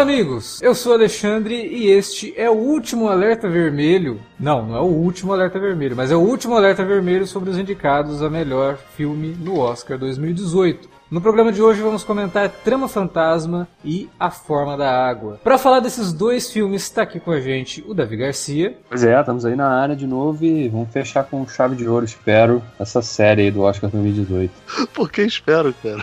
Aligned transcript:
Olá, 0.00 0.10
amigos! 0.10 0.62
Eu 0.62 0.74
sou 0.74 0.94
Alexandre 0.94 1.54
e 1.54 1.90
este 1.90 2.32
é 2.34 2.48
o 2.48 2.54
último 2.54 3.10
alerta 3.10 3.50
vermelho. 3.50 4.18
Não, 4.38 4.66
não 4.66 4.74
é 4.74 4.80
o 4.80 4.84
último 4.84 5.30
alerta 5.30 5.60
vermelho, 5.60 5.94
mas 5.94 6.10
é 6.10 6.16
o 6.16 6.20
último 6.20 6.56
alerta 6.56 6.82
vermelho 6.82 7.26
sobre 7.26 7.50
os 7.50 7.58
indicados 7.58 8.22
a 8.22 8.30
melhor 8.30 8.78
filme 8.96 9.36
no 9.38 9.58
Oscar 9.58 9.98
2018. 9.98 10.88
No 11.10 11.20
programa 11.20 11.52
de 11.52 11.60
hoje 11.60 11.82
vamos 11.82 12.02
comentar 12.02 12.48
Trama 12.48 12.88
Fantasma 12.88 13.68
e 13.84 14.08
A 14.18 14.30
Forma 14.30 14.74
da 14.74 14.90
Água. 14.90 15.38
Para 15.44 15.58
falar 15.58 15.80
desses 15.80 16.14
dois 16.14 16.50
filmes, 16.50 16.84
está 16.84 17.02
aqui 17.02 17.20
com 17.20 17.30
a 17.30 17.40
gente 17.40 17.84
o 17.86 17.92
Davi 17.92 18.16
Garcia. 18.16 18.78
Pois 18.88 19.04
é, 19.04 19.20
estamos 19.20 19.44
aí 19.44 19.54
na 19.54 19.68
área 19.68 19.94
de 19.94 20.06
novo 20.06 20.42
e 20.46 20.66
vamos 20.70 20.88
fechar 20.90 21.24
com 21.24 21.46
chave 21.46 21.76
de 21.76 21.86
ouro, 21.86 22.06
espero, 22.06 22.62
essa 22.78 23.02
série 23.02 23.42
aí 23.42 23.50
do 23.50 23.60
Oscar 23.60 23.90
2018. 23.90 24.50
Por 24.94 25.12
que 25.12 25.20
espero, 25.20 25.74
cara? 25.82 26.02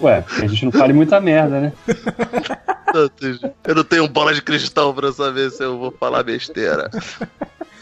Ué, 0.00 0.24
a 0.30 0.46
gente 0.46 0.64
não 0.64 0.72
fale 0.72 0.92
muita 0.92 1.20
merda, 1.20 1.60
né? 1.60 1.72
Eu 3.64 3.74
não 3.74 3.84
tenho 3.84 4.06
bola 4.06 4.34
de 4.34 4.42
cristal 4.42 4.92
pra 4.92 5.10
saber 5.12 5.50
se 5.50 5.64
eu 5.64 5.78
vou 5.78 5.90
falar 5.98 6.22
besteira. 6.22 6.90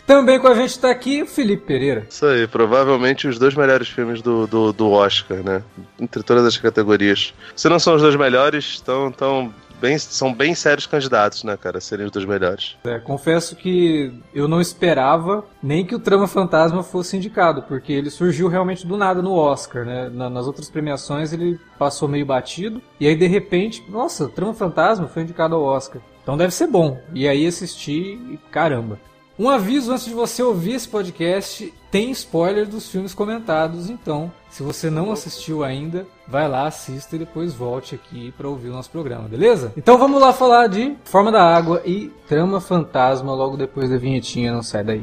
Também 0.06 0.38
com 0.38 0.48
a 0.48 0.54
gente 0.54 0.70
está 0.70 0.90
aqui 0.90 1.22
o 1.22 1.26
Felipe 1.26 1.66
Pereira. 1.66 2.06
Isso 2.08 2.26
aí, 2.26 2.46
provavelmente 2.46 3.28
os 3.28 3.38
dois 3.38 3.54
melhores 3.54 3.88
filmes 3.88 4.22
do, 4.22 4.46
do, 4.46 4.72
do 4.72 4.90
Oscar, 4.90 5.38
né? 5.38 5.62
Entre 6.00 6.22
todas 6.22 6.44
as 6.44 6.56
categorias. 6.56 7.34
Se 7.54 7.68
não 7.68 7.78
são 7.78 7.94
os 7.94 8.02
dois 8.02 8.16
melhores, 8.16 8.64
estão 8.64 9.10
tão 9.12 9.54
bem, 9.80 9.98
são 9.98 10.32
bem 10.32 10.54
sérios 10.54 10.86
candidatos, 10.86 11.42
né, 11.44 11.56
cara, 11.56 11.78
a 11.78 11.80
serem 11.80 12.06
os 12.06 12.12
dois 12.12 12.24
melhores. 12.24 12.76
É, 12.84 12.98
confesso 12.98 13.56
que 13.56 14.12
eu 14.34 14.46
não 14.46 14.60
esperava 14.60 15.44
nem 15.62 15.84
que 15.84 15.94
o 15.94 15.98
Trama 15.98 16.28
Fantasma 16.28 16.82
fosse 16.82 17.16
indicado, 17.16 17.62
porque 17.62 17.92
ele 17.92 18.10
surgiu 18.10 18.48
realmente 18.48 18.86
do 18.86 18.96
nada 18.96 19.22
no 19.22 19.34
Oscar, 19.34 19.84
né? 19.84 20.08
nas 20.10 20.46
outras 20.46 20.68
premiações 20.68 21.32
ele 21.32 21.58
passou 21.78 22.08
meio 22.08 22.26
batido, 22.26 22.82
e 22.98 23.06
aí 23.06 23.16
de 23.16 23.26
repente, 23.26 23.82
nossa, 23.88 24.28
Trama 24.28 24.54
Fantasma 24.54 25.08
foi 25.08 25.22
indicado 25.22 25.54
ao 25.54 25.62
Oscar. 25.62 26.02
Então 26.22 26.36
deve 26.36 26.52
ser 26.52 26.66
bom. 26.66 27.00
E 27.14 27.26
aí 27.26 27.46
assisti 27.46 27.92
e 27.92 28.38
caramba. 28.50 28.98
Um 29.38 29.48
aviso 29.48 29.90
antes 29.90 30.04
de 30.04 30.12
você 30.12 30.42
ouvir 30.42 30.74
esse 30.74 30.86
podcast: 30.86 31.72
tem 31.90 32.10
spoiler 32.10 32.68
dos 32.68 32.90
filmes 32.90 33.14
comentados, 33.14 33.88
então, 33.88 34.30
se 34.50 34.62
você 34.62 34.90
não 34.90 35.10
assistiu 35.10 35.64
ainda, 35.64 36.06
vai 36.30 36.48
lá, 36.48 36.66
assista 36.66 37.16
e 37.16 37.18
depois 37.18 37.52
volte 37.52 37.96
aqui 37.96 38.32
para 38.38 38.48
ouvir 38.48 38.68
o 38.68 38.72
nosso 38.72 38.88
programa, 38.90 39.28
beleza? 39.28 39.72
Então 39.76 39.98
vamos 39.98 40.20
lá 40.20 40.32
falar 40.32 40.68
de 40.68 40.94
Forma 41.04 41.32
da 41.32 41.42
Água 41.42 41.82
e 41.84 42.12
Trama 42.28 42.60
Fantasma 42.60 43.34
logo 43.34 43.56
depois 43.56 43.90
da 43.90 43.98
vinhetinha, 43.98 44.52
não 44.52 44.62
sai 44.62 44.84
daí. 44.84 45.02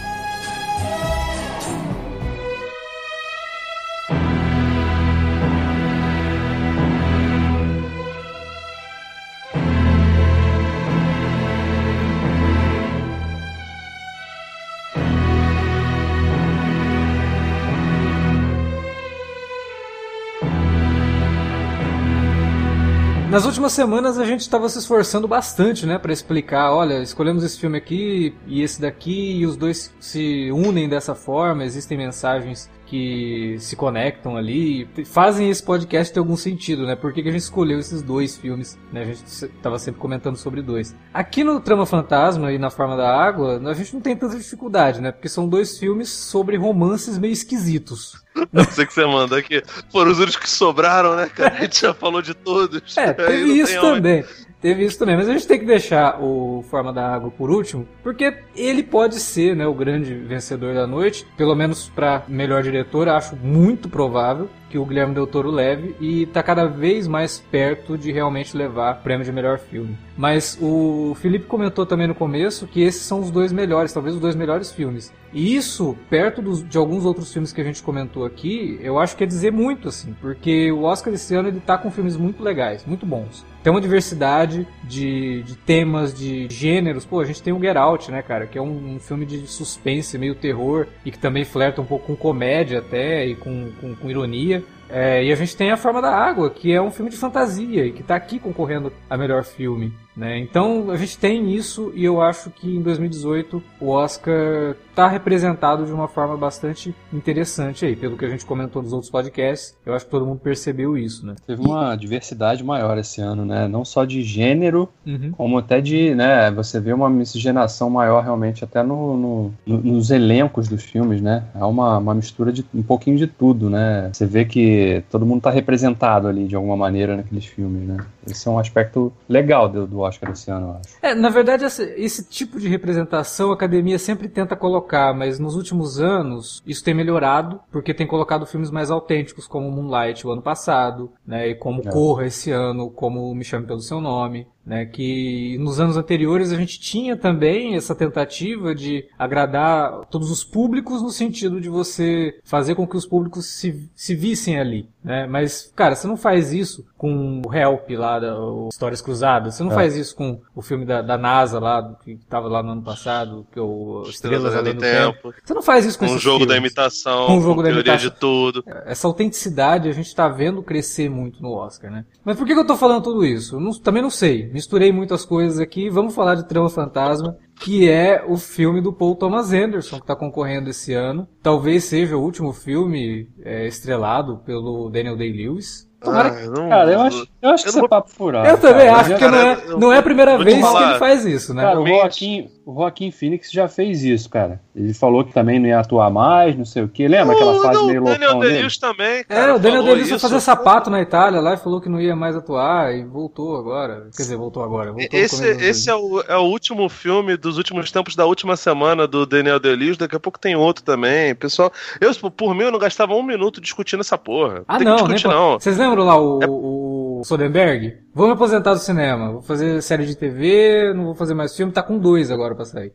Nas 23.41 23.47
últimas 23.47 23.73
semanas 23.73 24.19
a 24.19 24.23
gente 24.23 24.41
estava 24.41 24.69
se 24.69 24.77
esforçando 24.77 25.27
bastante, 25.27 25.83
né, 25.83 25.97
para 25.97 26.13
explicar, 26.13 26.71
olha, 26.71 27.01
escolhemos 27.01 27.43
esse 27.43 27.59
filme 27.59 27.75
aqui 27.75 28.35
e 28.45 28.61
esse 28.61 28.79
daqui 28.79 29.31
e 29.37 29.47
os 29.47 29.57
dois 29.57 29.91
se 29.99 30.51
unem 30.51 30.87
dessa 30.87 31.15
forma, 31.15 31.63
existem 31.63 31.97
mensagens 31.97 32.69
que 32.91 33.55
se 33.57 33.73
conectam 33.77 34.35
ali, 34.35 34.85
fazem 35.05 35.49
esse 35.49 35.63
podcast 35.63 36.13
ter 36.13 36.19
algum 36.19 36.35
sentido, 36.35 36.85
né? 36.85 36.93
Por 36.93 37.13
que, 37.13 37.23
que 37.23 37.29
a 37.29 37.31
gente 37.31 37.43
escolheu 37.43 37.79
esses 37.79 38.01
dois 38.01 38.37
filmes, 38.37 38.77
né? 38.91 39.03
A 39.03 39.05
gente 39.05 39.23
estava 39.23 39.79
sempre 39.79 40.01
comentando 40.01 40.35
sobre 40.35 40.61
dois. 40.61 40.93
Aqui 41.13 41.41
no 41.41 41.61
Trama 41.61 41.85
Fantasma 41.85 42.51
e 42.51 42.57
na 42.57 42.69
Forma 42.69 42.97
da 42.97 43.09
Água, 43.09 43.61
a 43.65 43.73
gente 43.73 43.93
não 43.93 44.01
tem 44.01 44.13
tanta 44.13 44.37
dificuldade, 44.37 44.99
né? 44.99 45.09
Porque 45.09 45.29
são 45.29 45.47
dois 45.47 45.79
filmes 45.79 46.09
sobre 46.09 46.57
romances 46.57 47.17
meio 47.17 47.31
esquisitos. 47.31 48.21
Não 48.51 48.63
sei 48.63 48.85
que 48.85 48.93
você 48.93 49.05
manda 49.05 49.37
aqui. 49.37 49.61
Foram 49.91 50.11
os 50.11 50.17
únicos 50.17 50.37
que 50.37 50.49
sobraram, 50.49 51.17
né, 51.17 51.29
cara? 51.29 51.53
A 51.53 51.61
gente 51.61 51.81
já 51.81 51.93
falou 51.93 52.21
de 52.21 52.33
todos. 52.33 52.97
É, 52.97 53.11
teve 53.13 53.59
isso 53.59 53.79
também. 53.81 54.23
Teve 54.61 54.85
isso 54.85 54.99
também, 54.99 55.17
mas 55.17 55.27
a 55.27 55.33
gente 55.33 55.47
tem 55.47 55.57
que 55.57 55.65
deixar 55.65 56.21
o 56.21 56.63
Forma 56.69 56.93
da 56.93 57.07
Água 57.11 57.31
por 57.31 57.49
último, 57.49 57.87
porque 58.03 58.37
ele 58.55 58.83
pode 58.83 59.15
ser 59.15 59.55
né, 59.55 59.65
o 59.65 59.73
grande 59.73 60.13
vencedor 60.13 60.75
da 60.75 60.85
noite, 60.85 61.25
pelo 61.35 61.55
menos 61.55 61.89
para 61.89 62.23
melhor 62.27 62.61
diretor, 62.61 63.09
acho 63.09 63.35
muito 63.35 63.89
provável 63.89 64.47
que 64.69 64.77
o 64.77 64.85
Guilherme 64.85 65.13
Del 65.15 65.27
Toro 65.27 65.49
leve 65.49 65.95
e 65.99 66.23
está 66.23 66.41
cada 66.41 66.65
vez 66.65 67.07
mais 67.07 67.39
perto 67.39 67.97
de 67.97 68.11
realmente 68.11 68.55
levar 68.55 68.95
o 68.95 69.03
prêmio 69.03 69.25
de 69.25 69.31
melhor 69.31 69.59
filme. 69.59 69.97
Mas 70.15 70.57
o 70.61 71.13
Felipe 71.19 71.45
comentou 71.45 71.85
também 71.85 72.07
no 72.07 72.15
começo 72.15 72.67
que 72.67 72.81
esses 72.81 73.01
são 73.01 73.19
os 73.19 73.31
dois 73.31 73.51
melhores, 73.51 73.91
talvez 73.91 74.15
os 74.15 74.21
dois 74.21 74.35
melhores 74.35 74.71
filmes. 74.71 75.11
E 75.33 75.55
isso, 75.55 75.97
perto 76.09 76.41
dos, 76.41 76.67
de 76.67 76.77
alguns 76.77 77.03
outros 77.03 77.33
filmes 77.33 77.51
que 77.51 77.59
a 77.59 77.63
gente 77.63 77.83
comentou 77.83 78.23
aqui, 78.23 78.79
eu 78.81 78.97
acho 78.97 79.17
que 79.17 79.23
é 79.23 79.27
dizer 79.27 79.51
muito, 79.51 79.89
assim, 79.89 80.15
porque 80.21 80.71
o 80.71 80.83
Oscar 80.83 81.11
desse 81.11 81.35
ano 81.35 81.49
ele 81.49 81.59
tá 81.59 81.77
com 81.77 81.91
filmes 81.91 82.15
muito 82.15 82.41
legais, 82.43 82.85
muito 82.85 83.05
bons. 83.05 83.45
Tem 83.63 83.71
uma 83.71 83.81
diversidade 83.81 84.67
de, 84.83 85.43
de 85.43 85.55
temas, 85.55 86.13
de 86.13 86.47
gêneros. 86.49 87.05
Pô, 87.05 87.19
a 87.19 87.25
gente 87.25 87.43
tem 87.43 87.53
o 87.53 87.59
Get 87.59 87.75
Out, 87.75 88.11
né, 88.11 88.21
cara, 88.21 88.47
que 88.47 88.57
é 88.57 88.61
um, 88.61 88.95
um 88.95 88.99
filme 88.99 89.25
de 89.25 89.45
suspense, 89.47 90.17
meio 90.17 90.33
terror, 90.33 90.87
e 91.05 91.11
que 91.11 91.19
também 91.19 91.45
flerta 91.45 91.81
um 91.81 91.85
pouco 91.85 92.07
com 92.07 92.15
comédia 92.15 92.79
até, 92.79 93.25
e 93.25 93.35
com, 93.35 93.71
com, 93.79 93.95
com 93.95 94.09
ironia. 94.09 94.63
É, 94.89 95.23
e 95.23 95.31
a 95.31 95.35
gente 95.35 95.55
tem 95.55 95.71
A 95.71 95.77
Forma 95.77 96.01
da 96.01 96.13
Água, 96.13 96.49
que 96.49 96.73
é 96.73 96.81
um 96.81 96.91
filme 96.91 97.09
de 97.09 97.15
fantasia 97.15 97.85
e 97.85 97.93
que 97.93 98.01
está 98.01 98.15
aqui 98.15 98.39
concorrendo 98.39 98.91
a 99.09 99.17
melhor 99.17 99.43
filme. 99.43 99.93
Né? 100.15 100.39
Então 100.39 100.91
a 100.91 100.97
gente 100.97 101.17
tem 101.17 101.53
isso 101.53 101.91
e 101.95 102.03
eu 102.03 102.21
acho 102.21 102.49
que 102.49 102.75
em 102.75 102.81
2018 102.81 103.63
o 103.79 103.89
Oscar 103.89 104.75
está 104.89 105.07
representado 105.07 105.85
de 105.85 105.91
uma 105.91 106.07
forma 106.07 106.35
bastante 106.35 106.93
interessante 107.13 107.85
aí, 107.85 107.95
pelo 107.95 108.17
que 108.17 108.25
a 108.25 108.29
gente 108.29 108.45
comentou 108.45 108.81
nos 108.81 108.91
outros 108.91 109.09
podcasts. 109.09 109.75
Eu 109.85 109.93
acho 109.93 110.05
que 110.05 110.11
todo 110.11 110.25
mundo 110.25 110.39
percebeu 110.39 110.97
isso, 110.97 111.25
né? 111.25 111.35
Teve 111.47 111.61
uma 111.61 111.95
diversidade 111.95 112.63
maior 112.63 112.97
esse 112.97 113.21
ano, 113.21 113.45
né? 113.45 113.67
Não 113.67 113.85
só 113.85 114.03
de 114.03 114.21
gênero, 114.21 114.89
uhum. 115.05 115.31
como 115.31 115.57
até 115.57 115.79
de, 115.79 116.13
né? 116.13 116.51
Você 116.51 116.79
vê 116.79 116.91
uma 116.91 117.09
miscigenação 117.09 117.89
maior 117.89 118.21
realmente 118.21 118.63
até 118.63 118.83
no, 118.83 119.17
no, 119.17 119.53
no, 119.65 119.77
nos 119.81 120.11
elencos 120.11 120.67
dos 120.67 120.83
filmes, 120.83 121.21
né? 121.21 121.45
É 121.55 121.63
uma, 121.63 121.97
uma 121.97 122.13
mistura 122.13 122.51
de 122.51 122.65
um 122.73 122.83
pouquinho 122.83 123.17
de 123.17 123.27
tudo, 123.27 123.69
né? 123.69 124.09
Você 124.11 124.25
vê 124.25 124.43
que 124.43 125.03
todo 125.09 125.25
mundo 125.25 125.37
está 125.37 125.51
representado 125.51 126.27
ali 126.27 126.47
de 126.47 126.55
alguma 126.55 126.75
maneira 126.75 127.15
naqueles 127.15 127.45
filmes, 127.45 127.87
né? 127.87 127.97
Esse 128.27 128.47
é 128.47 128.51
um 128.51 128.59
aspecto 128.59 129.11
legal 129.27 129.69
do, 129.69 129.87
do 129.87 130.00
Oscar 130.01 130.31
esse 130.31 130.49
ano, 130.51 130.67
eu 130.67 130.71
acho. 130.73 130.97
É, 131.01 131.15
na 131.15 131.29
verdade, 131.29 131.65
esse, 131.65 131.83
esse 131.97 132.27
tipo 132.27 132.59
de 132.59 132.67
representação 132.67 133.51
a 133.51 133.53
academia 133.53 133.97
sempre 133.97 134.27
tenta 134.27 134.55
colocar, 134.55 135.13
mas 135.13 135.39
nos 135.39 135.55
últimos 135.55 135.99
anos 135.99 136.61
isso 136.65 136.83
tem 136.83 136.93
melhorado, 136.93 137.59
porque 137.71 137.93
tem 137.93 138.07
colocado 138.07 138.45
filmes 138.45 138.71
mais 138.71 138.91
autênticos, 138.91 139.47
como 139.47 139.71
Moonlight 139.71 140.25
o 140.25 140.31
ano 140.31 140.41
passado, 140.41 141.11
né, 141.25 141.49
e 141.49 141.55
como 141.55 141.81
é. 141.81 141.91
Corra 141.91 142.25
esse 142.25 142.51
ano, 142.51 142.89
como 142.89 143.33
Me 143.33 143.43
Chame 143.43 143.65
Pelo 143.65 143.81
Seu 143.81 144.01
Nome 144.01 144.47
né, 144.65 144.85
que 144.85 145.57
nos 145.59 145.79
anos 145.79 145.97
anteriores 145.97 146.51
a 146.51 146.55
gente 146.55 146.79
tinha 146.79 147.17
também 147.17 147.75
essa 147.75 147.95
tentativa 147.95 148.75
de 148.75 149.05
agradar 149.17 150.05
todos 150.09 150.29
os 150.29 150.43
públicos 150.43 151.01
no 151.01 151.09
sentido 151.09 151.59
de 151.59 151.69
você 151.69 152.39
fazer 152.43 152.75
com 152.75 152.87
que 152.87 152.95
os 152.95 153.05
públicos 153.05 153.45
se, 153.47 153.89
se 153.95 154.15
vissem 154.15 154.59
ali, 154.59 154.87
né? 155.03 155.25
Mas, 155.25 155.71
cara, 155.75 155.95
você 155.95 156.07
não 156.07 156.17
faz 156.17 156.53
isso 156.53 156.85
com 156.97 157.41
o 157.43 157.53
Help 157.53 157.89
lá, 157.91 158.19
da 158.19 158.39
o 158.39 158.69
Histórias 158.69 159.01
Cruzadas, 159.01 159.55
você 159.55 159.63
não 159.63 159.71
é. 159.71 159.75
faz 159.75 159.95
isso 159.95 160.15
com 160.15 160.39
o 160.55 160.61
filme 160.61 160.85
da, 160.85 161.01
da 161.01 161.17
NASA 161.17 161.59
lá, 161.59 161.95
que 162.03 162.11
estava 162.11 162.47
lá 162.47 162.61
no 162.61 162.73
ano 162.73 162.83
passado, 162.83 163.45
que 163.51 163.57
é 163.57 163.61
o 163.61 164.03
Estrelas, 164.07 164.55
Além 164.55 164.75
do 164.75 164.79
tempo. 164.79 165.13
tempo. 165.13 165.33
Você 165.43 165.53
não 165.53 165.61
faz 165.63 165.85
isso 165.85 165.97
com 165.97 166.05
um 166.05 166.19
jogo 166.19 166.39
filmes. 166.39 166.47
da 166.47 166.57
imitação, 166.57 167.25
com 167.25 167.37
um 167.37 167.41
jogo 167.41 167.63
da 167.63 167.71
imitação. 167.71 168.09
de 168.09 168.15
tudo. 168.15 168.63
Essa 168.85 169.07
autenticidade 169.07 169.89
a 169.89 169.91
gente 169.91 170.07
está 170.07 170.27
vendo 170.27 170.61
crescer 170.61 171.09
muito 171.09 171.41
no 171.41 171.51
Oscar, 171.53 171.91
né? 171.91 172.05
Mas 172.23 172.37
por 172.37 172.45
que, 172.45 172.53
que 172.53 172.59
eu 172.59 172.63
estou 172.63 172.77
falando 172.77 173.03
tudo 173.03 173.25
isso? 173.25 173.55
Eu 173.55 173.59
não, 173.59 173.71
também 173.71 174.03
não 174.03 174.11
sei 174.11 174.50
misturei 174.51 174.91
muitas 174.91 175.25
coisas 175.25 175.59
aqui. 175.59 175.89
Vamos 175.89 176.15
falar 176.15 176.35
de 176.35 176.47
Trama 176.47 176.69
Fantasma, 176.69 177.37
que 177.59 177.89
é 177.89 178.23
o 178.27 178.37
filme 178.37 178.81
do 178.81 178.93
Paul 178.93 179.15
Thomas 179.15 179.51
Anderson, 179.53 179.97
que 179.97 180.03
está 180.03 180.15
concorrendo 180.15 180.69
esse 180.69 180.93
ano. 180.93 181.27
Talvez 181.41 181.85
seja 181.85 182.17
o 182.17 182.21
último 182.21 182.53
filme 182.53 183.29
é, 183.43 183.67
estrelado 183.67 184.37
pelo 184.45 184.89
Daniel 184.89 185.17
Day-Lewis. 185.17 185.90
Tomara 186.01 186.29
ah, 186.29 186.45
não, 186.47 186.67
cara, 186.67 186.91
eu 186.91 187.01
acho, 187.01 187.27
eu 187.39 187.49
acho 187.51 187.63
que 187.63 187.69
isso 187.69 187.85
é 187.85 187.87
papo 187.87 188.09
furado. 188.09 188.47
Eu 188.47 188.57
também 188.57 188.87
cara. 188.87 189.01
acho, 189.01 189.15
que 189.15 189.27
não 189.27 189.37
é, 189.37 189.57
não 189.77 189.93
é 189.93 189.97
a 189.99 190.01
primeira 190.01 190.35
vez 190.39 190.57
que 190.57 190.83
ele 190.83 190.97
faz 190.97 191.25
isso, 191.25 191.53
né? 191.53 191.61
Cara, 191.61 191.79
o 191.79 191.87
Joaquim, 191.87 192.49
o 192.65 192.73
Joaquim 192.73 193.11
Phoenix 193.11 193.51
já 193.51 193.67
fez 193.67 194.03
isso, 194.03 194.27
cara. 194.27 194.59
Ele 194.75 194.95
falou 194.95 195.23
que 195.23 195.31
também 195.31 195.59
não 195.59 195.67
ia 195.67 195.79
atuar 195.79 196.09
mais, 196.09 196.57
não 196.57 196.65
sei 196.65 196.81
o 196.81 196.87
que. 196.87 197.07
Lembra 197.07 197.35
aquela 197.35 197.61
fase 197.61 197.73
não, 197.73 197.85
meio 197.85 198.01
loucão 198.01 198.15
O 198.15 198.19
Daniel 198.19 198.39
Day-Lewis 198.39 198.77
também, 198.79 199.23
cara. 199.25 199.51
É, 199.51 199.53
o 199.53 199.59
Daniel 199.59 199.83
Day-Lewis 199.83 200.09
foi 200.09 200.17
fazer 200.17 200.39
sapato 200.39 200.89
na 200.89 201.01
Itália 201.01 201.39
lá 201.39 201.53
e 201.53 201.57
falou 201.57 201.79
que 201.79 201.87
não 201.87 202.01
ia 202.01 202.15
mais 202.15 202.35
atuar 202.35 202.95
e 202.95 203.03
voltou 203.03 203.55
agora. 203.55 204.07
Quer 204.15 204.23
dizer, 204.23 204.37
voltou 204.37 204.63
agora. 204.63 204.91
Voltou 204.91 205.19
esse 205.19 205.45
esse 205.45 205.89
é, 205.89 205.95
o, 205.95 206.21
é 206.27 206.37
o 206.37 206.45
último 206.45 206.89
filme 206.89 207.37
dos 207.37 207.57
últimos 207.57 207.91
tempos 207.91 208.15
da 208.15 208.25
última 208.25 208.55
semana 208.55 209.05
do 209.05 209.23
Daniel 209.27 209.59
Day-Lewis. 209.59 209.97
Daqui 209.97 210.15
a 210.15 210.19
pouco 210.19 210.39
tem 210.39 210.55
outro 210.55 210.83
também. 210.83 211.35
Pessoal, 211.35 211.71
eu, 211.99 212.11
por 212.31 212.55
mim, 212.55 212.63
eu 212.63 212.71
não 212.71 212.79
gastava 212.79 213.13
um 213.13 213.21
minuto 213.21 213.61
discutindo 213.61 213.99
essa 213.99 214.17
porra. 214.17 214.63
Ah, 214.67 214.77
tem 214.77 214.87
não, 214.87 214.95
discutir, 214.95 215.27
não. 215.27 215.59
Vocês 215.59 215.77
lembram 215.77 215.90
lá 215.99 216.19
o, 216.19 216.41
é... 216.41 216.47
o 216.47 217.21
Soderbergh? 217.23 217.97
Vou 218.13 218.27
me 218.27 218.33
aposentar 218.33 218.73
do 218.73 218.79
cinema, 218.79 219.31
vou 219.31 219.41
fazer 219.41 219.81
série 219.81 220.05
de 220.05 220.17
TV, 220.17 220.93
não 220.93 221.05
vou 221.05 221.15
fazer 221.15 221.33
mais 221.33 221.55
filme, 221.55 221.71
tá 221.71 221.81
com 221.81 221.97
dois 221.97 222.29
agora 222.29 222.53
pra 222.53 222.65
sair. 222.65 222.91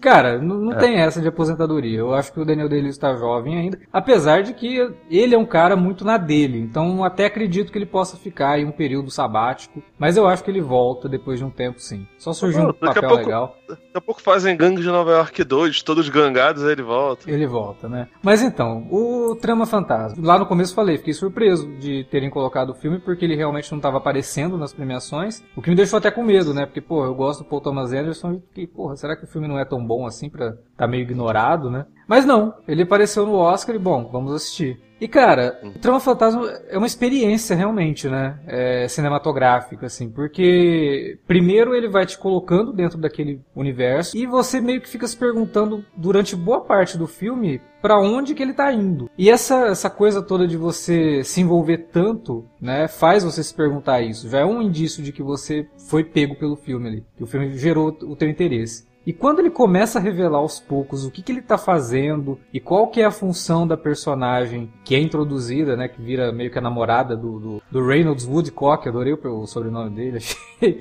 Cara, 0.00 0.42
não, 0.42 0.56
não 0.56 0.72
é. 0.72 0.78
tem 0.78 0.96
essa 0.96 1.20
de 1.20 1.28
aposentadoria. 1.28 2.00
Eu 2.00 2.12
acho 2.12 2.32
que 2.32 2.40
o 2.40 2.44
Daniel 2.44 2.68
Day-Lewis 2.68 2.98
tá 2.98 3.14
jovem 3.14 3.56
ainda, 3.56 3.78
apesar 3.92 4.42
de 4.42 4.52
que 4.52 4.92
ele 5.08 5.34
é 5.34 5.38
um 5.38 5.46
cara 5.46 5.76
muito 5.76 6.04
na 6.04 6.16
dele, 6.18 6.58
então 6.58 7.04
até 7.04 7.26
acredito 7.26 7.70
que 7.70 7.78
ele 7.78 7.86
possa 7.86 8.16
ficar 8.16 8.58
em 8.58 8.64
um 8.64 8.72
período 8.72 9.12
sabático, 9.12 9.80
mas 9.96 10.16
eu 10.16 10.26
acho 10.26 10.42
que 10.42 10.50
ele 10.50 10.60
volta 10.60 11.08
depois 11.08 11.38
de 11.38 11.44
um 11.44 11.50
tempo 11.50 11.78
sim. 11.78 12.04
Só 12.18 12.32
surgiu 12.32 12.70
um 12.70 12.72
papel 12.72 13.02
pouco, 13.02 13.16
legal. 13.16 13.56
Daqui 13.68 13.82
a 13.94 14.00
pouco 14.00 14.20
fazem 14.20 14.56
Gangue 14.56 14.82
de 14.82 14.88
Nova 14.88 15.12
York 15.12 15.44
2, 15.44 15.82
todos 15.82 16.08
gangados, 16.08 16.64
aí 16.64 16.72
ele 16.72 16.82
volta. 16.82 17.30
Ele 17.30 17.46
volta, 17.46 17.88
né? 17.88 18.08
Mas 18.22 18.42
então, 18.42 18.88
o 18.90 19.36
Trama 19.36 19.66
Fantasma. 19.66 20.26
Lá 20.26 20.36
no 20.36 20.46
começo 20.46 20.74
falei, 20.74 20.98
fiquei 20.98 21.14
surpreso 21.14 21.68
de 21.78 22.04
terem 22.10 22.28
colocado 22.28 22.70
o 22.70 22.74
filme 22.74 22.98
porque 22.98 23.24
ele 23.24 23.36
realmente 23.36 23.70
não 23.70 23.78
estava 23.78 23.98
aparecendo 23.98 24.15
nas 24.58 24.72
premiações, 24.72 25.42
o 25.56 25.62
que 25.62 25.70
me 25.70 25.76
deixou 25.76 25.98
até 25.98 26.10
com 26.10 26.22
medo, 26.22 26.54
né? 26.54 26.66
Porque, 26.66 26.80
pô, 26.80 27.04
eu 27.04 27.14
gosto 27.14 27.42
do 27.42 27.48
Paul 27.48 27.60
Thomas 27.60 27.92
Anderson 27.92 28.40
e 28.56 28.66
porra, 28.66 28.96
será 28.96 29.16
que 29.16 29.24
o 29.24 29.28
filme 29.28 29.48
não 29.48 29.58
é 29.58 29.64
tão 29.64 29.84
bom 29.84 30.06
assim 30.06 30.28
pra 30.28 30.54
tá 30.76 30.86
meio 30.86 31.02
ignorado, 31.02 31.70
né? 31.70 31.86
Mas 32.06 32.24
não, 32.24 32.54
ele 32.68 32.82
apareceu 32.82 33.26
no 33.26 33.34
Oscar 33.34 33.74
e, 33.74 33.78
bom, 33.78 34.08
vamos 34.12 34.32
assistir. 34.32 34.80
E 35.00 35.06
cara, 35.06 35.60
o 35.62 35.78
Trama 35.78 36.00
Fantasma 36.00 36.48
é 36.68 36.78
uma 36.78 36.86
experiência 36.86 37.54
realmente, 37.54 38.08
né? 38.08 38.38
É, 38.46 38.88
cinematográfica, 38.88 39.86
assim, 39.86 40.10
porque 40.10 41.18
primeiro 41.26 41.74
ele 41.74 41.88
vai 41.88 42.06
te 42.06 42.16
colocando 42.16 42.72
dentro 42.72 42.98
daquele 42.98 43.40
universo 43.54 44.16
e 44.16 44.26
você 44.26 44.60
meio 44.60 44.80
que 44.80 44.88
fica 44.88 45.06
se 45.06 45.16
perguntando 45.16 45.84
durante 45.94 46.34
boa 46.34 46.62
parte 46.62 46.96
do 46.96 47.06
filme 47.06 47.60
para 47.82 48.00
onde 48.00 48.34
que 48.34 48.42
ele 48.42 48.54
tá 48.54 48.72
indo. 48.72 49.10
E 49.16 49.30
essa, 49.30 49.66
essa 49.66 49.90
coisa 49.90 50.22
toda 50.22 50.48
de 50.48 50.56
você 50.56 51.22
se 51.22 51.40
envolver 51.40 51.88
tanto, 51.92 52.44
né, 52.60 52.88
faz 52.88 53.22
você 53.22 53.44
se 53.44 53.54
perguntar 53.54 54.00
isso. 54.00 54.28
Já 54.28 54.40
é 54.40 54.44
um 54.44 54.62
indício 54.62 55.02
de 55.02 55.12
que 55.12 55.22
você 55.22 55.68
foi 55.88 56.02
pego 56.02 56.34
pelo 56.34 56.56
filme 56.56 56.88
ali, 56.88 57.04
que 57.16 57.22
o 57.22 57.26
filme 57.26 57.56
gerou 57.56 57.88
o 57.88 58.16
teu 58.16 58.28
interesse. 58.28 58.86
E 59.06 59.12
quando 59.12 59.38
ele 59.38 59.50
começa 59.50 59.98
a 59.98 60.02
revelar 60.02 60.38
aos 60.38 60.58
poucos 60.58 61.04
o 61.04 61.10
que, 61.10 61.22
que 61.22 61.30
ele 61.30 61.38
está 61.38 61.56
fazendo 61.56 62.38
e 62.52 62.58
qual 62.58 62.88
que 62.88 63.00
é 63.00 63.04
a 63.04 63.10
função 63.10 63.66
da 63.66 63.76
personagem 63.76 64.68
que 64.84 64.96
é 64.96 64.98
introduzida, 64.98 65.76
né, 65.76 65.86
que 65.86 66.02
vira 66.02 66.32
meio 66.32 66.50
que 66.50 66.58
a 66.58 66.60
namorada 66.60 67.16
do, 67.16 67.38
do, 67.38 67.62
do 67.70 67.86
Reynolds 67.86 68.26
Woodcock, 68.26 68.88
adorei 68.88 69.12
o, 69.12 69.46
sobrenome 69.46 69.90
dele, 69.90 70.18
achei... 70.18 70.80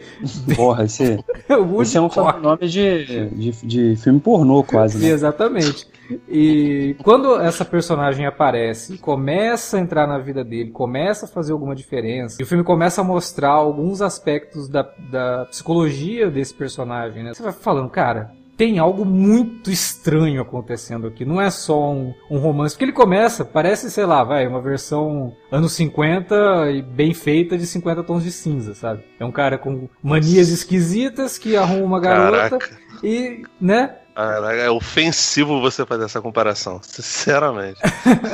Porra, 0.56 0.86
esse, 0.86 1.24
esse 1.82 1.98
é 1.98 2.02
um 2.02 2.10
sobrenome 2.10 2.68
de, 2.68 3.30
de, 3.30 3.52
de 3.52 3.96
filme 3.98 4.20
pornô 4.20 4.64
quase, 4.64 4.98
né? 4.98 5.14
Exatamente. 5.14 5.88
E 6.28 6.96
quando 7.04 7.40
essa 7.40 7.66
personagem 7.66 8.26
aparece 8.26 8.96
e 8.96 8.98
começa 8.98 9.78
a 9.78 9.80
entrar 9.80 10.08
na 10.08 10.18
vida 10.18 10.44
dele, 10.44 10.72
começa 10.72 11.26
a 11.26 11.30
fazer 11.30 11.52
alguma 11.52 11.76
diferença, 11.76 12.38
e 12.40 12.44
o 12.44 12.48
filme 12.48 12.64
começa 12.64 13.02
a 13.02 13.04
mostrar 13.04 13.52
alguns 13.52 14.02
aspectos 14.02 14.68
da, 14.68 14.84
da 15.10 15.46
psicologia 15.46 16.30
desse 16.30 16.54
personagem, 16.54 17.24
né? 17.24 17.34
Você 17.34 17.44
vai 17.44 17.52
falando, 17.52 17.90
cara, 17.90 18.32
tem 18.58 18.80
algo 18.80 19.06
muito 19.06 19.70
estranho 19.70 20.42
acontecendo 20.42 21.08
aqui. 21.08 21.26
Não 21.26 21.42
é 21.42 21.50
só 21.50 21.92
um, 21.92 22.14
um, 22.30 22.38
romance. 22.38 22.74
Porque 22.74 22.86
ele 22.86 22.92
começa, 22.94 23.44
parece, 23.44 23.92
sei 23.92 24.06
lá, 24.06 24.24
vai, 24.24 24.48
uma 24.48 24.62
versão 24.62 25.36
anos 25.52 25.74
50 25.74 26.72
e 26.72 26.82
bem 26.82 27.14
feita 27.14 27.58
de 27.58 27.66
50 27.66 28.04
tons 28.04 28.24
de 28.24 28.32
cinza, 28.32 28.74
sabe? 28.74 29.04
É 29.20 29.26
um 29.26 29.32
cara 29.32 29.58
com 29.58 29.90
manias 30.02 30.50
esquisitas 30.50 31.38
que 31.38 31.58
arruma 31.58 31.84
uma 31.84 32.00
garota 32.00 32.58
Caraca. 32.58 32.78
e, 33.04 33.44
né? 33.60 33.96
É 34.16 34.70
ofensivo 34.70 35.60
você 35.60 35.86
fazer 35.86 36.06
essa 36.06 36.22
comparação, 36.22 36.80
sinceramente. 36.82 37.80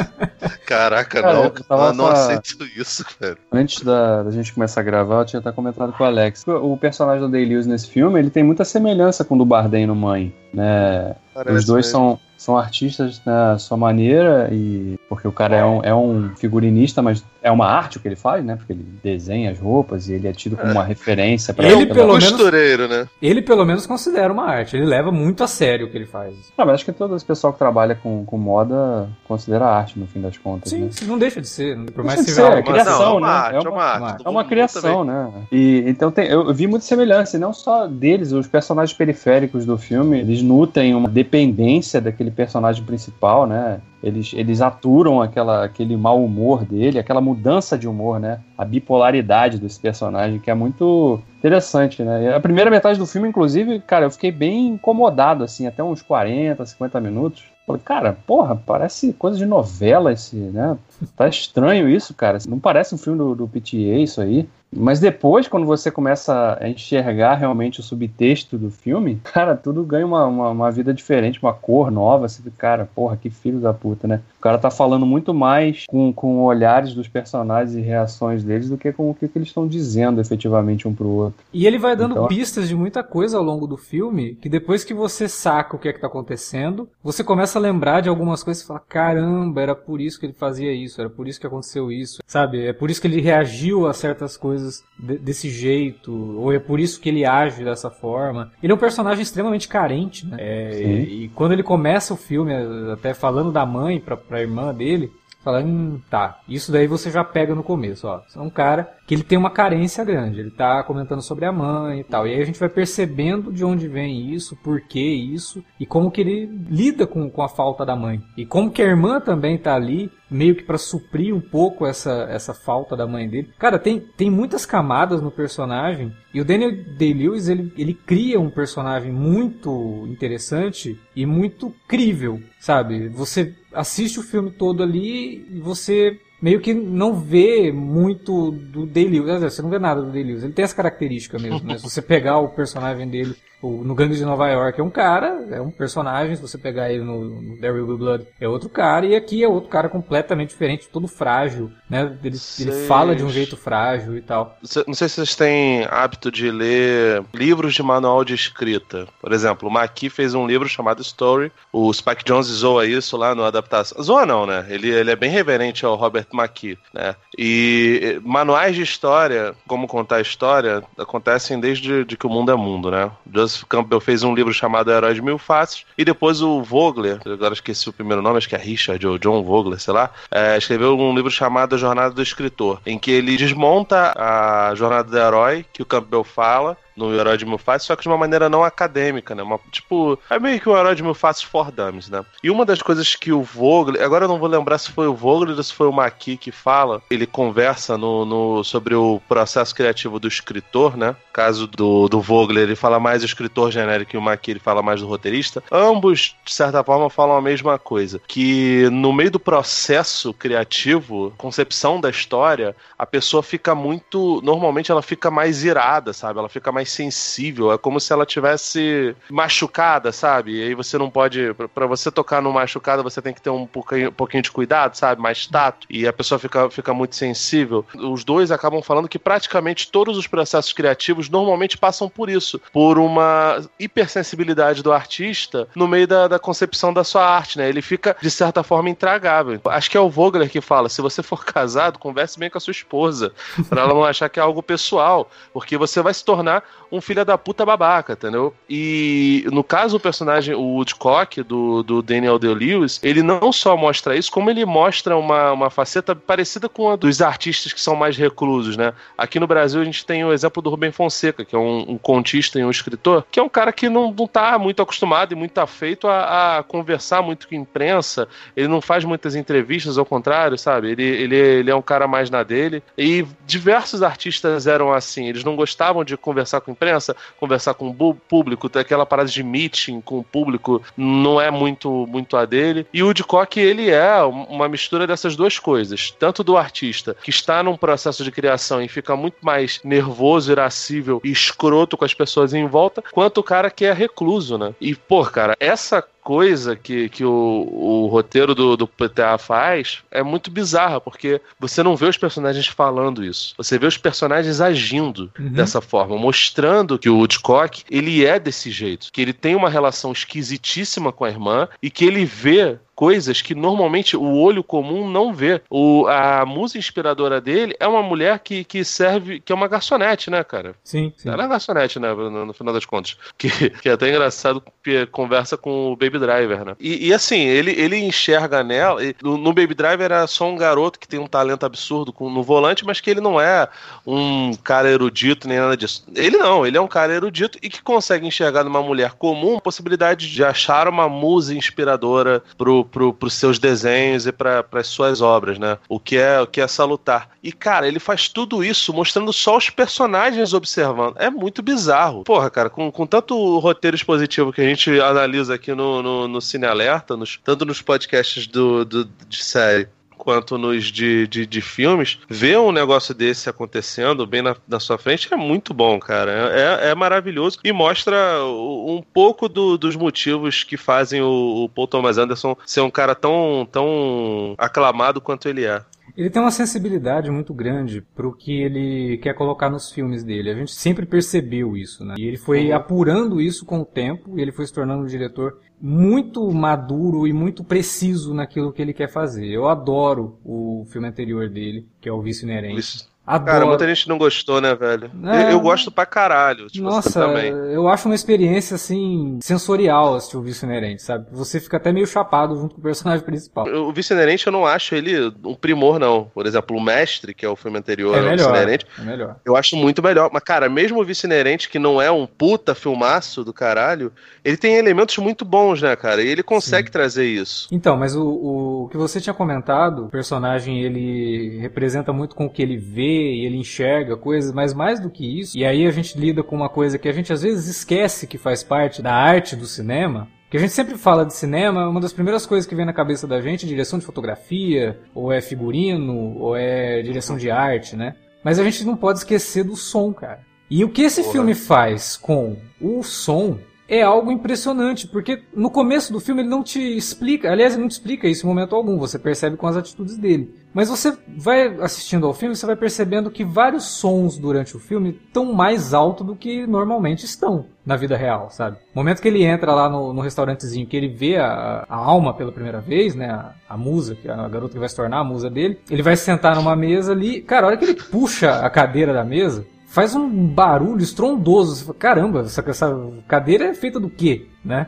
Caraca, 0.66 1.22
Cara, 1.22 1.34
não, 1.34 1.44
eu, 1.46 1.54
eu 1.70 1.94
não 1.94 2.08
aceito 2.08 2.64
isso, 2.78 3.04
velho. 3.20 3.38
Antes 3.52 3.84
da, 3.84 4.24
da, 4.24 4.32
gente 4.32 4.54
começar 4.54 4.82
a 4.82 4.84
gravar, 4.84 5.20
eu 5.20 5.26
tinha 5.26 5.40
até 5.40 5.52
comentado 5.52 5.92
com 5.94 6.04
o 6.04 6.08
Alex. 6.08 6.44
O 6.48 6.78
personagem 6.78 7.22
do 7.22 7.30
Day-Lewis 7.30 7.66
nesse 7.66 7.90
filme, 7.90 8.20
ele 8.20 8.30
tem 8.30 8.44
muita 8.44 8.64
semelhança 8.64 9.26
com 9.26 9.36
o 9.36 9.38
do 9.38 9.46
Bardem 9.46 9.88
no 9.88 9.96
Mãe, 9.96 10.34
né? 10.54 11.16
Parece 11.34 11.58
Os 11.58 11.66
dois 11.66 11.86
mesmo. 11.86 12.00
são 12.00 12.20
são 12.42 12.58
artistas 12.58 13.22
na 13.24 13.60
sua 13.60 13.78
maneira 13.78 14.50
e 14.52 15.00
porque 15.08 15.28
o 15.28 15.32
cara 15.32 15.58
é 15.58 15.64
um, 15.64 15.84
é 15.84 15.94
um 15.94 16.32
figurinista, 16.36 17.00
mas 17.00 17.24
é 17.44 17.52
uma 17.52 17.68
arte 17.68 17.98
o 17.98 18.00
que 18.00 18.08
ele 18.08 18.16
faz, 18.16 18.44
né? 18.44 18.56
Porque 18.56 18.74
ele 18.74 18.84
desenha 19.04 19.52
as 19.52 19.60
roupas 19.60 20.10
e 20.10 20.14
ele 20.14 20.28
é 20.28 20.34
tido 20.34 20.58
como 20.58 20.70
é. 20.70 20.74
uma 20.74 20.84
referência 20.84 21.54
para 21.54 21.70
ele 21.70 21.86
pelo 21.86 22.14
menos 22.14 22.32
costureiro, 22.32 22.88
né? 22.88 23.08
Ele 23.22 23.44
pelo 23.44 23.64
menos 23.64 23.86
considera 23.86 24.34
uma 24.34 24.46
arte. 24.46 24.76
Ele 24.76 24.86
leva 24.86 25.12
muito 25.12 25.44
a 25.44 25.48
sério 25.48 25.86
o 25.86 25.92
que 25.92 25.98
ele 25.98 26.08
faz. 26.08 26.34
Não, 26.58 26.66
mas 26.66 26.76
acho 26.76 26.86
que 26.86 26.92
todo 26.92 27.16
esse 27.16 27.26
pessoal 27.26 27.54
que 27.54 27.60
trabalha 27.60 27.94
com, 27.94 28.26
com 28.26 28.38
moda 28.40 29.08
considera 29.28 29.66
arte 29.66 30.00
no 30.00 30.08
fim 30.08 30.20
das 30.20 30.36
contas. 30.38 30.72
Sim, 30.72 30.86
né? 30.86 30.90
não 31.04 31.20
deixa 31.20 31.40
de 31.42 31.48
ser. 31.48 31.78
Por 31.92 32.04
mais 32.04 32.22
que 32.22 32.32
seja, 32.32 32.48
é 32.48 32.64
criação, 32.64 33.20
não, 33.20 33.28
é 33.28 33.32
né? 33.32 33.38
Arte, 33.38 33.68
é 33.68 33.70
uma, 33.70 33.84
é 33.84 33.98
uma, 33.98 34.18
é 34.26 34.30
uma 34.30 34.46
criação, 34.46 35.04
né? 35.04 35.30
E 35.52 35.84
então 35.86 36.10
tem, 36.10 36.28
eu 36.28 36.52
vi 36.54 36.66
muita 36.66 36.86
semelhança, 36.86 37.38
e 37.38 37.40
não 37.40 37.54
só 37.54 37.86
deles, 37.86 38.32
os 38.32 38.48
personagens 38.48 38.98
periféricos 38.98 39.64
do 39.64 39.78
filme, 39.78 40.20
eles 40.20 40.41
nutrem 40.42 40.94
uma 40.96 41.10
dependência 41.10 42.02
daquele 42.02 42.32
personagem 42.32 42.84
principal, 42.84 43.46
né? 43.46 43.82
Eles, 44.04 44.34
eles 44.34 44.62
aturam 44.62 45.22
aquela, 45.22 45.64
aquele 45.64 45.96
mau 45.96 46.24
humor 46.24 46.66
dele, 46.66 46.98
aquela 46.98 47.22
mudança 47.22 47.78
de 47.78 47.88
humor, 47.88 48.20
né? 48.20 48.40
A 48.58 48.66
bipolaridade 48.66 49.60
desse 49.60 49.80
personagem, 49.80 50.40
que 50.40 50.50
é 50.50 50.54
muito 50.54 51.22
interessante, 51.38 52.04
né? 52.04 52.24
E 52.24 52.34
a 52.34 52.40
primeira 52.40 52.72
metade 52.72 52.98
do 52.98 53.06
filme, 53.06 53.30
inclusive, 53.30 53.80
cara, 53.80 54.06
eu 54.06 54.12
fiquei 54.12 54.32
bem 54.32 54.70
incomodado, 54.70 55.44
assim, 55.44 55.68
até 55.68 55.84
uns 55.84 56.02
40, 56.02 56.66
50 56.66 57.00
minutos. 57.00 57.44
Falei, 57.66 57.82
cara, 57.84 58.18
porra, 58.26 58.56
parece 58.56 59.14
coisa 59.14 59.38
de 59.38 59.46
novela 59.46 60.12
esse, 60.12 60.36
né? 60.36 60.78
Tá 61.16 61.28
estranho 61.28 61.90
isso, 61.90 62.14
cara. 62.14 62.38
Não 62.48 62.60
parece 62.60 62.96
um 62.96 62.98
filme 62.98 63.18
do, 63.18 63.36
do 63.36 63.48
PTA 63.48 64.00
isso 64.00 64.22
aí. 64.22 64.48
Mas 64.74 65.02
depois, 65.02 65.50
quando 65.50 65.66
você 65.66 65.92
começa 65.92 66.58
a 66.60 66.70
enxergar 66.70 67.36
realmente 67.36 67.82
o 67.82 67.84
subtexto 67.84 68.58
do 68.58 68.72
filme, 68.72 69.20
cara, 69.24 69.56
tudo 69.56 69.84
ganha 69.84 70.06
uma, 70.06 70.26
uma, 70.26 70.50
uma, 70.50 70.72
vida 70.72 70.94
diferente, 70.94 71.42
uma 71.42 71.54
cor 71.54 71.92
nova. 71.92 72.30
Fica, 72.30 72.52
cara, 72.58 72.90
porra, 72.96 73.18
que 73.18 73.30
filho 73.30 73.60
da 73.60 73.74
puta, 73.74 74.08
né? 74.08 74.22
O 74.38 74.42
cara 74.42 74.58
tá 74.58 74.72
falando 74.72 75.06
muito 75.06 75.34
mais 75.34 75.86
com, 75.88 76.14
com 76.14 76.44
olhares 76.44 76.94
dos 76.94 77.08
personagens 77.08 77.76
e 77.76 77.82
reações 77.82 78.44
deles 78.44 78.70
do 78.70 78.78
que 78.78 78.92
com 78.92 79.10
o 79.10 79.14
que, 79.14 79.28
que 79.28 79.38
eles 79.38 79.50
estão 79.50 79.68
dizendo 79.68 80.22
efetivamente 80.22 80.88
um 80.88 80.94
pro 80.94 81.08
outro. 81.08 81.44
E 81.54 81.68
ele 81.68 81.78
vai 81.78 81.96
dando 81.96 82.14
então... 82.14 82.28
pistas 82.28 82.68
de 82.68 82.76
muita 82.76 83.04
coisa 83.04 83.38
ao 83.38 83.44
longo 83.44 83.68
do 83.68 83.78
filme, 83.78 84.36
que 84.36 84.48
depois 84.48 84.84
que 84.84 84.94
você 84.94 85.28
saca 85.28 85.76
o 85.76 85.80
que 85.80 85.90
é 85.90 85.94
que 85.94 86.00
tá 86.00 86.08
acontecendo, 86.08 86.88
você 87.04 87.24
começa 87.24 87.60
a 87.60 87.62
lembrar 87.62 88.02
de 88.02 88.10
algumas 88.10 88.42
coisas 88.42 88.64
e 88.64 88.68
fala, 88.68 88.82
caramba, 88.88 89.62
era 89.62 89.76
por 89.76 90.00
isso 90.00 90.20
que 90.20 90.26
ele 90.26 90.34
fazia 90.34 90.72
isso, 90.72 90.91
era 91.00 91.10
por 91.10 91.28
isso 91.28 91.40
que 91.40 91.48
aconteceu 91.48 91.92
isso, 91.92 92.22
sabe? 92.26 92.66
É 92.66 92.74
por 92.74 92.90
isso 92.90 93.00
que 93.00 93.08
ele 93.08 93.22
reagiu 93.22 93.88
a 93.88 93.94
certas 93.94 94.36
coisas 94.36 94.62
coisas 94.62 94.84
de, 94.98 95.18
desse 95.18 95.50
jeito, 95.50 96.12
ou 96.38 96.54
é 96.54 96.60
por 96.60 96.80
isso 96.80 97.00
que 97.00 97.10
ele 97.10 97.26
age 97.26 97.64
dessa 97.64 97.90
forma. 97.90 98.52
Ele 98.62 98.72
é 98.72 98.76
um 98.76 98.80
personagem 98.80 99.24
extremamente 99.24 99.68
carente, 99.68 100.26
né? 100.26 100.38
É, 100.40 100.82
e, 100.82 101.26
e, 101.26 101.30
quando 101.30 101.54
ele 101.54 101.64
começa 101.64 102.14
o 102.14 102.18
filme, 102.18 102.54
até 102.92 103.14
falando 103.14 103.52
da 103.52 103.66
mãe 103.66 104.00
pra, 104.00 104.16
pra 104.16 104.42
irmã 104.42 104.74
dele, 104.74 105.12
falando, 105.44 105.68
hum, 105.68 106.02
tá, 106.10 106.40
isso 106.48 106.72
daí 106.72 106.88
você 106.88 107.10
já 107.10 107.24
pega 107.24 107.56
no 107.56 107.64
começo, 107.64 108.08
ó. 108.08 108.22
É 108.36 108.40
um 108.40 108.50
cara 108.50 108.96
que 109.06 109.16
ele 109.16 109.24
tem 109.24 109.38
uma 109.38 109.50
carência 109.50 110.04
grande. 110.06 110.40
Ele 110.40 110.52
tá 110.52 110.84
comentando 110.84 111.22
sobre 111.22 111.46
a 111.46 111.52
mãe 111.52 112.00
e 112.00 112.04
tal. 112.04 112.28
E 112.28 112.34
aí 112.34 112.42
a 112.42 112.46
gente 112.46 112.60
vai 112.60 112.70
percebendo 112.70 113.52
de 113.52 113.66
onde 113.66 113.88
vem 113.88 114.34
isso, 114.34 114.56
por 114.64 114.80
que 114.82 115.02
isso, 115.02 115.64
e 115.80 115.86
como 115.86 116.12
que 116.12 116.22
ele 116.22 116.46
lida 116.70 117.06
com, 117.06 117.30
com 117.30 117.42
a 117.42 117.50
falta 117.50 117.86
da 117.86 117.96
mãe. 117.96 118.22
E 118.38 118.46
como 118.46 118.72
que 118.72 118.82
a 118.82 118.86
irmã 118.86 119.20
também 119.20 119.58
tá 119.58 119.76
ali, 119.76 120.10
meio 120.30 120.56
que 120.56 120.64
para 120.64 120.78
suprir 120.78 121.36
um 121.36 121.42
pouco 121.42 121.86
essa, 121.86 122.26
essa 122.30 122.54
falta 122.54 122.96
da 122.96 123.06
mãe 123.06 123.28
dele. 123.28 123.50
Cara, 123.60 123.78
tem, 123.78 124.00
tem 124.00 124.30
muitas 124.30 124.66
camadas 124.66 125.22
no 125.22 125.30
personagem. 125.30 126.14
E 126.34 126.40
o 126.40 126.46
Daniel 126.46 126.72
Day-Lewis, 126.98 127.50
ele, 127.50 127.74
ele 127.78 127.94
cria 127.94 128.40
um 128.40 128.50
personagem 128.50 129.12
muito 129.12 130.06
interessante 130.08 130.98
e 131.14 131.26
muito 131.26 131.74
crível, 131.86 132.42
sabe? 132.60 133.10
Você 133.10 133.54
assiste 133.74 134.20
o 134.20 134.24
filme 134.24 134.52
todo 134.52 134.84
ali 134.84 135.46
e 135.52 135.60
você 135.60 136.20
meio 136.42 136.60
que 136.60 136.74
não 136.74 137.14
vê 137.14 137.72
muito 137.72 138.52
do 138.52 138.86
Day-Lewis. 138.86 139.42
Você 139.42 139.62
não 139.62 139.70
vê 139.70 139.78
nada 139.78 140.02
do 140.02 140.12
Day-Lewis. 140.12 140.44
Ele 140.44 140.54
tem 140.54 140.64
essa 140.64 140.76
característica 140.76 141.38
mesmo, 141.38 141.68
né? 141.68 141.78
Se 141.78 141.84
você 141.84 142.02
pegar 142.02 142.40
o 142.40 142.50
personagem 142.50 143.08
dele 143.08 143.36
O, 143.62 143.84
no 143.84 143.94
Gangue 143.94 144.16
de 144.16 144.26
Nova 144.26 144.48
York 144.50 144.80
é 144.80 144.84
um 144.84 144.90
cara, 144.90 145.46
é 145.52 145.62
um 145.62 145.72
personagem, 145.72 146.36
se 146.36 146.42
você 146.42 146.58
pegar 146.58 146.92
ele 146.92 147.04
no, 147.04 147.24
no 147.24 147.58
There 147.58 147.74
Will 147.74 147.88
Be 147.88 147.98
Blood, 147.98 148.28
é 148.40 148.48
outro 148.48 148.70
cara, 148.70 149.06
e 149.06 149.16
aqui 149.16 149.44
é 149.44 149.48
outro 149.48 149.70
cara 149.70 149.90
completamente 149.90 150.50
diferente, 150.50 150.90
todo 150.90 151.08
frágil, 151.08 151.72
né? 151.90 152.18
Ele, 152.24 152.38
ele 152.60 152.72
fala 152.88 153.16
de 153.16 153.24
um 153.24 153.30
jeito 153.30 153.56
frágil 153.56 154.18
e 154.18 154.22
tal. 154.22 154.58
Não 154.88 154.94
sei 154.94 155.08
se 155.08 155.16
vocês 155.16 155.36
têm 155.36 155.86
hábito 155.86 156.32
de 156.32 156.50
ler 156.50 157.24
livros 157.34 157.74
de 157.74 157.84
manual 157.84 158.24
de 158.24 158.34
escrita. 158.34 159.08
Por 159.20 159.32
exemplo, 159.32 159.70
o 159.70 159.72
Maqui 159.72 160.10
fez 160.10 160.34
um 160.34 160.48
livro 160.48 160.68
chamado 160.68 161.02
Story, 161.02 161.52
o 161.72 161.92
Spike 161.94 162.24
Jones 162.24 162.48
zoa 162.48 162.86
isso 162.86 163.18
lá 163.18 163.36
no 163.36 163.44
adaptação. 163.44 164.02
Zoa 164.02 164.26
não, 164.26 164.46
né? 164.46 164.66
Ele, 164.70 164.90
ele 164.90 165.12
é 165.12 165.16
bem 165.16 165.30
reverente 165.30 165.86
ao 165.86 165.96
Robert 165.96 166.28
McKee, 166.34 166.78
né? 166.94 167.16
E 167.38 168.20
manuais 168.24 168.76
de 168.76 168.82
história, 168.82 169.54
como 169.68 169.88
contar 169.88 170.18
a 170.18 170.22
história, 170.22 170.84
acontecem 170.98 171.60
desde 171.60 172.06
de 172.06 172.18
que 172.18 172.28
o 172.28 172.30
mundo 172.30 172.52
é 172.52 172.56
mundo, 172.56 172.90
né? 172.90 173.12
Joseph 173.32 173.51
Campbell 173.70 174.00
fez 174.00 174.24
um 174.24 174.34
livro 174.34 174.54
chamado 174.54 174.92
Herói 174.92 175.14
de 175.14 175.22
Mil 175.22 175.38
Faces, 175.38 175.86
e 175.98 176.06
depois 176.06 176.42
o 176.42 176.62
Vogler, 176.62 177.20
agora 177.26 177.54
esqueci 177.54 177.90
o 177.90 177.94
primeiro 177.94 178.22
nome, 178.22 178.38
acho 178.38 178.50
que 178.50 178.56
é 178.56 178.60
Richard 178.60 179.06
ou 179.06 179.18
John 179.18 179.44
Vogler, 179.44 179.80
sei 179.80 179.94
lá, 179.94 180.10
é, 180.30 180.58
escreveu 180.58 180.98
um 180.98 181.16
livro 181.16 181.32
chamado 181.32 181.76
A 181.76 181.78
Jornada 181.78 182.14
do 182.14 182.22
Escritor, 182.22 182.80
em 182.86 182.98
que 182.98 183.12
ele 183.12 183.38
desmonta 183.38 184.14
a 184.16 184.74
jornada 184.76 185.10
do 185.10 185.18
herói 185.18 185.66
que 185.72 185.82
o 185.82 185.86
Campbell 185.86 186.24
fala 186.24 186.78
no 186.96 187.14
Herói 187.14 187.38
de 187.38 187.46
Faces, 187.58 187.88
só 187.88 187.96
que 187.96 188.04
de 188.04 188.08
uma 188.08 188.18
maneira 188.18 188.50
não 188.50 188.64
acadêmica, 188.64 189.36
né? 189.36 189.44
Uma, 189.44 189.60
tipo, 189.72 190.18
é 190.30 190.40
meio 190.40 190.60
que 190.60 190.70
um 190.70 190.78
Herói 190.78 190.96
de 190.96 191.14
Faces 191.14 191.44
for 191.44 191.72
Dummies, 191.72 192.10
né? 192.10 192.24
E 192.44 192.50
uma 192.50 192.66
das 192.66 192.82
coisas 192.82 193.16
que 193.16 193.32
o 193.32 193.42
Vogler, 193.42 194.04
agora 194.04 194.26
eu 194.26 194.30
não 194.30 194.40
vou 194.40 194.48
lembrar 194.48 194.78
se 194.78 194.92
foi 194.92 195.08
o 195.08 195.16
Vogler 195.16 195.56
ou 195.56 195.64
se 195.64 195.74
foi 195.74 195.88
o 195.88 195.92
Maqui 195.92 196.38
que 196.38 196.52
fala, 196.52 197.02
ele 197.10 197.26
conversa 197.26 197.98
no, 197.98 198.26
no, 198.26 198.64
sobre 198.64 198.96
o 198.96 199.22
processo 199.28 199.74
criativo 199.76 200.20
do 200.20 200.28
escritor, 200.28 200.98
né? 200.98 201.16
Caso 201.34 201.68
do, 201.68 202.08
do 202.08 202.22
Vogler, 202.22 202.64
ele 202.64 202.76
fala 202.76 203.00
mais 203.00 203.22
do 203.22 203.26
escritor 203.26 203.72
genérico 203.72 204.16
e 204.16 204.18
o 204.18 204.22
Maqui 204.22 204.52
ele 204.52 204.60
fala 204.60 204.82
mais 204.82 205.02
do 205.02 205.08
roteirista. 205.08 205.64
Ambos, 205.72 206.36
de 206.44 206.54
certa 206.54 206.84
forma, 206.84 207.10
falam 207.10 207.38
a 207.38 207.42
mesma 207.42 207.78
coisa, 207.78 208.22
que 208.28 208.90
no 208.92 209.14
meio 209.14 209.32
do 209.32 209.40
processo 209.40 210.34
criativo, 210.34 211.34
concepção 211.38 212.00
da 212.00 212.10
história, 212.10 212.76
a 212.98 213.06
pessoa 213.06 213.44
fica 213.44 213.74
muito, 213.76 214.42
normalmente 214.44 214.92
ela 214.92 215.02
fica 215.02 215.32
mais 215.32 215.64
irada, 215.64 216.14
sabe? 216.14 216.40
Ela 216.40 216.50
fica 216.50 216.72
mais 216.72 216.81
sensível. 216.90 217.72
É 217.72 217.78
como 217.78 218.00
se 218.00 218.12
ela 218.12 218.26
tivesse 218.26 219.16
machucada, 219.30 220.12
sabe? 220.12 220.58
E 220.58 220.64
aí 220.64 220.76
você 220.76 220.98
não 220.98 221.10
pode. 221.10 221.54
para 221.74 221.86
você 221.86 222.12
tocar 222.12 222.42
no 222.42 222.52
machucado, 222.52 223.04
você 223.04 223.22
tem 223.22 223.34
que 223.34 223.42
ter 223.42 223.50
um 223.50 223.66
pouquinho, 223.66 224.10
um 224.10 224.14
pouquinho 224.14 224.44
de 224.44 224.52
cuidado, 224.52 224.96
sabe? 224.96 225.22
Mais 225.22 225.46
tato. 225.48 225.88
E 225.90 226.08
a 226.08 226.14
pessoa 226.14 226.40
fica, 226.40 226.70
fica 226.70 226.94
muito 226.94 227.16
sensível. 227.16 227.86
Os 227.96 228.24
dois 228.24 228.52
acabam 228.52 228.82
falando 228.82 229.10
que 229.10 229.20
praticamente 229.20 229.92
todos 229.92 230.18
os 230.18 230.28
processos 230.28 230.74
criativos 230.74 231.30
normalmente 231.30 231.78
passam 231.78 232.10
por 232.10 232.30
isso. 232.30 232.60
Por 232.72 232.98
uma 232.98 233.62
hipersensibilidade 233.80 234.84
do 234.84 234.92
artista 234.92 235.68
no 235.76 235.88
meio 235.88 236.08
da, 236.08 236.28
da 236.28 236.40
concepção 236.40 236.94
da 236.94 237.04
sua 237.04 237.26
arte, 237.26 237.58
né? 237.58 237.70
Ele 237.70 237.82
fica, 237.82 238.16
de 238.22 238.32
certa 238.32 238.64
forma, 238.64 238.90
intragável. 238.90 239.60
Acho 239.66 239.90
que 239.90 239.98
é 239.98 240.00
o 240.00 240.10
Vogler 240.10 240.50
que 240.50 240.62
fala: 240.62 240.90
se 240.90 241.02
você 241.02 241.22
for 241.22 241.44
casado, 241.46 242.00
converse 242.00 242.40
bem 242.40 242.50
com 242.50 242.58
a 242.58 242.62
sua 242.62 242.72
esposa. 242.72 243.34
para 243.70 243.82
ela 243.82 243.94
não 243.94 244.04
achar 244.04 244.30
que 244.30 244.40
é 244.40 244.44
algo 244.44 244.62
pessoal. 244.64 245.30
Porque 245.54 245.78
você 245.78 246.02
vai 246.02 246.14
se 246.14 246.24
tornar 246.24 246.64
um 246.92 247.00
filho 247.00 247.24
da 247.24 247.38
puta 247.38 247.66
babaca, 247.66 248.14
entendeu? 248.14 248.54
E 248.70 249.46
no 249.52 249.64
caso, 249.64 249.98
o 249.98 250.00
personagem, 250.00 250.54
o 250.54 250.62
Woodcock, 250.76 251.42
do, 251.44 251.82
do 251.84 252.02
Daniel 252.02 252.38
Day-Lewis, 252.38 253.00
ele 253.02 253.24
não 253.24 253.52
só 253.52 253.78
mostra 253.78 254.16
isso, 254.16 254.32
como 254.32 254.50
ele 254.50 254.66
mostra 254.66 255.16
uma, 255.16 255.52
uma 255.54 255.70
faceta 255.70 256.16
parecida 256.16 256.68
com 256.68 256.92
a 256.92 256.96
dos 256.96 257.22
artistas 257.22 257.72
que 257.72 257.82
são 257.82 257.96
mais 257.96 258.18
reclusos, 258.18 258.76
né? 258.76 258.94
Aqui 259.18 259.40
no 259.40 259.48
Brasil 259.48 259.82
a 259.82 259.86
gente 259.86 260.06
tem 260.06 260.24
o 260.24 260.34
exemplo 260.34 260.62
do 260.62 260.70
Rubem 260.70 260.92
Fonseca, 260.92 261.46
que 261.46 261.56
é 261.56 261.60
um, 261.60 261.92
um 261.92 261.98
contista 261.98 262.60
e 262.60 262.64
um 262.64 262.70
escritor, 262.70 263.26
que 263.32 263.40
é 263.40 263.44
um 263.44 263.50
cara 263.50 263.72
que 263.72 263.88
não, 263.90 264.12
não 264.12 264.28
tá 264.28 264.58
muito 264.60 264.82
acostumado 264.82 265.32
e 265.32 265.36
muito 265.36 265.58
afeito 265.58 266.08
a, 266.08 266.60
a 266.60 266.64
conversar 266.64 267.22
muito 267.22 267.48
com 267.48 267.56
a 267.56 267.58
imprensa, 267.58 268.28
ele 268.56 268.68
não 268.68 268.82
faz 268.82 269.04
muitas 269.04 269.36
entrevistas, 269.36 269.98
ao 269.98 270.06
contrário, 270.06 270.58
sabe? 270.58 270.92
Ele, 270.92 271.04
ele, 271.04 271.36
ele 271.36 271.72
é 271.72 271.76
um 271.76 271.82
cara 271.82 272.08
mais 272.08 272.30
na 272.30 272.44
dele. 272.44 272.84
E 272.98 273.26
diversos 273.46 274.04
artistas 274.04 274.68
eram 274.68 274.92
assim, 274.92 275.28
eles 275.28 275.44
não 275.44 275.56
gostavam 275.56 276.04
de 276.04 276.18
conversar 276.18 276.61
com 276.62 276.72
a 276.72 276.74
imprensa, 276.74 277.16
conversar 277.40 277.74
com 277.74 277.90
o 277.90 278.16
público, 278.16 278.70
ter 278.70 278.80
aquela 278.80 279.06
parada 279.06 279.30
de 279.30 279.44
meeting 279.44 280.02
com 280.02 280.20
o 280.20 280.24
público 280.24 280.82
não 280.96 281.40
é 281.40 281.52
muito 281.52 282.08
muito 282.08 282.38
a 282.38 282.46
dele. 282.46 282.86
E 282.94 283.04
o 283.04 283.08
Woodcock, 283.08 283.60
ele 283.60 283.90
é 283.90 284.22
uma 284.24 284.68
mistura 284.68 285.06
dessas 285.06 285.36
duas 285.36 285.60
coisas, 285.60 286.12
tanto 286.12 286.44
do 286.44 286.58
artista 286.58 287.16
que 287.22 287.30
está 287.30 287.62
num 287.62 287.78
processo 287.78 288.24
de 288.24 288.32
criação 288.32 288.82
e 288.82 288.88
fica 288.88 289.16
muito 289.16 289.38
mais 289.42 289.80
nervoso, 289.84 290.52
irascível 290.52 291.22
e 291.24 291.32
escroto 291.32 291.98
com 291.98 292.06
as 292.06 292.14
pessoas 292.14 292.54
em 292.54 292.68
volta, 292.68 293.04
quanto 293.12 293.40
o 293.40 293.44
cara 293.44 293.70
que 293.70 293.86
é 293.86 293.94
recluso, 293.94 294.58
né? 294.58 294.74
E, 294.80 294.96
pô, 294.96 295.24
cara, 295.26 295.56
essa 295.60 296.06
coisa 296.24 296.76
que, 296.76 297.10
que 297.10 297.26
o, 297.26 297.32
o 297.32 298.08
roteiro 298.08 298.54
do, 298.54 298.78
do 298.78 298.88
PTA 298.88 299.38
faz 299.38 300.00
é 300.12 300.24
muito 300.24 300.52
bizarra, 300.52 301.02
porque 301.02 301.42
você 301.60 301.84
não 301.84 301.96
vê 301.96 302.06
os 302.06 302.18
personagens 302.18 302.68
falando 302.68 303.24
isso. 303.24 303.54
Você 303.58 303.78
vê 303.78 303.88
os 303.88 303.98
personagens 303.98 304.62
agindo 304.62 305.32
uhum. 305.38 305.50
dessa 305.50 305.82
forma, 305.82 306.18
mostrando 306.18 306.98
que 306.98 307.10
o 307.10 307.18
Woodcock, 307.18 307.84
ele 307.90 308.26
é 308.26 308.40
desse 308.40 308.72
jeito, 308.72 309.12
que 309.12 309.22
ele 309.22 309.34
tem 309.34 309.56
uma 309.56 309.70
relação 309.70 310.12
esquisitíssima 310.12 311.12
com 311.12 311.26
a 311.26 311.30
irmã 311.30 311.68
e 311.82 311.90
que 311.90 312.06
ele 312.06 312.26
vê 312.26 312.78
coisas 312.96 313.42
que 313.42 313.56
normalmente 313.56 314.16
o 314.16 314.36
olho 314.36 314.64
comum 314.64 315.10
não 315.10 315.34
vê. 315.34 315.62
O, 315.70 316.08
a 316.08 316.46
musa 316.46 316.78
inspiradora 316.78 317.42
dele 317.42 317.76
é 317.80 317.88
uma 317.88 318.04
mulher 318.04 318.40
que, 318.40 318.64
que 318.64 318.84
serve, 318.84 319.40
que 319.40 319.52
é 319.52 319.56
uma 319.56 319.68
garçonete, 319.68 320.30
né, 320.30 320.44
cara? 320.44 320.76
Sim. 320.84 321.12
sim. 321.18 321.30
Ela 321.30 321.46
é 321.46 321.48
garçonete, 321.48 322.00
né, 322.00 322.14
no, 322.14 322.46
no, 322.46 322.54
final 322.54 322.74
das 322.74 322.86
contas. 322.86 323.18
Que, 323.42 323.72
que 323.72 323.90
é 323.90 323.94
até 323.94 324.08
engraçado 324.08 324.62
que 324.84 325.08
conversa 325.08 325.58
com 325.58 325.92
o 325.92 325.96
Baby 325.96 326.20
Driver, 326.20 326.64
né? 326.64 326.76
E, 326.80 327.08
e 327.08 327.14
assim, 327.14 327.40
ele, 327.40 327.72
ele 327.72 327.98
enxerga 327.98 328.64
nela. 328.64 329.02
No, 329.22 329.36
no, 329.36 329.52
Baby 329.52 329.74
Driver 329.74 330.06
era 330.06 330.28
só 330.28 330.48
um 330.48 330.56
garoto 330.56 331.00
que 331.00 331.08
tem 331.08 331.20
um 331.20 331.26
talento 331.26 331.66
absurdo 331.66 332.14
com, 332.14 332.30
no 332.30 332.44
volante, 332.44 332.86
mas 332.86 333.02
que 333.02 333.10
ele 333.10 333.20
não 333.20 333.42
é 333.42 333.68
um 334.06 334.54
cara 334.64 334.92
erudito 334.92 335.48
nem 335.48 335.58
nada 335.58 335.76
disso. 335.76 336.06
Ele 336.16 336.38
não, 336.38 336.68
ele 336.68 336.78
é 336.78 336.82
um 336.82 336.88
cara 336.88 337.14
erudito 337.14 337.58
e 337.64 337.70
que 337.70 337.82
consegue 337.82 338.28
enxergar 338.28 338.64
numa 338.64 338.84
mulher 338.84 339.14
comum 339.14 339.58
a 339.58 339.62
possibilidade 339.62 340.30
de 340.30 340.44
achar 340.44 340.88
uma 340.88 341.10
musa 341.10 341.56
inspiradora 341.56 342.44
pro, 342.58 342.81
para 342.84 343.04
os 343.06 343.34
seus 343.34 343.60
desenhos 343.60 344.26
e 344.26 344.32
para 344.32 344.66
as 344.74 344.88
suas 344.88 345.22
obras, 345.22 345.58
né? 345.58 345.78
O 345.88 346.00
que 346.00 346.18
é 346.18 346.40
o 346.40 346.48
que 346.48 346.62
é 346.62 346.68
salutar. 346.68 347.30
E 347.44 347.52
cara, 347.52 347.88
ele 347.88 348.00
faz 348.00 348.28
tudo 348.28 348.64
isso 348.64 348.94
mostrando 348.94 349.32
só 349.34 349.58
os 349.58 349.70
personagens 349.70 350.54
observando. 350.54 351.16
É 351.18 351.30
muito 351.30 351.62
bizarro. 351.62 352.24
Porra, 352.24 352.50
cara, 352.50 352.70
com, 352.70 352.92
com 352.92 353.06
tanto 353.06 353.60
roteiro 353.60 353.96
expositivo 353.96 354.54
que 354.54 354.62
a 354.62 354.66
gente 354.66 355.00
analisa 355.00 355.56
aqui 355.56 355.74
no, 355.74 356.02
no, 356.02 356.28
no 356.28 356.42
Cine 356.42 356.66
Alerta, 356.66 357.18
nos, 357.18 357.40
tanto 357.44 357.66
nos 357.66 357.82
podcasts 357.82 358.48
do, 358.48 358.86
do 358.86 359.06
de 359.28 359.44
série 359.44 359.88
quanto 360.22 360.56
nos 360.56 360.86
de, 360.86 361.26
de, 361.26 361.48
de, 361.48 361.62
filmes, 361.62 362.20
ver 362.30 362.60
um 362.60 362.72
negócio 362.72 363.12
desse 363.16 363.50
acontecendo 363.50 364.28
bem 364.28 364.44
na, 364.44 364.56
na 364.68 364.80
sua 364.80 365.00
frente 365.00 365.34
é 365.34 365.36
muito 365.36 365.74
bom, 365.74 366.00
cara. 366.00 366.32
É, 366.54 366.92
é 366.92 366.96
maravilhoso 366.96 367.58
e 367.64 367.72
mostra 367.72 368.16
um 368.46 369.02
pouco 369.02 369.50
do, 369.50 369.80
dos 369.80 369.96
motivos 369.96 370.64
que 370.64 370.78
fazem 370.78 371.24
o, 371.24 371.64
o 371.64 371.70
Paul 371.70 371.88
Thomas 371.88 372.20
Anderson 372.20 372.56
ser 372.68 372.82
um 372.82 372.92
cara 372.92 373.16
tão, 373.16 373.68
tão 373.72 374.54
aclamado 374.60 375.20
quanto 375.20 375.50
ele 375.50 375.66
é. 375.66 375.82
Ele 376.16 376.30
tem 376.30 376.42
uma 376.42 376.52
sensibilidade 376.52 377.32
muito 377.32 377.54
grande 377.54 378.02
pro 378.16 378.36
que 378.36 378.62
ele 378.62 379.18
quer 379.18 379.34
colocar 379.34 379.70
nos 379.70 379.92
filmes 379.92 380.24
dele. 380.24 380.52
A 380.52 380.56
gente 380.56 380.74
sempre 380.74 381.06
percebeu 381.06 381.76
isso, 381.76 382.06
né? 382.06 382.16
E 382.18 382.26
ele 382.26 382.38
foi 382.38 382.70
uhum. 382.70 382.76
apurando 382.76 383.42
isso 383.42 383.66
com 383.66 383.80
o 383.80 383.86
tempo, 383.86 384.38
e 384.38 384.42
ele 384.42 384.52
foi 384.52 384.68
se 384.68 384.74
tornando 384.74 385.04
um 385.04 385.08
diretor 385.08 385.58
muito 385.82 386.50
maduro 386.52 387.28
e 387.28 387.34
muito 387.34 387.64
preciso 387.64 388.34
naquilo 388.34 388.72
que 388.72 388.82
ele 388.82 388.94
quer 388.94 389.12
fazer. 389.12 389.48
Eu 389.48 389.68
adoro 389.68 390.38
o 390.46 390.86
filme 390.92 391.08
anterior 391.08 391.50
dele, 391.50 391.88
que 392.00 392.08
é 392.08 392.12
o 392.12 392.22
Vício 392.22 392.44
Inerente. 392.44 393.11
Adoro. 393.26 393.52
Cara, 393.52 393.66
muita 393.66 393.88
gente 393.88 394.10
não 394.10 394.18
gostou, 394.18 394.60
né, 394.60 394.74
velho? 394.74 395.12
É, 395.26 395.44
eu, 395.44 395.52
eu, 395.52 395.60
gosto 395.60 395.92
pra 395.92 396.08
caralho. 396.08 396.68
Tipo, 396.68 396.86
nossa, 396.86 397.20
eu 397.20 397.88
acho 397.88 398.10
uma 398.10 398.16
experiência, 398.16 398.76
assim, 398.76 399.38
sensorial 399.44 400.16
assistir 400.16 400.38
o 400.38 400.42
Vício 400.42 400.66
Inerente, 400.66 401.04
sabe? 401.04 401.28
Você 401.32 401.60
fica 401.60 401.78
até 401.78 401.92
meio 401.92 402.08
chapado 402.08 402.56
junto 402.56 402.76
com 402.76 402.82
o 402.82 402.84
personagem 402.84 403.24
principal. 403.24 403.68
O 403.68 403.94
Vício 403.94 404.16
Inerente 404.16 404.48
eu 404.48 404.52
não 404.52 404.66
acho 404.66 404.96
ele 404.96 405.32
um 405.46 405.54
primor, 405.54 406.00
não. 406.00 406.26
Por 406.34 406.48
exemplo, 406.48 406.76
o 406.76 406.82
Mestre, 406.82 407.34
que 407.34 407.46
é 407.46 407.50
o 407.50 407.56
filme 407.56 407.78
anterior 407.78 408.18
é 408.18 408.22
melhor, 408.22 408.50
Inerente, 408.50 408.88
é 409.00 409.04
melhor. 409.04 409.36
eu 409.46 409.56
acho 409.56 409.76
muito 409.76 410.02
melhor. 410.02 410.32
Mas, 410.34 410.44
cara, 410.44 410.68
mesmo 410.68 411.00
o 411.00 411.06
Vício 411.06 411.28
Inerente, 411.28 411.70
que 411.70 411.78
não 411.78 412.02
é 412.02 412.10
um 412.10 412.26
puta 412.26 412.74
filmaço 412.74 413.44
do 413.44 413.54
caralho, 413.54 414.12
ele 414.44 414.58
tem 414.58 414.76
elementos 414.76 415.16
muito 415.20 415.46
bons, 415.46 415.80
né, 415.80 415.96
cara? 415.96 416.24
E 416.24 416.28
ele 416.28 416.42
consegue 416.42 416.88
Sim. 416.88 416.94
trazer 416.94 417.26
isso. 417.26 417.68
Então, 417.72 417.96
mas 417.96 418.16
o, 418.16 418.86
o 418.86 418.90
que 418.90 418.98
você 418.98 419.22
tinha 419.22 419.34
comentado, 419.34 420.06
o 420.06 420.10
personagem, 420.10 420.82
ele 420.82 421.60
representa 421.60 422.12
muito 422.12 422.36
com 422.36 422.48
o 422.48 422.50
que 422.50 422.64
ele 422.64 422.78
vê 422.78 423.11
e 423.12 423.46
ele 423.46 423.58
enxerga 423.58 424.16
coisas, 424.16 424.52
mas 424.52 424.74
mais 424.74 425.00
do 425.00 425.10
que 425.10 425.40
isso, 425.40 425.58
e 425.58 425.66
aí 425.66 425.86
a 425.86 425.92
gente 425.92 426.18
lida 426.18 426.42
com 426.44 426.56
uma 426.56 426.70
coisa 426.70 426.98
que 426.98 427.10
a 427.10 427.12
gente 427.12 427.32
às 427.34 427.42
vezes 427.42 427.68
esquece 427.68 428.28
que 428.28 428.38
faz 428.38 428.64
parte 428.64 429.02
da 429.02 429.14
arte 429.14 429.56
do 429.56 429.66
cinema, 429.66 430.28
que 430.50 430.58
a 430.58 430.60
gente 430.60 430.74
sempre 430.74 430.98
fala 430.98 431.26
de 431.26 431.34
cinema, 431.34 431.88
uma 431.88 432.02
das 432.02 432.12
primeiras 432.12 432.46
coisas 432.46 432.68
que 432.68 432.76
vem 432.76 432.86
na 432.86 432.92
cabeça 432.92 433.26
da 433.26 433.40
gente 433.40 433.66
é 433.66 433.70
direção 433.70 433.98
de 433.98 434.06
fotografia, 434.06 435.00
ou 435.16 435.32
é 435.32 435.40
figurino, 435.40 436.38
ou 436.38 436.58
é 436.58 437.02
direção 437.02 437.38
de 437.38 437.50
arte, 437.50 437.96
né? 437.96 438.16
Mas 438.44 438.60
a 438.60 438.64
gente 438.64 438.84
não 438.84 438.98
pode 438.98 439.20
esquecer 439.20 439.64
do 439.64 439.78
som, 439.78 440.12
cara. 440.12 440.42
E 440.70 440.84
o 440.84 440.90
que 440.90 441.04
esse 441.04 441.22
Porra. 441.22 441.34
filme 441.34 441.54
faz 441.54 442.18
com 442.18 442.58
o 442.82 443.02
som 443.04 443.58
é 443.92 444.02
algo 444.02 444.32
impressionante, 444.32 445.06
porque 445.06 445.44
no 445.54 445.70
começo 445.70 446.14
do 446.14 446.22
filme 446.22 446.42
ele 446.42 446.50
não 446.50 446.64
te 446.64 446.80
explica, 446.80 447.52
aliás, 447.52 447.74
ele 447.74 447.82
não 447.82 447.90
te 447.90 447.92
explica 447.92 448.26
isso 448.26 448.46
em 448.46 448.50
momento 448.50 448.74
algum, 448.74 448.98
você 448.98 449.20
percebe 449.20 449.58
com 449.58 449.68
as 449.68 449.76
atitudes 449.76 450.18
dele. 450.18 450.56
Mas 450.74 450.88
você 450.88 451.18
vai 451.28 451.68
assistindo 451.82 452.26
ao 452.26 452.34
filme, 452.34 452.56
você 452.56 452.66
vai 452.66 452.78
percebendo 452.78 453.30
que 453.30 453.44
vários 453.44 453.84
sons 453.84 454.38
durante 454.38 454.78
o 454.78 454.80
filme 454.80 455.20
estão 455.28 455.52
mais 455.52 455.94
alto 455.94 456.24
do 456.24 456.38
que 456.38 456.66
normalmente 456.66 457.26
estão 457.26 457.66
na 457.86 457.98
vida 457.98 458.16
real, 458.16 458.50
sabe? 458.50 458.78
No 458.96 459.02
momento 459.02 459.22
que 459.22 459.28
ele 459.28 459.44
entra 459.44 459.74
lá 459.74 459.90
no, 459.90 460.14
no 460.14 460.22
restaurantezinho, 460.22 460.88
que 460.88 460.96
ele 460.96 461.10
vê 461.10 461.36
a, 461.36 461.86
a, 461.90 461.96
alma 461.98 462.34
pela 462.34 462.52
primeira 462.52 462.80
vez, 462.80 463.14
né? 463.14 463.30
A, 463.30 463.54
a 463.68 463.76
musa, 463.76 464.18
é 464.24 464.32
a 464.32 464.48
garota 464.48 464.74
que 464.74 464.80
vai 464.80 464.88
se 464.88 464.96
tornar 464.96 465.20
a 465.20 465.24
musa 465.24 465.50
dele, 465.50 465.80
ele 465.90 466.02
vai 466.02 466.16
sentar 466.16 466.56
numa 466.56 466.78
mesa 466.78 467.12
ali. 467.12 467.42
Cara, 467.42 467.66
a 467.66 467.68
hora 467.68 467.78
que 467.78 467.84
ele 467.84 467.96
puxa 467.96 468.66
a 468.66 468.70
cadeira 468.70 469.12
da 469.12 469.26
mesa, 469.26 469.66
faz 469.92 470.16
um 470.16 470.30
barulho 470.30 471.04
estrondoso. 471.04 471.76
Você 471.76 471.82
fala, 471.84 471.98
Caramba, 471.98 472.40
essa, 472.42 472.64
essa 472.66 473.12
cadeira 473.28 473.66
é 473.66 473.74
feita 473.74 474.00
do 474.00 474.10
quê? 474.10 474.48
Né? 474.64 474.88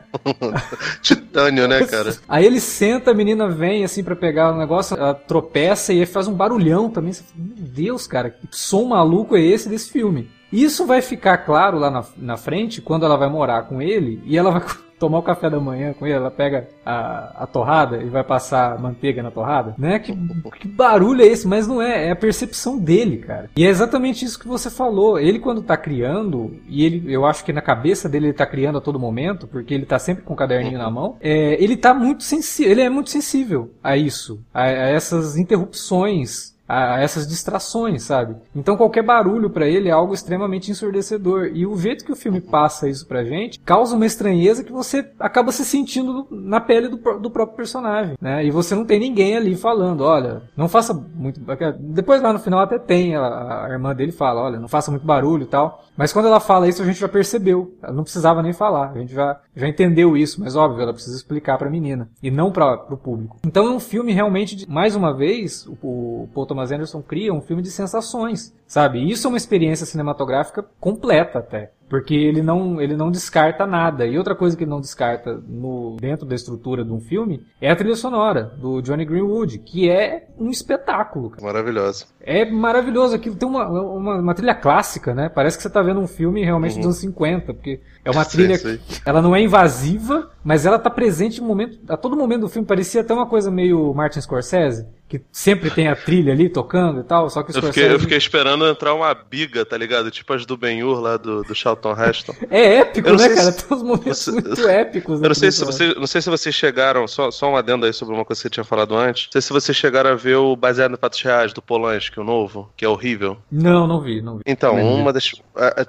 Titânio, 1.01 1.67
né, 1.67 1.85
cara? 1.85 2.15
Aí 2.27 2.45
ele 2.45 2.59
senta, 2.59 3.11
a 3.11 3.13
menina 3.13 3.49
vem 3.49 3.83
assim 3.83 4.03
para 4.03 4.15
pegar 4.15 4.53
o 4.53 4.57
negócio, 4.57 4.95
ela 4.95 5.13
tropeça 5.13 5.93
e 5.93 5.99
aí 5.99 6.05
faz 6.05 6.27
um 6.27 6.33
barulhão 6.33 6.89
também. 6.89 7.11
Você 7.11 7.23
fala, 7.23 7.45
Meu 7.45 7.67
Deus, 7.67 8.07
cara, 8.07 8.29
que 8.29 8.47
som 8.51 8.85
maluco 8.85 9.35
é 9.35 9.41
esse 9.41 9.67
desse 9.67 9.91
filme? 9.91 10.31
Isso 10.51 10.85
vai 10.85 11.01
ficar 11.01 11.39
claro 11.39 11.79
lá 11.79 11.91
na, 11.91 12.05
na 12.15 12.37
frente 12.37 12.79
quando 12.79 13.05
ela 13.05 13.17
vai 13.17 13.27
morar 13.27 13.63
com 13.63 13.81
ele 13.81 14.21
e 14.23 14.37
ela 14.37 14.51
vai 14.51 14.61
tomar 15.03 15.19
o 15.19 15.23
café 15.23 15.49
da 15.49 15.59
manhã 15.59 15.91
com 15.91 16.07
ele, 16.07 16.15
ela 16.15 16.31
pega 16.31 16.69
a, 16.85 17.43
a 17.43 17.45
torrada 17.45 17.97
e 17.97 18.07
vai 18.07 18.23
passar 18.23 18.79
manteiga 18.79 19.21
na 19.21 19.29
torrada, 19.29 19.75
né? 19.77 19.99
Que, 19.99 20.15
que 20.57 20.65
barulho 20.65 21.21
é 21.21 21.25
esse? 21.25 21.45
Mas 21.45 21.67
não 21.67 21.81
é, 21.81 22.07
é 22.07 22.11
a 22.11 22.15
percepção 22.15 22.77
dele, 22.77 23.17
cara. 23.17 23.49
E 23.53 23.65
é 23.65 23.69
exatamente 23.69 24.23
isso 24.23 24.39
que 24.39 24.47
você 24.47 24.69
falou. 24.69 25.19
Ele 25.19 25.39
quando 25.39 25.61
tá 25.61 25.75
criando, 25.75 26.53
e 26.69 26.85
ele, 26.85 27.13
eu 27.13 27.25
acho 27.25 27.43
que 27.43 27.51
na 27.51 27.61
cabeça 27.61 28.07
dele 28.07 28.27
ele 28.27 28.33
tá 28.33 28.45
criando 28.45 28.77
a 28.77 28.81
todo 28.81 28.97
momento, 28.97 29.45
porque 29.45 29.73
ele 29.73 29.85
tá 29.85 29.99
sempre 29.99 30.23
com 30.23 30.33
o 30.33 30.37
caderninho 30.37 30.77
na 30.77 30.89
mão, 30.89 31.17
é, 31.19 31.61
ele 31.61 31.75
tá 31.75 31.93
muito 31.93 32.23
sensível, 32.23 32.71
ele 32.71 32.81
é 32.81 32.89
muito 32.89 33.09
sensível 33.09 33.73
a 33.83 33.97
isso, 33.97 34.39
a, 34.53 34.63
a 34.63 34.69
essas 34.69 35.35
interrupções 35.35 36.52
a, 36.67 36.99
essas 37.01 37.27
distrações, 37.27 38.03
sabe? 38.03 38.35
Então 38.55 38.77
qualquer 38.77 39.03
barulho 39.03 39.49
para 39.49 39.67
ele 39.67 39.89
é 39.89 39.91
algo 39.91 40.13
extremamente 40.13 40.71
ensurdecedor. 40.71 41.51
E 41.53 41.65
o 41.65 41.77
jeito 41.77 42.05
que 42.05 42.11
o 42.11 42.15
filme 42.15 42.41
passa 42.41 42.87
isso 42.87 43.05
pra 43.07 43.23
gente 43.23 43.59
causa 43.59 43.95
uma 43.95 44.05
estranheza 44.05 44.63
que 44.63 44.71
você 44.71 45.09
acaba 45.19 45.51
se 45.51 45.65
sentindo 45.65 46.27
na 46.31 46.59
pele 46.59 46.87
do, 46.87 46.97
do 47.19 47.29
próprio 47.29 47.57
personagem, 47.57 48.15
né? 48.21 48.45
E 48.45 48.51
você 48.51 48.75
não 48.75 48.85
tem 48.85 48.99
ninguém 48.99 49.35
ali 49.35 49.55
falando, 49.55 50.01
olha, 50.01 50.43
não 50.55 50.67
faça 50.67 50.93
muito. 50.93 51.39
Depois 51.79 52.21
lá 52.21 52.33
no 52.33 52.39
final 52.39 52.59
até 52.59 52.79
tem, 52.79 53.15
a, 53.15 53.65
a 53.65 53.69
irmã 53.69 53.95
dele 53.95 54.11
fala, 54.11 54.41
olha, 54.41 54.59
não 54.59 54.67
faça 54.67 54.91
muito 54.91 55.05
barulho 55.05 55.43
e 55.43 55.47
tal. 55.47 55.83
Mas 55.95 56.11
quando 56.11 56.27
ela 56.27 56.39
fala 56.39 56.67
isso, 56.67 56.81
a 56.81 56.85
gente 56.85 56.99
já 56.99 57.07
percebeu. 57.07 57.75
Ela 57.81 57.93
não 57.93 58.03
precisava 58.03 58.41
nem 58.41 58.53
falar. 58.53 58.91
A 58.91 58.97
gente 58.97 59.13
já, 59.13 59.39
já 59.55 59.67
entendeu 59.67 60.17
isso, 60.17 60.41
mas 60.41 60.55
óbvio, 60.55 60.81
ela 60.81 60.93
precisa 60.93 61.15
explicar 61.15 61.57
pra 61.57 61.69
menina. 61.69 62.09
E 62.21 62.31
não 62.31 62.51
para 62.51 62.73
o 62.89 62.97
público. 62.97 63.37
Então 63.45 63.67
é 63.67 63.71
um 63.71 63.79
filme 63.79 64.11
realmente, 64.11 64.55
de, 64.55 64.69
mais 64.69 64.95
uma 64.95 65.13
vez, 65.13 65.67
o, 65.67 66.23
o 66.23 66.29
Thomas 66.53 66.71
Anderson 66.71 67.01
cria 67.01 67.33
um 67.33 67.41
filme 67.41 67.63
de 67.63 67.71
sensações, 67.71 68.55
sabe? 68.67 69.09
Isso 69.09 69.25
é 69.25 69.29
uma 69.29 69.37
experiência 69.37 69.87
cinematográfica 69.87 70.63
completa 70.79 71.39
até. 71.39 71.71
Porque 71.93 72.15
ele 72.15 72.41
não, 72.41 72.81
ele 72.81 72.95
não 72.95 73.11
descarta 73.11 73.67
nada. 73.67 74.07
E 74.07 74.17
outra 74.17 74.33
coisa 74.33 74.57
que 74.57 74.63
ele 74.63 74.71
não 74.71 74.81
descarta 74.81 75.39
no, 75.47 75.95
dentro 76.01 76.25
da 76.25 76.33
estrutura 76.33 76.83
de 76.83 76.91
um 76.91 76.99
filme 76.99 77.45
é 77.61 77.69
a 77.69 77.75
trilha 77.75 77.95
sonora 77.95 78.51
do 78.57 78.81
Johnny 78.81 79.05
Greenwood, 79.05 79.59
que 79.59 79.87
é 79.87 80.25
um 80.35 80.49
espetáculo. 80.49 81.29
Cara. 81.29 81.43
Maravilhoso. 81.43 82.07
É 82.19 82.49
maravilhoso. 82.49 83.13
Aquilo 83.13 83.35
tem 83.35 83.47
uma, 83.47 83.67
uma, 83.67 84.15
uma, 84.15 84.33
trilha 84.33 84.55
clássica, 84.55 85.13
né? 85.13 85.29
Parece 85.29 85.55
que 85.55 85.61
você 85.61 85.67
está 85.67 85.83
vendo 85.83 85.99
um 85.99 86.07
filme 86.07 86.43
realmente 86.43 86.71
uhum. 86.71 86.79
dos 86.79 86.85
anos 86.85 86.97
50, 86.97 87.53
porque 87.53 87.79
é 88.03 88.09
uma 88.09 88.25
trilha. 88.25 88.57
Sim, 88.57 88.79
sim. 88.87 89.01
Ela 89.05 89.21
não 89.21 89.35
é 89.35 89.41
invasiva, 89.43 90.31
mas 90.43 90.65
ela 90.65 90.77
está 90.77 90.89
presente 90.89 91.41
em 91.41 91.43
momento, 91.43 91.77
a 91.87 91.95
todo 91.95 92.17
momento 92.17 92.41
do 92.41 92.49
filme. 92.49 92.67
Parecia 92.67 93.01
até 93.01 93.13
uma 93.13 93.27
coisa 93.27 93.51
meio 93.51 93.93
Martin 93.93 94.19
Scorsese 94.19 94.87
que 95.13 95.21
sempre 95.31 95.69
tem 95.69 95.87
a 95.87 95.95
trilha 95.95 96.33
ali 96.33 96.49
tocando 96.49 97.01
e 97.01 97.03
tal, 97.03 97.29
só 97.29 97.43
que 97.43 97.55
eu 97.55 97.61
fiquei, 97.61 97.91
eu 97.91 97.99
fiquei 97.99 98.17
esperando 98.17 98.65
entrar 98.65 98.95
uma 98.95 99.13
biga, 99.13 99.63
tá 99.63 99.77
ligado? 99.77 100.09
Tipo 100.09 100.33
as 100.33 100.43
do 100.43 100.57
Ben-Hur 100.57 100.99
lá 100.99 101.17
do, 101.17 101.43
do 101.43 101.53
Charlton 101.83 102.01
Heston. 102.01 102.35
É 102.49 102.75
épico, 102.77 103.11
né, 103.11 103.29
cara? 103.29 103.51
Se... 103.51 103.67
Tem 103.67 103.77
uns 103.77 103.83
momentos 103.83 104.25
você... 104.25 104.31
muito 104.31 104.67
épicos. 104.67 105.21
Eu 105.21 105.27
não 105.27 105.35
sei, 105.35 105.51
se 105.51 105.65
você, 105.65 105.93
não 105.93 106.07
sei 106.07 106.21
se 106.21 106.29
vocês 106.29 106.55
chegaram, 106.55 107.07
só, 107.07 107.29
só 107.29 107.51
um 107.51 107.57
adendo 107.57 107.85
aí 107.85 107.93
sobre 107.93 108.15
uma 108.15 108.23
coisa 108.23 108.41
que 108.41 108.43
você 108.43 108.49
tinha 108.49 108.63
falado 108.63 108.95
antes. 108.95 109.25
Não 109.25 109.31
sei 109.33 109.41
se 109.41 109.51
vocês 109.51 109.77
chegaram 109.77 110.11
a 110.11 110.15
ver 110.15 110.35
o 110.35 110.55
Baseado 110.55 110.93
em 110.93 110.97
Fatos 110.97 111.21
Reais 111.21 111.51
do 111.51 111.61
Polanski, 111.61 112.19
o 112.19 112.23
novo, 112.23 112.71
que 112.77 112.85
é 112.85 112.87
horrível. 112.87 113.37
Não, 113.51 113.85
não 113.85 114.01
vi, 114.01 114.21
não 114.21 114.37
vi. 114.37 114.43
Então, 114.45 114.75
uma 114.75 115.11
das. 115.11 115.31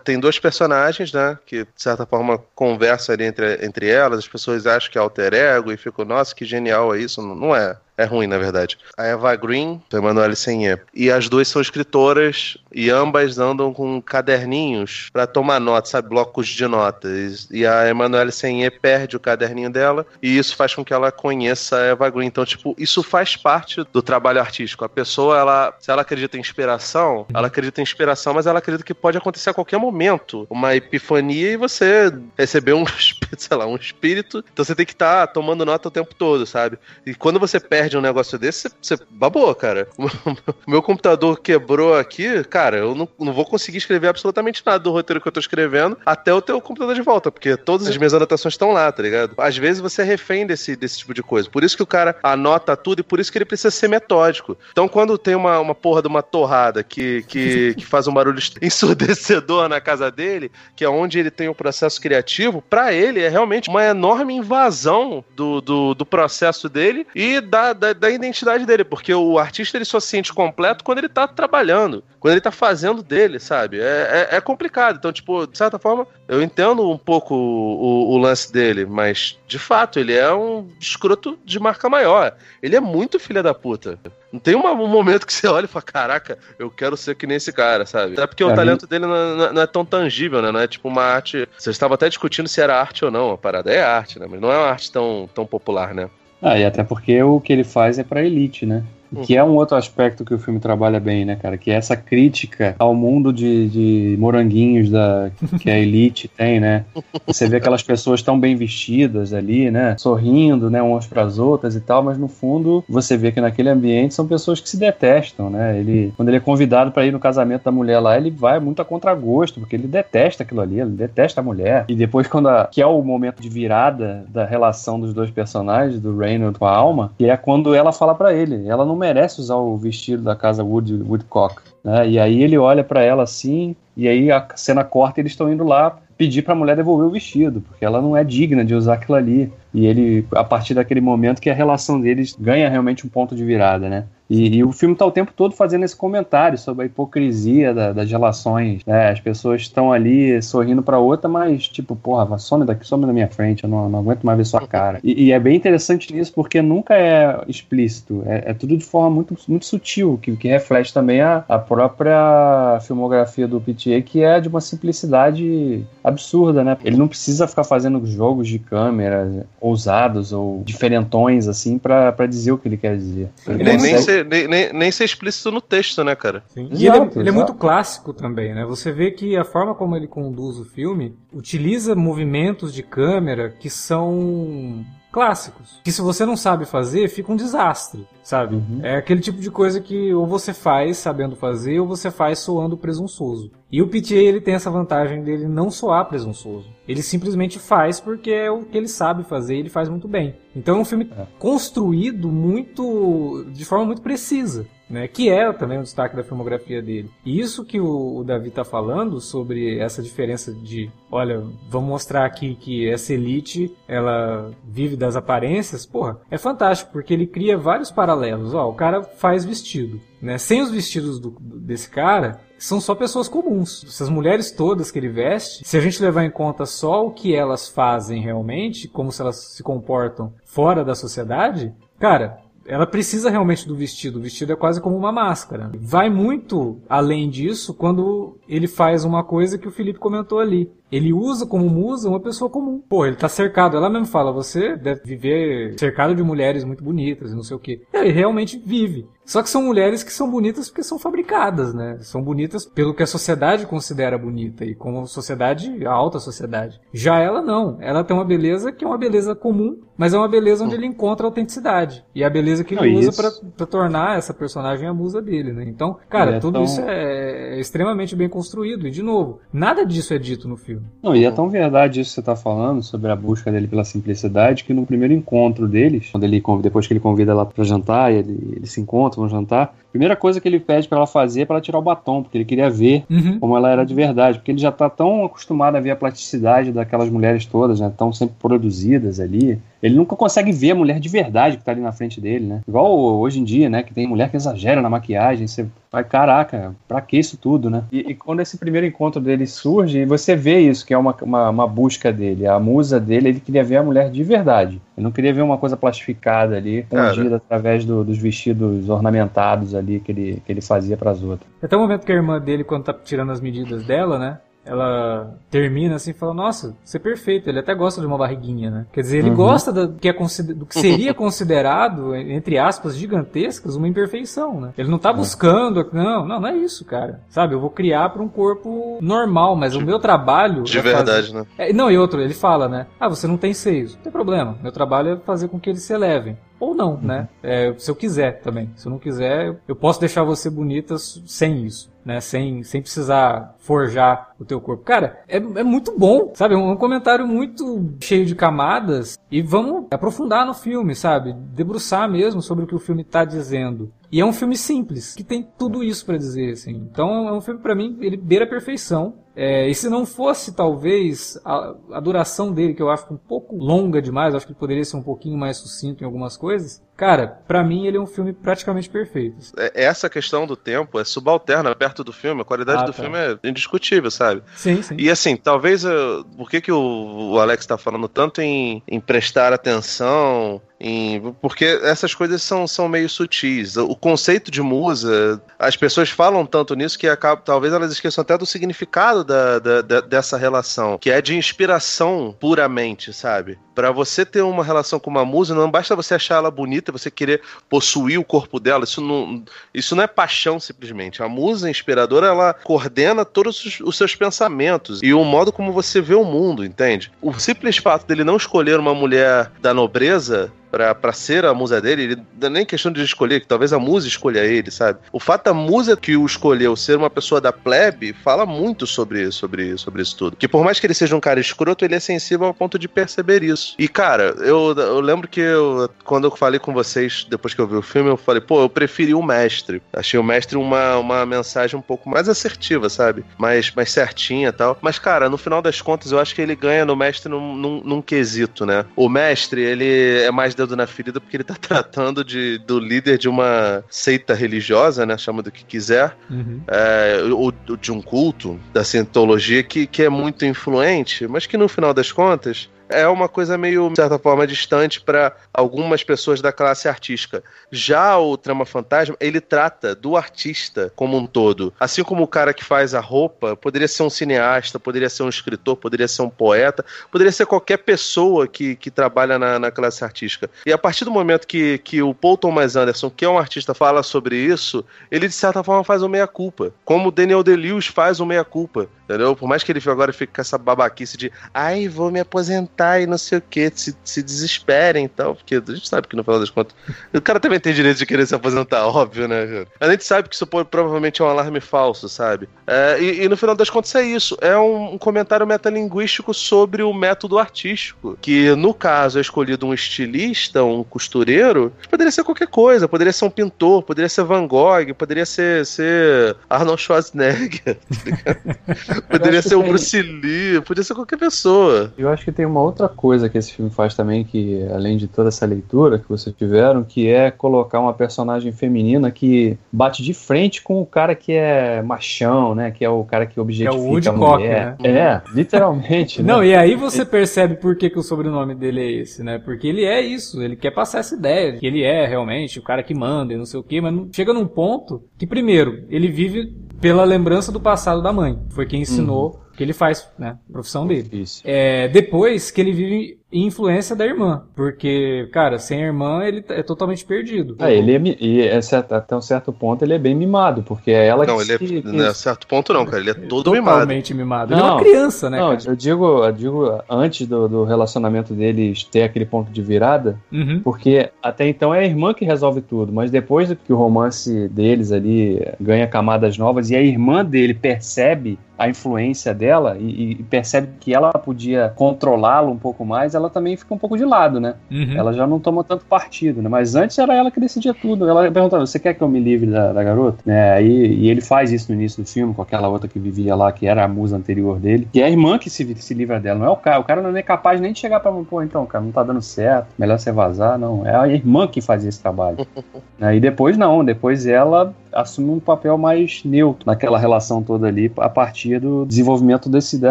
Tem 0.03 0.19
dois 0.19 0.39
personagens, 0.39 1.13
né? 1.13 1.39
Que 1.47 1.65
de 1.65 1.71
certa 1.77 2.05
forma 2.05 2.43
conversam 2.55 3.15
ali 3.15 3.25
entre, 3.25 3.65
entre 3.65 3.89
elas, 3.89 4.21
as 4.21 4.29
pessoas 4.29 4.67
acham 4.67 4.91
que 4.91 4.99
é 4.99 5.01
alter 5.01 5.35
ego 5.35 5.73
e 5.73 5.77
ficam, 5.77 6.05
nossa, 6.05 6.35
que 6.35 6.45
genial 6.45 6.95
é 6.95 6.99
isso. 6.99 7.23
Não 7.23 7.55
é. 7.55 7.77
É 7.97 8.05
ruim, 8.05 8.27
na 8.27 8.39
verdade. 8.39 8.77
A 8.97 9.05
Eva 9.05 9.35
Green, 9.37 9.81
do 9.89 9.97
Emanuele 9.97 10.35
Senhê. 10.35 10.79
E 10.93 11.11
as 11.11 11.29
duas 11.29 11.47
são 11.47 11.63
escritoras 11.63 12.57
e 12.73 12.91
ambas 12.91 13.39
andam 13.39 13.73
com 13.73 14.03
caderninhos 14.03 15.09
para 15.13 15.29
tomar 15.29 15.61
notas, 15.61 15.91
sabe? 15.91 16.09
Blocos 16.09 16.49
de 16.49 16.67
notas. 16.67 17.49
E 17.53 17.65
a 17.65 17.89
Emanuele 17.89 18.33
Senhê 18.33 18.69
perde 18.69 19.17
o 19.17 19.21
caderninho 19.21 19.71
dela 19.71 20.05
e 20.21 20.37
isso 20.37 20.57
faz 20.57 20.75
com 20.75 20.85
que 20.85 20.93
ela 20.93 21.13
conheça 21.13 21.77
a 21.77 21.85
Eva 21.85 22.11
Green. 22.11 22.27
Então, 22.27 22.45
tipo, 22.45 22.75
isso 22.77 23.03
faz 23.03 23.37
parte 23.37 23.85
do 23.93 24.03
trabalho 24.03 24.41
artístico. 24.41 24.85
A 24.85 24.89
pessoa, 24.89 25.39
ela, 25.39 25.75
se 25.79 25.91
ela 25.91 26.03
acredita 26.03 26.37
em 26.37 26.41
inspiração, 26.41 27.27
ela 27.33 27.47
acredita 27.47 27.81
em 27.81 27.85
inspiração, 27.85 28.35
mas 28.35 28.47
ela 28.47 28.59
acredita 28.59 28.85
que 28.85 28.95
pode 28.95 29.17
acontecer 29.17 29.51
a 29.51 29.55
qualquer 29.55 29.79
momento. 29.79 30.49
Uma 30.51 30.75
epifania 30.75 31.53
e 31.53 31.57
você 31.57 32.13
receber 32.37 32.73
um, 32.73 32.85
sei 33.39 33.57
lá, 33.57 33.67
um 33.67 33.77
espírito. 33.77 34.45
Então 34.53 34.65
você 34.65 34.75
tem 34.75 34.85
que 34.85 34.93
estar 34.93 35.29
tá 35.29 35.33
tomando 35.33 35.65
nota 35.65 35.87
o 35.87 35.93
tempo 35.93 36.13
todo, 36.13 36.45
sabe? 36.45 36.77
E 37.07 37.15
quando 37.15 37.39
você 37.39 37.61
perde 37.61 37.84
perde 37.85 37.99
um 37.99 38.01
negócio 38.01 38.39
desse, 38.39 38.71
você, 38.81 38.99
babou, 39.11 39.55
cara. 39.55 39.87
O 40.67 40.71
meu 40.71 40.83
computador 40.83 41.41
quebrou 41.41 41.97
aqui, 41.97 42.43
cara, 42.45 42.79
eu 42.79 42.95
não, 42.95 43.09
não 43.19 43.33
vou 43.33 43.45
conseguir 43.45 43.79
escrever 43.79 44.09
absolutamente 44.09 44.63
nada 44.65 44.79
do 44.79 44.91
roteiro 44.91 45.21
que 45.21 45.29
eu 45.29 45.33
tô 45.33 45.41
escrevendo 45.41 45.99
até 46.07 46.33
o 46.33 46.41
teu 46.41 46.61
computador 46.61 46.95
de 46.95 47.03
volta, 47.03 47.31
porque 47.31 47.57
todas 47.57 47.87
as 47.87 47.97
minhas 47.97 48.15
anotações 48.15 48.55
estão 48.55 48.73
lá, 48.73 48.91
tá 48.91 49.03
ligado? 49.03 49.35
Às 49.37 49.57
vezes 49.57 49.83
você 49.83 50.03
é 50.03 50.05
refém 50.05 50.47
desse, 50.47 50.75
desse 50.77 50.99
tipo 50.99 51.13
de 51.13 51.23
coisa. 51.23 51.51
Por 51.51 51.63
isso 51.63 51.77
que 51.77 51.83
o 51.83 51.87
cara 51.87 52.17
anota 52.23 52.77
tudo 52.77 53.01
e 53.01 53.03
por 53.03 53.21
isso 53.21 53.31
que 53.31 53.37
ele 53.37 53.45
precisa 53.45 53.71
ser 53.71 53.89
metódico. 53.89 54.57
Então, 54.73 54.89
quando 54.89 55.19
tem 55.19 55.35
uma, 55.35 55.61
uma 55.61 55.75
porra 55.75 56.01
de 56.01 56.09
uma 56.09 56.23
torrada 56.23 56.83
que, 56.83 57.23
que, 57.25 57.75
que 57.77 57.85
faz 57.85 58.09
um 58.09 58.15
barulho 58.15 58.41
ensurdecedor 58.63 59.69
na 59.69 59.81
casa 59.81 60.11
dele, 60.11 60.51
que 60.75 60.85
é 60.85 60.89
onde 60.89 61.19
ele 61.19 61.31
tem 61.31 61.49
o 61.49 61.53
um 61.53 61.55
processo 61.55 62.01
criativo, 62.01 62.63
para 62.63 62.93
ele 62.93 63.21
é 63.21 63.29
realmente 63.29 63.69
uma 63.69 63.85
enorme 63.85 64.35
invasão 64.35 65.23
do, 65.37 65.61
do, 65.61 65.95
do 65.95 66.07
processo 66.07 66.69
dele 66.69 67.07
e 67.15 67.41
da, 67.41 67.74
da, 67.75 67.93
da, 67.93 68.11
identidade 68.11 68.65
dele, 68.65 68.85
porque 68.85 69.13
o 69.13 69.39
artista 69.39 69.77
ele 69.77 69.85
só 69.85 70.01
se 70.01 70.09
sente 70.09 70.33
completo 70.33 70.85
quando 70.85 70.99
ele 70.99 71.09
tá 71.09 71.29
trabalhando, 71.29 72.03
quando 72.19 72.33
ele 72.33 72.41
tá 72.41 72.51
fazendo 72.51 73.03
dele, 73.03 73.39
sabe? 73.39 73.81
É, 73.81 74.29
é, 74.31 74.37
é 74.37 74.41
complicado. 74.41 74.97
Então, 74.97 75.13
tipo, 75.13 75.47
de 75.47 75.59
certa 75.59 75.79
forma, 75.79 76.07
eu 76.27 76.43
entendo 76.43 76.89
um 76.89 76.97
pouco 76.97 77.35
o, 77.35 78.13
o, 78.13 78.19
lance 78.19 78.53
dele, 78.53 78.87
mas 78.87 79.39
de 79.47 79.59
fato, 79.59 79.99
ele 79.99 80.15
é 80.15 80.33
um 80.33 80.69
escroto 80.81 81.39
de 81.45 81.59
marca 81.59 81.89
maior. 81.89 82.35
Ele 82.63 82.77
é 82.77 82.81
muito 82.81 83.19
filha 83.19 83.43
da 83.43 83.53
puta. 83.53 83.99
Não 84.33 84.41
tem 84.41 84.55
uma, 84.55 84.73
um 84.73 84.89
momento 84.89 85.27
que 85.27 85.33
você 85.33 85.47
olha 85.47 85.67
e 85.67 85.69
fala, 85.69 85.83
caraca, 85.83 86.39
eu 86.59 86.71
quero 86.71 86.97
ser 86.97 87.15
que 87.15 87.27
nem 87.27 87.37
esse 87.37 87.53
cara, 87.53 87.87
sabe? 87.87 88.15
Até 88.15 88.27
porque 88.27 88.43
o 88.43 88.55
talento 88.55 88.87
dele 88.87 89.07
não 89.07 89.15
é, 89.17 89.53
não 89.53 89.63
é, 89.63 89.67
tão 89.67 89.85
tangível, 89.85 90.43
né? 90.43 90.51
Não 90.51 90.61
é 90.61 90.67
tipo 90.67 90.89
uma 90.89 91.03
arte. 91.03 91.49
Vocês 91.57 91.75
estavam 91.77 91.95
até 91.95 92.09
discutindo 92.09 92.49
se 92.49 92.61
era 92.61 92.81
arte 92.81 93.05
ou 93.05 93.11
não, 93.11 93.33
a 93.33 93.39
parada 93.39 93.73
é 93.73 93.83
arte, 93.83 94.19
né? 94.19 94.27
Mas 94.29 94.41
não 94.41 94.51
é 94.51 94.57
uma 94.57 94.67
arte 94.67 94.91
tão, 94.91 95.29
tão 95.33 95.47
popular, 95.47 95.95
né? 95.95 96.11
Ah, 96.45 96.57
e 96.59 96.65
até 96.65 96.85
porque 96.85 97.21
o 97.25 97.41
que 97.41 97.53
ele 97.53 97.65
faz 97.65 97.99
é 97.99 98.05
pra 98.05 98.23
elite, 98.25 98.65
né? 98.67 98.87
Que 99.23 99.37
é 99.37 99.45
um 99.45 99.55
outro 99.55 99.77
aspecto 99.77 100.25
que 100.25 100.35
o 100.35 100.39
filme 100.39 100.61
trabalha 100.61 100.99
bem, 100.99 101.25
né, 101.25 101.37
cara? 101.37 101.57
Que 101.57 101.71
é 101.71 101.75
essa 101.75 101.97
crítica 101.97 102.75
ao 102.79 102.95
mundo 102.95 103.33
de, 103.33 103.69
de 103.69 104.17
moranguinhos 104.19 104.91
da, 104.91 105.31
que 105.61 105.71
a 105.71 105.79
elite 105.79 106.29
tem, 106.29 106.61
né? 106.61 106.85
Você 107.27 107.49
vê 107.49 107.57
aquelas 107.57 107.83
pessoas 107.83 108.23
tão 108.23 108.39
bem 108.39 108.57
vestidas 108.57 109.33
ali, 109.33 109.71
né? 109.71 109.97
Sorrindo, 109.99 110.71
né? 110.71 110.83
Umas 110.83 111.07
para 111.07 111.23
as 111.23 111.39
outras 111.39 111.75
e 111.75 111.81
tal, 111.81 112.03
mas 112.03 112.19
no 112.19 112.29
fundo 112.29 112.85
você 112.89 113.17
vê 113.17 113.33
que 113.33 113.41
naquele 113.41 113.69
ambiente 113.69 114.15
são 114.15 114.27
pessoas 114.27 114.61
que 114.61 114.69
se 114.69 114.77
detestam, 114.77 115.51
né? 115.51 115.79
Ele, 115.79 116.13
quando 116.17 116.29
ele 116.29 116.39
é 116.39 116.41
convidado 116.41 116.91
para 116.91 117.07
ir 117.07 117.13
no 117.13 117.21
casamento 117.21 117.65
da 117.65 117.73
mulher 117.73 118.01
lá, 118.01 118.17
ele 118.17 118.31
vai 118.31 118.59
muito 118.61 118.81
a 118.81 118.85
contragosto, 118.85 119.61
porque 119.61 119.77
ele 119.77 119.87
detesta 119.87 120.43
aquilo 120.43 120.61
ali, 120.61 120.81
ele 120.81 120.91
detesta 120.91 121.41
a 121.41 121.45
mulher. 121.45 121.85
E 121.89 121.95
depois, 121.95 122.27
quando 122.27 122.49
a, 122.49 122.67
que 122.71 122.81
é 122.81 122.87
o 122.87 123.03
momento 123.03 123.41
de 123.41 123.49
virada 123.49 124.25
da 124.29 124.45
relação 124.45 124.99
dos 124.99 125.13
dois 125.13 125.31
personagens, 125.31 126.01
do 126.01 126.17
Reynolds 126.17 126.59
com 126.59 126.67
a 126.67 126.75
alma, 126.75 127.13
que 127.19 127.29
é 127.29 127.37
quando 127.37 127.75
ela 127.75 127.93
fala 127.93 128.15
para 128.15 128.33
ele, 128.33 128.67
ela 128.69 128.85
não 128.85 128.97
merece 129.05 129.41
usar 129.41 129.57
o 129.57 129.77
vestido 129.77 130.23
da 130.23 130.35
casa 130.35 130.65
Wood, 130.65 130.95
Woodcock. 130.95 131.61
Né? 131.85 132.09
E 132.11 132.19
aí 132.19 132.43
ele 132.43 132.57
olha 132.57 132.83
para 132.83 133.03
ela 133.03 133.23
assim, 133.23 133.77
e 133.95 134.09
aí 134.09 134.31
a 134.31 134.47
cena 134.57 134.83
corta 134.83 135.21
e 135.21 135.23
eles 135.23 135.33
estão 135.33 135.53
indo 135.53 135.63
lá 135.63 135.99
pedir 136.17 136.43
para 136.43 136.55
a 136.55 136.57
mulher 136.57 136.77
devolver 136.77 137.07
o 137.07 137.11
vestido, 137.11 137.61
porque 137.61 137.85
ela 137.85 138.01
não 138.01 138.17
é 138.17 138.25
digna 138.25 138.65
de 138.65 138.75
usar 138.75 138.95
aquilo 138.95 139.17
ali. 139.17 139.53
E 139.75 139.87
ele, 139.87 140.25
a 140.33 140.45
partir 140.45 140.73
daquele 140.73 141.01
momento 141.01 141.41
que 141.41 141.51
a 141.51 141.55
relação 141.55 142.01
deles 142.01 142.37
ganha 142.39 142.69
realmente 142.69 143.05
um 143.05 143.11
ponto 143.11 143.35
de 143.35 143.45
virada, 143.45 143.89
né? 143.89 144.05
E, 144.29 144.57
e, 144.57 144.65
o 144.65 144.73
filme 144.73 144.95
está 144.95 145.05
o 145.05 145.11
tempo 145.11 145.33
todo 145.35 145.55
fazendo 145.55 145.85
esse 145.85 145.95
comentário 145.95 146.57
sobre 146.57 146.85
a 146.85 146.87
hipocrisia 146.87 147.75
da, 147.75 147.93
das 147.93 148.11
relações. 148.11 148.83
Né? 148.87 149.11
As 149.11 149.21
pessoas 149.21 149.63
estão 149.63 149.93
ali 149.93 150.41
sorrindo 150.41 150.83
para 150.83 150.99
outra, 150.99 151.29
mas 151.29 151.69
tipo, 151.69 151.95
porra, 151.95 152.39
some 152.39 152.65
daqui, 152.65 152.87
some 152.87 153.05
na 153.05 153.13
minha 153.13 153.29
frente, 153.29 153.65
eu 153.65 153.71
não, 153.71 153.89
não 153.89 153.99
aguento 153.99 154.25
mais 154.25 154.39
ver 154.39 154.45
sua 154.45 154.67
cara. 154.67 154.99
E, 155.05 155.27
e, 155.27 155.33
é 155.33 155.39
bem 155.39 155.57
interessante 155.57 156.17
isso 156.19 156.33
porque 156.33 156.63
nunca 156.63 156.95
é 156.95 157.43
explícito, 157.47 158.23
é, 158.27 158.51
é 158.51 158.55
tudo 158.55 158.77
de 158.77 158.85
forma 158.85 159.11
muito, 159.11 159.37
muito 159.47 159.67
sutil, 159.67 160.19
que, 160.21 160.35
que 160.37 160.49
reflete 160.49 160.93
também 160.93 161.21
a, 161.21 161.45
a 161.49 161.59
própria 161.59 162.79
filmografia 162.87 163.47
do 163.47 163.61
PTA, 163.61 164.01
que 164.05 164.23
é 164.23 164.41
de 164.41 164.49
uma 164.49 164.61
simplicidade 164.61 165.85
absurda, 166.03 166.65
né? 166.65 166.77
Ele 166.83 166.97
não 166.97 167.09
precisa 167.09 167.47
ficar 167.47 167.65
fazendo 167.65 168.05
jogos 168.07 168.49
de 168.49 168.59
câmera 168.59 169.47
ousados 169.65 170.31
ou 170.31 170.63
diferentões 170.63 171.49
assim 171.49 171.79
para 171.79 172.27
dizer 172.27 172.53
o 172.53 172.59
que 172.59 172.69
ele 172.69 172.77
quer 172.77 172.99
dizer. 172.99 173.31
Ele 173.49 173.65
nem, 173.65 173.79
nem 173.79 173.99
ser, 173.99 174.23
nem, 174.27 174.47
nem, 174.47 174.73
nem, 174.75 174.93
ser 174.93 175.05
explícito 175.05 175.51
no 175.51 175.61
texto, 175.61 176.05
né, 176.05 176.15
cara? 176.15 176.45
Sim. 176.49 176.69
E 176.71 176.87
exato, 176.87 177.19
ele, 177.19 177.21
é, 177.21 177.21
ele 177.21 177.29
é 177.31 177.33
muito 177.33 177.55
clássico 177.55 178.13
também, 178.13 178.55
né? 178.55 178.67
Você 178.67 178.93
vê 178.93 179.11
que 179.11 179.37
a 179.39 179.45
forma 179.45 179.75
como 179.75 179.97
ele 179.97 180.07
conduz 180.07 180.59
o 180.59 180.67
filme 180.67 181.17
utiliza 181.33 181.95
movimentos 181.95 182.75
de 182.75 182.83
câmera 182.83 183.49
que 183.49 183.71
são 183.71 184.85
clássicos. 185.11 185.81
Que 185.85 185.93
se 185.93 186.03
você 186.03 186.27
não 186.27 186.37
sabe 186.37 186.67
fazer, 186.67 187.09
fica 187.09 187.33
um 187.33 187.37
desastre, 187.37 188.05
sabe? 188.21 188.57
Uhum. 188.57 188.81
É 188.83 188.97
aquele 188.97 189.21
tipo 189.21 189.41
de 189.41 189.49
coisa 189.49 189.81
que 189.81 190.13
ou 190.13 190.27
você 190.27 190.53
faz 190.53 190.99
sabendo 190.99 191.37
fazer 191.37 191.79
ou 191.79 191.87
você 191.87 192.11
faz 192.11 192.41
soando 192.41 192.77
presunçoso. 192.77 193.53
E 193.75 193.83
o 193.83 193.89
PTA 193.89 194.15
ele 194.15 194.41
tem 194.41 194.55
essa 194.55 194.71
vantagem 194.71 195.25
dele 195.25 195.49
não 195.49 195.69
soar 195.69 196.05
presunçoso. 196.09 196.71
Ele 196.87 197.03
simplesmente 197.03 197.59
faz 197.59 197.99
porque 197.99 198.31
é 198.31 198.49
o 198.49 198.63
que 198.63 198.79
ele 198.79 198.87
sabe 198.87 199.25
fazer 199.25 199.57
e 199.57 199.59
ele 199.59 199.69
faz 199.69 199.89
muito 199.89 200.07
bem. 200.07 200.37
Então 200.55 200.77
é 200.77 200.81
um 200.81 200.85
filme 200.85 201.11
é. 201.11 201.27
construído 201.41 202.29
muito 202.29 203.45
de 203.51 203.65
forma 203.65 203.87
muito 203.87 204.01
precisa 204.01 204.65
né, 204.89 205.09
que 205.09 205.29
é 205.29 205.53
também 205.53 205.79
um 205.79 205.83
destaque 205.83 206.17
da 206.17 206.23
filmografia 206.23 206.83
dele. 206.83 207.11
E 207.25 207.41
isso 207.41 207.65
que 207.65 207.81
o, 207.81 208.19
o 208.19 208.25
Davi 208.25 208.49
está 208.49 208.65
falando 208.65 209.21
sobre 209.21 209.79
essa 209.79 210.03
diferença 210.03 210.53
de, 210.53 210.91
olha, 211.11 211.43
vamos 211.69 211.89
mostrar 211.89 212.25
aqui 212.25 212.55
que 212.55 212.89
essa 212.89 213.13
elite 213.13 213.75
ela 213.89 214.53
vive 214.65 214.97
das 214.97 215.17
aparências, 215.17 215.87
porra, 215.87 216.21
é 216.31 216.39
fantástico 216.39 216.93
porque 216.93 217.13
ele 217.13 217.27
cria 217.27 217.57
vários 217.57 217.91
paralelos. 217.91 218.55
Ó, 218.55 218.69
o 218.69 218.75
cara 218.75 219.03
faz 219.03 219.45
vestido, 219.45 220.01
né? 220.21 220.39
Sem 220.39 220.63
os 220.63 220.71
vestidos 220.71 221.19
do, 221.19 221.37
desse 221.41 221.89
cara, 221.91 222.41
são 222.65 222.81
só 222.81 222.95
pessoas 222.95 223.29
comuns. 223.29 223.85
Essas 223.87 224.09
mulheres 224.09 224.51
todas 224.51 224.91
que 224.91 224.99
ele 224.99 225.09
veste, 225.09 225.63
se 225.65 225.77
a 225.77 225.81
gente 225.81 226.03
levar 226.03 226.25
em 226.25 226.31
conta 226.31 226.65
só 226.65 227.07
o 227.07 227.11
que 227.11 227.35
elas 227.35 227.69
fazem 227.69 228.23
realmente, 228.23 228.89
como 228.89 229.13
se 229.13 229.21
elas 229.21 229.37
se 229.37 229.63
comportam 229.63 230.33
fora 230.45 230.85
da 230.85 230.95
sociedade, 230.95 231.75
cara, 231.99 232.39
ela 232.67 232.87
precisa 232.87 233.31
realmente 233.31 233.69
do 233.69 233.77
vestido. 233.77 234.19
O 234.19 234.23
vestido 234.23 234.53
é 234.53 234.57
quase 234.57 234.81
como 234.81 234.97
uma 234.97 235.13
máscara. 235.13 235.71
Vai 235.79 236.09
muito 236.09 236.79
além 236.89 237.29
disso 237.29 237.75
quando 237.75 238.39
ele 238.49 238.67
faz 238.67 239.05
uma 239.05 239.23
coisa 239.23 239.59
que 239.59 239.69
o 239.69 239.71
Felipe 239.71 239.99
comentou 239.99 240.39
ali. 240.39 240.71
Ele 240.95 241.13
usa 241.13 241.45
como 241.45 241.69
musa 241.69 242.09
uma 242.09 242.21
pessoa 242.21 242.49
comum. 242.49 242.81
Pô, 242.89 243.05
ele 243.05 243.17
tá 243.17 243.29
cercado. 243.29 243.77
Ela 243.77 243.91
mesmo 243.91 244.07
fala: 244.07 244.31
você 244.31 244.77
deve 244.77 245.01
viver 245.05 245.77
cercado 245.77 246.15
de 246.15 246.23
mulheres 246.23 246.63
muito 246.63 246.85
bonitas 246.85 247.33
e 247.33 247.35
não 247.35 247.43
sei 247.43 247.57
o 247.57 247.61
quê. 247.61 247.83
Ele 247.93 248.13
realmente 248.13 248.57
vive. 248.65 249.09
Só 249.25 249.43
que 249.43 249.49
são 249.49 249.63
mulheres 249.63 250.03
que 250.03 250.13
são 250.13 250.31
bonitas 250.31 250.69
porque 250.69 250.83
são 250.83 250.99
fabricadas, 250.99 251.73
né? 251.73 251.97
São 252.01 252.23
bonitas 252.23 252.67
pelo 252.67 252.95
que 252.95 253.03
a 253.03 253.07
sociedade 253.07 253.67
considera 253.67 254.19
bonita 254.19 254.65
e 254.65 254.75
como 254.75 255.01
a 255.01 255.07
sociedade, 255.07 255.85
a 255.87 255.93
alta 255.93 256.19
sociedade. 256.19 256.79
Já 256.93 257.19
ela 257.19 257.41
não. 257.41 257.79
Ela 257.81 258.05
tem 258.05 258.15
uma 258.15 258.25
beleza 258.25 258.71
que 258.71 258.85
é 258.85 258.87
uma 258.87 258.99
beleza 258.99 259.35
comum, 259.35 259.81
mas 259.97 260.13
é 260.13 260.19
uma 260.19 260.29
beleza 260.29 260.65
onde 260.65 260.75
ele 260.75 260.87
encontra 260.87 261.27
autenticidade. 261.27 262.05
E 262.15 262.23
a 262.23 262.29
beleza 262.29 262.63
que 262.63 262.75
ele 262.75 262.93
não, 262.93 262.99
usa 263.01 263.33
para 263.57 263.67
tornar 263.67 264.19
essa 264.19 264.35
personagem 264.35 264.87
a 264.87 264.93
musa 264.93 265.23
dele, 265.23 265.53
né? 265.53 265.65
Então, 265.67 265.97
cara, 266.09 266.37
é 266.37 266.41
tudo 266.41 266.63
isso 266.63 266.81
é, 266.83 267.57
é 267.57 267.61
extremamente 267.61 268.15
bem 268.15 268.29
construído. 268.29 268.87
E, 268.87 268.91
de 268.91 269.03
novo, 269.03 269.41
nada 269.51 269.87
disso 269.87 270.13
é 270.13 270.19
dito 270.19 270.47
no 270.47 270.57
filme. 270.57 270.84
Não, 271.03 271.15
e 271.15 271.25
é 271.25 271.31
tão 271.31 271.51
verdade 271.51 272.01
isso 272.01 272.11
que 272.11 272.15
você 272.15 272.21
está 272.21 272.35
falando 272.35 272.83
sobre 272.83 273.11
a 273.11 273.17
busca 273.17 273.53
dele 273.53 273.67
pela 273.67 273.85
simplicidade 273.85 274.65
que 274.65 274.73
no 274.73 274.87
primeiro 274.87 275.13
encontro 275.13 275.69
deles, 275.69 276.09
quando 276.11 276.25
ele 276.25 276.43
depois 276.63 276.87
que 276.87 276.93
ele 276.93 277.01
convida 277.01 277.33
ela 277.33 277.45
para 277.45 277.63
jantar, 277.63 278.13
ele, 278.13 278.55
ele 278.57 278.67
se 278.67 278.81
encontra, 278.81 279.21
vão 279.21 279.29
jantar. 279.29 279.75
Primeira 279.95 280.17
coisa 280.17 280.41
que 280.41 280.49
ele 280.49 280.59
pede 280.59 280.89
para 280.89 280.99
ela 280.99 281.07
fazer 281.07 281.43
é 281.43 281.45
para 281.45 281.55
ela 281.55 281.63
tirar 281.63 281.79
o 281.79 281.83
batom, 281.83 282.21
porque 282.21 282.37
ele 282.37 282.45
queria 282.45 282.69
ver 282.69 283.05
uhum. 283.09 283.39
como 283.39 283.57
ela 283.57 283.71
era 283.71 283.87
de 283.87 283.95
verdade, 283.95 284.39
porque 284.39 284.51
ele 284.51 284.59
já 284.59 284.71
está 284.71 284.91
tão 284.91 285.25
acostumado 285.25 285.77
a 285.77 285.81
ver 285.81 285.93
a 285.93 285.97
plasticidade 285.97 286.73
daquelas 286.73 287.09
mulheres 287.09 287.47
todas, 287.47 287.79
né? 287.79 287.93
Tão 287.97 288.13
sempre 288.13 288.35
produzidas 288.41 289.21
ali. 289.21 289.57
Ele 289.81 289.95
nunca 289.95 290.17
consegue 290.17 290.51
ver 290.51 290.73
a 290.73 290.75
mulher 290.75 290.99
de 290.99 291.09
verdade 291.09 291.59
que 291.59 291.63
está 291.63 291.71
ali 291.71 291.81
na 291.81 291.93
frente 291.93 292.21
dele, 292.21 292.45
né? 292.45 292.61
Igual 292.67 292.99
hoje 293.21 293.39
em 293.39 293.45
dia, 293.45 293.71
né? 293.71 293.85
Que 293.85 293.95
tem 293.95 294.05
mulher 294.05 294.31
que 294.31 294.37
exagera 294.37 294.83
na 294.83 294.91
maquiagem, 294.91 295.47
você 295.47 295.65
vai, 295.93 296.03
caraca, 296.03 296.75
pra 296.89 297.01
que 297.01 297.17
isso 297.17 297.37
tudo, 297.37 297.71
né? 297.71 297.85
E, 297.93 298.01
e, 298.01 298.15
quando 298.15 298.41
esse 298.41 298.59
primeiro 298.59 298.85
encontro 298.85 299.21
dele 299.21 299.47
surge, 299.47 300.05
você 300.05 300.35
vê 300.35 300.59
isso, 300.59 300.85
que 300.85 300.93
é 300.93 300.99
uma, 300.99 301.15
uma, 301.23 301.51
uma, 301.51 301.67
busca 301.69 302.13
dele, 302.13 302.49
a 302.49 302.59
musa 302.59 302.99
dele, 302.99 303.29
ele 303.29 303.41
queria 303.41 303.63
ver 303.63 303.77
a 303.77 303.83
mulher 303.83 304.11
de 304.11 304.25
verdade. 304.25 304.83
Ele 304.97 305.05
não 305.05 305.11
queria 305.11 305.33
ver 305.33 305.43
uma 305.43 305.59
coisa 305.59 305.77
plastificada 305.77 306.57
ali, 306.57 306.85
condida 306.85 307.37
através 307.37 307.85
do, 307.85 308.05
dos 308.05 308.17
vestidos 308.17 308.89
ornamentados 308.89 309.75
ali 309.75 310.01
que 310.01 310.13
ele, 310.13 310.43
que 310.47 310.53
ele 310.53 310.61
fazia 310.61 310.97
para 310.97 311.11
as 311.11 311.23
outras. 311.23 311.49
Até 311.63 311.77
o 311.77 311.81
momento 311.81 312.07
que 312.07 312.13
a 312.13 312.15
irmã 312.15 312.41
dele, 312.41 312.63
quando 312.63 312.85
tá 312.85 312.95
tirando 312.95 313.33
as 313.33 313.41
medidas 313.41 313.85
dela, 313.85 314.19
né? 314.19 314.39
Ela 314.65 315.37
termina 315.51 315.97
assim 315.97 316.11
e 316.11 316.15
fala: 316.15 316.35
Nossa, 316.35 316.77
você 316.85 316.97
é 316.97 317.01
perfeito. 317.01 317.49
Ele 317.49 317.59
até 317.59 317.75
gosta 317.75 318.01
de 318.01 318.07
uma 318.07 318.19
barriguinha, 318.19 318.71
né? 318.71 318.87
Quer 318.93 319.03
dizer, 319.03 319.19
ele 319.19 319.31
uhum. 319.31 319.37
gosta 319.37 319.73
do 319.73 319.95
que, 319.95 320.09
é 320.09 320.13
do 320.13 320.67
que 320.67 320.79
seria 320.79 321.13
considerado, 321.13 322.15
entre 322.15 322.59
aspas, 322.59 322.97
gigantescas, 322.97 323.77
uma 323.77 323.89
imperfeição, 323.89 324.61
né? 324.61 324.73
Ele 324.77 324.91
não 324.91 324.99
tá 324.99 325.11
é. 325.11 325.15
buscando, 325.15 325.89
não, 325.93 326.27
não, 326.27 326.41
não 326.41 326.49
é 326.49 326.57
isso, 326.57 326.85
cara. 326.85 327.21
Sabe, 327.29 327.55
eu 327.55 327.61
vou 327.61 327.71
criar 327.71 328.11
para 328.11 328.23
um 328.23 328.29
corpo 328.29 328.99
normal, 329.01 329.55
mas 329.57 329.73
de, 329.73 329.79
o 329.79 329.83
meu 329.83 329.99
trabalho. 329.99 330.63
De 330.63 330.79
é 330.79 330.83
verdade, 330.83 331.29
fazer... 331.29 331.39
né? 331.39 331.47
É, 331.59 331.73
não, 331.73 331.91
e 331.91 331.99
outro, 331.99 332.21
ele 332.21 332.35
fala, 332.35 332.69
né? 332.69 332.87
Ah, 332.99 333.09
você 333.09 333.27
não 333.27 333.37
tem 333.37 333.53
seios. 333.53 333.95
Não 333.97 334.03
tem 334.03 334.13
problema. 334.13 334.57
Meu 334.63 334.73
trabalho 334.73 335.11
é 335.11 335.17
fazer 335.17 335.49
com 335.49 335.61
que 335.61 335.71
eles 335.71 335.83
se 335.83 335.93
elevem 335.93 336.37
ou 336.59 336.75
não, 336.75 336.97
né? 336.97 337.29
uhum. 337.43 337.49
né? 337.51 337.75
se 337.79 337.91
eu 337.91 337.97
quiser 337.97 338.41
também. 338.41 338.71
Se 338.77 338.87
eu 338.87 338.91
não 338.91 338.99
quiser, 338.99 339.57
eu 339.67 339.77
posso 339.77 340.01
deixar 340.01 340.25
você 340.25 340.49
bonita 340.49 340.97
sem 340.99 341.65
isso 341.65 341.93
né? 342.05 342.21
Sem, 342.21 342.63
sem 342.63 342.83
precisar 342.83 343.55
forjar 343.59 344.35
o 344.39 344.45
teu 344.45 344.61
corpo. 344.61 344.85
Cara, 344.85 345.21
é, 345.27 345.37
é 345.37 345.65
muito 345.65 345.99
bom, 345.99 346.33
sabe? 346.35 346.55
É 346.55 346.59
um 346.59 346.77
comentário 346.77 347.27
muito 347.27 347.93
cheio 348.01 348.27
de 348.27 348.35
camadas 348.35 349.19
e 349.31 349.41
vamos 349.41 349.87
aprofundar 349.91 350.45
no 350.47 350.55
filme, 350.55 350.95
sabe? 350.95 351.33
Debruçar 351.33 352.09
mesmo 352.11 352.43
sobre 352.43 352.65
o 352.65 352.67
que 352.67 352.75
o 352.75 352.81
filme 352.81 353.03
está 353.03 353.25
dizendo. 353.25 353.91
E 354.15 354.21
é 354.21 354.25
um 354.25 354.33
filme 354.33 354.57
simples, 354.57 355.13
que 355.13 355.25
tem 355.25 355.45
tudo 355.59 355.83
isso 355.83 356.07
para 356.07 356.17
dizer, 356.17 356.53
assim. 356.53 356.71
Então 356.71 357.27
é 357.27 357.33
um 357.33 357.41
filme, 357.41 357.59
para 357.59 357.75
mim, 357.75 357.99
ele 358.01 358.17
beira 358.17 358.45
a 358.45 358.49
perfeição. 358.49 359.25
É, 359.35 359.69
e 359.69 359.75
se 359.75 359.89
não 359.89 360.07
fosse, 360.07 360.55
talvez, 360.55 361.37
a, 361.45 361.75
a, 361.95 361.99
duração 361.99 362.53
dele, 362.53 362.75
que 362.75 362.81
eu 362.81 362.89
acho 362.89 363.13
um 363.13 363.17
pouco 363.17 363.57
longa 363.57 364.01
demais, 364.01 364.33
acho 364.33 364.47
que 364.47 364.53
ele 364.53 364.59
poderia 364.61 364.85
ser 364.85 364.97
um 364.97 365.03
pouquinho 365.03 365.37
mais 365.37 365.57
sucinto 365.57 366.05
em 366.05 366.07
algumas 366.07 366.37
coisas, 366.37 366.81
cara, 366.97 367.27
para 367.27 367.65
mim 367.65 367.89
ele 367.89 367.97
é 367.97 368.01
um 368.01 368.07
filme 368.07 368.33
praticamente 368.33 368.89
perfeito. 368.89 369.37
É, 369.59 369.85
essa 369.87 370.09
questão 370.09 370.47
do 370.47 370.55
tempo 370.55 371.01
é 371.01 371.05
subalterna 371.05 371.75
perto 371.75 372.05
do 372.05 372.13
filme, 372.13 372.43
a 372.43 372.45
qualidade 372.45 372.85
ah, 372.85 372.87
do 372.87 372.93
tá. 372.93 373.03
filme 373.03 373.19
é 373.19 373.37
indiscutível, 373.43 374.13
sabe? 374.13 374.45
Sim, 374.55 374.81
sim. 374.81 374.95
E 374.97 375.11
assim, 375.11 375.37
talvez, 375.37 375.85
uh, 375.85 376.25
por 376.37 376.49
que, 376.49 376.61
que 376.61 376.71
o, 376.71 377.33
o 377.33 377.41
Alex 377.41 377.67
tá 377.67 377.77
falando 377.77 378.07
tanto 378.07 378.41
em, 378.41 378.81
em 378.87 379.01
prestar 379.01 379.53
atenção 379.53 380.63
em, 380.87 381.33
porque 381.41 381.65
essas 381.83 382.15
coisas 382.15 382.43
são, 382.43 382.69
são 382.69 382.91
meio 382.91 383.09
sutis. 383.09 383.79
O 383.79 383.97
conceito 383.97 384.51
de 384.51 384.61
musa, 384.61 385.43
as 385.59 385.75
pessoas 385.79 386.11
falam 386.11 386.45
tanto 386.45 386.75
nisso 386.75 386.99
que 386.99 387.09
acaba, 387.09 387.41
talvez 387.41 387.73
elas 387.73 387.91
esqueçam 387.91 388.21
até 388.21 388.37
do 388.37 388.45
significado 388.45 389.25
da, 389.25 389.59
da, 389.59 389.81
da 389.81 390.01
dessa 390.03 390.37
relação, 390.37 390.99
que 390.99 391.11
é 391.11 391.23
de 391.23 391.35
inspiração 391.35 392.37
puramente, 392.39 393.15
sabe? 393.15 393.59
Para 393.75 393.91
você 393.91 394.27
ter 394.27 394.43
uma 394.43 394.63
relação 394.63 395.01
com 395.01 395.09
uma 395.09 395.25
musa, 395.25 395.55
não 395.55 395.71
basta 395.71 395.97
você 395.97 396.17
achar 396.17 396.37
ela 396.37 396.51
bonita, 396.51 396.93
você 396.93 397.11
querer 397.11 397.41
possuir 397.67 398.21
o 398.21 398.25
corpo 398.25 398.61
dela. 398.61 398.85
Isso 398.85 399.01
não, 399.01 399.43
isso 399.73 399.97
não 399.97 400.03
é 400.03 400.07
paixão 400.07 400.61
simplesmente. 400.61 401.23
A 401.23 401.29
musa 401.29 401.71
inspiradora, 401.71 402.27
ela 402.27 402.53
coordena 402.53 403.25
todos 403.25 403.81
os 403.83 403.97
seus 403.97 404.15
pensamentos 404.15 405.01
e 405.03 405.15
o 405.15 405.25
modo 405.25 405.51
como 405.51 405.73
você 405.73 406.03
vê 406.03 406.15
o 406.15 406.25
mundo, 406.25 406.63
entende? 406.63 407.11
O 407.23 407.33
simples 407.33 407.79
fato 407.79 408.07
dele 408.07 408.23
não 408.23 408.37
escolher 408.37 408.79
uma 408.79 408.95
mulher 408.95 409.51
da 409.63 409.73
nobreza 409.73 410.53
pra 411.01 411.13
ser 411.13 411.45
a 411.45 411.55
musa 411.55 411.81
dele, 411.81 412.03
ele 412.03 412.17
não 412.41 412.49
é 412.49 412.51
nem 412.51 412.67
questão 412.67 412.93
de 412.93 413.03
escolher, 413.03 413.41
que 413.41 413.47
talvez 413.47 413.73
a 413.73 413.79
musa 413.79 414.09
escolha 414.09 414.41
ele, 414.41 414.71
sabe? 414.71 414.99
O 415.13 415.21
fato 415.21 415.45
da 415.45 415.55
musa 415.55 415.97
que 415.97 416.17
o 416.17 416.27
escolheu 416.27 416.77
ser 416.77 416.97
uma 416.97 417.11
pessoa 417.11 417.41
da 417.41 417.53
plebe 417.53 418.13
fala 418.13 418.45
muito 418.47 418.87
sobre, 418.87 419.31
sobre, 419.31 419.77
sobre 419.79 420.03
isso 420.03 420.17
tudo. 420.17 420.37
Que 420.37 420.49
por 420.49 420.65
mais 420.65 420.81
que 420.81 420.87
ele 420.87 420.95
seja 420.95 421.17
um 421.17 421.21
cara 421.21 421.41
escroto, 421.41 421.85
ele 421.85 421.95
é 421.95 422.01
sensível 422.01 422.47
ao 422.47 422.55
ponto 422.55 422.79
de 422.79 422.89
perceber 422.89 423.43
isso. 423.43 423.75
E, 423.79 423.89
cara, 423.89 424.35
eu, 424.39 424.75
eu 424.77 425.01
lembro 425.01 425.29
que 425.29 425.41
eu, 425.41 425.89
quando 426.05 426.25
eu 426.25 426.37
falei 426.37 426.59
com 426.59 426.73
vocês, 426.73 427.27
depois 427.29 427.55
que 427.55 427.61
eu 427.61 427.67
vi 427.67 427.77
o 427.77 427.83
filme, 427.83 428.11
eu 428.11 428.17
falei, 428.17 428.41
pô, 428.41 428.63
eu 428.63 428.69
preferi 428.69 429.15
o 429.15 429.23
mestre. 429.23 429.83
Achei 429.93 430.19
o 430.19 430.25
mestre 430.25 430.57
uma, 430.57 430.99
uma 430.99 431.27
mensagem 431.27 431.79
um 431.79 431.83
pouco 431.83 432.09
mais 432.09 432.29
assertiva, 432.29 432.89
sabe? 432.89 433.25
Mais, 433.39 433.73
mais 433.75 433.91
certinha 433.91 434.49
e 434.49 434.53
tal. 434.53 434.79
Mas, 434.81 434.99
cara, 434.99 435.29
no 435.29 435.39
final 435.39 435.63
das 435.63 435.81
contas, 435.81 436.13
eu 436.13 436.19
acho 436.19 436.35
que 436.35 436.43
ele 436.43 436.55
ganha 436.55 436.85
no 436.85 436.97
mestre 436.97 437.31
num, 437.31 437.55
num, 437.57 437.81
num 437.83 438.03
quesito, 438.03 438.67
né? 438.67 438.85
O 438.97 439.09
mestre, 439.09 439.61
ele 439.61 440.23
é 440.23 440.31
mais 440.31 440.55
dedo 440.67 440.77
na 440.77 440.87
ferida 440.87 441.21
porque 441.21 441.37
ele 441.37 441.45
tá 441.45 441.55
tratando 441.61 442.25
de, 442.25 442.59
do 442.59 442.79
líder 442.79 443.19
de 443.19 443.29
uma 443.29 443.85
seita 443.89 444.35
religiosa, 444.35 445.07
né? 445.07 445.17
Chama 445.17 445.43
do 445.43 445.51
que 445.51 445.65
quiser. 445.65 446.17
Uhum. 446.31 446.61
É, 446.67 447.21
ou 447.33 447.53
de 447.53 447.93
um 447.93 448.01
culto 448.01 448.59
da 448.73 448.85
cientologia 448.85 449.63
que, 449.63 449.87
que 449.87 450.03
é 450.03 450.09
muito 450.09 450.45
influente, 450.45 451.27
mas 451.27 451.47
que 451.47 451.57
no 451.57 451.69
final 451.69 451.95
das 451.95 452.13
contas 452.13 452.69
é 452.89 453.07
uma 453.09 453.29
coisa 453.29 453.57
meio, 453.57 453.89
de 453.91 453.97
certa 453.97 454.19
forma, 454.19 454.47
distante 454.47 455.01
para 455.01 455.35
algumas 455.53 456.03
pessoas 456.03 456.41
da 456.41 456.53
classe 456.53 456.89
artística. 456.89 457.43
Já 457.71 458.19
o 458.19 458.37
Trama 458.37 458.65
Fantasma, 458.65 459.17
ele 459.21 459.41
trata 459.41 459.95
do 459.95 460.17
artista 460.17 460.93
como 460.95 461.17
um 461.17 461.27
todo. 461.27 461.73
Assim 461.79 462.03
como 462.03 462.23
o 462.23 462.29
cara 462.29 462.53
que 462.53 462.65
faz 462.65 462.95
a 462.95 463.01
roupa 463.01 463.57
poderia 463.57 463.89
ser 463.89 464.03
um 464.03 464.11
cineasta, 464.11 464.79
poderia 464.79 465.09
ser 465.09 465.23
um 465.23 465.29
escritor, 465.29 465.77
poderia 465.77 466.09
ser 466.09 466.23
um 466.23 466.31
poeta, 466.31 466.85
poderia 467.11 467.33
ser 467.33 467.47
qualquer 467.47 467.79
pessoa 467.79 468.47
que, 468.47 468.77
que 468.77 468.91
trabalha 468.91 469.39
na, 469.39 469.59
na 469.59 469.71
classe 469.71 470.05
artística. 470.05 470.51
E 470.67 470.73
a 470.73 470.79
partir 470.79 471.05
do 471.05 471.11
momento 471.11 471.47
que, 471.47 471.79
que 471.79 472.03
o 472.03 472.15
Paul 472.15 472.37
Thomas 472.37 472.77
Anderson, 472.77 473.11
que 473.11 473.25
é 473.25 473.29
um 473.29 473.39
artista, 473.39 473.75
fala 473.75 474.03
sobre 474.03 474.37
isso, 474.37 474.85
ele 475.11 475.29
de 475.29 475.35
certa 475.35 475.63
forma 475.63 475.85
faz 475.85 476.03
o 476.03 476.09
meia-culpa. 476.09 476.73
Como 476.85 477.11
Daniel 477.11 477.43
Day-Lewis 477.43 477.87
faz 477.87 478.21
o 478.21 478.27
meia-culpa. 478.27 478.89
Entendeu? 479.05 479.37
Por 479.37 479.47
mais 479.47 479.63
que 479.63 479.71
ele 479.71 479.83
agora 479.87 480.13
fique 480.13 480.33
com 480.33 480.41
essa 480.41 480.57
babaquice 480.57 481.17
de 481.17 481.31
ai, 481.53 481.89
vou 481.89 482.11
me 482.11 482.21
aposentar 482.21 483.01
e 483.01 483.07
não 483.07 483.19
sei 483.19 483.39
o 483.39 483.43
que, 483.43 483.71
se, 483.75 483.95
se 484.03 484.23
desesperem 484.23 485.05
e 485.05 485.09
tal, 485.09 485.35
porque 485.37 485.57
a 485.57 485.73
gente 485.73 485.89
sabe 485.89 486.09
que 486.09 486.17
no 486.17 486.25
final 486.25 486.41
das 486.41 486.49
contas. 486.49 486.75
O 487.13 487.21
cara 487.21 487.39
também 487.39 487.61
tem 487.61 487.75
direito 487.75 487.99
de 487.99 488.07
querer 488.07 488.27
se 488.27 488.35
aposentar, 488.35 488.87
óbvio, 488.87 489.29
né? 489.29 489.67
A 489.79 489.91
gente 489.91 490.05
sabe 490.05 490.29
que 490.29 490.35
isso 490.35 490.47
provavelmente 490.47 491.21
é 491.21 491.25
um 491.25 491.29
alarme 491.29 491.61
falso, 491.61 492.09
sabe? 492.09 492.49
É, 492.67 492.99
e, 492.99 493.25
e, 493.25 493.29
no 493.29 493.37
final 493.37 493.55
das 493.55 493.69
contas 493.69 493.95
é 493.95 494.03
isso. 494.03 494.39
É 494.41 494.57
um, 494.57 494.95
um 494.95 494.99
comentário 494.99 495.47
metalinguístico 495.47 496.33
sobre 496.33 496.83
o 496.83 496.93
método 496.95 497.39
artístico. 497.39 498.17
Que 498.23 498.55
no 498.57 498.73
caso 498.73 499.19
é 499.19 499.21
escolhido 499.21 499.67
um 499.67 499.75
estilista, 499.75 500.65
um 500.65 500.83
costureiro, 500.83 501.73
poderia 501.91 502.11
ser 502.11 502.25
qualquer 502.25 502.49
coisa, 502.49 502.89
poderia 502.89 503.13
ser 503.13 503.27
um 503.27 503.31
pintor, 503.31 503.83
poderia 503.83 504.09
ser 504.09 504.25
Van 504.25 504.47
Gogh, 504.47 504.95
poderia 504.97 505.27
ser, 505.27 505.67
ser 505.67 506.37
Arnold 506.49 506.81
Schwarzenegger. 506.81 507.77
Tá 508.94 508.94
Poderia 509.09 509.43
ser 509.43 509.57
o 509.57 509.61
tem... 509.61 509.69
Bruce 509.69 510.03
Lee, 510.03 510.61
podia 510.61 510.83
ser 510.83 510.95
qualquer 510.95 511.19
pessoa. 511.19 511.93
Eu 511.97 512.09
acho 512.09 512.25
que 512.25 512.33
tem 512.33 512.47
uma 512.47 512.61
outra 512.61 512.89
coisa 512.89 513.29
que 513.29 513.39
esse 513.39 513.53
filme 513.53 513.71
faz 513.71 513.95
também, 513.95 514.25
que 514.25 514.67
além 514.73 514.97
de 514.97 515.09
toda 515.09 515.29
essa 515.29 515.47
leitura 515.47 515.99
que 515.99 516.09
vocês 516.09 516.35
tiveram, 516.37 516.85
que 516.85 517.09
é 517.09 517.31
colocar 517.31 517.81
uma 517.81 517.93
personagem 517.93 518.53
feminina 518.53 519.11
que 519.11 519.57
bate 519.73 520.03
de 520.03 520.15
frente 520.15 520.63
com 520.63 520.81
o 520.81 520.87
cara 520.87 521.15
que 521.15 521.33
é 521.33 521.83
machão, 521.83 522.55
né? 522.55 522.71
Que 522.71 522.85
é 522.85 522.89
o 522.89 523.05
cara 523.05 523.27
que 523.27 523.41
objetifica 523.41 523.71
que 523.71 523.77
é 523.77 523.89
o 523.89 523.91
Woody 523.91 524.09
a 524.09 524.13
mulher. 524.13 524.77
né? 524.81 524.89
É, 524.89 525.23
literalmente. 525.33 526.23
Não, 526.23 526.41
né? 526.41 526.49
e 526.49 526.55
aí 526.55 526.75
você 526.75 527.05
percebe 527.05 527.57
por 527.57 527.77
que, 527.77 527.91
que 527.91 527.99
o 527.99 528.03
sobrenome 528.03 528.55
dele 528.55 528.81
é 528.81 528.91
esse, 529.03 529.23
né? 529.23 529.39
Porque 529.39 529.67
ele 529.67 529.85
é 529.85 530.01
isso, 530.01 530.43
ele 530.43 530.57
quer 530.57 530.71
passar 530.71 530.99
essa 530.99 531.15
ideia 531.15 531.53
que 531.53 531.67
ele 531.67 531.83
é 531.83 532.07
realmente 532.07 532.59
o 532.59 532.63
cara 532.63 532.83
que 532.83 532.95
manda 532.95 533.33
e 533.33 533.37
não 533.37 533.47
sei 533.47 533.61
o 533.61 533.63
quê, 533.63 533.81
mas 533.81 533.95
chega 534.13 534.33
num 534.33 534.47
ponto 534.47 535.03
que, 535.19 535.27
primeiro, 535.27 535.85
ele 535.89 536.09
vive 536.09 536.55
pela 536.81 537.05
lembrança 537.05 537.51
do 537.51 537.61
passado 537.61 538.03
da 538.03 538.13
mãe. 538.13 538.39
Foi 538.51 538.67
quem 538.67 538.84
ensinou 538.85 539.27
uhum. 539.27 539.57
que 539.57 539.63
ele 539.63 539.73
faz, 539.73 540.09
né? 540.19 540.39
Profissão 540.51 540.87
dele. 540.87 541.09
Isso. 541.13 541.43
É, 541.45 541.89
depois 541.89 542.51
que 542.51 542.61
ele 542.61 542.73
vive 542.73 543.19
e 543.35 543.45
influência 543.45 543.97
da 543.97 544.07
irmã. 544.07 544.45
Porque, 544.55 545.29
cara, 545.33 545.59
sem 545.59 545.83
a 545.83 545.87
irmã 545.89 546.25
ele 546.25 546.45
é 546.49 546.63
totalmente 546.63 547.05
perdido. 547.05 547.57
É, 547.59 547.75
ele 547.75 547.97
é, 547.97 548.17
e 548.21 548.41
é 548.41 548.63
certo, 548.63 548.93
até 548.93 549.17
um 549.17 549.21
certo 549.21 549.53
ponto 549.53 549.85
ele 549.85 549.93
é 549.93 549.99
bem 549.99 550.15
mimado, 550.15 550.63
porque 550.63 550.93
é 550.93 551.09
ela 551.09 551.27
não, 551.27 551.39
que. 551.39 551.45
Não, 551.45 551.57
ele 551.59 551.79
é. 551.81 551.83
Não, 551.83 552.07
é 552.07 552.15
certo 552.15 552.47
ponto 552.47 552.73
não, 552.73 552.87
cara. 552.87 553.01
Ele 553.01 553.11
é 553.11 553.15
todo 553.15 553.43
totalmente 553.43 553.61
mimado. 553.61 553.81
Totalmente 553.81 554.15
mimado. 554.15 554.55
Ele 554.55 554.61
não, 554.61 554.69
é 554.69 554.71
uma 554.71 554.81
criança, 554.81 555.29
né? 555.29 555.41
Não, 555.41 555.49
cara? 555.49 555.63
eu 555.67 555.75
digo, 555.75 556.25
eu 556.25 556.33
digo 556.33 556.83
antes 556.89 557.27
do, 557.27 557.49
do, 557.49 557.65
relacionamento 557.65 558.33
deles 558.33 558.85
ter 558.85 559.03
aquele 559.03 559.27
ponto 559.27 559.51
de 559.51 559.61
virada, 559.61 560.17
uhum. 560.31 560.61
porque 560.63 561.11
até 561.21 561.49
então 561.49 561.75
é 561.75 561.81
a 561.81 561.85
irmã 561.85 562.15
que 562.15 562.25
resolve 562.25 562.61
tudo, 562.61 562.93
mas 562.93 563.11
depois 563.11 563.53
que 563.53 563.73
o 563.73 563.77
romance 563.77 564.49
deles 564.49 564.93
ali 564.93 565.45
ganha 565.61 565.89
camadas 565.89 566.39
novas 566.39 566.71
e 566.71 566.77
a 566.77 566.81
irmã 566.81 567.25
dele 567.25 567.53
percebe 567.53 568.39
a 568.59 568.69
influência 568.69 569.35
dela 569.35 569.77
e, 569.79 570.13
e 570.13 570.23
percebe 570.23 570.69
que 570.79 570.95
ela 570.95 571.13
podia 571.13 571.73
controlá-lo 571.75 572.53
um 572.53 572.59
pouco 572.59 572.85
mais, 572.85 573.15
ela 573.15 573.24
também 573.31 573.57
fica 573.57 573.75
um 573.75 573.79
pouco 573.79 573.97
de 573.97 574.05
lado, 574.05 574.41
né? 574.41 574.55
Uhum. 574.71 574.95
Ela 574.97 575.13
já 575.13 575.27
não 575.27 575.39
toma 575.39 575.65
tanto 575.65 575.85
partido, 575.85 576.43
né? 576.43 576.49
Mas 576.49 576.75
antes 576.75 576.99
era 576.99 577.15
ela 577.15 577.31
que 577.31 577.41
decidia 577.41 577.75
tudo. 577.75 578.09
Ela 578.09 578.31
perguntava: 578.31 578.67
você 578.67 578.79
quer 578.79 578.95
que 578.95 579.03
eu 579.03 579.09
me 579.09 579.21
livre 579.21 579.51
da, 579.51 579.73
da 579.73 579.83
garota? 579.83 580.19
Né? 580.25 580.53
Aí, 580.53 580.95
e 580.95 581.11
ele 581.11 581.21
faz 581.21 581.53
isso 581.53 581.73
no 581.73 581.79
início 581.79 582.03
do 582.03 582.09
filme 582.09 582.35
com 582.35 582.43
aquela 582.43 582.69
outra 582.69 582.89
que 582.89 582.99
vivia 582.99 583.35
lá, 583.35 583.51
que 583.53 583.67
era 583.67 583.85
a 583.85 583.89
musa 583.89 584.17
anterior 584.17 584.59
dele, 584.59 584.89
que 584.93 585.01
é 585.01 585.05
a 585.05 585.11
irmã 585.11 585.39
que 585.39 585.51
se, 585.51 585.75
se 585.75 585.95
livra 585.95 586.21
dela, 586.21 586.39
não 586.39 586.47
é 586.47 586.51
o 586.51 586.57
cara. 586.57 586.81
O 586.81 586.85
cara 586.85 587.03
não 587.03 587.17
é 587.17 587.23
capaz 587.23 587.61
nem 587.61 587.73
de 587.73 587.79
chegar 587.79 588.01
pra 588.01 588.13
pô, 588.13 588.43
então, 588.43 588.65
cara, 588.67 588.85
não 588.85 588.93
tá 588.93 589.03
dando 589.03 589.21
certo, 589.23 589.69
melhor 589.79 589.99
você 589.99 590.13
vazar, 590.13 590.59
não. 590.59 590.87
É 590.87 590.95
a 590.95 591.09
irmã 591.09 591.47
que 591.47 591.61
fazia 591.61 591.89
esse 591.89 592.01
trabalho. 592.01 592.47
né? 592.99 593.17
E 593.17 593.21
depois 593.21 593.57
não, 593.57 593.85
depois 593.85 594.27
ela 594.27 594.75
assume 594.95 595.31
um 595.31 595.41
papel 595.41 595.77
mais 595.77 596.23
neutro 596.25 596.65
naquela 596.67 596.99
relação 596.99 597.43
toda 597.43 597.67
ali, 597.67 597.93
a 597.99 598.09
partir 598.09 598.61
do 598.61 598.85
desenvolvimento 598.87 599.49
desse, 599.49 599.79
da 599.79 599.91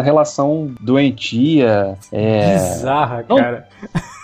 relação 0.00 0.72
doentia. 0.80 1.96
É... 2.10 2.54
Bizarra, 2.54 3.24
Não, 3.28 3.36
cara 3.36 3.68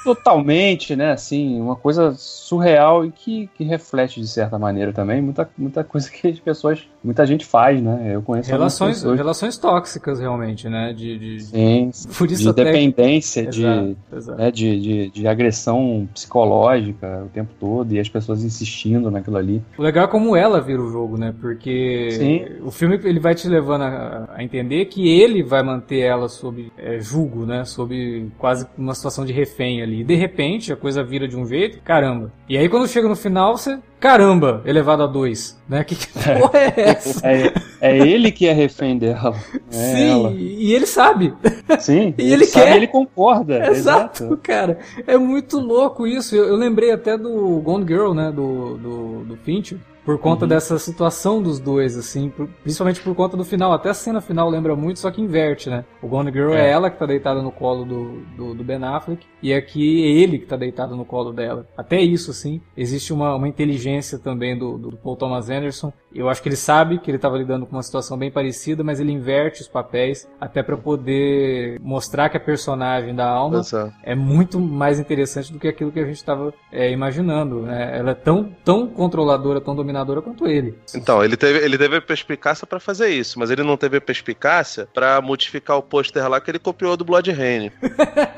totalmente, 0.04 0.96
né? 0.96 1.12
Assim, 1.12 1.60
uma 1.60 1.76
coisa 1.76 2.14
surreal 2.16 3.04
e 3.04 3.10
que, 3.10 3.48
que 3.54 3.64
reflete 3.64 4.20
de 4.20 4.26
certa 4.26 4.58
maneira 4.58 4.92
também 4.92 5.20
muita, 5.20 5.48
muita 5.56 5.84
coisa 5.84 6.10
que 6.10 6.28
as 6.28 6.38
pessoas, 6.38 6.88
muita 7.02 7.26
gente 7.26 7.44
faz, 7.44 7.80
né? 7.82 8.14
Eu 8.14 8.22
conheço 8.22 8.50
relações, 8.50 9.02
relações 9.02 9.56
tóxicas 9.56 10.20
realmente, 10.20 10.68
né? 10.68 10.92
De, 10.92 11.18
de 11.18 11.40
Sim, 11.44 11.90
por 12.16 12.30
isso 12.30 12.42
de 12.42 12.48
até... 12.48 12.64
dependência, 12.64 13.46
de, 13.46 13.64
exato, 13.64 13.96
exato. 14.12 14.38
Né? 14.38 14.50
De, 14.50 14.80
de, 14.80 15.10
de, 15.10 15.26
agressão 15.26 16.08
psicológica 16.12 17.22
o 17.24 17.28
tempo 17.28 17.50
todo 17.58 17.92
e 17.92 18.00
as 18.00 18.08
pessoas 18.08 18.42
insistindo 18.42 19.10
naquilo 19.10 19.36
ali. 19.36 19.62
O 19.78 19.82
legal 19.82 20.04
é 20.04 20.08
como 20.08 20.34
ela 20.34 20.60
vira 20.60 20.82
o 20.82 20.90
jogo, 20.90 21.16
né? 21.16 21.34
Porque 21.40 22.08
Sim. 22.12 22.46
o 22.64 22.70
filme 22.70 22.98
ele 23.04 23.20
vai 23.20 23.34
te 23.34 23.48
levando 23.48 23.82
a, 23.82 24.28
a 24.34 24.42
entender 24.42 24.86
que 24.86 25.08
ele 25.08 25.42
vai 25.42 25.62
manter 25.62 26.00
ela 26.00 26.28
sob 26.28 26.72
é, 26.76 26.98
julgo, 27.00 27.44
né? 27.44 27.64
Sob 27.64 28.30
quase 28.38 28.66
uma 28.76 28.94
situação 28.94 29.24
de 29.24 29.32
refém 29.32 29.82
ali 29.82 29.89
ali. 29.90 30.00
E 30.00 30.04
de 30.04 30.14
repente 30.14 30.72
a 30.72 30.76
coisa 30.76 31.02
vira 31.02 31.26
de 31.26 31.36
um 31.36 31.46
jeito, 31.46 31.80
caramba. 31.82 32.32
E 32.48 32.56
aí 32.56 32.68
quando 32.68 32.88
chega 32.88 33.08
no 33.08 33.16
final, 33.16 33.56
você. 33.56 33.78
Caramba, 33.98 34.62
elevado 34.64 35.02
a 35.02 35.06
dois. 35.06 35.60
Né? 35.68 35.84
Que, 35.84 35.94
que 35.94 36.06
porra 36.06 36.58
é, 36.58 36.74
é 36.74 36.88
essa? 36.88 37.28
É, 37.28 37.52
é, 37.80 37.98
ele 37.98 38.32
que 38.32 38.46
é 38.46 38.52
refém 38.52 38.96
dela. 38.96 39.36
É 39.70 39.74
Sim, 39.74 40.10
ela. 40.10 40.30
e 40.32 40.72
ele 40.72 40.86
sabe. 40.86 41.34
Sim, 41.78 42.14
e 42.18 42.22
ele, 42.22 42.32
ele 42.32 42.44
sabe, 42.46 42.66
quer. 42.66 42.76
ele 42.76 42.86
concorda. 42.86 43.58
Exato, 43.70 44.24
exato, 44.24 44.40
cara. 44.42 44.78
É 45.06 45.18
muito 45.18 45.58
louco 45.58 46.06
isso. 46.06 46.34
Eu, 46.34 46.46
eu, 46.46 46.56
lembrei 46.56 46.92
até 46.92 47.18
do 47.18 47.60
Gone 47.60 47.86
Girl, 47.86 48.14
né? 48.14 48.32
Do, 48.32 48.78
do, 48.78 49.24
do 49.24 49.36
Finch 49.36 49.76
por 50.04 50.18
conta 50.18 50.44
uhum. 50.44 50.48
dessa 50.48 50.78
situação 50.78 51.42
dos 51.42 51.58
dois, 51.58 51.96
assim, 51.96 52.30
por, 52.30 52.48
principalmente 52.62 53.00
por 53.00 53.14
conta 53.14 53.36
do 53.36 53.44
final. 53.44 53.72
Até 53.72 53.90
a 53.90 53.94
cena 53.94 54.20
final 54.20 54.48
lembra 54.48 54.74
muito, 54.74 54.98
só 54.98 55.10
que 55.10 55.20
inverte, 55.20 55.68
né? 55.68 55.84
O 56.02 56.08
Gone 56.08 56.32
Girl 56.32 56.52
é, 56.52 56.66
é 56.66 56.70
ela 56.70 56.90
que 56.90 56.98
tá 56.98 57.06
deitada 57.06 57.42
no 57.42 57.52
colo 57.52 57.84
do, 57.84 58.20
do, 58.36 58.54
do, 58.54 58.64
Ben 58.64 58.82
Affleck, 58.82 59.26
e 59.42 59.52
aqui 59.52 60.04
é 60.04 60.22
ele 60.22 60.38
que 60.38 60.46
tá 60.46 60.56
deitado 60.56 60.96
no 60.96 61.04
colo 61.04 61.32
dela. 61.32 61.66
Até 61.76 62.00
isso, 62.00 62.30
assim, 62.30 62.60
existe 62.76 63.12
uma, 63.12 63.34
uma 63.34 63.48
inteligência 63.48 64.18
também 64.18 64.58
do, 64.58 64.78
do 64.78 64.96
Paul 64.96 65.16
Thomas 65.16 65.50
Anderson. 65.50 65.92
Eu 66.12 66.28
acho 66.28 66.42
que 66.42 66.48
ele 66.48 66.56
sabe 66.56 66.98
que 66.98 67.10
ele 67.10 67.16
estava 67.16 67.38
lidando 67.38 67.66
com 67.66 67.76
uma 67.76 67.82
situação 67.82 68.18
bem 68.18 68.30
parecida, 68.30 68.82
mas 68.82 68.98
ele 68.98 69.12
inverte 69.12 69.62
os 69.62 69.68
papéis 69.68 70.28
até 70.40 70.62
para 70.62 70.76
poder 70.76 71.78
mostrar 71.80 72.28
que 72.28 72.36
a 72.36 72.40
personagem 72.40 73.14
da 73.14 73.28
alma 73.28 73.62
é 74.02 74.14
muito 74.14 74.58
mais 74.58 74.98
interessante 74.98 75.52
do 75.52 75.58
que 75.58 75.68
aquilo 75.68 75.92
que 75.92 76.00
a 76.00 76.04
gente 76.04 76.16
estava 76.16 76.52
é, 76.72 76.90
imaginando. 76.90 77.62
Né? 77.62 77.98
Ela 77.98 78.10
é 78.10 78.14
tão, 78.14 78.50
tão 78.64 78.88
controladora, 78.88 79.60
tão 79.60 79.74
dominante 79.74 79.89
dominadora 79.90 80.22
quanto 80.22 80.46
ele. 80.46 80.78
Então, 80.94 81.22
ele 81.22 81.36
teve, 81.36 81.58
ele 81.58 81.76
teve 81.76 81.96
a 81.96 82.00
perspicácia 82.00 82.66
para 82.66 82.80
fazer 82.80 83.08
isso, 83.08 83.38
mas 83.38 83.50
ele 83.50 83.62
não 83.62 83.76
teve 83.76 83.96
a 83.96 84.00
perspicácia 84.00 84.88
para 84.92 85.20
modificar 85.20 85.76
o 85.76 85.82
pôster 85.82 86.26
lá 86.28 86.40
que 86.40 86.50
ele 86.50 86.58
copiou 86.58 86.96
do 86.96 87.04
Blood 87.04 87.30
Rain. 87.32 87.70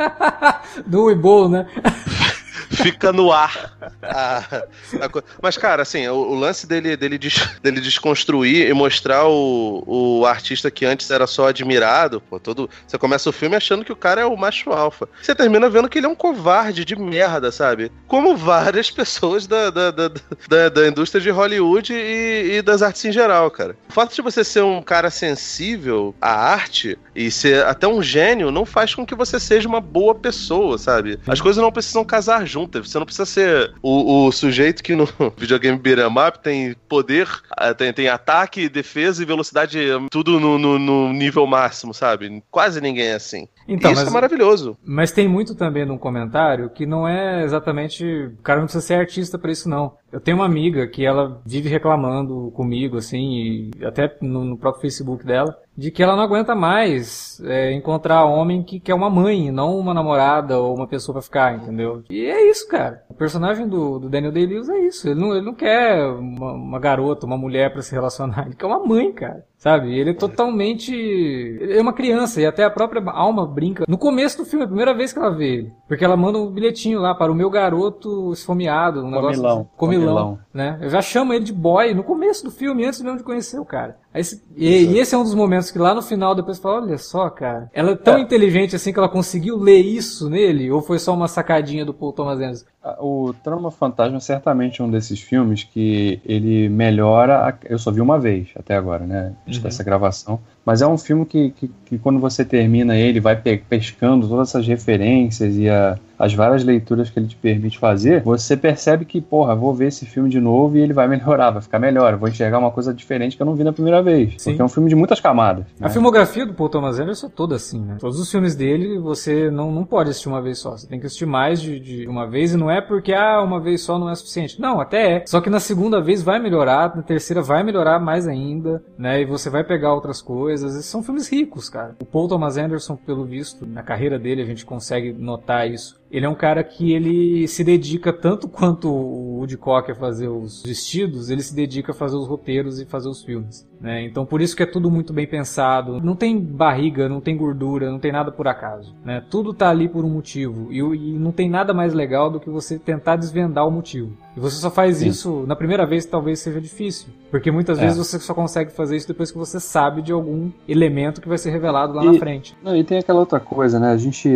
do 0.87 1.05
Weeble, 1.05 1.49
né? 1.49 1.67
fica 2.73 3.13
no 3.13 3.33
ar. 3.33 3.77
A, 4.03 4.39
a, 4.39 5.23
mas, 5.41 5.57
cara, 5.57 5.83
assim, 5.83 6.07
o, 6.09 6.15
o, 6.15 6.35
lance 6.35 6.67
dele, 6.67 6.97
dele, 6.97 7.19
des, 7.19 7.49
dele 7.63 7.81
desconstruir 7.81 8.69
e 8.69 8.73
mostrar 8.73 9.27
o, 9.27 9.85
o 9.87 10.27
artista 10.27 10.71
que 10.71 10.85
antes 10.85 11.11
era 11.11 11.27
só 11.27 11.49
admirado, 11.49 12.21
pô, 12.21 12.39
todo. 12.39 12.69
Você 12.87 12.99
começa 12.99 13.29
o 13.29 13.33
filme 13.33 13.57
achando 13.57 13.85
que 13.85 13.93
o 13.93 13.97
cara 13.97 14.21
é 14.21 14.27
o 14.27 14.37
macho 14.37 14.71
alfa. 14.71 15.09
Você 15.21 15.35
termina 15.35 15.69
vendo 15.69 15.89
que 15.89 15.99
ele 15.99 16.07
é 16.07 16.09
um 16.09 16.15
covarde 16.15 16.85
de 16.85 16.97
merda, 16.97 17.53
sabe? 17.53 17.93
Como 18.07 18.37
várias 18.37 18.91
pessoas 18.91 19.47
da, 19.47 19.71
da, 19.71 19.91
da, 19.91 20.09
da, 20.49 20.69
da 20.69 20.89
indústria 20.89 21.21
de 21.21 21.31
Hollywood 21.31 21.93
e, 21.93 22.57
e 22.57 22.63
das 22.63 22.83
artes 22.83 23.05
em 23.05 23.13
geral, 23.13 23.51
cara. 23.51 23.77
O 23.89 23.93
fato 23.93 24.15
de 24.15 24.23
você 24.23 24.43
ser 24.43 24.63
um 24.63 24.83
cara 24.83 25.11
sensível 25.11 26.15
à 26.21 26.33
arte 26.33 26.99
e 27.15 27.31
ser 27.31 27.65
até 27.67 27.87
um 27.87 28.03
gênio 28.03 28.51
não 28.51 28.65
faz 28.65 28.95
com 28.95 29.07
que 29.07 29.15
você 29.15 29.39
seja 29.39 29.69
uma 29.69 29.81
boa 29.81 30.15
pessoa, 30.15 30.79
sabe? 30.79 31.19
As 31.27 31.41
coisas 31.41 31.63
não 31.63 31.73
precisam 31.73 32.05
casar 32.05 32.47
juntas. 32.47 32.62
Você 32.67 32.99
não 32.99 33.07
precisa 33.07 33.27
ser 33.27 33.73
o, 33.83 34.27
o 34.27 34.33
sujeito 34.33 34.83
que 34.83 34.95
no 34.95 35.07
videogame 35.37 35.79
beat'em 35.79 36.07
up 36.07 36.39
tem 36.41 36.75
poder, 36.89 37.29
ah, 37.51 37.75
tem, 37.75 37.93
tem 37.93 38.09
ataque, 38.09 38.69
defesa 38.69 39.23
e 39.23 39.27
velocidade, 39.27 39.79
tudo 40.11 40.39
no, 40.41 40.59
no, 40.59 40.79
no 40.79 41.13
nível 41.13 41.47
máximo, 41.47 41.95
sabe? 41.95 42.43
Quase 42.51 42.81
ninguém 42.81 43.09
é 43.09 43.15
assim. 43.15 43.49
Então, 43.67 43.93
Isso 43.93 44.01
mas, 44.01 44.11
é 44.11 44.13
maravilhoso. 44.13 44.77
Mas 44.85 45.13
tem 45.13 45.29
muito 45.29 45.55
também 45.55 45.85
num 45.85 45.99
comentário 45.99 46.71
que 46.71 46.85
não 46.87 47.07
é 47.07 47.45
exatamente. 47.45 48.05
O 48.05 48.43
cara 48.43 48.59
não 48.59 48.67
precisa 48.67 48.85
ser 48.85 48.95
artista 48.95 49.39
para 49.39 49.53
isso, 49.53 49.69
não. 49.69 49.95
Eu 50.13 50.21
tenho 50.21 50.37
uma 50.37 50.45
amiga 50.45 50.87
que 50.87 51.07
ela 51.07 51.41
vive 51.45 51.71
reclamando 51.71 52.53
comigo, 52.55 52.99
assim, 52.99 53.71
e 53.79 53.85
até 53.85 54.15
no, 54.21 54.45
no 54.45 54.59
próprio 54.59 54.83
Facebook 54.83 55.25
dela, 55.25 55.57
de 55.77 55.91
que 55.91 56.03
ela 56.03 56.15
não 56.15 56.23
aguenta 56.23 56.55
mais 56.55 57.41
é, 57.45 57.73
encontrar 57.73 58.27
homem 58.27 58.63
que 58.63 58.79
quer 58.79 58.95
uma 58.95 59.09
mãe, 59.09 59.51
não 59.51 59.79
uma 59.79 59.95
namorada 59.95 60.59
ou 60.59 60.77
uma 60.77 60.87
pessoa 60.87 61.15
para 61.15 61.23
ficar, 61.23 61.55
entendeu? 61.57 62.05
E 62.11 62.27
é 62.27 62.51
isso, 62.51 62.69
cara. 62.69 63.03
O 63.13 63.15
personagem 63.15 63.69
do, 63.69 63.99
do 63.99 64.09
Daniel 64.09 64.33
Day-Lewis 64.33 64.71
é 64.71 64.79
isso. 64.87 65.07
Ele 65.07 65.21
não, 65.21 65.37
ele 65.37 65.45
não 65.45 65.55
quer 65.55 66.03
uma, 66.07 66.53
uma 66.53 66.79
garota, 66.79 67.27
uma 67.27 67.37
mulher 67.37 67.71
para 67.71 67.83
se 67.83 67.93
relacionar. 67.93 68.47
Ele 68.47 68.55
quer 68.55 68.65
uma 68.65 68.79
mãe, 68.79 69.13
cara. 69.13 69.45
Sabe? 69.59 69.95
Ele 69.95 70.11
é 70.11 70.15
totalmente. 70.15 70.95
Ele 70.95 71.77
é 71.77 71.81
uma 71.81 71.93
criança 71.93 72.41
e 72.41 72.47
até 72.47 72.65
a 72.65 72.71
própria 72.71 73.03
alma 73.13 73.47
brinca. 73.47 73.85
No 73.87 73.99
começo 73.99 74.39
do 74.39 74.47
filme, 74.47 74.63
é 74.63 74.65
a 74.65 74.69
primeira 74.69 74.95
vez 74.95 75.13
que 75.13 75.19
ela 75.19 75.31
vê 75.31 75.57
ele. 75.57 75.73
Porque 75.87 76.05
ela 76.05 76.17
manda 76.17 76.39
um 76.39 76.51
bilhetinho 76.51 76.99
lá 76.99 77.15
para 77.15 77.31
o 77.31 77.35
meu 77.35 77.51
garoto 77.51 78.33
esfomeado. 78.33 79.01
Um 79.01 79.13
comilão. 79.13 79.31
Negócio, 79.31 79.69
comilão. 79.77 80.15
comilão. 80.17 80.39
Né? 80.55 80.79
Eu 80.81 80.89
já 80.89 81.03
chamo 81.03 81.35
ele 81.35 81.45
de 81.45 81.53
boy 81.53 81.93
no 81.93 82.03
começo 82.03 82.43
do 82.43 82.51
filme, 82.51 82.87
antes 82.87 83.03
mesmo 83.03 83.19
de 83.19 83.25
conhecer 83.25 83.61
o 83.61 83.65
cara. 83.65 83.99
Esse, 84.15 84.43
e, 84.57 84.69
e, 84.69 84.99
esse 84.99 85.15
é 85.15 85.19
um 85.19 85.23
dos 85.23 85.35
momentos 85.35 85.71
que 85.71 85.79
lá 85.79 85.95
no 85.95 86.03
final 86.03 86.35
depois 86.35 86.59
fala, 86.59 86.83
olha 86.83 86.99
só, 86.99 87.31
cara, 87.31 87.71
ela 87.73 87.93
é 87.93 87.97
tão 87.97 88.19
é. 88.19 88.21
inteligente 88.21 88.77
assim 88.77 88.93
que 88.93 88.99
ela 88.99 89.09
conseguiu 89.09 89.57
ler 89.57 89.81
isso 89.81 90.29
nele, 90.29 90.71
ou 90.71 90.83
foi 90.83 90.99
só 90.99 91.15
uma 91.15 91.29
sacadinha 91.29 91.85
do 91.85 91.95
Paul 91.95 92.13
Thomas 92.13 92.39
Anderson? 92.39 92.67
O 92.99 93.33
Trama 93.45 93.71
Fantasma 93.71 94.17
é 94.17 94.21
certamente 94.21 94.83
um 94.83 94.91
desses 94.91 95.21
filmes 95.21 95.63
que 95.63 96.21
ele 96.25 96.69
melhora. 96.69 97.49
A... 97.49 97.55
Eu 97.65 97.79
só 97.79 97.93
vi 97.93 98.01
uma 98.01 98.19
vez 98.19 98.49
até 98.57 98.75
agora, 98.75 99.07
né? 99.07 99.33
Uhum. 99.47 99.61
Dessa 99.61 99.85
gravação. 99.85 100.41
Mas 100.65 100.81
é 100.81 100.87
um 100.87 100.97
filme 100.97 101.27
que, 101.27 101.51
que, 101.51 101.71
que, 101.85 101.99
quando 101.99 102.21
você 102.21 102.45
termina 102.45 102.97
ele, 102.97 103.21
vai 103.21 103.37
pescando 103.37 104.29
todas 104.29 104.49
essas 104.49 104.67
referências 104.67 105.57
e 105.57 105.69
a, 105.69 105.99
as 106.19 106.33
várias 106.35 106.63
leituras 106.63 107.11
que 107.11 107.19
ele 107.19 107.27
te 107.27 107.37
permite 107.37 107.79
fazer, 107.79 108.23
você 108.23 108.57
percebe 108.57 109.05
que, 109.05 109.21
porra, 109.21 109.57
vou 109.57 109.75
ver 109.75 109.89
esse 109.89 110.07
filme 110.07 110.31
de 110.31 110.41
novo 110.41 110.77
e 110.77 110.81
ele 110.81 110.93
vai 110.93 111.09
melhorar, 111.09 111.51
vai 111.51 111.63
ficar 111.63 111.81
melhor. 111.81 112.17
vou 112.17 112.29
enxergar 112.29 112.59
uma 112.59 112.71
coisa 112.71 112.95
diferente 112.95 113.37
que 113.37 113.43
eu 113.43 113.47
não 113.47 113.57
vi 113.57 113.65
na 113.65 113.73
primeira 113.73 114.01
vez. 114.01 114.35
Sim. 114.39 114.51
Porque 114.51 114.63
é 114.63 114.65
um 114.65 114.69
filme 114.69 114.89
de 114.89 114.95
muitas 114.95 115.19
camadas. 115.21 115.65
Né? 115.79 115.87
A 115.87 115.91
filmografia 115.91 116.47
do 116.47 116.55
Paul 116.55 116.69
Thomas 116.69 117.01
Anderson 117.01 117.27
é 117.27 117.31
toda 117.31 117.57
assim, 117.57 117.81
né? 117.81 117.97
Todos 117.99 118.21
os 118.21 118.31
filmes 118.31 118.55
dele 118.55 118.99
você 118.99 119.51
não, 119.51 119.73
não 119.73 119.85
pode 119.85 120.11
assistir 120.11 120.29
uma 120.29 120.41
vez 120.41 120.59
só. 120.59 120.77
Você 120.77 120.87
tem 120.87 121.01
que 121.01 121.07
assistir 121.07 121.27
mais 121.27 121.61
de, 121.61 121.81
de 121.81 122.07
uma 122.07 122.29
vez 122.29 122.55
e 122.55 122.57
não 122.57 122.71
é 122.71 122.81
porque, 122.81 123.13
ah, 123.13 123.43
uma 123.43 123.61
vez 123.61 123.83
só 123.83 123.99
não 123.99 124.09
é 124.09 124.15
suficiente. 124.15 124.61
Não, 124.61 124.81
até 124.81 125.17
é. 125.17 125.25
Só 125.27 125.41
que 125.41 125.51
na 125.51 125.59
segunda 125.59 126.01
vez 126.01 126.23
vai 126.23 126.39
melhorar, 126.39 126.95
na 126.95 127.03
terceira 127.03 127.43
vai 127.43 127.65
melhorar 127.65 127.99
mais 127.99 128.29
ainda, 128.29 128.81
né? 128.97 129.23
E 129.23 129.25
você 129.25 129.51
vai 129.51 129.65
pegar 129.65 129.93
outras 129.93 130.23
coisas 130.23 130.52
coisas. 130.61 130.85
São 130.85 131.03
filmes 131.03 131.29
ricos, 131.29 131.71
cara. 131.71 131.97
O 132.01 132.05
Paul 132.05 132.29
Thomas 132.29 132.57
Anderson, 132.57 132.97
pelo 132.97 133.25
visto, 133.25 133.67
na 133.67 133.83
carreira 133.83 134.19
dele 134.19 134.43
a 134.43 134.47
gente 134.47 134.65
consegue 134.65 135.13
notar 135.13 135.71
isso. 135.71 136.01
Ele 136.13 136.27
é 136.27 136.29
um 136.29 136.35
cara 136.35 136.63
que 136.63 136.93
ele 136.93 137.49
se 137.49 137.65
dedica 137.65 138.13
tanto 138.13 138.47
quanto 138.47 138.89
o 138.89 139.39
Woody 139.39 139.57
Cocker 139.57 139.95
a 139.97 139.99
fazer 139.99 140.29
os 140.29 140.63
vestidos, 140.63 141.31
ele 141.31 141.43
se 141.43 141.55
dedica 141.55 141.93
a 141.93 141.95
fazer 141.95 142.17
os 142.17 142.29
roteiros 142.29 142.79
e 142.79 142.85
fazer 142.85 143.09
os 143.09 143.25
filmes. 143.25 143.67
Né? 143.83 144.05
Então 144.05 144.25
por 144.25 144.41
isso 144.41 144.55
que 144.55 144.63
é 144.63 144.67
tudo 144.67 144.89
muito 144.89 145.13
bem 145.13 145.27
pensado. 145.27 146.01
Não 146.01 146.15
tem 146.15 146.39
barriga, 146.39 147.09
não 147.09 147.21
tem 147.21 147.37
gordura, 147.37 147.91
não 147.91 147.99
tem 147.99 148.13
nada 148.13 148.31
por 148.31 148.47
acaso. 148.47 148.95
Né? 149.05 149.23
Tudo 149.29 149.53
tá 149.53 149.71
ali 149.71 149.89
por 149.89 150.05
um 150.05 150.09
motivo. 150.09 150.73
E, 150.73 150.79
e, 150.79 151.19
não 151.19 151.33
tem 151.33 151.51
nada 151.51 151.75
mais 151.75 151.93
legal 151.93 152.31
do 152.31 152.39
que 152.39 152.49
você 152.49 152.79
tentar 152.79 153.17
desvendar 153.17 153.67
o 153.67 153.71
motivo. 153.71 154.13
E 154.37 154.41
você 154.41 154.57
só 154.57 154.71
faz 154.71 154.99
Sim. 154.99 155.09
isso 155.09 155.45
na 155.49 155.57
primeira 155.57 155.85
vez, 155.85 156.07
talvez 156.07 156.39
seja 156.39 156.61
difícil. 156.61 157.09
Porque 157.31 157.51
muitas 157.51 157.79
é. 157.79 157.83
vezes 157.83 157.99
você 157.99 158.21
só 158.21 158.33
consegue 158.33 158.71
fazer 158.71 158.97
isso 158.97 159.09
depois 159.09 159.33
que 159.33 159.39
você 159.39 159.59
sabe 159.59 160.01
de 160.01 160.13
algum 160.13 160.51
elemento 160.69 161.21
que 161.21 161.29
vai 161.29 161.39
ser 161.39 161.51
revelado 161.51 161.95
lá 161.95 162.05
e, 162.05 162.07
na 162.07 162.15
frente. 162.15 162.57
Não, 162.63 162.77
e 162.77 162.85
tem 162.85 162.99
aquela 162.99 163.19
outra 163.19 163.41
coisa, 163.41 163.81
né? 163.81 163.91
A 163.91 163.97
gente 163.97 164.29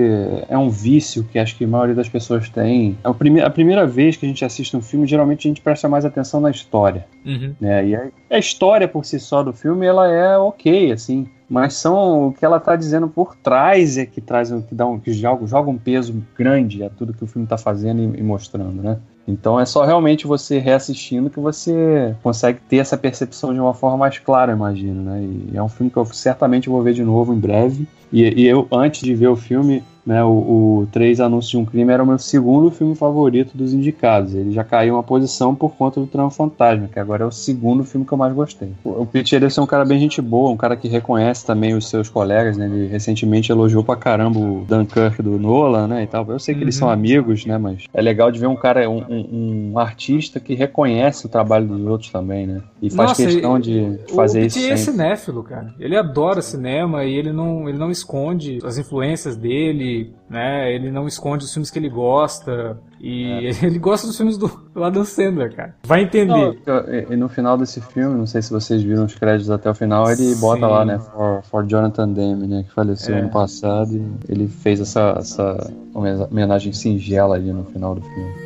é 0.49 0.59
um 0.59 0.71
vício 0.71 1.23
que 1.23 1.39
acho 1.39 1.57
que 1.57 1.66
a 1.67 1.71
maioria 1.71 1.95
das 1.95 2.09
pessoas 2.09 2.49
tem. 2.49 2.97
É 3.05 3.09
a, 3.09 3.15
prime 3.15 3.41
a 3.41 3.51
primeira 3.51 3.87
vez 3.87 4.17
que 4.17 4.25
a 4.25 4.29
gente 4.29 4.45
assiste 4.45 4.77
um 4.77 4.81
filme, 4.81 5.07
geralmente 5.07 5.47
a 5.47 5.51
gente 5.51 5.61
presta 5.61 5.89
mais 5.89 6.05
atenção 6.05 6.41
na 6.41 6.51
história. 6.51 7.07
Uhum. 7.25 7.55
Né? 7.61 7.89
E 7.89 7.97
a, 7.97 8.09
a 8.31 8.39
história 8.39 8.89
por 8.89 9.05
si 9.05 9.19
só 9.21 9.43
do 9.43 9.53
filme, 9.53 9.87
ela 9.87 10.11
é 10.11 10.39
ok, 10.39 10.93
assim 10.93 11.27
mas 11.49 11.75
são 11.75 12.29
o 12.29 12.33
que 12.33 12.45
ela 12.45 12.57
está 12.57 12.75
dizendo 12.75 13.09
por 13.09 13.37
trás 13.37 13.97
é 13.97 14.05
que 14.05 14.21
traz 14.21 14.51
que 14.51 14.75
dá 14.75 14.87
um 14.87 14.99
que 14.99 15.13
joga, 15.13 15.47
joga 15.47 15.71
um 15.71 15.79
peso 15.79 16.15
grande 16.37 16.83
a 16.83 16.91
tudo 16.91 17.13
que 17.13 17.23
o 17.23 17.27
filme 17.27 17.45
está 17.45 17.57
fazendo 17.57 18.01
e, 18.01 18.19
e, 18.19 18.23
mostrando, 18.23 18.83
né? 18.83 18.99
Então 19.29 19.59
é 19.59 19.65
só 19.65 19.85
realmente 19.85 20.27
você 20.27 20.59
reassistindo 20.59 21.31
que 21.31 21.41
você 21.41 22.15
consegue 22.23 22.61
ter 22.69 22.79
essa 22.79 22.97
percepção 22.97 23.53
de 23.53 23.61
uma 23.61 23.75
forma 23.75 23.97
mais 23.97 24.19
clara, 24.19 24.53
imagino, 24.53 25.03
né? 25.03 25.21
E 25.23 25.57
é 25.57 25.63
um 25.63 25.69
filme 25.69 25.91
que 25.91 25.97
eu 25.97 26.05
certamente 26.07 26.69
vou 26.69 26.83
ver 26.83 26.95
de 26.95 27.05
novo 27.05 27.33
em 27.33 27.39
breve. 27.39 27.89
E, 28.13 28.23
e 28.23 28.47
eu, 28.47 28.67
antes 28.73 29.03
de 29.03 29.15
ver 29.15 29.29
o 29.29 29.37
filme, 29.37 29.83
né, 30.07 30.23
o, 30.23 30.29
o 30.29 30.89
Três 30.93 31.21
Anúncios 31.21 31.51
de 31.51 31.57
um 31.57 31.65
Crime 31.65 31.93
era 31.93 32.03
o 32.03 32.07
meu 32.07 32.19
segundo 32.19 32.71
filme 32.71 32.95
favorito 32.95 33.57
dos 33.57 33.75
indicados. 33.75 34.35
Ele 34.35 34.53
já 34.53 34.63
caiu 34.63 34.95
uma 34.95 35.03
posição 35.03 35.55
por 35.55 35.75
conta 35.75 36.01
do 36.01 36.07
Trama 36.07 36.31
Fantasma, 36.31 36.89
que 36.91 36.99
agora 36.99 37.25
é 37.25 37.27
o 37.27 37.33
segundo 37.33 37.83
filme 37.83 38.07
que 38.07 38.13
eu 38.13 38.19
mais 38.19 38.33
gostei. 38.33 38.73
O, 38.85 39.03
o 39.03 39.07
Peter 39.07 39.43
é 39.43 39.61
um 39.61 39.67
cara 39.67 39.85
bem 39.85 39.99
gente 39.99 40.23
boa, 40.23 40.51
um 40.51 40.57
cara 40.57 40.77
que 40.77 40.87
reconhece 40.87 41.45
também 41.45 41.75
os 41.75 41.89
seus 41.89 42.09
colegas, 42.09 42.57
né? 42.57 42.67
Ele 42.67 42.87
recentemente 42.87 43.51
elogiou 43.51 43.83
pra 43.83 43.97
caramba 43.97 44.39
o 44.39 44.65
Dunkirk 44.69 45.23
do 45.23 45.39
Nolan, 45.39 45.89
né, 45.89 46.03
e 46.05 46.07
tal. 46.07 46.25
Eu 46.29 46.39
sei 46.39 46.55
que 46.55 46.61
uhum. 46.61 46.65
eles 46.65 46.77
são 46.77 46.89
uhum. 46.89 46.95
amigos, 46.95 47.45
né, 47.45 47.59
mas 47.59 47.85
é 47.93 48.01
legal 48.01 48.31
de 48.31 48.39
ver 48.39 48.47
um 48.47 48.57
cara, 48.57 48.89
um, 48.89 49.03
um, 49.09 49.71
um, 49.73 49.79
artista 49.79 50.39
que 50.39 50.55
reconhece 50.55 51.27
o 51.27 51.29
trabalho 51.29 51.67
dos 51.67 51.85
outros 51.87 52.11
também, 52.11 52.47
né, 52.47 52.63
e 52.81 52.91
faz 52.91 53.11
Nossa, 53.11 53.25
questão 53.25 53.59
de 53.59 53.99
fazer 54.15 54.43
o 54.43 54.47
isso 54.47 54.59
O 54.61 54.73
é 54.73 54.77
cinéfilo, 54.77 55.43
cara. 55.43 55.75
Ele 55.79 55.97
adora 55.97 56.41
cinema 56.41 57.05
e 57.05 57.15
ele 57.15 57.33
não, 57.33 57.69
ele 57.69 57.79
não 57.79 57.91
esconde 57.91 58.59
as 58.65 58.79
influências 58.79 59.37
dele, 59.37 59.96
né? 60.29 60.73
Ele 60.73 60.91
não 60.91 61.07
esconde 61.07 61.45
os 61.45 61.53
filmes 61.53 61.71
que 61.71 61.79
ele 61.79 61.89
gosta. 61.89 62.79
E 63.01 63.47
é. 63.47 63.51
ele 63.65 63.79
gosta 63.79 64.07
dos 64.07 64.17
filmes 64.17 64.37
do 64.37 64.51
Adam 64.77 65.05
Sandler, 65.05 65.55
cara. 65.55 65.75
Vai 65.85 66.03
entender. 66.03 66.59
Não, 66.67 67.13
e 67.13 67.17
no 67.17 67.29
final 67.29 67.57
desse 67.57 67.81
filme, 67.81 68.17
não 68.17 68.27
sei 68.27 68.43
se 68.43 68.51
vocês 68.51 68.83
viram 68.83 69.05
os 69.05 69.15
créditos 69.15 69.51
até 69.51 69.71
o 69.71 69.75
final, 69.75 70.11
ele 70.11 70.35
Sim. 70.35 70.41
bota 70.41 70.67
lá, 70.67 70.85
né? 70.85 70.99
For, 70.99 71.43
for 71.43 71.67
Jonathan 71.67 72.09
Demme, 72.09 72.47
né? 72.47 72.65
Que 72.65 72.73
faleceu 72.73 73.15
é. 73.15 73.21
ano 73.21 73.31
passado. 73.31 73.95
E 73.95 74.33
ele 74.33 74.49
fez 74.49 74.81
essa, 74.81 75.17
essa 75.19 75.71
homenagem 75.95 76.73
singela 76.73 77.37
ali 77.37 77.53
no 77.53 77.65
final 77.65 77.95
do 77.95 78.03
filme. 78.03 78.46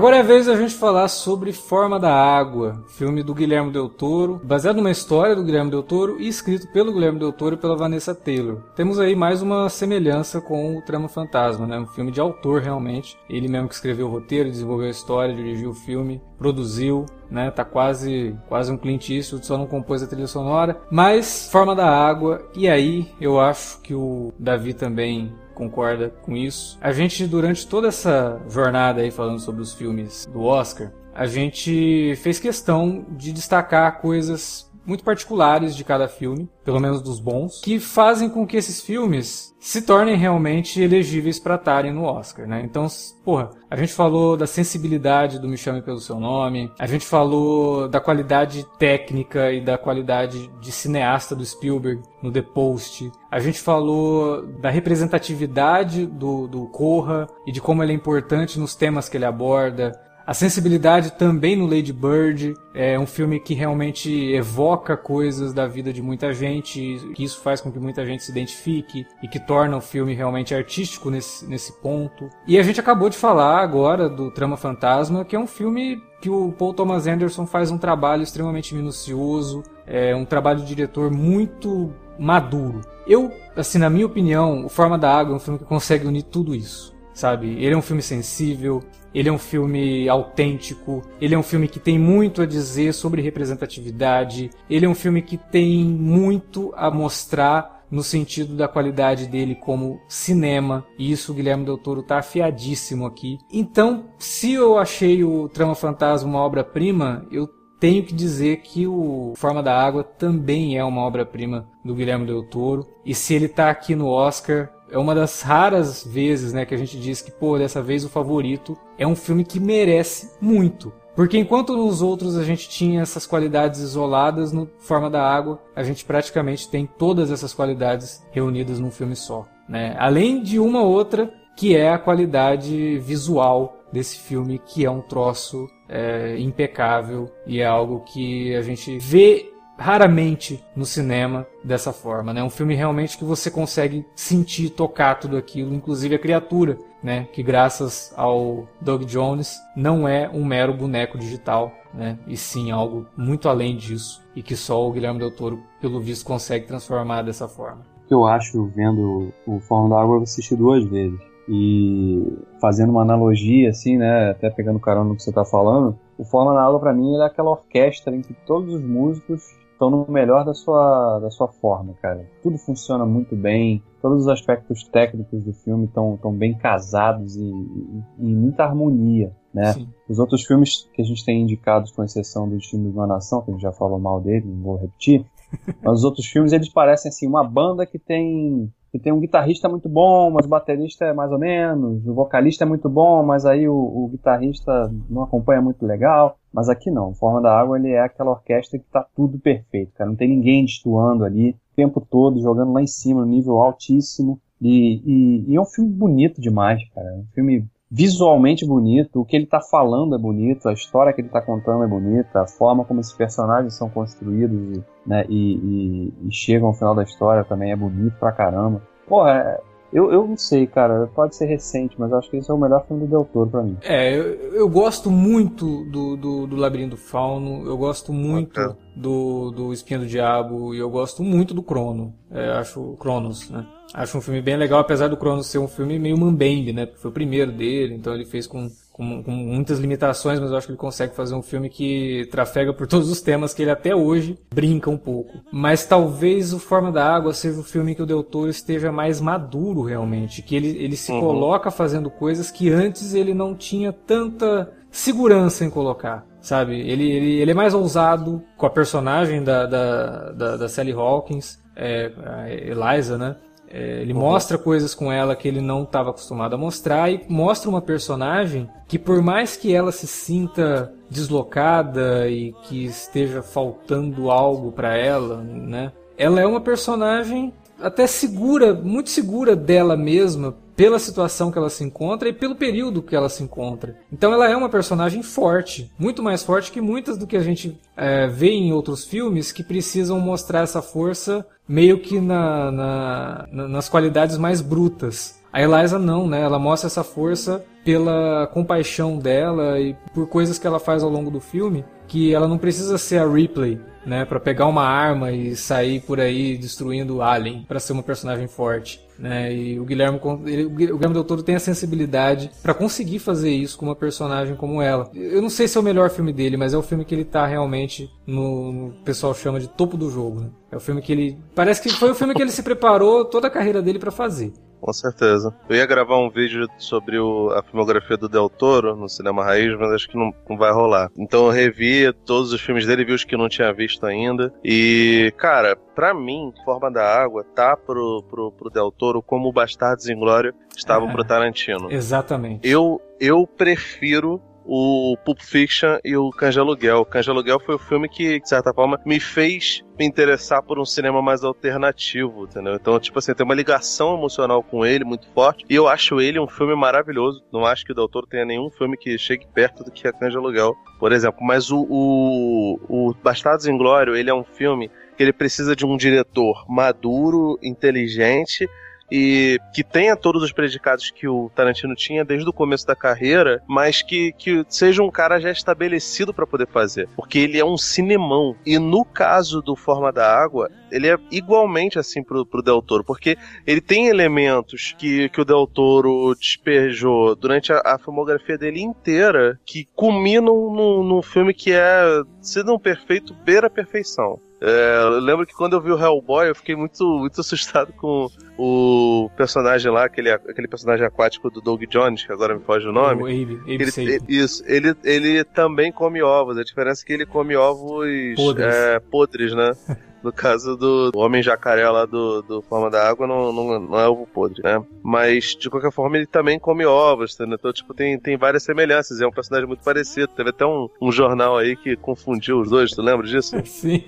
Agora 0.00 0.16
é 0.16 0.20
a 0.20 0.22
vez 0.22 0.46
da 0.46 0.56
gente 0.56 0.76
falar 0.76 1.08
sobre 1.08 1.52
Forma 1.52 2.00
da 2.00 2.10
Água, 2.10 2.82
filme 2.88 3.22
do 3.22 3.34
Guilherme 3.34 3.70
Del 3.70 3.86
Toro, 3.86 4.40
baseado 4.42 4.76
numa 4.76 4.90
história 4.90 5.36
do 5.36 5.44
Guilherme 5.44 5.70
Del 5.70 5.82
Toro 5.82 6.18
e 6.18 6.26
escrito 6.26 6.66
pelo 6.72 6.90
Guilherme 6.90 7.18
Del 7.18 7.34
Toro 7.34 7.54
e 7.54 7.58
pela 7.58 7.76
Vanessa 7.76 8.14
Taylor. 8.14 8.62
Temos 8.74 8.98
aí 8.98 9.14
mais 9.14 9.42
uma 9.42 9.68
semelhança 9.68 10.40
com 10.40 10.74
o 10.74 10.80
Trama 10.80 11.06
Fantasma, 11.06 11.66
né? 11.66 11.78
Um 11.78 11.86
filme 11.86 12.10
de 12.10 12.18
autor 12.18 12.62
realmente. 12.62 13.18
Ele 13.28 13.46
mesmo 13.46 13.68
que 13.68 13.74
escreveu 13.74 14.06
o 14.06 14.10
roteiro, 14.10 14.48
desenvolveu 14.48 14.86
a 14.86 14.90
história, 14.90 15.34
dirigiu 15.34 15.68
o 15.68 15.74
filme, 15.74 16.22
produziu, 16.38 17.04
né? 17.30 17.50
Tá 17.50 17.62
quase 17.62 18.34
quase 18.48 18.72
um 18.72 18.78
Clint 18.78 19.10
Eastwood, 19.10 19.44
só 19.44 19.58
não 19.58 19.66
compôs 19.66 20.02
a 20.02 20.06
trilha 20.06 20.26
sonora. 20.26 20.80
Mas 20.90 21.50
Forma 21.52 21.76
da 21.76 21.86
Água, 21.86 22.40
e 22.56 22.70
aí 22.70 23.12
eu 23.20 23.38
acho 23.38 23.78
que 23.82 23.94
o 23.94 24.32
Davi 24.38 24.72
também 24.72 25.30
concorda 25.60 26.08
com 26.22 26.34
isso. 26.34 26.78
A 26.80 26.90
gente, 26.90 27.26
durante 27.26 27.66
toda 27.66 27.88
essa 27.88 28.40
jornada 28.48 29.02
aí 29.02 29.10
falando 29.10 29.38
sobre 29.38 29.60
os 29.60 29.74
filmes 29.74 30.24
do 30.32 30.42
Oscar, 30.44 30.90
a 31.14 31.26
gente 31.26 32.14
fez 32.22 32.38
questão 32.38 33.04
de 33.10 33.30
destacar 33.30 34.00
coisas 34.00 34.69
muito 34.90 35.04
particulares 35.04 35.76
de 35.76 35.84
cada 35.84 36.08
filme, 36.08 36.48
pelo 36.64 36.80
menos 36.80 37.00
dos 37.00 37.20
bons, 37.20 37.60
que 37.60 37.78
fazem 37.78 38.28
com 38.28 38.44
que 38.44 38.56
esses 38.56 38.80
filmes 38.80 39.54
se 39.60 39.82
tornem 39.82 40.16
realmente 40.16 40.82
elegíveis 40.82 41.38
para 41.38 41.54
estarem 41.54 41.92
no 41.92 42.02
Oscar, 42.02 42.48
né? 42.48 42.60
Então, 42.64 42.88
porra, 43.24 43.50
a 43.70 43.76
gente 43.76 43.92
falou 43.92 44.36
da 44.36 44.48
sensibilidade 44.48 45.38
do 45.38 45.46
Me 45.46 45.56
Chame 45.56 45.80
Pelo 45.80 46.00
Seu 46.00 46.18
Nome, 46.18 46.72
a 46.76 46.88
gente 46.88 47.06
falou 47.06 47.86
da 47.86 48.00
qualidade 48.00 48.66
técnica 48.80 49.52
e 49.52 49.60
da 49.60 49.78
qualidade 49.78 50.50
de 50.60 50.72
cineasta 50.72 51.36
do 51.36 51.46
Spielberg 51.46 52.02
no 52.20 52.32
The 52.32 52.42
Post, 52.42 53.12
a 53.30 53.38
gente 53.38 53.60
falou 53.60 54.44
da 54.44 54.70
representatividade 54.70 56.04
do, 56.04 56.48
do 56.48 56.66
Corra 56.66 57.28
e 57.46 57.52
de 57.52 57.60
como 57.60 57.80
ele 57.84 57.92
é 57.92 57.94
importante 57.94 58.58
nos 58.58 58.74
temas 58.74 59.08
que 59.08 59.16
ele 59.16 59.24
aborda, 59.24 59.92
a 60.30 60.32
sensibilidade 60.32 61.14
também 61.14 61.56
no 61.56 61.66
Lady 61.66 61.92
Bird 61.92 62.54
é 62.72 62.96
um 62.96 63.04
filme 63.04 63.40
que 63.40 63.52
realmente 63.52 64.32
evoca 64.32 64.96
coisas 64.96 65.52
da 65.52 65.66
vida 65.66 65.92
de 65.92 66.00
muita 66.00 66.32
gente, 66.32 67.10
que 67.16 67.24
isso 67.24 67.40
faz 67.40 67.60
com 67.60 67.72
que 67.72 67.80
muita 67.80 68.06
gente 68.06 68.22
se 68.22 68.30
identifique 68.30 69.04
e 69.20 69.26
que 69.26 69.40
torna 69.40 69.76
o 69.76 69.80
filme 69.80 70.14
realmente 70.14 70.54
artístico 70.54 71.10
nesse, 71.10 71.44
nesse 71.48 71.72
ponto. 71.80 72.30
E 72.46 72.60
a 72.60 72.62
gente 72.62 72.78
acabou 72.78 73.10
de 73.10 73.16
falar 73.16 73.60
agora 73.60 74.08
do 74.08 74.30
Trama 74.30 74.56
Fantasma, 74.56 75.24
que 75.24 75.34
é 75.34 75.38
um 75.38 75.48
filme 75.48 76.00
que 76.22 76.30
o 76.30 76.52
Paul 76.52 76.74
Thomas 76.74 77.08
Anderson 77.08 77.44
faz 77.44 77.72
um 77.72 77.78
trabalho 77.78 78.22
extremamente 78.22 78.72
minucioso, 78.72 79.64
é 79.84 80.14
um 80.14 80.24
trabalho 80.24 80.60
de 80.60 80.66
diretor 80.66 81.10
muito 81.10 81.92
maduro. 82.16 82.82
Eu, 83.04 83.32
assim, 83.56 83.78
na 83.78 83.90
minha 83.90 84.06
opinião, 84.06 84.64
O 84.64 84.68
Forma 84.68 84.96
da 84.96 85.12
Água 85.12 85.32
é 85.32 85.36
um 85.36 85.40
filme 85.40 85.58
que 85.58 85.64
consegue 85.64 86.06
unir 86.06 86.22
tudo 86.22 86.54
isso 86.54 87.00
sabe? 87.20 87.62
Ele 87.62 87.74
é 87.74 87.76
um 87.76 87.82
filme 87.82 88.02
sensível, 88.02 88.82
ele 89.14 89.28
é 89.28 89.32
um 89.32 89.38
filme 89.38 90.08
autêntico, 90.08 91.02
ele 91.20 91.34
é 91.34 91.38
um 91.38 91.42
filme 91.42 91.68
que 91.68 91.80
tem 91.80 91.98
muito 91.98 92.42
a 92.42 92.46
dizer 92.46 92.92
sobre 92.92 93.22
representatividade, 93.22 94.50
ele 94.68 94.86
é 94.86 94.88
um 94.88 94.94
filme 94.94 95.22
que 95.22 95.36
tem 95.36 95.84
muito 95.84 96.72
a 96.76 96.90
mostrar 96.90 97.80
no 97.90 98.02
sentido 98.02 98.54
da 98.54 98.68
qualidade 98.68 99.26
dele 99.26 99.54
como 99.54 100.00
cinema, 100.08 100.86
e 100.96 101.10
isso 101.10 101.32
o 101.32 101.34
Guilherme 101.34 101.64
Del 101.64 101.76
Toro 101.76 102.02
tá 102.02 102.18
afiadíssimo 102.18 103.04
aqui. 103.04 103.38
Então, 103.52 104.04
se 104.18 104.52
eu 104.52 104.78
achei 104.78 105.24
o 105.24 105.48
Trama 105.48 105.74
Fantasma 105.74 106.30
uma 106.30 106.38
obra-prima, 106.38 107.26
eu 107.32 107.48
tenho 107.80 108.04
que 108.04 108.14
dizer 108.14 108.58
que 108.58 108.86
o 108.86 109.32
Forma 109.36 109.62
da 109.62 109.74
Água 109.76 110.04
também 110.04 110.78
é 110.78 110.84
uma 110.84 111.00
obra-prima 111.00 111.66
do 111.84 111.94
Guilherme 111.94 112.26
Del 112.26 112.44
Toro, 112.44 112.86
e 113.04 113.14
se 113.14 113.34
ele 113.34 113.48
tá 113.48 113.70
aqui 113.70 113.96
no 113.96 114.06
Oscar, 114.06 114.70
é 114.90 114.98
uma 114.98 115.14
das 115.14 115.42
raras 115.42 116.04
vezes, 116.04 116.52
né, 116.52 116.64
que 116.64 116.74
a 116.74 116.78
gente 116.78 116.98
diz 116.98 117.22
que, 117.22 117.30
pô, 117.30 117.58
dessa 117.58 117.82
vez 117.82 118.04
o 118.04 118.08
favorito 118.08 118.76
é 118.98 119.06
um 119.06 119.16
filme 119.16 119.44
que 119.44 119.60
merece 119.60 120.32
muito. 120.40 120.92
Porque 121.14 121.36
enquanto 121.36 121.76
nos 121.76 122.00
outros 122.02 122.36
a 122.36 122.44
gente 122.44 122.68
tinha 122.68 123.02
essas 123.02 123.26
qualidades 123.26 123.80
isoladas 123.80 124.52
no 124.52 124.68
Forma 124.78 125.10
da 125.10 125.22
Água, 125.22 125.60
a 125.74 125.82
gente 125.82 126.04
praticamente 126.04 126.68
tem 126.68 126.86
todas 126.86 127.30
essas 127.30 127.52
qualidades 127.52 128.22
reunidas 128.30 128.78
num 128.78 128.90
filme 128.90 129.16
só, 129.16 129.46
né? 129.68 129.94
Além 129.98 130.42
de 130.42 130.58
uma 130.58 130.82
outra 130.82 131.32
que 131.56 131.76
é 131.76 131.92
a 131.92 131.98
qualidade 131.98 132.98
visual 133.00 133.84
desse 133.92 134.18
filme, 134.18 134.60
que 134.64 134.84
é 134.84 134.90
um 134.90 135.02
troço 135.02 135.66
é, 135.88 136.38
impecável 136.38 137.30
e 137.46 137.60
é 137.60 137.66
algo 137.66 138.00
que 138.00 138.54
a 138.54 138.62
gente 138.62 138.96
vê 138.98 139.52
raramente 139.80 140.62
no 140.76 140.84
cinema 140.84 141.46
dessa 141.64 141.90
forma, 141.90 142.34
né? 142.34 142.42
Um 142.42 142.50
filme 142.50 142.74
realmente 142.74 143.16
que 143.16 143.24
você 143.24 143.50
consegue 143.50 144.04
sentir, 144.14 144.68
tocar 144.68 145.18
tudo 145.18 145.38
aquilo, 145.38 145.74
inclusive 145.74 146.14
a 146.14 146.18
criatura, 146.18 146.76
né? 147.02 147.26
Que 147.32 147.42
graças 147.42 148.12
ao 148.14 148.68
Doug 148.78 149.04
Jones 149.04 149.58
não 149.74 150.06
é 150.06 150.28
um 150.28 150.44
mero 150.44 150.74
boneco 150.74 151.16
digital, 151.16 151.72
né? 151.94 152.18
E 152.26 152.36
sim 152.36 152.70
algo 152.70 153.06
muito 153.16 153.48
além 153.48 153.74
disso 153.74 154.22
e 154.36 154.42
que 154.42 154.54
só 154.54 154.86
o 154.86 154.92
Guilherme 154.92 155.18
Del 155.18 155.34
Toro, 155.34 155.60
pelo 155.80 155.98
visto, 155.98 156.26
consegue 156.26 156.66
transformar 156.66 157.22
dessa 157.22 157.48
forma. 157.48 157.80
Eu 158.10 158.26
acho, 158.26 158.66
vendo 158.66 159.32
o 159.46 159.60
Forno 159.60 159.88
da 159.88 160.02
Água, 160.02 160.16
eu 160.16 160.22
assisti 160.22 160.54
duas 160.54 160.84
vezes. 160.84 161.18
E 161.48 162.38
fazendo 162.60 162.90
uma 162.90 163.02
analogia, 163.02 163.70
assim, 163.70 163.96
né? 163.96 164.30
Até 164.30 164.50
pegando 164.50 164.78
carona 164.78 165.08
no 165.08 165.16
que 165.16 165.22
você 165.22 165.30
está 165.30 165.44
falando, 165.44 165.98
o 166.18 166.24
Forma 166.24 166.52
da 166.52 166.62
Água, 166.62 166.78
para 166.78 166.92
mim, 166.92 167.16
é 167.16 167.24
aquela 167.24 167.50
orquestra 167.50 168.14
em 168.14 168.20
que 168.20 168.34
todos 168.46 168.74
os 168.74 168.82
músicos 168.82 169.58
estão 169.80 169.88
no 169.88 170.06
melhor 170.12 170.44
da 170.44 170.52
sua, 170.52 171.18
da 171.20 171.30
sua 171.30 171.48
forma, 171.48 171.94
cara. 172.02 172.28
Tudo 172.42 172.58
funciona 172.58 173.06
muito 173.06 173.34
bem, 173.34 173.82
todos 174.02 174.22
os 174.22 174.28
aspectos 174.28 174.84
técnicos 174.84 175.42
do 175.42 175.54
filme 175.54 175.86
estão 175.86 176.18
tão 176.20 176.32
bem 176.32 176.52
casados 176.54 177.34
e, 177.34 177.40
e, 177.42 178.02
e, 178.18 178.30
em 178.30 178.34
muita 178.36 178.64
harmonia, 178.64 179.34
né? 179.54 179.72
Sim. 179.72 179.88
Os 180.06 180.18
outros 180.18 180.44
filmes 180.44 180.86
que 180.92 181.00
a 181.00 181.04
gente 181.04 181.24
tem 181.24 181.40
indicados, 181.40 181.90
com 181.92 182.04
exceção 182.04 182.46
do 182.46 182.56
Destino 182.56 182.90
de 182.90 182.96
uma 182.96 183.06
Nação, 183.06 183.40
que 183.40 183.50
a 183.50 183.54
gente 183.54 183.62
já 183.62 183.72
falou 183.72 183.98
mal 183.98 184.20
dele, 184.20 184.44
não 184.46 184.62
vou 184.62 184.76
repetir, 184.76 185.24
mas 185.82 186.00
os 186.00 186.04
outros 186.04 186.26
filmes 186.26 186.52
eles 186.52 186.68
parecem 186.68 187.08
assim 187.08 187.26
uma 187.26 187.42
banda 187.42 187.86
que 187.86 187.98
tem 187.98 188.70
que 188.92 188.98
tem 188.98 189.12
um 189.12 189.20
guitarrista 189.20 189.68
muito 189.68 189.88
bom, 189.88 190.32
mas 190.32 190.46
o 190.46 190.48
baterista 190.48 191.04
é 191.04 191.12
mais 191.12 191.30
ou 191.30 191.38
menos, 191.38 192.04
o 192.04 192.12
vocalista 192.12 192.64
é 192.64 192.66
muito 192.66 192.88
bom, 192.88 193.22
mas 193.22 193.46
aí 193.46 193.68
o, 193.68 193.72
o 193.72 194.08
guitarrista 194.08 194.92
não 195.08 195.22
acompanha 195.22 195.62
muito 195.62 195.86
legal. 195.86 196.39
Mas 196.52 196.68
aqui 196.68 196.90
não, 196.90 197.14
Forma 197.14 197.40
da 197.40 197.58
Água 197.58 197.78
ele 197.78 197.90
é 197.90 198.00
aquela 198.00 198.30
orquestra 198.30 198.78
que 198.78 198.84
tá 198.90 199.06
tudo 199.14 199.38
perfeito, 199.38 199.92
cara. 199.94 200.10
Não 200.10 200.16
tem 200.16 200.28
ninguém 200.28 200.64
destoando 200.64 201.24
ali 201.24 201.50
o 201.50 201.76
tempo 201.76 202.00
todo, 202.00 202.40
jogando 202.40 202.72
lá 202.72 202.82
em 202.82 202.86
cima, 202.86 203.20
no 203.20 203.26
nível 203.26 203.58
altíssimo. 203.58 204.40
E, 204.60 205.00
e, 205.04 205.44
e 205.52 205.56
é 205.56 205.60
um 205.60 205.64
filme 205.64 205.90
bonito 205.90 206.40
demais, 206.40 206.82
cara. 206.92 207.08
É 207.08 207.14
um 207.14 207.26
filme 207.32 207.66
visualmente 207.90 208.64
bonito, 208.64 209.20
o 209.20 209.24
que 209.24 209.34
ele 209.34 209.44
está 209.44 209.60
falando 209.60 210.14
é 210.14 210.18
bonito, 210.18 210.68
a 210.68 210.72
história 210.72 211.12
que 211.12 211.20
ele 211.20 211.26
está 211.26 211.42
contando 211.42 211.82
é 211.82 211.88
bonita, 211.88 212.42
a 212.42 212.46
forma 212.46 212.84
como 212.84 213.00
esses 213.00 213.12
personagens 213.12 213.74
são 213.74 213.90
construídos 213.90 214.80
né, 215.04 215.24
e, 215.28 215.56
e, 215.56 216.14
e, 216.28 216.32
chegam 216.32 216.68
ao 216.68 216.74
final 216.74 216.94
da 216.94 217.02
história 217.02 217.42
também 217.42 217.72
é 217.72 217.76
bonito 217.76 218.14
pra 218.20 218.30
caramba. 218.30 218.80
Porra, 219.08 219.38
é, 219.38 219.60
eu, 219.92 220.12
eu 220.12 220.26
não 220.26 220.36
sei, 220.36 220.66
cara, 220.66 221.08
pode 221.14 221.34
ser 221.34 221.46
recente, 221.46 221.96
mas 221.98 222.12
acho 222.12 222.30
que 222.30 222.36
esse 222.36 222.50
é 222.50 222.54
o 222.54 222.58
melhor 222.58 222.86
filme 222.86 223.06
do 223.06 223.10
Del 223.10 223.24
Toro 223.24 223.50
pra 223.50 223.62
mim. 223.62 223.76
É, 223.82 224.16
eu, 224.16 224.54
eu 224.54 224.68
gosto 224.68 225.10
muito 225.10 225.84
do, 225.84 226.16
do, 226.16 226.46
do 226.46 226.56
Labirinto 226.56 226.96
Fauno, 226.96 227.66
eu 227.66 227.76
gosto 227.76 228.12
muito 228.12 228.60
okay. 228.60 228.76
do, 228.94 229.50
do 229.50 229.72
Espinha 229.72 229.98
do 229.98 230.06
Diabo 230.06 230.74
e 230.74 230.78
eu 230.78 230.90
gosto 230.90 231.22
muito 231.22 231.52
do 231.52 231.62
Crono, 231.62 232.14
é, 232.30 232.50
acho 232.52 232.96
Cronos, 232.98 233.50
né? 233.50 233.66
Acho 233.92 234.18
um 234.18 234.20
filme 234.20 234.40
bem 234.40 234.56
legal, 234.56 234.78
apesar 234.78 235.08
do 235.08 235.16
Cronos 235.16 235.46
ser 235.46 235.58
um 235.58 235.66
filme 235.66 235.98
meio 235.98 236.16
mambembe, 236.16 236.72
né? 236.72 236.86
Porque 236.86 237.00
foi 237.00 237.10
o 237.10 237.14
primeiro 237.14 237.50
dele, 237.50 237.94
então 237.94 238.14
ele 238.14 238.24
fez 238.24 238.46
com, 238.46 238.68
com, 239.00 239.22
com, 239.22 239.30
muitas 239.30 239.78
limitações, 239.78 240.38
mas 240.38 240.50
eu 240.50 240.58
acho 240.58 240.66
que 240.66 240.72
ele 240.72 240.78
consegue 240.78 241.16
fazer 241.16 241.34
um 241.34 241.40
filme 241.40 241.70
que 241.70 242.28
trafega 242.30 242.74
por 242.74 242.86
todos 242.86 243.10
os 243.10 243.22
temas 243.22 243.54
que 243.54 243.62
ele 243.62 243.70
até 243.70 243.94
hoje 243.94 244.38
brinca 244.54 244.90
um 244.90 244.98
pouco. 244.98 245.38
Mas 245.50 245.86
talvez 245.86 246.52
o 246.52 246.58
Forma 246.58 246.92
da 246.92 247.02
Água 247.02 247.32
seja 247.32 247.58
o 247.58 247.64
filme 247.64 247.94
que 247.94 248.02
o 248.02 248.06
Del 248.06 248.22
Toro 248.22 248.50
esteja 248.50 248.92
mais 248.92 249.18
maduro 249.18 249.80
realmente, 249.80 250.42
que 250.42 250.54
ele, 250.54 250.68
ele 250.78 250.96
se 250.96 251.10
uhum. 251.10 251.20
coloca 251.20 251.70
fazendo 251.70 252.10
coisas 252.10 252.50
que 252.50 252.68
antes 252.68 253.14
ele 253.14 253.32
não 253.32 253.54
tinha 253.54 253.90
tanta 253.90 254.70
segurança 254.90 255.64
em 255.64 255.70
colocar 255.70 256.28
sabe? 256.42 256.80
Ele, 256.80 257.10
ele, 257.10 257.40
ele 257.40 257.50
é 257.50 257.54
mais 257.54 257.74
ousado 257.74 258.42
com 258.56 258.64
a 258.64 258.70
personagem 258.70 259.44
da, 259.44 259.66
da, 259.66 260.32
da, 260.32 260.56
da 260.56 260.68
Sally 260.70 260.90
Hawkins, 260.90 261.58
é, 261.76 262.10
a 262.24 262.50
Eliza, 262.50 263.18
né? 263.18 263.36
É, 263.70 264.00
ele 264.02 264.12
uhum. 264.12 264.20
mostra 264.20 264.58
coisas 264.58 264.94
com 264.94 265.12
ela 265.12 265.36
que 265.36 265.46
ele 265.46 265.60
não 265.60 265.84
estava 265.84 266.10
acostumado 266.10 266.54
a 266.54 266.58
mostrar 266.58 267.10
e 267.10 267.24
mostra 267.28 267.70
uma 267.70 267.80
personagem 267.80 268.68
que, 268.88 268.98
por 268.98 269.22
mais 269.22 269.56
que 269.56 269.72
ela 269.72 269.92
se 269.92 270.08
sinta 270.08 270.92
deslocada 271.08 272.28
e 272.28 272.52
que 272.64 272.84
esteja 272.84 273.42
faltando 273.42 274.30
algo 274.30 274.72
para 274.72 274.96
ela, 274.96 275.36
né? 275.36 275.92
Ela 276.18 276.40
é 276.40 276.46
uma 276.46 276.60
personagem 276.60 277.52
até 277.80 278.06
segura, 278.06 278.74
muito 278.74 279.08
segura 279.08 279.56
dela 279.56 279.96
mesma, 279.96 280.54
pela 280.80 280.98
situação 280.98 281.52
que 281.52 281.58
ela 281.58 281.68
se 281.68 281.84
encontra 281.84 282.30
e 282.30 282.32
pelo 282.32 282.54
período 282.54 283.02
que 283.02 283.14
ela 283.14 283.28
se 283.28 283.42
encontra. 283.42 283.98
Então 284.10 284.32
ela 284.32 284.48
é 284.48 284.56
uma 284.56 284.70
personagem 284.70 285.22
forte, 285.22 285.92
muito 285.98 286.22
mais 286.22 286.42
forte 286.42 286.72
que 286.72 286.80
muitas 286.80 287.18
do 287.18 287.26
que 287.26 287.36
a 287.36 287.42
gente 287.42 287.78
é, 287.94 288.26
vê 288.28 288.48
em 288.48 288.72
outros 288.72 289.04
filmes 289.04 289.52
que 289.52 289.62
precisam 289.62 290.18
mostrar 290.18 290.60
essa 290.60 290.80
força 290.80 291.46
meio 291.68 292.00
que 292.00 292.18
na, 292.18 292.72
na, 292.72 293.46
nas 293.68 293.90
qualidades 293.90 294.38
mais 294.38 294.62
brutas. 294.62 295.38
A 295.52 295.60
Eliza 295.60 295.98
não, 295.98 296.26
né? 296.26 296.40
Ela 296.40 296.58
mostra 296.58 296.86
essa 296.86 297.04
força 297.04 297.62
pela 297.84 298.46
compaixão 298.46 299.18
dela 299.18 299.78
e 299.78 299.94
por 300.14 300.28
coisas 300.28 300.58
que 300.58 300.66
ela 300.66 300.80
faz 300.80 301.02
ao 301.02 301.10
longo 301.10 301.30
do 301.30 301.40
filme, 301.40 301.84
que 302.08 302.32
ela 302.32 302.48
não 302.48 302.56
precisa 302.56 302.96
ser 302.96 303.18
a 303.18 303.28
Ripley, 303.30 303.78
né, 304.04 304.24
para 304.24 304.40
pegar 304.40 304.66
uma 304.66 304.84
arma 304.84 305.30
e 305.32 305.54
sair 305.54 306.00
por 306.00 306.20
aí 306.20 306.56
destruindo 306.56 307.16
o 307.16 307.22
Alien 307.22 307.64
para 307.68 307.80
ser 307.80 307.92
uma 307.92 308.02
personagem 308.02 308.48
forte, 308.48 309.00
né? 309.18 309.54
E 309.54 309.78
o 309.78 309.84
Guilherme 309.84 310.18
ele, 310.46 310.64
o 310.64 310.70
Guilherme 310.70 311.12
Del 311.12 311.24
Toro 311.24 311.42
tem 311.42 311.54
a 311.54 311.60
sensibilidade 311.60 312.50
para 312.62 312.72
conseguir 312.72 313.18
fazer 313.18 313.50
isso 313.50 313.78
com 313.78 313.86
uma 313.86 313.94
personagem 313.94 314.56
como 314.56 314.80
ela. 314.80 315.10
Eu 315.14 315.42
não 315.42 315.50
sei 315.50 315.68
se 315.68 315.76
é 315.76 315.80
o 315.80 315.84
melhor 315.84 316.10
filme 316.10 316.32
dele, 316.32 316.56
mas 316.56 316.72
é 316.72 316.78
o 316.78 316.82
filme 316.82 317.04
que 317.04 317.14
ele 317.14 317.24
tá 317.24 317.46
realmente 317.46 318.10
no, 318.26 318.72
no 318.72 318.86
o 318.88 319.02
pessoal 319.04 319.34
chama 319.34 319.60
de 319.60 319.68
topo 319.68 319.96
do 319.96 320.10
jogo, 320.10 320.40
né? 320.40 320.50
É 320.72 320.76
o 320.76 320.80
filme 320.80 321.02
que 321.02 321.12
ele 321.12 321.38
parece 321.54 321.82
que 321.82 321.90
foi 321.90 322.10
o 322.10 322.14
filme 322.14 322.34
que 322.34 322.42
ele 322.42 322.50
se 322.50 322.62
preparou 322.62 323.24
toda 323.24 323.48
a 323.48 323.50
carreira 323.50 323.82
dele 323.82 323.98
para 323.98 324.10
fazer. 324.10 324.52
Com 324.80 324.92
certeza. 324.92 325.54
Eu 325.68 325.76
ia 325.76 325.86
gravar 325.86 326.18
um 326.18 326.30
vídeo 326.30 326.66
sobre 326.78 327.18
o, 327.18 327.50
a 327.50 327.62
filmografia 327.62 328.16
do 328.16 328.28
Del 328.28 328.48
Toro 328.48 328.96
no 328.96 329.08
cinema 329.08 329.44
raiz, 329.44 329.76
mas 329.78 329.92
acho 329.92 330.08
que 330.08 330.16
não, 330.16 330.32
não 330.48 330.56
vai 330.56 330.72
rolar. 330.72 331.10
Então 331.16 331.46
eu 331.46 331.50
revi 331.50 332.12
todos 332.24 332.52
os 332.52 332.60
filmes 332.60 332.86
dele, 332.86 333.04
vi 333.04 333.12
os 333.12 333.24
que 333.24 333.36
não 333.36 333.48
tinha 333.48 333.72
visto 333.72 334.06
ainda. 334.06 334.52
E, 334.64 335.32
cara, 335.36 335.76
pra 335.94 336.14
mim, 336.14 336.52
Forma 336.64 336.90
da 336.90 337.04
Água 337.04 337.44
tá 337.54 337.76
pro, 337.76 338.24
pro, 338.28 338.52
pro 338.52 338.70
Del 338.70 338.90
Toro 338.90 339.22
como 339.22 339.52
Bastardos 339.52 340.08
Inglório 340.08 340.54
estava 340.76 341.06
é, 341.06 341.12
pro 341.12 341.24
Tarantino. 341.26 341.92
Exatamente. 341.92 342.68
Eu, 342.68 343.00
eu 343.18 343.46
prefiro 343.46 344.40
o 344.72 345.16
Pulp 345.24 345.40
Fiction 345.42 345.98
e 346.04 346.16
o 346.16 346.30
Canja 346.30 346.60
Aluguel. 346.60 347.04
Canja 347.04 347.32
Aluguel 347.32 347.58
foi 347.58 347.74
o 347.74 347.78
filme 347.78 348.08
que, 348.08 348.38
de 348.38 348.48
certa 348.48 348.72
forma, 348.72 349.00
me 349.04 349.18
fez 349.18 349.82
me 349.98 350.06
interessar 350.06 350.62
por 350.62 350.78
um 350.78 350.84
cinema 350.84 351.20
mais 351.20 351.42
alternativo, 351.42 352.44
entendeu? 352.44 352.74
Então, 352.76 353.00
tipo 353.00 353.18
assim, 353.18 353.34
tem 353.34 353.44
uma 353.44 353.54
ligação 353.56 354.16
emocional 354.16 354.62
com 354.62 354.86
ele 354.86 355.04
muito 355.04 355.26
forte. 355.34 355.64
E 355.68 355.74
eu 355.74 355.88
acho 355.88 356.20
ele 356.20 356.38
um 356.38 356.46
filme 356.46 356.76
maravilhoso. 356.76 357.42
Não 357.52 357.66
acho 357.66 357.84
que 357.84 357.90
o 357.90 357.94
Doutor 357.96 358.28
tenha 358.28 358.44
nenhum 358.44 358.70
filme 358.70 358.96
que 358.96 359.18
chegue 359.18 359.44
perto 359.52 359.82
do 359.82 359.90
que 359.90 360.06
a 360.06 360.12
Canja 360.12 360.38
Aluguel, 360.38 360.76
por 361.00 361.10
exemplo. 361.10 361.40
Mas 361.42 361.72
o, 361.72 361.84
o, 361.90 362.78
o 362.88 363.14
Bastardos 363.24 363.66
Inglório, 363.66 364.14
ele 364.14 364.30
é 364.30 364.34
um 364.34 364.44
filme 364.44 364.88
que 365.16 365.22
ele 365.24 365.32
precisa 365.32 365.74
de 365.74 365.84
um 365.84 365.96
diretor 365.96 366.64
maduro, 366.68 367.58
inteligente 367.60 368.68
e 369.10 369.58
que 369.74 369.82
tenha 369.82 370.16
todos 370.16 370.42
os 370.42 370.52
predicados 370.52 371.10
que 371.10 371.26
o 371.26 371.50
Tarantino 371.54 371.94
tinha 371.94 372.24
desde 372.24 372.48
o 372.48 372.52
começo 372.52 372.86
da 372.86 372.94
carreira, 372.94 373.62
mas 373.66 374.02
que, 374.02 374.32
que 374.32 374.64
seja 374.68 375.02
um 375.02 375.10
cara 375.10 375.40
já 375.40 375.50
estabelecido 375.50 376.32
para 376.32 376.46
poder 376.46 376.66
fazer. 376.66 377.08
Porque 377.16 377.38
ele 377.38 377.58
é 377.58 377.64
um 377.64 377.76
cinemão. 377.76 378.54
E 378.64 378.78
no 378.78 379.04
caso 379.04 379.60
do 379.60 379.74
Forma 379.74 380.12
da 380.12 380.32
Água, 380.32 380.70
ele 380.90 381.08
é 381.08 381.16
igualmente 381.30 381.98
assim 381.98 382.22
pro, 382.22 382.46
pro 382.46 382.62
Del 382.62 382.82
Toro, 382.82 383.04
porque 383.04 383.36
ele 383.66 383.80
tem 383.80 384.08
elementos 384.08 384.94
que, 384.98 385.28
que 385.28 385.40
o 385.40 385.44
Del 385.44 385.66
Toro 385.66 386.34
despejou 386.34 387.34
durante 387.34 387.72
a, 387.72 387.80
a 387.84 387.98
filmografia 387.98 388.58
dele 388.58 388.80
inteira 388.80 389.58
que 389.64 389.88
culminam 389.94 390.72
num 391.02 391.22
filme 391.22 391.54
que 391.54 391.72
é, 391.72 392.22
se 392.40 392.62
não 392.62 392.78
perfeito, 392.78 393.34
beira 393.34 393.66
a 393.66 393.70
perfeição. 393.70 394.40
É, 394.62 395.02
eu 395.02 395.20
lembro 395.20 395.46
que 395.46 395.54
quando 395.54 395.72
eu 395.72 395.80
vi 395.80 395.90
o 395.90 395.98
Hellboy, 395.98 396.50
eu 396.50 396.54
fiquei 396.54 396.76
muito, 396.76 397.02
muito 397.18 397.40
assustado 397.40 397.92
com 397.94 398.28
o 398.58 399.30
personagem 399.36 399.90
lá, 399.90 400.04
aquele, 400.04 400.30
aquele 400.30 400.68
personagem 400.68 401.06
aquático 401.06 401.50
do 401.50 401.60
Doug 401.60 401.82
Jones, 401.84 402.24
que 402.24 402.32
agora 402.32 402.54
me 402.54 402.62
foge 402.62 402.86
o 402.86 402.92
nome. 402.92 403.22
O 403.22 403.26
Abe, 403.26 403.58
Abe 403.62 403.72
ele, 403.72 404.20
Isso, 404.28 404.62
ele, 404.66 404.94
ele 405.02 405.44
também 405.44 405.90
come 405.90 406.22
ovos. 406.22 406.58
A 406.58 406.64
diferença 406.64 407.02
é 407.02 407.06
que 407.06 407.12
ele 407.12 407.24
come 407.24 407.56
ovos 407.56 408.06
podres, 408.36 408.74
é, 408.74 409.00
podres 409.00 409.54
né? 409.54 409.72
No 410.22 410.32
caso 410.32 410.76
do 410.76 411.10
Homem 411.14 411.42
Jacaré 411.42 411.88
lá 411.88 412.04
do, 412.04 412.42
do 412.42 412.62
Forma 412.62 412.90
da 412.90 413.08
Água, 413.08 413.26
não, 413.26 413.52
não, 413.52 413.80
não 413.80 413.98
é 413.98 414.08
ovo 414.08 414.26
podre, 414.26 414.62
né? 414.62 414.82
Mas, 415.02 415.56
de 415.56 415.70
qualquer 415.70 415.90
forma, 415.90 416.16
ele 416.16 416.26
também 416.26 416.58
come 416.58 416.84
ovos, 416.84 417.34
entendeu? 417.34 417.56
Então, 417.58 417.72
tipo, 417.72 417.94
tem, 417.94 418.18
tem 418.18 418.36
várias 418.36 418.62
semelhanças. 418.62 419.20
É 419.20 419.26
um 419.26 419.30
personagem 419.30 419.66
muito 419.66 419.82
parecido. 419.82 420.28
Teve 420.28 420.50
até 420.50 420.66
um, 420.66 420.88
um 421.00 421.10
jornal 421.10 421.56
aí 421.56 421.74
que 421.74 421.96
confundiu 421.96 422.60
os 422.60 422.68
dois, 422.68 422.90
tu 422.90 423.00
lembra 423.02 423.26
disso? 423.26 423.56
Sim. 423.64 424.04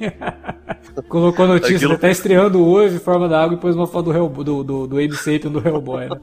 Colocou 1.09 1.47
notícia, 1.47 1.77
Aquilo... 1.77 1.99
tá 1.99 2.11
estreando 2.11 2.65
hoje 2.65 2.99
Forma 2.99 3.29
da 3.29 3.43
Água 3.43 3.57
e 3.57 3.61
pôs 3.61 3.75
uma 3.75 3.87
foto 3.87 4.07
do, 4.07 4.13
Hell, 4.13 4.29
do, 4.29 4.65
do, 4.65 4.87
do 4.87 4.97
Abe 4.97 5.15
Sapien 5.17 5.51
do 5.51 5.67
Hellboy, 5.67 6.09
né? 6.09 6.21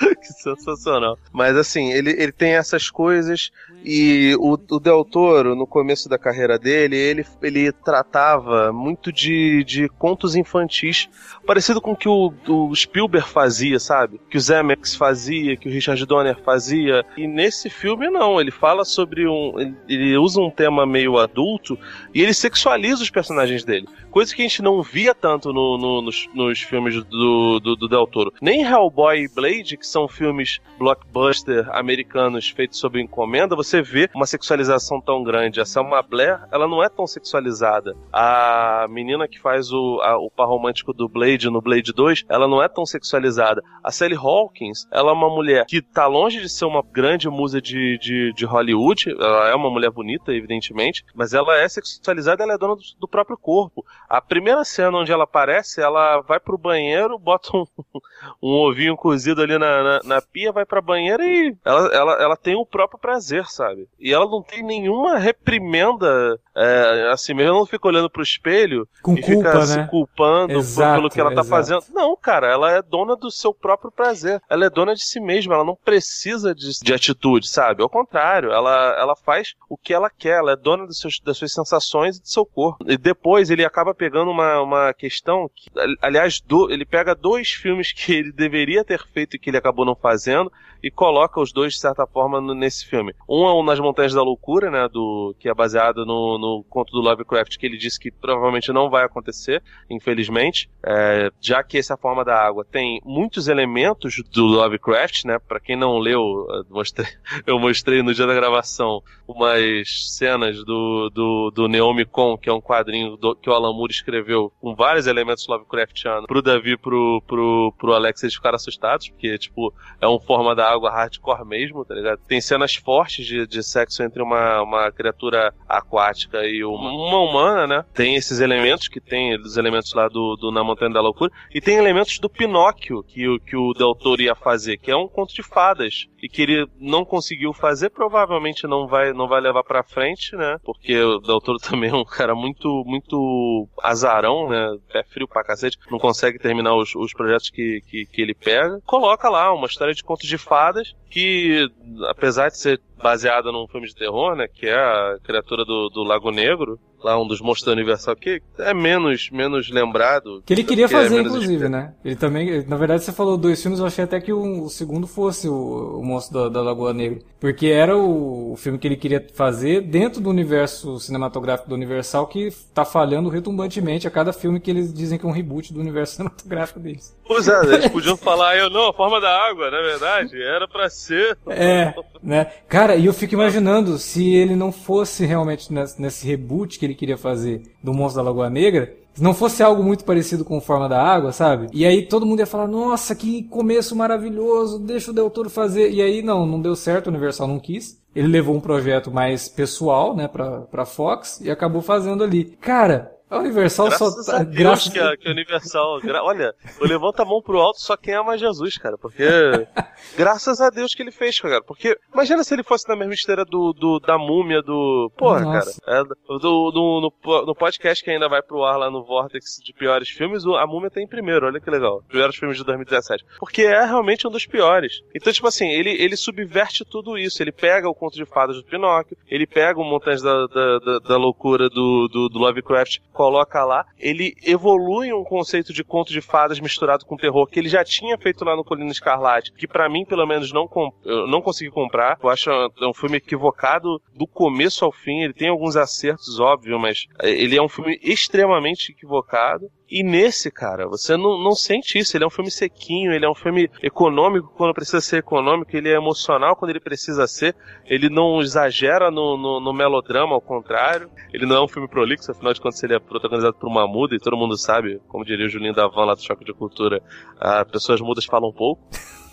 que 0.20 0.32
sensacional. 0.32 1.18
Mas 1.32 1.56
assim, 1.56 1.92
ele, 1.92 2.10
ele 2.10 2.32
tem 2.32 2.52
essas 2.52 2.90
coisas 2.90 3.50
e 3.84 4.34
o, 4.38 4.58
o 4.70 4.80
Del 4.80 5.04
Toro, 5.04 5.54
no 5.54 5.66
começo 5.66 6.08
da 6.08 6.18
carreira 6.18 6.58
dele, 6.58 6.96
ele, 6.96 7.26
ele 7.42 7.72
tratava 7.72 8.72
muito 8.72 9.12
de, 9.12 9.19
de 9.28 9.88
contos 9.98 10.36
infantis, 10.36 11.08
parecido 11.46 11.80
com 11.80 11.92
o 11.92 11.96
que 11.96 12.08
o, 12.08 12.32
o 12.48 12.74
Spielberg 12.74 13.28
fazia, 13.28 13.78
sabe? 13.78 14.20
Que 14.30 14.36
o 14.36 14.40
Zemeckis 14.40 14.94
fazia, 14.94 15.56
que 15.56 15.68
o 15.68 15.72
Richard 15.72 16.04
Donner 16.06 16.38
fazia. 16.42 17.04
E 17.16 17.26
nesse 17.26 17.68
filme, 17.68 18.08
não. 18.08 18.40
Ele 18.40 18.50
fala 18.50 18.84
sobre 18.84 19.26
um. 19.26 19.58
Ele, 19.58 19.74
ele 19.88 20.16
usa 20.16 20.40
um 20.40 20.50
tema 20.50 20.86
meio 20.86 21.18
adulto 21.18 21.78
e 22.14 22.22
ele 22.22 22.34
sexualiza 22.34 23.02
os 23.02 23.10
personagens 23.10 23.64
dele. 23.64 23.88
Coisa 24.10 24.34
que 24.34 24.42
a 24.42 24.44
gente 24.46 24.62
não 24.62 24.82
via 24.82 25.14
tanto 25.14 25.52
no, 25.52 25.78
no, 25.78 26.02
nos, 26.02 26.28
nos 26.34 26.60
filmes 26.60 27.02
do, 27.04 27.60
do, 27.60 27.76
do 27.76 27.88
Del 27.88 28.06
Toro. 28.06 28.32
Nem 28.40 28.62
Hellboy 28.62 29.24
e 29.24 29.28
Blade, 29.28 29.76
que 29.76 29.86
são 29.86 30.08
filmes 30.08 30.60
blockbuster 30.78 31.68
americanos 31.70 32.48
feitos 32.48 32.78
sob 32.78 33.00
encomenda, 33.00 33.54
você 33.54 33.82
vê 33.82 34.08
uma 34.14 34.26
sexualização 34.26 35.00
tão 35.00 35.22
grande. 35.22 35.60
A 35.60 35.64
Selma 35.64 36.02
Blair, 36.02 36.40
ela 36.50 36.66
não 36.66 36.82
é 36.82 36.88
tão 36.88 37.06
sexualizada. 37.06 37.96
A 38.12 38.86
menina 38.88 39.09
que 39.28 39.40
faz 39.40 39.72
o, 39.72 40.00
a, 40.02 40.18
o 40.18 40.30
par 40.30 40.46
romântico 40.46 40.92
do 40.92 41.08
Blade 41.08 41.50
no 41.50 41.60
Blade 41.60 41.92
2, 41.92 42.24
ela 42.28 42.48
não 42.48 42.62
é 42.62 42.68
tão 42.68 42.84
sexualizada. 42.84 43.62
A 43.82 43.90
Sally 43.90 44.16
Hawkins, 44.16 44.86
ela 44.90 45.10
é 45.10 45.14
uma 45.14 45.28
mulher 45.28 45.64
que 45.66 45.82
tá 45.82 46.06
longe 46.06 46.40
de 46.40 46.48
ser 46.48 46.64
uma 46.64 46.82
grande 46.82 47.28
musa 47.28 47.60
de, 47.60 47.98
de, 47.98 48.32
de 48.32 48.44
Hollywood, 48.44 49.10
ela 49.10 49.48
é 49.48 49.54
uma 49.54 49.70
mulher 49.70 49.90
bonita, 49.90 50.32
evidentemente, 50.32 51.04
mas 51.14 51.32
ela 51.32 51.56
é 51.58 51.68
sexualizada, 51.68 52.42
ela 52.42 52.54
é 52.54 52.58
dona 52.58 52.76
do, 52.76 52.82
do 52.98 53.08
próprio 53.08 53.36
corpo. 53.36 53.84
A 54.08 54.20
primeira 54.20 54.64
cena 54.64 54.98
onde 54.98 55.12
ela 55.12 55.24
aparece, 55.24 55.80
ela 55.80 56.20
vai 56.20 56.38
pro 56.40 56.58
banheiro, 56.58 57.18
bota 57.18 57.56
um, 57.56 57.64
um 58.42 58.68
ovinho 58.68 58.96
cozido 58.96 59.42
ali 59.42 59.58
na, 59.58 59.82
na, 59.82 60.00
na 60.04 60.22
pia, 60.22 60.52
vai 60.52 60.64
pra 60.64 60.80
banheira 60.80 61.24
e 61.24 61.56
ela, 61.64 61.94
ela, 61.94 62.12
ela 62.22 62.36
tem 62.36 62.54
o 62.54 62.66
próprio 62.66 62.98
prazer, 62.98 63.46
sabe? 63.46 63.88
E 63.98 64.12
ela 64.12 64.26
não 64.26 64.42
tem 64.42 64.62
nenhuma 64.62 65.18
reprimenda, 65.18 66.38
é, 66.54 67.08
assim 67.12 67.34
mesmo, 67.34 67.50
ela 67.50 67.58
não 67.58 67.66
fica 67.66 67.88
olhando 67.88 68.10
pro 68.10 68.22
espelho 68.22 68.88
Com 69.02 69.14
e 69.14 69.22
culpa, 69.22 69.50
fica 69.50 69.58
né? 69.58 69.66
se 69.66 69.90
culpando 69.90 70.52
exato, 70.54 70.96
pelo 70.96 71.10
que 71.10 71.20
ela 71.20 71.30
tá 71.30 71.40
exato. 71.40 71.48
fazendo. 71.48 71.84
Não, 71.92 72.16
cara, 72.16 72.46
ela 72.46 72.70
é 72.72 72.82
dona 72.82 73.16
do 73.16 73.30
seu 73.30 73.52
próprio 73.54 73.90
prazer. 73.90 74.42
Ela 74.48 74.66
é 74.66 74.70
dona 74.70 74.94
de 74.94 75.02
si 75.02 75.20
mesma, 75.20 75.54
ela 75.54 75.64
não 75.64 75.76
precisa 75.76 76.54
de, 76.54 76.70
de 76.82 76.94
atitude, 76.94 77.48
sabe? 77.48 77.82
Ao 77.82 77.88
contrário, 77.88 78.50
ela, 78.50 78.96
ela 78.98 79.16
faz 79.16 79.54
o 79.68 79.76
que 79.76 79.94
ela 79.94 80.10
quer, 80.10 80.38
ela 80.38 80.52
é 80.52 80.56
dona 80.56 80.86
dos 80.86 80.98
seus, 80.98 81.18
das 81.20 81.36
suas 81.36 81.52
sensações 81.52 82.18
e 82.18 82.22
do 82.22 82.28
seu 82.28 82.44
corpo. 82.44 82.84
E 82.86 82.96
depois 82.96 83.50
ele 83.50 83.64
acaba 83.64 83.94
pegando 83.94 84.30
uma, 84.30 84.60
uma 84.60 84.94
questão 84.94 85.50
que, 85.54 85.70
aliás, 86.02 86.40
do, 86.40 86.70
ele 86.70 86.84
pega 86.84 87.14
dois 87.14 87.50
filmes 87.50 87.92
que 87.92 88.12
ele 88.12 88.32
deveria 88.32 88.84
ter 88.84 89.04
feito 89.12 89.36
e 89.36 89.38
que 89.38 89.50
ele 89.50 89.56
acabou 89.56 89.84
não 89.84 89.94
fazendo 89.94 90.50
e 90.82 90.90
coloca 90.90 91.40
os 91.40 91.52
dois 91.52 91.74
de 91.74 91.80
certa 91.80 92.06
forma 92.06 92.40
no, 92.40 92.54
nesse 92.54 92.86
filme. 92.86 93.14
Um 93.28 93.46
é 93.46 93.52
o 93.52 93.62
Nas 93.62 93.78
Montanhas 93.78 94.14
da 94.14 94.22
Loucura, 94.22 94.70
né, 94.70 94.88
do 94.88 95.34
que 95.38 95.48
é 95.48 95.54
baseado 95.54 96.04
no, 96.06 96.38
no 96.38 96.64
conto 96.68 96.92
do 96.92 97.00
Lovecraft 97.00 97.56
que 97.56 97.66
ele 97.66 97.76
disse 97.76 97.98
que 97.98 98.10
provavelmente 98.10 98.72
não 98.72 98.89
vai 98.90 99.04
acontecer, 99.04 99.62
infelizmente, 99.88 100.68
é, 100.84 101.30
já 101.40 101.62
que 101.62 101.78
essa 101.78 101.96
forma 101.96 102.24
da 102.24 102.36
água 102.36 102.64
tem 102.64 103.00
muitos 103.04 103.48
elementos 103.48 104.22
do 104.32 104.44
Lovecraft, 104.44 105.24
né? 105.24 105.38
Para 105.38 105.60
quem 105.60 105.76
não 105.76 105.98
leu, 105.98 106.46
eu 106.50 106.64
mostrei, 106.68 107.08
eu 107.46 107.58
mostrei 107.58 108.02
no 108.02 108.12
dia 108.12 108.26
da 108.26 108.34
gravação 108.34 109.02
umas 109.26 110.16
cenas 110.16 110.64
do, 110.64 111.10
do, 111.10 111.50
do 111.50 111.68
Neomicon, 111.68 112.36
que 112.36 112.48
é 112.48 112.52
um 112.52 112.60
quadrinho 112.60 113.16
do, 113.16 113.36
que 113.36 113.48
o 113.48 113.52
Alan 113.52 113.72
Moore 113.72 113.92
escreveu 113.92 114.52
com 114.60 114.74
vários 114.74 115.06
elementos 115.06 115.46
Lovecraftianos 115.46 116.26
pro 116.26 116.42
Davi 116.42 116.76
pro, 116.76 117.22
pro, 117.26 117.74
pro 117.78 117.92
Alex 117.92 118.22
eles 118.22 118.34
ficaram 118.34 118.56
assustados, 118.56 119.08
porque, 119.08 119.38
tipo, 119.38 119.72
é 120.00 120.08
um 120.08 120.18
forma 120.18 120.54
da 120.54 120.70
água 120.70 120.90
hardcore 120.90 121.46
mesmo, 121.46 121.84
tá 121.84 121.94
ligado? 121.94 122.20
Tem 122.26 122.40
cenas 122.40 122.74
fortes 122.74 123.26
de, 123.26 123.46
de 123.46 123.62
sexo 123.62 124.02
entre 124.02 124.22
uma, 124.22 124.62
uma 124.62 124.92
criatura 124.92 125.54
aquática 125.68 126.44
e 126.44 126.64
uma, 126.64 126.90
uma 126.90 127.20
humana, 127.20 127.66
né? 127.66 127.84
Tem 127.94 128.16
esses 128.16 128.40
elementos 128.40 128.79
que 128.88 129.00
tem 129.00 129.34
os 129.40 129.56
elementos 129.56 129.92
lá 129.94 130.08
do, 130.08 130.36
do 130.36 130.50
Na 130.50 130.62
Montanha 130.64 130.92
da 130.92 131.00
Loucura 131.00 131.30
e 131.54 131.60
tem 131.60 131.76
elementos 131.76 132.18
do 132.18 132.28
Pinóquio 132.28 133.02
que, 133.02 133.28
o- 133.28 133.40
que 133.40 133.56
o 133.56 133.72
Del 133.72 133.94
Toro 133.94 134.22
ia 134.22 134.34
fazer, 134.34 134.76
que 134.78 134.90
é 134.90 134.96
um 134.96 135.08
conto 135.08 135.34
de 135.34 135.42
fadas 135.42 136.06
e 136.22 136.28
que 136.28 136.42
ele 136.42 136.66
não 136.78 137.04
conseguiu 137.04 137.52
fazer, 137.52 137.90
provavelmente 137.90 138.66
não 138.66 138.86
vai, 138.86 139.12
não 139.12 139.26
vai 139.28 139.40
levar 139.40 139.62
pra 139.64 139.82
frente, 139.82 140.36
né? 140.36 140.56
Porque 140.64 140.96
o 141.00 141.18
Del 141.20 141.40
Toro 141.40 141.58
também 141.62 141.90
é 141.90 141.94
um 141.94 142.04
cara 142.04 142.34
muito, 142.34 142.82
muito 142.86 143.68
azarão, 143.82 144.48
né? 144.48 144.76
Pé 144.92 145.02
frio 145.04 145.26
pra 145.28 145.44
cacete, 145.44 145.78
não 145.90 145.98
consegue 145.98 146.38
terminar 146.38 146.74
os, 146.76 146.94
os 146.94 147.12
projetos 147.12 147.50
que, 147.50 147.80
que, 147.88 148.06
que 148.06 148.22
ele 148.22 148.34
pega. 148.34 148.80
Coloca 148.84 149.28
lá 149.28 149.52
uma 149.52 149.66
história 149.66 149.94
de 149.94 150.02
contos 150.02 150.28
de 150.28 150.38
fadas 150.38 150.92
que, 151.10 151.68
apesar 152.08 152.48
de 152.50 152.58
ser 152.58 152.80
baseada 153.02 153.50
num 153.50 153.66
filme 153.66 153.86
de 153.86 153.94
terror, 153.94 154.34
né? 154.36 154.46
Que 154.46 154.66
é 154.66 154.74
a 154.74 155.18
criatura 155.22 155.64
do, 155.64 155.88
do 155.88 156.02
Lago 156.02 156.30
Negro, 156.30 156.78
lá 157.02 157.20
um 157.20 157.26
dos 157.26 157.40
monstros 157.40 157.66
da 157.66 157.72
Universal, 157.72 158.16
que 158.16 158.42
é 158.58 158.74
menos, 158.74 159.30
menos 159.30 159.70
lembrado. 159.70 160.42
Que 160.44 160.52
ele 160.52 160.64
queria 160.64 160.86
porque 160.86 160.96
é 160.96 161.02
fazer, 161.02 161.16
menos 161.16 161.32
inclusive, 161.32 161.68
né? 161.68 161.94
Ele 162.04 162.16
também, 162.16 162.64
na 162.66 162.76
verdade, 162.76 163.02
você 163.02 163.12
falou 163.12 163.36
dois 163.36 163.60
filmes, 163.60 163.80
eu 163.80 163.86
achei 163.86 164.04
até 164.04 164.20
que 164.20 164.32
o, 164.32 164.64
o 164.64 164.70
segundo 164.70 165.06
fosse 165.06 165.48
o, 165.48 165.98
o 165.98 166.04
Monstro 166.04 166.42
da, 166.42 166.48
da 166.48 166.62
Lagoa 166.62 166.92
Negra. 166.92 167.20
Porque 167.38 167.66
era 167.66 167.96
o, 167.96 168.52
o 168.52 168.56
filme 168.56 168.78
que 168.78 168.86
ele 168.86 168.96
queria 168.96 169.26
fazer 169.34 169.80
dentro 169.82 170.20
do 170.20 170.28
universo 170.30 170.98
cinematográfico 171.00 171.68
do 171.68 171.74
Universal, 171.74 172.26
que 172.26 172.50
tá 172.74 172.84
falhando 172.84 173.28
retumbantemente 173.28 174.06
a 174.06 174.10
cada 174.10 174.32
filme 174.32 174.60
que 174.60 174.70
eles 174.70 174.92
dizem 174.92 175.18
que 175.18 175.24
é 175.24 175.28
um 175.28 175.32
reboot 175.32 175.72
do 175.72 175.80
universo 175.80 176.16
cinematográfico 176.16 176.80
deles. 176.80 177.16
Pois 177.30 177.46
é, 177.46 177.60
eles 177.74 177.88
podiam 177.88 178.16
falar, 178.16 178.58
eu 178.58 178.68
não, 178.68 178.88
a 178.88 178.92
forma 178.92 179.20
da 179.20 179.30
água, 179.30 179.70
na 179.70 179.80
verdade, 179.80 180.42
era 180.42 180.66
pra 180.66 180.90
ser. 180.90 181.38
É, 181.46 181.94
né? 182.20 182.46
Cara, 182.68 182.96
e 182.96 183.06
eu 183.06 183.12
fico 183.12 183.34
imaginando 183.34 183.98
se 183.98 184.34
ele 184.34 184.56
não 184.56 184.72
fosse 184.72 185.24
realmente 185.24 185.72
nesse, 185.72 186.02
nesse 186.02 186.26
reboot 186.26 186.76
que 186.76 186.84
ele 186.84 186.94
queria 186.96 187.16
fazer 187.16 187.62
do 187.80 187.94
Monstro 187.94 188.20
da 188.20 188.28
Lagoa 188.28 188.50
Negra, 188.50 188.92
se 189.14 189.22
não 189.22 189.32
fosse 189.32 189.62
algo 189.62 189.80
muito 189.80 190.04
parecido 190.04 190.44
com 190.44 190.60
Forma 190.60 190.88
da 190.88 191.00
Água, 191.00 191.30
sabe? 191.30 191.68
E 191.72 191.86
aí 191.86 192.04
todo 192.04 192.26
mundo 192.26 192.40
ia 192.40 192.46
falar, 192.46 192.66
nossa, 192.66 193.14
que 193.14 193.44
começo 193.44 193.94
maravilhoso, 193.94 194.80
deixa 194.80 195.12
o 195.12 195.14
Del 195.14 195.30
Toro 195.30 195.48
fazer. 195.48 195.88
E 195.92 196.02
aí 196.02 196.22
não, 196.22 196.44
não 196.44 196.60
deu 196.60 196.74
certo, 196.74 197.06
o 197.06 197.10
Universal 197.10 197.46
não 197.46 197.60
quis. 197.60 197.96
Ele 198.12 198.26
levou 198.26 198.56
um 198.56 198.60
projeto 198.60 199.08
mais 199.08 199.48
pessoal, 199.48 200.16
né, 200.16 200.26
pra, 200.26 200.62
pra 200.62 200.84
Fox 200.84 201.40
e 201.40 201.48
acabou 201.48 201.80
fazendo 201.80 202.24
ali. 202.24 202.56
Cara, 202.60 203.12
a 203.30 203.38
Universal 203.38 203.86
graças 203.86 204.26
só 204.26 204.32
tá. 204.32 204.42
Deus 204.42 204.56
graças 204.56 204.92
que 204.92 204.98
a, 204.98 205.16
que 205.16 205.28
a 205.28 205.30
Universal. 205.30 206.00
Gra... 206.00 206.22
Olha, 206.24 206.52
eu 206.80 206.86
levanto 206.86 207.20
a 207.20 207.24
mão 207.24 207.40
pro 207.40 207.60
alto 207.60 207.80
só 207.80 207.96
quem 207.96 208.14
ama 208.14 208.36
Jesus, 208.36 208.76
cara. 208.76 208.98
Porque. 208.98 209.24
graças 210.18 210.60
a 210.60 210.68
Deus 210.68 210.92
que 210.94 211.02
ele 211.02 211.12
fez, 211.12 211.38
cara. 211.40 211.62
Porque. 211.62 211.96
Imagina 212.12 212.42
se 212.42 212.52
ele 212.52 212.64
fosse 212.64 212.88
na 212.88 212.96
mesma 212.96 213.14
esteira 213.14 213.44
do, 213.44 213.72
do 213.72 214.00
da 214.00 214.18
múmia 214.18 214.60
do. 214.60 215.12
Porra, 215.16 215.40
Nossa. 215.40 215.80
cara. 215.80 216.00
É, 216.00 216.04
do, 216.04 216.38
do, 216.38 217.12
no, 217.24 217.46
no 217.46 217.54
podcast 217.54 218.02
que 218.02 218.10
ainda 218.10 218.28
vai 218.28 218.42
pro 218.42 218.64
ar 218.64 218.76
lá 218.76 218.90
no 218.90 219.04
Vortex 219.04 219.60
de 219.64 219.72
piores 219.72 220.08
filmes, 220.08 220.44
a 220.44 220.66
múmia 220.66 220.90
tá 220.90 221.00
em 221.00 221.06
primeiro. 221.06 221.46
Olha 221.46 221.60
que 221.60 221.70
legal. 221.70 222.02
Piores 222.08 222.36
filmes 222.36 222.58
de 222.58 222.64
2017. 222.64 223.24
Porque 223.38 223.62
é 223.62 223.84
realmente 223.84 224.26
um 224.26 224.30
dos 224.30 224.46
piores. 224.46 225.02
Então, 225.14 225.32
tipo 225.32 225.46
assim, 225.46 225.68
ele, 225.68 225.90
ele 225.90 226.16
subverte 226.16 226.84
tudo 226.84 227.16
isso. 227.16 227.40
Ele 227.40 227.52
pega 227.52 227.88
o 227.88 227.94
conto 227.94 228.16
de 228.16 228.24
fadas 228.24 228.56
do 228.56 228.64
Pinóquio, 228.64 229.16
ele 229.28 229.46
pega 229.46 229.78
o 229.78 229.84
Montanhas 229.84 230.22
da, 230.22 230.46
da, 230.46 230.78
da, 230.78 230.98
da 230.98 231.16
loucura 231.16 231.68
do, 231.68 232.08
do, 232.08 232.28
do 232.28 232.38
Lovecraft 232.38 232.98
coloca 233.20 233.62
lá, 233.66 233.84
ele 233.98 234.34
evolui 234.42 235.12
um 235.12 235.22
conceito 235.22 235.74
de 235.74 235.84
conto 235.84 236.10
de 236.10 236.22
fadas 236.22 236.58
misturado 236.58 237.04
com 237.04 237.18
terror 237.18 237.46
que 237.46 237.58
ele 237.58 237.68
já 237.68 237.84
tinha 237.84 238.16
feito 238.16 238.46
lá 238.46 238.56
no 238.56 238.64
Colina 238.64 238.90
Escarlate, 238.90 239.52
que 239.52 239.68
para 239.68 239.90
mim, 239.90 240.06
pelo 240.06 240.26
menos, 240.26 240.50
não, 240.54 240.66
eu 241.04 241.26
não 241.26 241.42
consegui 241.42 241.70
comprar. 241.70 242.18
Eu 242.22 242.30
acho 242.30 242.50
é 242.50 242.86
um 242.86 242.94
filme 242.94 243.18
equivocado 243.18 244.00
do 244.14 244.26
começo 244.26 244.86
ao 244.86 244.90
fim. 244.90 245.20
Ele 245.20 245.34
tem 245.34 245.50
alguns 245.50 245.76
acertos, 245.76 246.40
óbvio, 246.40 246.78
mas 246.78 247.06
ele 247.22 247.58
é 247.58 247.62
um 247.62 247.68
filme 247.68 248.00
extremamente 248.02 248.90
equivocado. 248.90 249.70
E 249.90 250.04
nesse, 250.04 250.50
cara, 250.52 250.86
você 250.86 251.16
não, 251.16 251.36
não 251.42 251.52
sente 251.52 251.98
isso. 251.98 252.16
Ele 252.16 252.22
é 252.22 252.26
um 252.26 252.30
filme 252.30 252.50
sequinho, 252.50 253.12
ele 253.12 253.26
é 253.26 253.28
um 253.28 253.34
filme 253.34 253.68
econômico 253.82 254.52
quando 254.56 254.72
precisa 254.72 255.00
ser 255.00 255.16
econômico, 255.16 255.76
ele 255.76 255.88
é 255.88 255.96
emocional 255.96 256.54
quando 256.54 256.70
ele 256.70 256.80
precisa 256.80 257.26
ser. 257.26 257.56
Ele 257.84 258.08
não 258.08 258.40
exagera 258.40 259.10
no, 259.10 259.36
no, 259.36 259.60
no 259.60 259.72
melodrama, 259.72 260.34
ao 260.34 260.40
contrário. 260.40 261.10
Ele 261.32 261.44
não 261.44 261.56
é 261.56 261.64
um 261.64 261.68
filme 261.68 261.88
prolixo, 261.88 262.30
afinal 262.30 262.52
de 262.52 262.60
contas 262.60 262.82
ele 262.84 262.94
é 262.94 263.00
protagonizado 263.00 263.54
por 263.54 263.68
uma 263.68 263.86
muda 263.88 264.14
e 264.14 264.20
todo 264.20 264.36
mundo 264.36 264.56
sabe, 264.56 265.00
como 265.08 265.24
diria 265.24 265.46
o 265.46 265.48
Julinho 265.48 265.74
da 265.74 265.86
lá 265.88 266.14
do 266.14 266.22
Choque 266.22 266.44
de 266.44 266.52
Cultura, 266.54 267.02
as 267.38 267.68
pessoas 267.68 268.00
mudas 268.00 268.24
falam 268.24 268.52
pouco. 268.52 268.80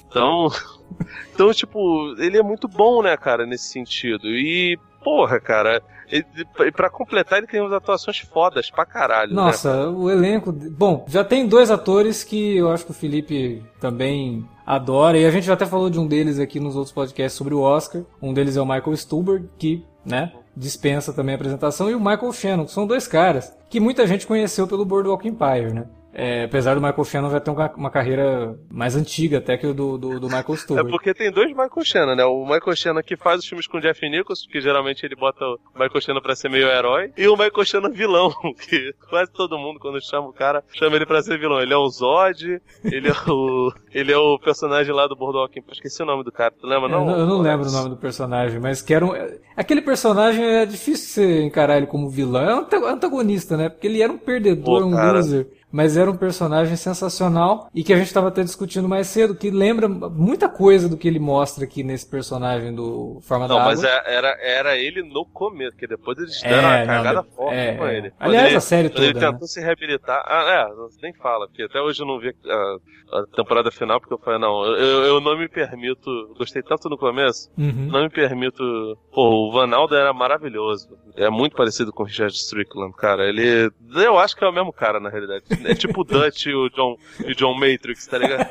Então, 0.10 0.48
então, 1.34 1.54
tipo, 1.54 2.16
ele 2.18 2.38
é 2.38 2.44
muito 2.44 2.68
bom, 2.68 3.04
né, 3.04 3.16
cara, 3.16 3.46
nesse 3.46 3.70
sentido. 3.72 4.28
E, 4.28 4.78
porra, 5.08 5.40
cara, 5.40 5.82
e, 6.12 6.26
e 6.66 6.72
pra 6.72 6.90
completar, 6.90 7.38
ele 7.38 7.48
tem 7.48 7.62
umas 7.62 7.72
atuações 7.72 8.20
fodas 8.20 8.70
pra 8.70 8.86
caralho. 8.86 9.30
Né? 9.30 9.36
Nossa, 9.38 9.74
né? 9.74 9.88
o 9.88 10.12
elenco. 10.12 10.52
Bom, 10.52 11.06
já 11.08 11.24
tem 11.24 11.48
dois 11.48 11.72
atores 11.72 12.26
que 12.26 12.58
eu 12.58 12.70
acho 12.70 12.84
que 12.84 12.92
o 12.92 12.94
Felipe 12.94 13.64
também 13.80 14.46
adora. 14.66 15.18
E 15.18 15.26
a 15.26 15.32
gente 15.32 15.46
já 15.46 15.54
até 15.54 15.66
falou 15.66 15.90
de 15.90 15.98
um 15.98 16.06
deles 16.06 16.40
aqui 16.40 16.60
nos 16.60 16.76
outros 16.76 16.92
podcasts 16.92 17.38
sobre 17.38 17.54
o 17.54 17.62
Oscar. 17.62 18.02
Um 18.22 18.34
deles 18.34 18.58
é 18.58 18.62
o 18.62 18.66
Michael 18.66 18.98
Stuhlbarg, 18.98 19.50
que, 19.58 19.86
né, 20.06 20.34
dispensa 20.56 21.14
também 21.14 21.36
a 21.36 21.38
apresentação. 21.38 21.90
E 21.90 21.96
o 21.96 22.00
Michael 22.00 22.34
Shannon, 22.34 22.66
que 22.66 22.72
são 22.72 22.86
dois 22.86 23.08
caras 23.08 23.56
que 23.70 23.80
muita 23.80 24.06
gente 24.06 24.28
conheceu 24.28 24.68
pelo 24.68 24.84
Boardwalk 24.84 25.26
Empire, 25.26 25.74
né? 25.74 25.86
É, 26.14 26.46
apesar 26.46 26.74
do 26.74 26.82
Michael 26.82 27.04
Shannon 27.04 27.30
já 27.30 27.40
ter 27.40 27.52
uma, 27.52 27.72
uma, 27.76 27.92
carreira 27.92 28.58
mais 28.72 28.96
antiga 28.96 29.38
até 29.38 29.58
que 29.58 29.68
o 29.68 29.74
do, 29.74 29.98
do, 29.98 30.20
do 30.20 30.28
Michael 30.28 30.56
Stuhlbarg. 30.56 30.90
É 30.90 30.92
porque 30.92 31.14
tem 31.14 31.32
dois 31.32 31.50
Michael 31.50 31.84
Shannon, 31.84 32.16
né? 32.16 32.26
O 32.26 32.44
Michael 32.44 32.76
Shannon 32.76 33.04
que 33.04 33.16
faz 33.16 33.42
os 33.42 33.46
filmes 33.48 33.68
com 33.68 33.78
o 33.78 33.82
Jeff 33.82 34.08
Nichols, 34.10 34.48
que 34.48 34.60
geralmente 34.60 35.06
ele 35.06 35.16
bota 35.16 35.46
o 35.46 35.60
Michael 35.74 36.02
Shannon 36.02 36.22
pra 36.22 36.36
ser 36.36 36.50
meio 36.50 36.68
herói, 36.68 37.12
e 37.18 37.28
o 37.28 37.34
Michael 37.34 37.66
Shannon 37.66 37.92
vilão, 37.92 38.32
que 38.68 38.94
quase 39.10 39.32
todo 39.32 39.58
mundo, 39.58 39.80
quando 39.80 40.02
chama 40.02 40.28
o 40.28 40.34
cara, 40.34 40.64
chama 40.74 40.96
ele 40.96 41.06
pra 41.06 41.22
ser 41.22 41.38
vilão. 41.38 41.62
Ele 41.62 41.74
é 41.74 41.78
o 41.78 41.88
Zod, 41.88 42.62
ele 42.84 43.10
é 43.10 43.32
o, 43.32 43.72
ele 43.94 44.12
é 44.12 44.18
o 44.18 44.40
personagem 44.40 44.94
lá 44.94 45.08
do 45.08 45.16
Boardwalk 45.16 45.62
Esqueci 45.72 46.02
o 46.02 46.06
nome 46.06 46.24
do 46.24 46.32
cara, 46.32 46.52
tu 46.52 46.66
lembra 46.66 46.90
não? 46.90 47.10
Eu, 47.10 47.20
eu 47.20 47.26
não 47.26 47.42
lembro 47.42 47.68
o 47.68 47.72
nome 47.72 47.90
do 47.90 47.98
personagem, 47.98 48.60
mas 48.60 48.82
que 48.82 48.94
era 48.94 49.06
um... 49.06 49.12
Aquele 49.56 49.82
personagem 49.82 50.44
é 50.44 50.66
difícil 50.66 51.10
você 51.10 51.44
encarar 51.44 51.78
ele 51.78 51.88
como 51.88 52.10
vilão, 52.10 52.42
é 52.42 52.56
um 52.56 52.86
antagonista, 52.88 53.56
né? 53.56 53.70
Porque 53.70 53.88
ele 53.88 54.02
era 54.02 54.12
um 54.12 54.18
perdedor, 54.18 54.82
Pô, 54.82 54.88
um 54.88 54.92
loser 54.92 55.48
mas 55.72 55.98
era 55.98 56.10
um 56.10 56.16
personagem 56.16 56.76
sensacional 56.76 57.70
e 57.74 57.84
que 57.84 57.94
a 57.94 57.98
gente 57.98 58.08
estava 58.08 58.30
até 58.30 58.44
discutindo 58.44 58.88
mais 58.88 59.08
cedo, 59.08 59.36
que 59.36 59.50
lembra 59.50 59.88
muita 59.88 60.48
coisa 60.48 60.88
do 60.88 60.98
que 60.98 61.08
ele 61.08 61.20
mostra 61.20 61.66
aqui 61.66 61.84
nesse 61.84 62.06
personagem 62.06 62.74
do 62.74 63.20
Forma 63.22 63.48
não, 63.48 63.56
da 63.56 63.62
Água. 63.62 63.76
Não, 63.76 63.82
mas 63.82 63.92
é, 63.92 64.16
era, 64.16 64.38
era 64.42 64.78
ele 64.78 65.04
no 65.04 65.26
começo, 65.26 65.72
porque 65.72 65.88
depois 65.88 66.18
eles 66.18 66.42
deram 66.42 66.70
é, 66.70 66.78
uma 66.78 66.86
cagada 66.86 67.14
não, 67.14 67.24
forte 67.24 67.56
é, 67.56 67.76
com 67.76 67.86
é. 67.86 67.98
ele. 67.98 68.14
Aliás, 68.20 68.48
ele, 68.48 68.56
a 68.56 68.62
série 68.62 68.90
toda. 68.90 69.06
Ele 69.06 69.14
tentou 69.14 69.42
né? 69.42 69.48
se 69.48 69.60
reabilitar. 69.60 70.24
Ah, 70.26 70.70
é, 70.70 71.02
nem 71.02 71.14
fala, 71.14 71.48
porque 71.48 71.64
até 71.64 71.82
hoje 71.82 72.02
eu 72.02 72.08
não 72.08 72.20
vi 72.20 72.34
a, 72.46 73.20
a 73.20 73.26
temporada 73.36 73.70
final, 73.70 74.00
porque 74.00 74.14
eu 74.14 74.20
falei, 74.20 74.40
não, 74.40 74.66
eu, 74.66 75.04
eu 75.04 75.22
não 75.22 75.38
me 75.38 75.50
permito. 75.50 76.34
Gostei 76.38 76.62
tanto 76.62 76.90
no 76.90 76.98
começo, 76.98 77.52
uhum. 77.58 77.88
não 77.92 78.04
me 78.04 78.10
permito. 78.10 78.64
Pô, 79.12 79.48
o 79.48 79.52
Vanaldo 79.52 79.96
era 79.96 80.14
maravilhoso. 80.14 80.90
É 81.16 81.30
muito 81.30 81.56
parecido 81.56 81.92
com 81.92 82.04
o 82.04 82.06
Richard 82.06 82.34
Strickland, 82.34 82.96
cara. 82.96 83.28
Ele. 83.28 83.72
Eu 83.96 84.18
acho 84.18 84.36
que 84.36 84.44
é 84.44 84.48
o 84.48 84.54
mesmo 84.54 84.72
cara, 84.72 85.00
na 85.00 85.10
realidade. 85.10 85.44
É 85.64 85.76
tipo 85.76 86.02
o 86.02 86.04
Dutch 86.04 86.46
e 86.46 86.54
o 86.54 86.70
John, 86.70 86.98
e 87.26 87.34
John 87.36 87.54
Matrix, 87.54 88.08
tá 88.08 88.18
ligado? 88.18 88.48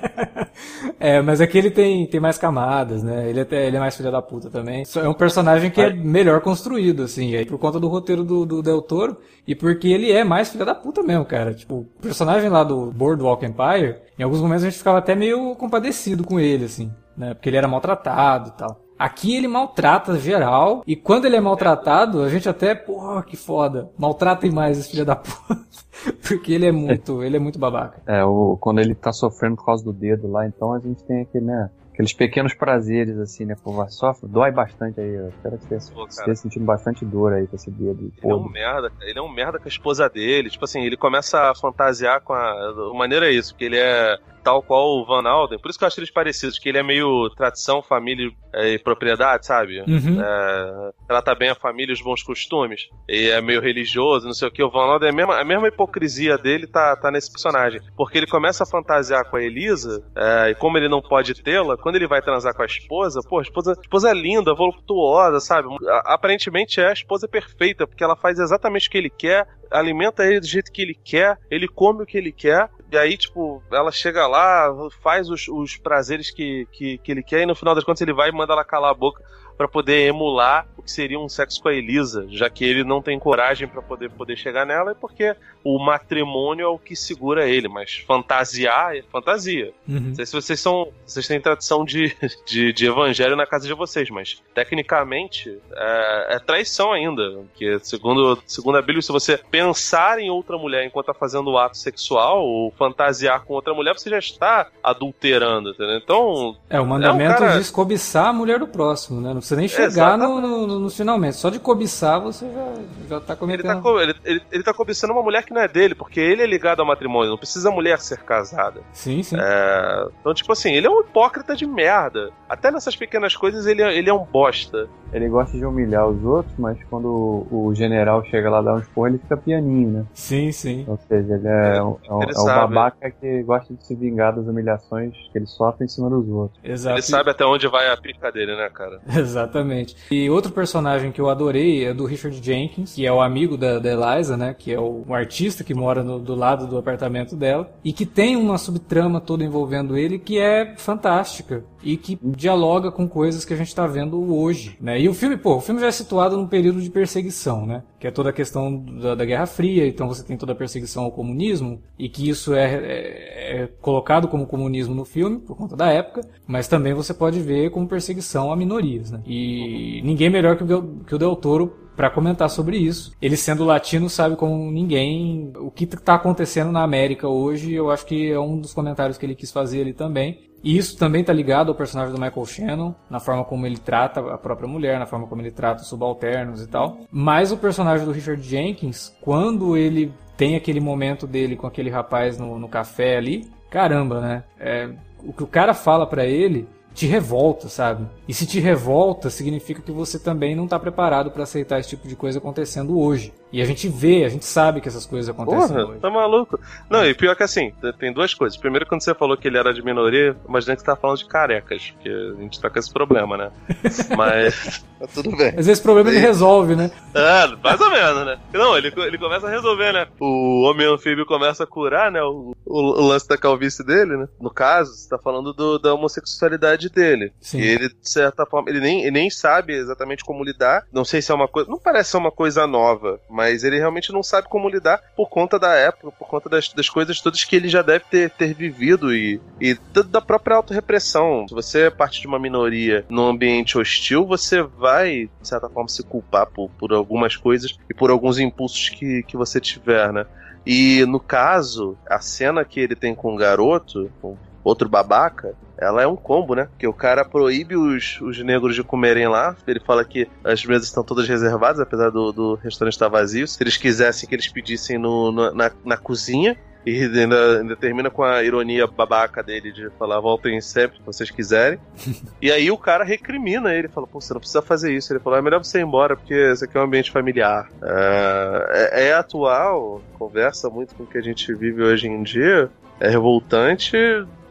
é, 0.99 1.21
mas 1.21 1.41
aqui 1.41 1.59
ele 1.59 1.71
tem, 1.71 2.07
tem 2.07 2.21
mais 2.21 2.39
camadas, 2.39 3.03
né? 3.03 3.29
Ele, 3.29 3.41
até, 3.41 3.67
ele 3.67 3.77
é 3.77 3.81
mais 3.81 3.97
filha 3.97 4.11
da 4.11 4.23
puta 4.23 4.51
também. 4.51 4.85
É 4.97 5.09
um 5.09 5.15
personagem 5.15 5.71
que 5.71 5.81
é 5.81 5.93
melhor 5.93 6.41
construído, 6.41 7.03
assim, 7.03 7.35
aí 7.35 7.45
por 7.45 7.59
conta 7.59 7.79
do 7.79 7.89
roteiro 7.89 8.25
do, 8.25 8.45
do 8.47 8.63
Del 8.63 8.83
Toro 8.83 9.17
e 9.47 9.55
porque 9.55 9.89
ele 9.89 10.11
é 10.13 10.25
mais 10.25 10.49
filha 10.49 10.65
da 10.65 10.75
puta 10.75 11.03
mesmo, 11.03 11.25
cara. 11.25 11.55
Tipo, 11.55 11.77
o 11.77 12.03
personagem 12.03 12.49
lá 12.49 12.65
do 12.65 12.91
Boardwalk 12.93 13.45
Empire, 13.45 13.97
em 14.19 14.23
alguns 14.23 14.41
momentos 14.41 14.65
a 14.65 14.71
gente 14.71 14.79
ficava 14.79 14.99
até 14.99 15.15
meio 15.15 15.55
compadecido 15.57 16.25
com 16.25 16.41
ele, 16.41 16.65
assim, 16.65 16.93
né? 17.17 17.35
Porque 17.35 17.49
ele 17.49 17.57
era 17.57 17.69
maltratado 17.69 18.51
e 18.51 18.59
tal. 18.59 18.86
Aqui 18.99 19.37
ele 19.37 19.47
maltrata 19.47 20.19
geral, 20.19 20.83
e 20.87 20.97
quando 20.97 21.27
ele 21.27 21.37
é 21.37 21.41
maltratado, 21.41 22.23
a 22.23 22.29
gente 22.29 22.49
até, 22.49 22.75
porra, 22.75 23.23
que 23.23 23.37
foda. 23.37 23.91
Maltratem 23.99 24.51
mais 24.51 24.79
esse 24.79 24.91
filho 24.91 25.05
da 25.05 25.17
puta. 25.17 25.59
Porque 26.27 26.53
ele 26.53 26.67
é 26.67 26.73
muito, 26.73 27.23
ele 27.23 27.37
é 27.37 27.41
muito 27.41 27.59
babaca. 27.59 28.01
É, 28.07 28.25
o, 28.25 28.57
quando 28.61 28.81
ele 28.81 28.95
tá 28.95 29.13
sofrendo 29.13 29.57
por 29.57 29.67
causa 29.67 29.85
do 29.85 29.93
dedo 29.93 30.31
lá, 30.31 30.47
então 30.47 30.73
a 30.73 30.79
gente 30.79 31.03
tem 31.05 31.23
aquele, 31.23 31.45
né, 31.47 31.71
aqueles 31.93 32.13
pequenos 32.13 32.55
prazeres, 32.55 33.19
assim, 33.19 33.47
né? 33.47 33.57
Pô, 33.63 33.73
sofre, 33.89 34.29
dói 34.29 34.53
bastante 34.53 35.01
aí. 35.01 35.15
Eu 35.15 35.29
espero 35.31 35.59
que 35.59 35.67
você 35.67 35.93
esteja 36.09 36.35
sentindo 36.35 36.65
bastante 36.65 37.05
dor 37.05 37.33
aí 37.33 37.47
com 37.47 37.57
esse 37.57 37.71
dedo. 37.71 38.13
Ele 38.23 38.33
é 38.33 38.35
um 38.35 38.49
merda, 38.49 38.93
ele 39.01 39.19
é 39.19 39.23
um 39.23 39.33
merda 39.33 39.59
com 39.59 39.65
a 39.65 39.69
esposa 39.69 40.09
dele. 40.09 40.51
Tipo 40.51 40.67
assim, 40.67 40.83
ele 40.83 40.97
começa 40.97 41.51
a 41.51 41.55
fantasiar 41.55 42.21
com 42.21 42.35
a. 42.35 42.51
A 42.51 42.95
maneira 42.95 43.29
é 43.29 43.33
isso, 43.33 43.53
porque 43.55 43.65
ele 43.65 43.79
é 43.79 44.19
tal 44.47 44.63
qual 44.63 45.01
o 45.01 45.05
Van 45.05 45.29
Alden. 45.29 45.59
Por 45.59 45.69
isso 45.69 45.77
que 45.77 45.85
eu 45.85 45.89
acho 45.89 45.99
eles 45.99 46.11
parecidos, 46.11 46.57
que 46.57 46.69
ele 46.69 46.79
é 46.79 46.83
meio 46.83 47.29
tradição, 47.31 47.83
família 47.83 48.31
é, 48.55 48.75
e 48.75 48.79
propriedade, 48.79 49.45
sabe? 49.45 49.81
Uhum. 49.81 50.23
É, 50.23 50.93
ela 51.09 51.21
tá 51.21 51.35
bem 51.35 51.49
a 51.49 51.55
família 51.57 51.91
e 51.91 51.95
os 51.95 52.01
bons 52.01 52.23
costumes. 52.23 52.89
E 53.09 53.29
é 53.29 53.41
meio 53.41 53.61
religioso, 53.61 54.25
não 54.25 54.33
sei 54.33 54.47
o 54.47 54.51
que. 54.53 54.63
O 54.63 54.71
Van 54.71 54.85
Alden, 54.85 55.09
é 55.09 55.11
a 55.11 55.15
mesma, 55.17 55.41
a 55.41 55.45
mesma 55.45 55.67
hipocrisia 55.67 56.39
dele 56.39 56.69
tá, 56.69 56.95
tá 56.95 57.11
nesse 57.11 57.33
personagem. 57.33 57.81
Porque 57.97 58.19
ele 58.19 58.27
começa 58.29 58.63
a 58.63 58.67
fantasiar 58.67 59.29
com 59.29 59.37
a 59.37 59.43
Elisa, 59.43 60.05
é, 60.15 60.51
e 60.51 60.55
como 60.55 60.79
ele 60.79 60.89
não 60.89 61.03
pode 61.03 61.35
tê-la, 61.43 61.77
quando 61.77 61.97
ele 61.97 62.07
vai 62.07 62.23
transar 62.23 62.55
com 62.55 62.63
a 62.63 62.67
esposa, 62.67 63.19
pô, 63.29 63.41
a 63.41 63.43
esposa, 63.43 63.73
a 63.73 63.81
esposa 63.81 64.11
é 64.11 64.15
linda, 64.15 64.55
voluptuosa, 64.55 65.41
sabe? 65.41 65.67
Aparentemente 66.05 66.81
é 66.81 66.91
a 66.91 66.93
esposa 66.93 67.27
perfeita, 67.27 67.85
porque 67.85 68.05
ela 68.05 68.15
faz 68.15 68.39
exatamente 68.39 68.87
o 68.87 68.91
que 68.93 68.99
ele 68.99 69.11
quer, 69.11 69.49
alimenta 69.73 70.25
ele 70.25 70.39
do 70.39 70.47
jeito 70.47 70.71
que 70.71 70.83
ele 70.83 70.95
quer, 70.95 71.37
ele 71.51 71.67
come 71.67 72.05
o 72.05 72.07
que 72.07 72.17
ele 72.17 72.31
quer, 72.31 72.71
e 72.91 72.97
aí, 72.97 73.17
tipo, 73.17 73.63
ela 73.73 73.91
chega 73.91 74.27
lá, 74.27 74.73
faz 75.03 75.29
os, 75.29 75.49
os 75.49 75.77
prazeres 75.77 76.31
que, 76.31 76.67
que, 76.73 76.99
que 76.99 77.11
ele 77.11 77.23
quer, 77.23 77.43
e 77.43 77.47
no 77.47 77.55
final 77.55 77.75
das 77.75 77.85
contas 77.85 78.01
ele 78.01 78.13
vai 78.13 78.29
e 78.29 78.33
manda 78.33 78.53
ela 78.53 78.65
calar 78.65 78.91
a 78.91 78.95
boca 78.95 79.23
para 79.57 79.69
poder 79.69 80.07
emular 80.07 80.67
o 80.77 80.83
que 80.83 80.91
seria 80.91 81.19
um 81.19 81.29
sexo 81.29 81.63
com 81.63 81.69
a 81.69 81.75
Elisa, 81.75 82.27
já 82.29 82.51
que 82.51 82.65
ele 82.65 82.85
não 82.85 83.01
tem 83.01 83.19
coragem 83.19 83.67
para 83.67 83.83
poder, 83.83 84.11
poder 84.11 84.37
chegar 84.37 84.67
nela, 84.67 84.93
é 84.93 84.95
porque 84.95 85.35
o 85.65 85.79
matrimônio 85.79 86.65
é 86.65 86.69
o 86.69 86.79
que 86.79 86.95
segura 86.95 87.49
ele, 87.49 87.69
mas 87.69 88.05
fantasiar 88.07 88.97
é 88.97 89.03
fantasia. 89.03 89.73
Uhum. 89.89 90.01
Não 90.01 90.15
sei 90.15 90.27
se 90.27 90.33
vocês 90.33 90.61
são. 90.61 90.89
Vocês 91.05 91.27
têm 91.27 91.41
tradição 91.41 91.85
de, 91.85 92.17
de, 92.47 92.73
de, 92.73 92.87
evangelho 92.87 93.35
na 93.35 93.47
casa 93.47 93.67
de 93.67 93.75
vocês, 93.75 94.09
mas 94.11 94.41
tecnicamente 94.55 95.59
é, 95.75 96.37
é 96.37 96.39
traição 96.39 96.93
ainda. 96.93 97.23
Porque 97.49 97.81
segundo, 97.81 98.39
segundo 98.47 98.79
a 98.79 98.81
Bíblia, 98.83 99.03
se 99.03 99.11
você 99.11 99.37
pensar 99.37 100.21
em 100.21 100.31
outra 100.31 100.57
mulher 100.57 100.85
enquanto 100.85 101.11
está 101.11 101.19
fazendo 101.19 101.51
o 101.51 101.59
ato 101.59 101.77
sexual, 101.77 102.45
ou 102.45 102.71
fantasiar 102.73 103.45
com 103.45 103.55
outra 103.55 103.75
mulher, 103.75 103.95
você 103.95 104.11
já 104.11 104.19
está 104.19 104.69
adulterando, 104.83 105.71
entendeu? 105.71 105.97
Então. 105.97 106.57
É, 106.71 106.81
o 106.81 106.87
mandamento 106.87 107.33
é 107.33 107.37
um 107.37 107.39
cara... 107.39 107.59
diz 107.59 107.71
cobiçar 107.71 108.27
a 108.27 108.33
mulher 108.33 108.61
do 108.61 108.69
próximo, 108.69 109.21
né? 109.21 109.35
Não 109.35 109.41
precisa 109.47 109.57
nem 109.57 109.69
chegar 109.69 110.19
no, 110.19 110.41
no, 110.41 110.81
no, 110.81 110.91
finalmente. 110.91 111.37
Só 111.37 111.51
de 111.51 111.59
cobiçar 111.59 112.21
você 112.21 112.47
já, 112.51 112.75
já 113.09 113.21
tá 113.21 113.37
cometendo. 113.37 113.71
Ele 113.71 113.81
tá, 113.81 114.03
ele, 114.03 114.15
ele, 114.25 114.43
ele 114.51 114.63
tá 114.63 114.75
cobiçando 114.75 115.13
uma 115.13 115.23
mulher 115.23 115.45
que 115.45 115.53
não 115.53 115.61
é 115.61 115.69
dele, 115.69 115.95
porque 115.95 116.19
ele 116.19 116.43
é 116.43 116.47
ligado 116.47 116.81
ao 116.81 116.87
matrimônio, 116.87 117.31
não 117.31 117.39
precisa 117.39 117.69
a 117.69 117.73
mulher 117.73 118.01
ser 118.01 118.19
casada. 118.19 118.81
Sim, 118.93 119.23
sim. 119.23 119.37
É, 119.39 120.09
então, 120.21 120.35
tipo 120.35 120.53
assim, 120.53 120.73
ele 120.73 120.87
é 120.87 120.91
um 120.91 121.01
hipócrita 121.01 121.55
de 121.55 121.67
merda. 121.67 122.31
Até 122.49 122.71
nessas 122.71 122.97
pequenas 122.97 123.37
coisas 123.37 123.67
ele, 123.67 123.83
é, 123.83 123.97
ele 123.97 124.11
é 124.11 124.15
um 124.15 124.25
bosta. 124.25 124.89
Ele 125.13 125.29
gosta 125.29 125.57
de 125.57 125.65
humilhar 125.65 126.07
os 126.09 126.23
outros, 126.25 126.55
mas 126.59 126.77
quando 126.91 127.47
o, 127.51 127.73
general 127.75 128.25
chega 128.25 128.51
lá 128.51 128.61
dar 128.61 128.75
um 128.75 128.79
esporro, 128.79 129.07
ele 129.07 129.19
fica 129.19 129.37
pianinho, 129.37 129.91
né? 129.91 130.05
Sim, 130.13 130.51
sim. 130.51 130.85
Ou 130.89 130.99
seja, 131.09 131.35
ele 131.35 131.47
é, 131.47 131.77
é, 131.77 131.83
um, 131.83 131.97
é 132.05 132.41
um 132.41 132.45
babaca 132.45 133.11
que 133.11 133.43
gosta 133.43 133.73
de 133.73 133.87
se 133.87 133.95
vingar 133.95 134.35
das 134.35 134.47
humilhações 134.47 135.15
que 135.33 135.39
ele 135.39 135.47
sofre 135.47 135.85
em 135.85 135.89
cima 135.89 136.11
dos 136.11 136.29
outros. 136.29 136.59
Exato. 136.65 136.97
Ele 136.97 137.03
sabe 137.03 137.31
até 137.31 137.45
onde 137.45 137.69
vai 137.69 137.89
a 137.89 137.97
pica 137.97 138.33
dele, 138.33 138.57
né, 138.57 138.69
cara? 138.69 139.01
Exatamente. 139.37 139.97
E 140.11 140.31
outro 140.31 140.51
personagem 140.53 141.13
que 141.13 141.21
eu 141.21 141.29
adorei 141.29 141.85
é 141.85 141.93
do 141.93 142.07
Richard 142.07 142.41
Jenkins, 142.43 142.95
que 142.95 143.07
é 143.07 143.13
o 143.13 143.21
amigo 143.21 143.57
da, 143.57 143.79
da 143.79 143.91
Eliza, 143.91 144.37
né? 144.37 144.55
Que 144.59 144.73
é 144.73 144.81
o, 144.81 145.05
um 145.07 145.15
artista 145.15 145.63
que 145.63 145.75
mora 145.75 146.03
no, 146.03 146.19
do 146.19 146.35
lado 146.35 146.67
do 146.67 146.79
apartamento 146.79 147.37
dela 147.37 147.71
e 147.85 147.93
que 147.93 148.07
tem 148.07 148.37
uma 148.37 148.59
subtrama 148.59 149.21
toda 149.21 149.45
envolvendo 149.45 149.97
ele 149.97 150.19
que 150.19 150.39
é 150.39 150.75
fantástica 150.77 151.65
e 151.87 151.97
que 151.97 152.19
dialoga 152.21 152.91
com 152.91 153.09
coisas 153.09 153.45
que 153.45 153.55
a 153.55 153.57
gente 153.57 153.69
está 153.69 153.87
vendo 153.87 154.35
hoje, 154.35 154.77
né? 154.81 155.01
E 155.01 155.09
o 155.09 155.15
filme, 155.15 155.37
pô, 155.37 155.55
o 155.55 155.61
filme 155.61 155.81
já 155.81 155.87
é 155.87 155.93
situado 155.93 156.37
num 156.37 156.49
período 156.49 156.83
de 156.83 156.91
perseguição, 156.91 157.65
né? 157.65 157.85
Que 158.01 158.09
é 158.09 158.11
toda 158.11 158.31
a 158.31 158.33
questão 158.33 158.77
da, 158.77 159.15
da 159.15 159.25
Guerra 159.25 159.47
Fria, 159.47 159.87
então 159.87 160.09
você 160.09 160.25
tem 160.25 160.37
toda 160.37 160.51
a 160.51 160.57
perseguição 160.57 161.05
ao 161.05 161.13
comunismo 161.13 161.81
e 161.97 162.09
que 162.09 162.29
isso 162.29 162.55
é, 162.55 162.75
é, 162.75 163.63
é, 163.63 163.69
colocado 163.81 164.27
como 164.27 164.49
comunismo 164.49 164.97
no 164.97 165.05
filme 165.05 165.39
por 165.39 165.57
conta 165.57 165.77
da 165.77 165.87
época, 165.87 166.23
mas 166.45 166.67
também 166.67 166.93
você 166.93 167.15
pode 167.15 167.39
ver 167.39 167.71
como 167.71 167.87
perseguição 167.87 168.53
a 168.53 168.57
minorias, 168.57 169.13
né? 169.13 169.23
E 169.25 170.03
ninguém 170.03 170.29
melhor 170.29 170.57
que 170.57 170.65
o, 170.65 170.83
que 171.07 171.15
o 171.15 171.19
Del 171.19 171.37
Toro 171.37 171.87
para 171.97 172.11
comentar 172.11 172.51
sobre 172.51 172.77
isso. 172.77 173.13
Ele 173.23 173.37
sendo 173.37 173.65
latino 173.65 174.11
sabe 174.11 174.37
como 174.37 174.71
ninguém 174.71 175.51
o 175.57 175.71
que 175.71 175.85
está 175.85 176.15
acontecendo 176.15 176.71
na 176.71 176.83
América 176.83 177.27
hoje. 177.27 177.73
Eu 177.73 177.91
acho 177.91 178.05
que 178.05 178.31
é 178.31 178.39
um 178.39 178.61
dos 178.61 178.75
comentários 178.75 179.17
que 179.17 179.25
ele 179.25 179.35
quis 179.35 179.51
fazer 179.51 179.81
ali 179.81 179.95
também. 179.95 180.47
Isso 180.67 180.99
também 180.99 181.21
está 181.21 181.33
ligado 181.33 181.69
ao 181.69 181.77
personagem 181.77 182.13
do 182.13 182.21
Michael 182.21 182.45
Shannon, 182.45 182.95
na 183.09 183.21
forma 183.21 183.45
como 183.45 183.65
ele 183.65 183.79
trata 183.79 184.19
a 184.19 184.37
própria 184.37 184.69
mulher, 184.69 184.99
na 184.99 185.07
forma 185.07 185.29
como 185.29 185.41
ele 185.41 185.53
trata 185.53 185.83
os 185.83 185.89
subalternos 185.89 186.61
e 186.61 186.67
tal. 186.67 186.99
Mas 187.09 187.53
o 187.53 187.57
personagem 187.57 188.05
do 188.05 188.11
Richard 188.11 188.43
Jenkins, 188.43 189.17
quando 189.21 189.77
ele 189.77 190.13
tem 190.37 190.57
aquele 190.57 190.81
momento 190.81 191.25
dele 191.25 191.55
com 191.55 191.69
aquele 191.69 191.89
rapaz 191.89 192.37
no, 192.37 192.59
no 192.59 192.69
café 192.69 193.17
ali, 193.17 193.49
caramba, 193.71 194.21
né? 194.21 194.45
É, 194.59 194.91
o 195.23 195.33
que 195.33 195.45
o 195.45 195.47
cara 195.47 195.73
fala 195.73 196.05
para 196.05 196.27
ele 196.27 196.69
te 196.97 197.07
revolta, 197.07 197.69
sabe? 197.69 198.07
E 198.27 198.33
se 198.33 198.47
te 198.47 198.59
revolta, 198.59 199.29
significa 199.29 199.83
que 199.83 199.93
você 199.93 200.19
também 200.19 200.57
não 200.57 200.65
está 200.65 200.79
preparado 200.79 201.31
para 201.31 201.43
aceitar 201.43 201.79
esse 201.79 201.91
tipo 201.91 202.09
de 202.09 202.17
coisa 202.17 202.39
acontecendo 202.39 202.99
hoje. 202.99 203.35
E 203.53 203.63
a 203.63 203.65
gente 203.65 203.87
vê, 203.87 204.25
a 204.25 204.29
gente 204.29 204.45
sabe 204.45 204.81
que 204.81 204.89
essas 204.89 205.07
coisas 205.07 205.29
acontecem 205.29 205.69
Porra, 205.69 205.89
hoje. 205.91 206.01
tá 206.01 206.11
maluco. 206.11 206.59
Não, 206.91 207.07
e 207.07 207.15
pior 207.15 207.37
que 207.37 207.43
assim, 207.43 207.73
tem 207.99 208.13
duas 208.13 208.35
coisas. 208.35 208.59
Primeiro, 208.59 208.87
quando 208.87 209.03
você 209.03 209.15
falou 209.15 209.37
que 209.37 209.47
ele 209.47 209.59
era 209.59 209.73
de 209.73 209.85
minoria, 209.85 210.35
imaginei 210.49 210.75
que 210.75 210.81
você 210.81 210.87
tava 210.87 211.01
falando 211.01 211.19
de 211.19 211.27
carecas, 211.27 211.93
porque 211.93 212.09
a 212.09 212.43
gente 212.43 212.61
tá 212.61 212.69
com 212.69 212.79
esse 212.79 212.93
problema, 212.93 213.37
né? 213.37 213.51
Mas. 214.17 214.85
Tá 214.99 215.07
tudo 215.07 215.37
bem. 215.37 215.53
Mas 215.55 215.69
esse 215.69 215.83
problema 215.83 216.11
ele 216.11 216.19
resolve, 216.19 216.75
né? 216.75 216.91
É, 217.15 217.47
mais 217.63 217.81
ou 217.81 217.91
menos, 217.91 218.27
né? 218.27 218.39
Não, 218.53 218.77
ele, 218.77 218.93
ele 218.97 219.19
começa 219.19 219.47
a 219.47 219.51
resolver, 219.51 219.93
né? 219.93 220.07
O 220.19 220.63
homem 220.63 220.87
anfíbio 220.87 221.27
começa 221.27 221.65
a 221.65 221.67
curar, 221.67 222.11
né? 222.11 222.23
O, 222.23 222.55
o, 222.65 222.81
o 222.81 223.07
lance 223.07 223.29
da 223.29 223.37
calvície 223.37 223.85
dele, 223.85 224.17
né? 224.17 224.29
No 224.41 224.51
caso, 224.51 224.93
você 224.93 225.09
tá 225.09 225.19
falando 225.19 225.53
do, 225.53 225.79
da 225.79 225.95
homossexualidade 225.95 226.86
dele. 226.89 227.33
Sim. 227.41 227.59
E 227.59 227.67
ele, 227.67 227.89
de 227.89 228.11
certa 228.11 228.47
forma, 228.47 228.71
ele 228.71 228.81
nem, 228.81 229.03
ele 229.03 229.11
nem 229.11 229.31
sabe 229.31 229.75
exatamente 229.75 230.25
como 230.25 230.45
lidar. 230.45 230.85
Não 230.93 231.05
sei 231.05 231.23
se 231.23 231.31
é 231.31 231.35
uma 231.35 231.49
coisa. 231.49 231.71
Não 231.71 231.79
parece 231.79 232.11
ser 232.11 232.17
uma 232.17 232.31
coisa 232.31 232.67
nova, 232.67 233.21
mas 233.29 233.65
ele 233.65 233.79
realmente 233.79 234.13
não 234.13 234.23
sabe 234.23 234.49
como 234.49 234.69
lidar 234.69 235.01
por 235.17 235.29
conta 235.29 235.59
da 235.59 235.75
época, 235.75 236.11
por 236.13 236.29
conta 236.29 236.49
das, 236.49 236.69
das 236.73 236.89
coisas 236.89 237.21
todas 237.21 237.45
que 237.45 237.57
ele 237.57 237.69
já 237.69 237.83
deve 237.83 238.05
ter, 238.11 238.31
ter 238.31 238.55
vivido 238.55 239.15
e, 239.15 239.41
e 239.61 239.77
da 240.05 240.21
própria 240.21 240.57
autorrepressão. 240.57 241.47
Se 241.49 241.55
você 241.55 241.83
é 241.87 241.91
parte 241.91 242.21
de 242.21 242.27
uma 242.27 242.39
minoria 242.39 243.05
num 243.09 243.29
ambiente 243.29 243.79
hostil, 243.79 244.27
você 244.27 244.63
vai, 244.63 245.31
de 245.41 245.49
certa 245.49 245.69
forma, 245.69 245.89
se 245.89 246.03
culpar 246.03 246.47
por, 246.47 246.71
por 246.71 246.93
algumas 246.93 247.37
coisas 247.37 247.79
e 247.89 247.95
por 247.95 248.11
alguns 248.11 248.39
impulsos 248.39 248.89
que, 248.89 249.23
que 249.23 249.37
você 249.37 249.61
tiver, 249.61 250.13
né? 250.13 250.27
E 250.67 251.05
no 251.07 251.21
caso, 251.21 251.97
a 252.11 252.19
cena 252.19 252.65
que 252.65 252.81
ele 252.81 252.97
tem 252.97 253.15
com 253.15 253.33
o 253.33 253.37
garoto, 253.37 254.11
com 254.21 254.37
outro 254.67 254.89
babaca, 254.89 255.55
ela 255.79 256.03
é 256.03 256.07
um 256.07 256.17
combo, 256.17 256.55
né? 256.55 256.69
Que 256.79 256.89
o 256.89 256.93
cara 256.93 257.25
proíbe 257.25 257.77
os, 257.77 258.21
os 258.21 258.43
negros 258.43 258.75
de 258.75 258.83
comerem 258.83 259.29
lá. 259.29 259.55
Ele 259.67 259.81
fala 259.81 260.05
que 260.05 260.29
as 260.43 260.65
mesas 260.65 260.89
estão 260.89 261.05
todas 261.05 261.29
reservadas, 261.29 261.81
apesar 261.81 262.11
do, 262.11 262.33
do 262.33 262.55
restaurante 262.57 262.95
estar 262.95 263.09
vazio. 263.09 263.47
Se 263.47 263.63
eles 263.63 263.77
quisessem 263.77 264.29
que 264.29 264.35
eles 264.35 264.49
pedissem 264.49 264.99
no, 264.99 265.31
no 265.31 265.55
na, 265.55 265.71
na 265.85 265.97
cozinha. 265.97 266.57
E 266.85 267.03
ainda, 267.03 267.59
ainda, 267.59 267.75
termina 267.75 268.09
com 268.09 268.23
a 268.23 268.45
ironia 268.45 268.87
babaca 268.87 269.43
dele 269.43 269.73
de 269.73 269.91
falar: 269.99 270.21
voltem 270.21 270.61
sempre 270.61 270.99
se 270.99 271.03
vocês 271.05 271.31
quiserem. 271.31 271.79
e 272.41 272.51
aí 272.51 272.71
o 272.71 272.79
cara 272.79 273.05
recrimina 273.05 273.75
ele, 273.75 273.89
fala: 273.89 274.07
pô, 274.07 274.21
você 274.21 274.33
não 274.33 274.41
precisa 274.41 274.63
fazer 274.63 274.95
isso. 274.95 275.13
Ele 275.13 275.21
fala: 275.21 275.39
é 275.39 275.43
melhor 275.43 275.63
você 275.63 275.79
ir 275.79 275.83
embora, 275.83 276.17
porque 276.17 276.35
esse 276.35 276.65
aqui 276.65 276.77
é 276.77 276.81
um 276.81 276.85
ambiente 276.85 277.11
familiar. 277.11 277.69
É, 277.83 278.91
é, 278.93 279.09
é 279.09 279.13
atual, 279.15 280.01
conversa 280.19 280.71
muito 280.71 280.95
com 280.95 281.03
o 281.03 281.07
que 281.07 281.19
a 281.19 281.23
gente 281.23 281.53
vive 281.55 281.83
hoje 281.83 282.09
em 282.09 282.23
dia. 282.23 282.71
É 282.99 283.11
revoltante, 283.11 283.97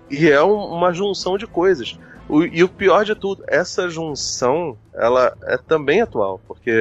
e 0.10 0.30
é 0.30 0.44
um, 0.44 0.56
uma 0.56 0.94
junção 0.94 1.38
de 1.38 1.48
coisas. 1.48 1.98
O, 2.28 2.44
e 2.44 2.64
o 2.64 2.70
pior 2.70 3.06
de 3.06 3.14
tudo, 3.14 3.44
essa 3.48 3.88
junção, 3.88 4.76
ela 4.94 5.36
é 5.44 5.58
também 5.58 6.02
atual, 6.02 6.42
porque 6.48 6.72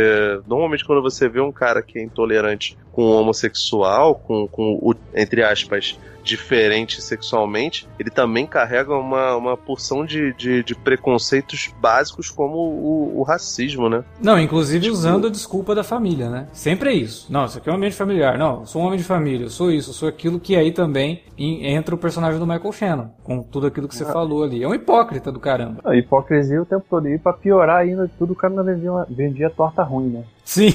normalmente 0.47 0.85
quando 0.85 1.03
você 1.03 1.29
vê 1.29 1.41
um 1.41 1.53
cara 1.53 1.83
que 1.83 1.99
é 1.99 2.03
intolerante 2.03 2.79
com 2.93 3.03
o 3.03 3.21
homossexual, 3.21 4.15
com, 4.15 4.49
com 4.49 4.79
o, 4.81 4.95
entre 5.15 5.43
aspas, 5.43 5.99
diferente 6.25 7.01
sexualmente, 7.03 7.87
ele 7.99 8.11
também 8.11 8.47
carrega 8.47 8.95
uma, 8.95 9.37
uma 9.37 9.57
porção 9.57 10.05
de, 10.05 10.33
de, 10.33 10.65
de 10.65 10.75
preconceitos 10.75 11.73
básicos 11.81 12.31
como 12.31 12.57
o, 12.57 13.21
o, 13.21 13.23
racismo, 13.23 13.89
né? 13.89 14.03
Não, 14.21 14.39
inclusive 14.39 14.85
tipo... 14.85 14.95
usando 14.95 15.27
a 15.27 15.31
desculpa 15.31 15.75
da 15.75 15.85
família, 15.85 16.31
né? 16.31 16.49
Sempre 16.53 16.91
é 16.91 16.93
isso. 16.95 17.27
Não, 17.31 17.45
isso 17.45 17.59
aqui 17.59 17.69
é 17.69 17.73
um 17.73 17.77
ambiente 17.77 17.95
familiar. 17.95 18.39
Não, 18.39 18.61
eu 18.61 18.67
sou 18.67 18.83
um 18.83 18.87
homem 18.87 18.99
de 18.99 19.05
família, 19.05 19.45
eu 19.45 19.51
sou 19.51 19.71
isso, 19.71 19.91
eu 19.91 19.95
sou 19.95 20.09
aquilo 20.09 20.41
que 20.41 20.57
aí 20.57 20.73
também 20.73 21.23
entra 21.39 21.95
o 21.95 21.99
personagem 21.99 22.39
do 22.39 22.47
Michael 22.47 22.73
Shannon, 22.73 23.11
com 23.23 23.43
tudo 23.43 23.67
aquilo 23.67 23.89
que 23.89 23.95
você 23.95 24.05
ah. 24.05 24.13
falou 24.13 24.45
ali. 24.45 24.63
É 24.63 24.69
um 24.69 24.75
hipócrita 24.75 25.31
do 25.31 25.39
caramba. 25.39 25.81
A 25.85 25.95
hipocrisia 25.95 26.63
o 26.63 26.67
tempo 26.67 26.85
todo. 26.89 27.09
E 27.09 27.19
pra 27.19 27.33
piorar 27.33 27.79
ainda 27.79 28.11
tudo, 28.19 28.33
o 28.33 28.37
cara 28.37 28.55
não 28.55 28.65
vendia, 28.65 28.91
vendia 29.11 29.51
torta 29.51 29.83
ruim, 29.83 30.09
né? 30.09 30.25
Sim. 30.45 30.73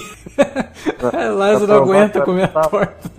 Lázaro 1.36 1.68
não 1.68 1.84
aguenta 1.84 2.22
comer 2.22 2.44
a 2.44 2.48
torta 2.48 3.10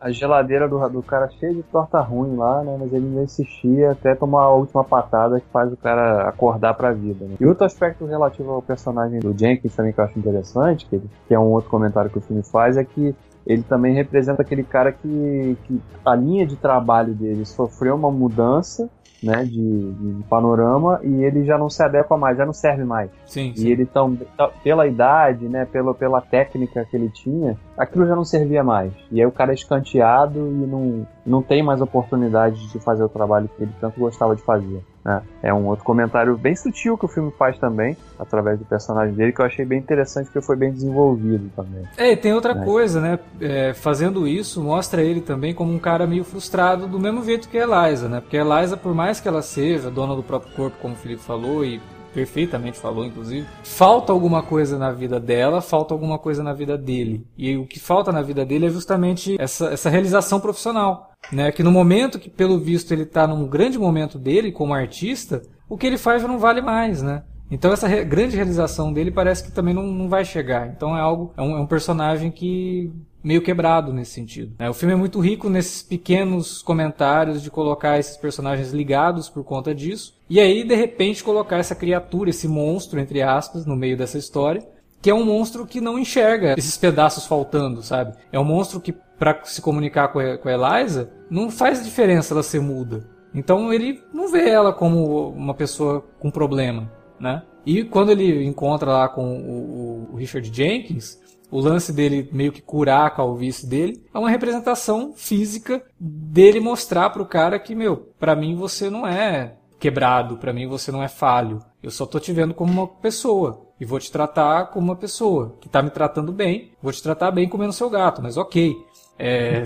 a 0.00 0.10
geladeira 0.10 0.66
do, 0.66 0.88
do 0.88 1.02
cara 1.02 1.28
cheia 1.28 1.52
de 1.52 1.62
torta 1.64 2.00
ruim 2.00 2.36
lá, 2.36 2.64
né? 2.64 2.76
Mas 2.80 2.92
ele 2.92 3.06
não 3.06 3.22
insistia 3.22 3.92
até 3.92 4.14
tomar 4.14 4.42
a 4.44 4.54
última 4.54 4.82
patada 4.82 5.38
que 5.38 5.46
faz 5.52 5.70
o 5.72 5.76
cara 5.76 6.28
acordar 6.28 6.74
pra 6.74 6.92
vida. 6.92 7.26
Né? 7.26 7.36
E 7.38 7.46
outro 7.46 7.64
aspecto 7.66 8.06
relativo 8.06 8.50
ao 8.50 8.62
personagem 8.62 9.20
do 9.20 9.36
Jenkins 9.38 9.74
também 9.76 9.92
que 9.92 10.00
eu 10.00 10.04
acho 10.04 10.18
interessante, 10.18 10.86
que, 10.86 11.00
que 11.28 11.34
é 11.34 11.38
um 11.38 11.50
outro 11.50 11.70
comentário 11.70 12.10
que 12.10 12.18
o 12.18 12.22
filme 12.22 12.42
faz, 12.42 12.76
é 12.76 12.84
que 12.84 13.14
ele 13.46 13.62
também 13.62 13.94
representa 13.94 14.42
aquele 14.42 14.62
cara 14.62 14.92
que, 14.92 15.56
que 15.64 15.80
a 16.04 16.14
linha 16.14 16.46
de 16.46 16.56
trabalho 16.56 17.14
dele 17.14 17.44
sofreu 17.44 17.94
uma 17.94 18.10
mudança 18.10 18.88
né, 19.22 19.44
de, 19.44 19.92
de, 19.92 20.22
panorama 20.24 21.00
e 21.02 21.24
ele 21.24 21.44
já 21.44 21.58
não 21.58 21.68
se 21.68 21.82
adequa 21.82 22.16
mais, 22.16 22.36
já 22.36 22.46
não 22.46 22.52
serve 22.52 22.84
mais. 22.84 23.10
Sim, 23.26 23.52
sim. 23.54 23.66
E 23.66 23.72
ele 23.72 23.86
tão, 23.86 24.16
pela 24.62 24.86
idade, 24.86 25.48
né, 25.48 25.64
pela, 25.64 25.94
pela 25.94 26.20
técnica 26.20 26.84
que 26.84 26.96
ele 26.96 27.10
tinha, 27.10 27.56
aquilo 27.76 28.06
já 28.06 28.16
não 28.16 28.24
servia 28.24 28.64
mais. 28.64 28.92
E 29.10 29.20
aí 29.20 29.26
o 29.26 29.32
cara 29.32 29.52
é 29.52 29.54
escanteado 29.54 30.38
e 30.38 30.66
não, 30.66 31.06
não 31.24 31.42
tem 31.42 31.62
mais 31.62 31.80
oportunidade 31.80 32.70
de 32.70 32.78
fazer 32.80 33.04
o 33.04 33.08
trabalho 33.08 33.48
que 33.56 33.62
ele 33.62 33.72
tanto 33.80 34.00
gostava 34.00 34.34
de 34.34 34.42
fazer. 34.42 34.82
Né? 35.04 35.22
É 35.42 35.52
um 35.52 35.66
outro 35.66 35.84
comentário 35.84 36.36
bem 36.36 36.54
sutil 36.54 36.96
que 36.96 37.04
o 37.04 37.08
filme 37.08 37.32
faz 37.38 37.58
também, 37.58 37.96
através 38.18 38.58
do 38.58 38.64
personagem 38.64 39.14
dele, 39.14 39.32
que 39.32 39.40
eu 39.40 39.46
achei 39.46 39.64
bem 39.64 39.78
interessante 39.78 40.26
porque 40.26 40.40
foi 40.40 40.56
bem 40.56 40.72
desenvolvido 40.72 41.50
também. 41.56 41.84
É, 41.96 42.12
e 42.12 42.16
tem 42.16 42.32
outra 42.32 42.54
né? 42.54 42.64
coisa, 42.64 43.00
né? 43.00 43.18
É, 43.40 43.72
fazendo 43.72 44.26
isso, 44.26 44.62
mostra 44.62 45.02
ele 45.02 45.20
também 45.20 45.54
como 45.54 45.72
um 45.72 45.78
cara 45.78 46.06
meio 46.06 46.24
frustrado, 46.24 46.86
do 46.86 46.98
mesmo 46.98 47.24
jeito 47.24 47.48
que 47.48 47.58
a 47.58 47.62
Eliza, 47.62 48.08
né? 48.08 48.20
Porque 48.20 48.36
a 48.36 48.44
Eliza, 48.44 48.76
por 48.76 48.94
mais 48.94 49.20
que 49.20 49.28
ela 49.28 49.42
seja 49.42 49.90
dona 49.90 50.14
do 50.14 50.22
próprio 50.22 50.54
corpo, 50.54 50.76
como 50.80 50.94
o 50.94 50.96
Felipe 50.96 51.22
falou, 51.22 51.64
e 51.64 51.80
perfeitamente 52.12 52.78
falou, 52.78 53.04
inclusive. 53.04 53.46
Falta 53.62 54.12
alguma 54.12 54.42
coisa 54.42 54.78
na 54.78 54.92
vida 54.92 55.18
dela, 55.18 55.60
falta 55.60 55.94
alguma 55.94 56.18
coisa 56.18 56.42
na 56.42 56.52
vida 56.52 56.76
dele. 56.76 57.26
E 57.36 57.56
o 57.56 57.66
que 57.66 57.78
falta 57.78 58.12
na 58.12 58.22
vida 58.22 58.44
dele 58.44 58.66
é 58.66 58.70
justamente 58.70 59.36
essa, 59.40 59.66
essa 59.66 59.88
realização 59.88 60.40
profissional. 60.40 61.09
Né? 61.32 61.52
Que 61.52 61.62
no 61.62 61.70
momento 61.70 62.18
que, 62.18 62.28
pelo 62.30 62.58
visto, 62.58 62.92
ele 62.92 63.02
está 63.02 63.26
num 63.26 63.46
grande 63.46 63.78
momento 63.78 64.18
dele 64.18 64.50
como 64.52 64.74
artista, 64.74 65.42
o 65.68 65.76
que 65.76 65.86
ele 65.86 65.98
faz 65.98 66.22
já 66.22 66.28
não 66.28 66.38
vale 66.38 66.60
mais, 66.60 67.02
né? 67.02 67.22
Então 67.50 67.72
essa 67.72 67.88
re 67.88 68.04
grande 68.04 68.36
realização 68.36 68.92
dele 68.92 69.10
parece 69.10 69.42
que 69.42 69.50
também 69.50 69.74
não, 69.74 69.82
não 69.82 70.08
vai 70.08 70.24
chegar. 70.24 70.68
Então 70.68 70.96
é 70.96 71.00
algo, 71.00 71.32
é 71.36 71.42
um, 71.42 71.56
é 71.56 71.60
um 71.60 71.66
personagem 71.66 72.30
que 72.30 72.92
meio 73.22 73.42
quebrado 73.42 73.92
nesse 73.92 74.12
sentido. 74.12 74.54
Né? 74.58 74.70
O 74.70 74.74
filme 74.74 74.94
é 74.94 74.96
muito 74.96 75.20
rico 75.20 75.50
nesses 75.50 75.82
pequenos 75.82 76.62
comentários 76.62 77.42
de 77.42 77.50
colocar 77.50 77.98
esses 77.98 78.16
personagens 78.16 78.72
ligados 78.72 79.28
por 79.28 79.44
conta 79.44 79.74
disso. 79.74 80.14
E 80.28 80.40
aí, 80.40 80.64
de 80.64 80.74
repente, 80.74 81.24
colocar 81.24 81.58
essa 81.58 81.74
criatura, 81.74 82.30
esse 82.30 82.48
monstro, 82.48 82.98
entre 82.98 83.20
aspas, 83.20 83.66
no 83.66 83.76
meio 83.76 83.96
dessa 83.96 84.16
história, 84.16 84.66
que 85.02 85.10
é 85.10 85.14
um 85.14 85.24
monstro 85.24 85.66
que 85.66 85.80
não 85.80 85.98
enxerga 85.98 86.54
esses 86.56 86.76
pedaços 86.76 87.26
faltando, 87.26 87.82
sabe? 87.82 88.14
É 88.32 88.38
um 88.38 88.44
monstro 88.44 88.80
que, 88.80 88.94
para 89.20 89.38
se 89.44 89.60
comunicar 89.60 90.08
com 90.08 90.18
a, 90.18 90.38
com 90.38 90.48
a 90.48 90.52
Eliza, 90.52 91.12
não 91.28 91.50
faz 91.50 91.84
diferença 91.84 92.32
ela 92.32 92.42
ser 92.42 92.58
muda. 92.60 93.06
Então 93.34 93.70
ele 93.70 94.02
não 94.14 94.32
vê 94.32 94.48
ela 94.48 94.72
como 94.72 95.28
uma 95.28 95.52
pessoa 95.52 96.02
com 96.18 96.30
problema, 96.30 96.90
né? 97.20 97.42
E 97.66 97.84
quando 97.84 98.10
ele 98.10 98.42
encontra 98.42 98.90
lá 98.90 99.08
com 99.10 99.36
o, 99.38 100.08
o 100.12 100.16
Richard 100.16 100.50
Jenkins, 100.50 101.20
o 101.50 101.60
lance 101.60 101.92
dele 101.92 102.30
meio 102.32 102.50
que 102.50 102.62
curar 102.62 103.06
a 103.06 103.10
calvície 103.10 103.68
dele 103.68 104.02
é 104.12 104.18
uma 104.18 104.30
representação 104.30 105.12
física 105.14 105.82
dele 105.98 106.58
mostrar 106.58 107.10
pro 107.10 107.26
cara 107.26 107.58
que, 107.58 107.74
meu, 107.74 108.14
para 108.18 108.34
mim 108.34 108.56
você 108.56 108.88
não 108.88 109.06
é 109.06 109.56
quebrado, 109.78 110.38
para 110.38 110.52
mim 110.52 110.66
você 110.66 110.90
não 110.90 111.02
é 111.02 111.08
falho. 111.08 111.58
Eu 111.82 111.90
só 111.90 112.06
tô 112.06 112.18
te 112.18 112.32
vendo 112.32 112.54
como 112.54 112.72
uma 112.72 112.86
pessoa 112.86 113.66
e 113.80 113.84
vou 113.84 113.98
te 113.98 114.12
tratar 114.12 114.66
como 114.66 114.88
uma 114.88 114.96
pessoa 114.96 115.56
que 115.58 115.68
tá 115.68 115.82
me 115.82 115.88
tratando 115.88 116.30
bem. 116.32 116.72
Vou 116.82 116.92
te 116.92 117.02
tratar 117.02 117.30
bem 117.30 117.48
comendo 117.48 117.72
seu 117.72 117.88
gato, 117.88 118.22
mas 118.22 118.36
ok. 118.36 118.76
É... 119.20 119.64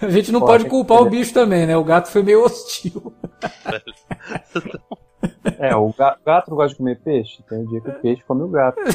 a 0.02 0.10
gente 0.10 0.32
não 0.32 0.40
pode, 0.40 0.64
pode 0.64 0.70
culpar 0.70 1.00
o 1.00 1.08
bicho 1.08 1.32
também, 1.32 1.66
né? 1.66 1.76
O 1.76 1.84
gato 1.84 2.10
foi 2.10 2.22
meio 2.22 2.44
hostil. 2.44 3.12
É, 5.58 5.74
o 5.76 5.94
gato 6.24 6.50
não 6.50 6.56
gosta 6.56 6.70
de 6.70 6.76
comer 6.76 6.98
peixe? 7.00 7.42
Tem 7.48 7.58
um 7.58 7.66
dia 7.66 7.80
que 7.80 7.90
o 7.90 8.00
peixe 8.00 8.22
come 8.26 8.42
o 8.42 8.48
gato. 8.48 8.80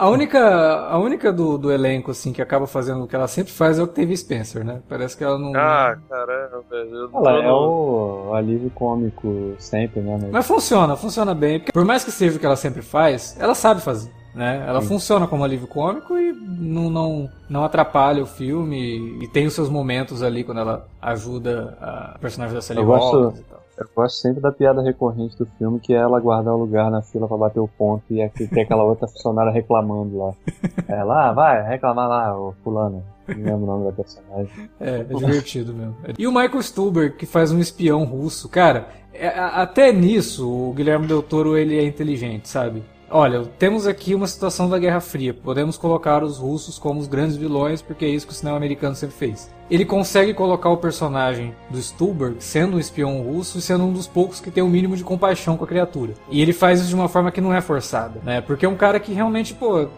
A 0.00 0.08
única, 0.08 0.40
a 0.40 0.98
única 0.98 1.30
do, 1.30 1.58
do 1.58 1.70
elenco, 1.70 2.10
assim, 2.10 2.32
que 2.32 2.40
acaba 2.40 2.66
fazendo 2.66 3.04
o 3.04 3.06
que 3.06 3.14
ela 3.14 3.28
sempre 3.28 3.52
faz 3.52 3.78
é 3.78 3.82
o 3.82 3.86
que 3.86 3.96
teve 3.96 4.16
Spencer, 4.16 4.64
né? 4.64 4.80
Parece 4.88 5.14
que 5.14 5.22
ela 5.22 5.38
não. 5.38 5.54
Ah, 5.54 5.94
caramba, 6.08 6.64
eu 6.70 7.10
Ela 7.12 7.44
é 7.44 7.52
o 7.52 8.32
alívio 8.32 8.70
cômico 8.70 9.54
sempre, 9.58 10.00
né? 10.00 10.30
Mas 10.32 10.46
funciona, 10.46 10.96
funciona 10.96 11.34
bem. 11.34 11.58
Porque 11.58 11.72
por 11.72 11.84
mais 11.84 12.02
que 12.02 12.10
seja 12.10 12.38
o 12.38 12.40
que 12.40 12.46
ela 12.46 12.56
sempre 12.56 12.80
faz, 12.80 13.36
ela 13.38 13.54
sabe 13.54 13.82
fazer. 13.82 14.10
Né? 14.34 14.64
Ela 14.66 14.80
Sim. 14.80 14.88
funciona 14.88 15.26
como 15.26 15.42
alívio 15.42 15.66
cômico 15.66 16.16
e 16.16 16.32
não, 16.32 16.88
não, 16.88 17.28
não 17.48 17.64
atrapalha 17.64 18.22
o 18.22 18.26
filme 18.26 19.18
e 19.20 19.28
tem 19.28 19.46
os 19.46 19.54
seus 19.54 19.68
momentos 19.68 20.22
ali 20.22 20.44
quando 20.44 20.60
ela 20.60 20.86
ajuda 21.02 21.76
a 21.80 22.18
personagem 22.20 22.54
da 22.54 22.62
Sally 22.62 22.80
Hawkins 22.80 23.40
e 23.40 23.42
tal. 23.42 23.60
Eu 23.80 23.88
gosto 23.96 24.20
sempre 24.20 24.42
da 24.42 24.52
piada 24.52 24.82
recorrente 24.82 25.38
do 25.38 25.46
filme, 25.46 25.80
que 25.80 25.94
é 25.94 25.96
ela 25.96 26.20
guardar 26.20 26.54
o 26.54 26.58
lugar 26.58 26.90
na 26.90 27.00
fila 27.00 27.26
para 27.26 27.36
bater 27.38 27.60
o 27.60 27.66
ponto 27.66 28.04
e 28.10 28.22
aqui 28.22 28.46
tem 28.46 28.62
aquela 28.62 28.84
outra 28.84 29.08
funcionária 29.08 29.50
reclamando 29.50 30.18
lá. 30.18 30.34
Ela, 30.86 31.30
ah, 31.30 31.32
vai, 31.32 31.66
reclamar 31.66 32.06
lá, 32.06 32.38
o 32.38 32.54
fulano. 32.62 33.02
Não 33.26 33.36
lembro 33.36 33.62
o 33.62 33.66
nome 33.66 33.84
da 33.86 33.92
personagem. 33.92 34.50
É, 34.78 35.00
é 35.00 35.04
divertido 35.04 35.72
mesmo. 35.72 35.96
E 36.18 36.26
o 36.26 36.30
Michael 36.30 36.62
Stuber, 36.62 37.16
que 37.16 37.24
faz 37.24 37.52
um 37.52 37.58
espião 37.58 38.04
russo. 38.04 38.50
Cara, 38.50 38.88
é, 39.14 39.28
até 39.28 39.90
nisso 39.92 40.50
o 40.50 40.74
Guilherme 40.74 41.06
Del 41.06 41.22
Toro 41.22 41.56
ele 41.56 41.78
é 41.78 41.84
inteligente, 41.84 42.48
sabe? 42.50 42.82
Olha, 43.12 43.44
temos 43.58 43.88
aqui 43.88 44.14
uma 44.14 44.28
situação 44.28 44.70
da 44.70 44.78
Guerra 44.78 45.00
Fria. 45.00 45.34
Podemos 45.34 45.76
colocar 45.76 46.22
os 46.22 46.38
russos 46.38 46.78
como 46.78 47.00
os 47.00 47.08
grandes 47.08 47.36
vilões, 47.36 47.82
porque 47.82 48.04
é 48.04 48.08
isso 48.08 48.24
que 48.24 48.32
o 48.32 48.36
cinema 48.36 48.56
americano 48.56 48.94
sempre 48.94 49.16
fez 49.16 49.50
ele 49.70 49.84
consegue 49.84 50.34
colocar 50.34 50.68
o 50.68 50.76
personagem 50.76 51.54
do 51.70 51.80
Stuhlberg 51.80 52.36
sendo 52.40 52.76
um 52.76 52.80
espião 52.80 53.22
russo 53.22 53.58
e 53.58 53.62
sendo 53.62 53.84
um 53.84 53.92
dos 53.92 54.06
poucos 54.06 54.40
que 54.40 54.50
tem 54.50 54.62
o 54.62 54.66
um 54.66 54.70
mínimo 54.70 54.96
de 54.96 55.04
compaixão 55.04 55.56
com 55.56 55.64
a 55.64 55.66
criatura. 55.66 56.14
E 56.28 56.42
ele 56.42 56.52
faz 56.52 56.80
isso 56.80 56.88
de 56.88 56.94
uma 56.94 57.08
forma 57.08 57.30
que 57.30 57.40
não 57.40 57.54
é 57.54 57.60
forçada, 57.60 58.20
né? 58.24 58.40
Porque 58.40 58.66
é 58.66 58.68
um 58.68 58.76
cara 58.76 58.98
que 58.98 59.12
realmente, 59.12 59.54
pô, 59.54 59.88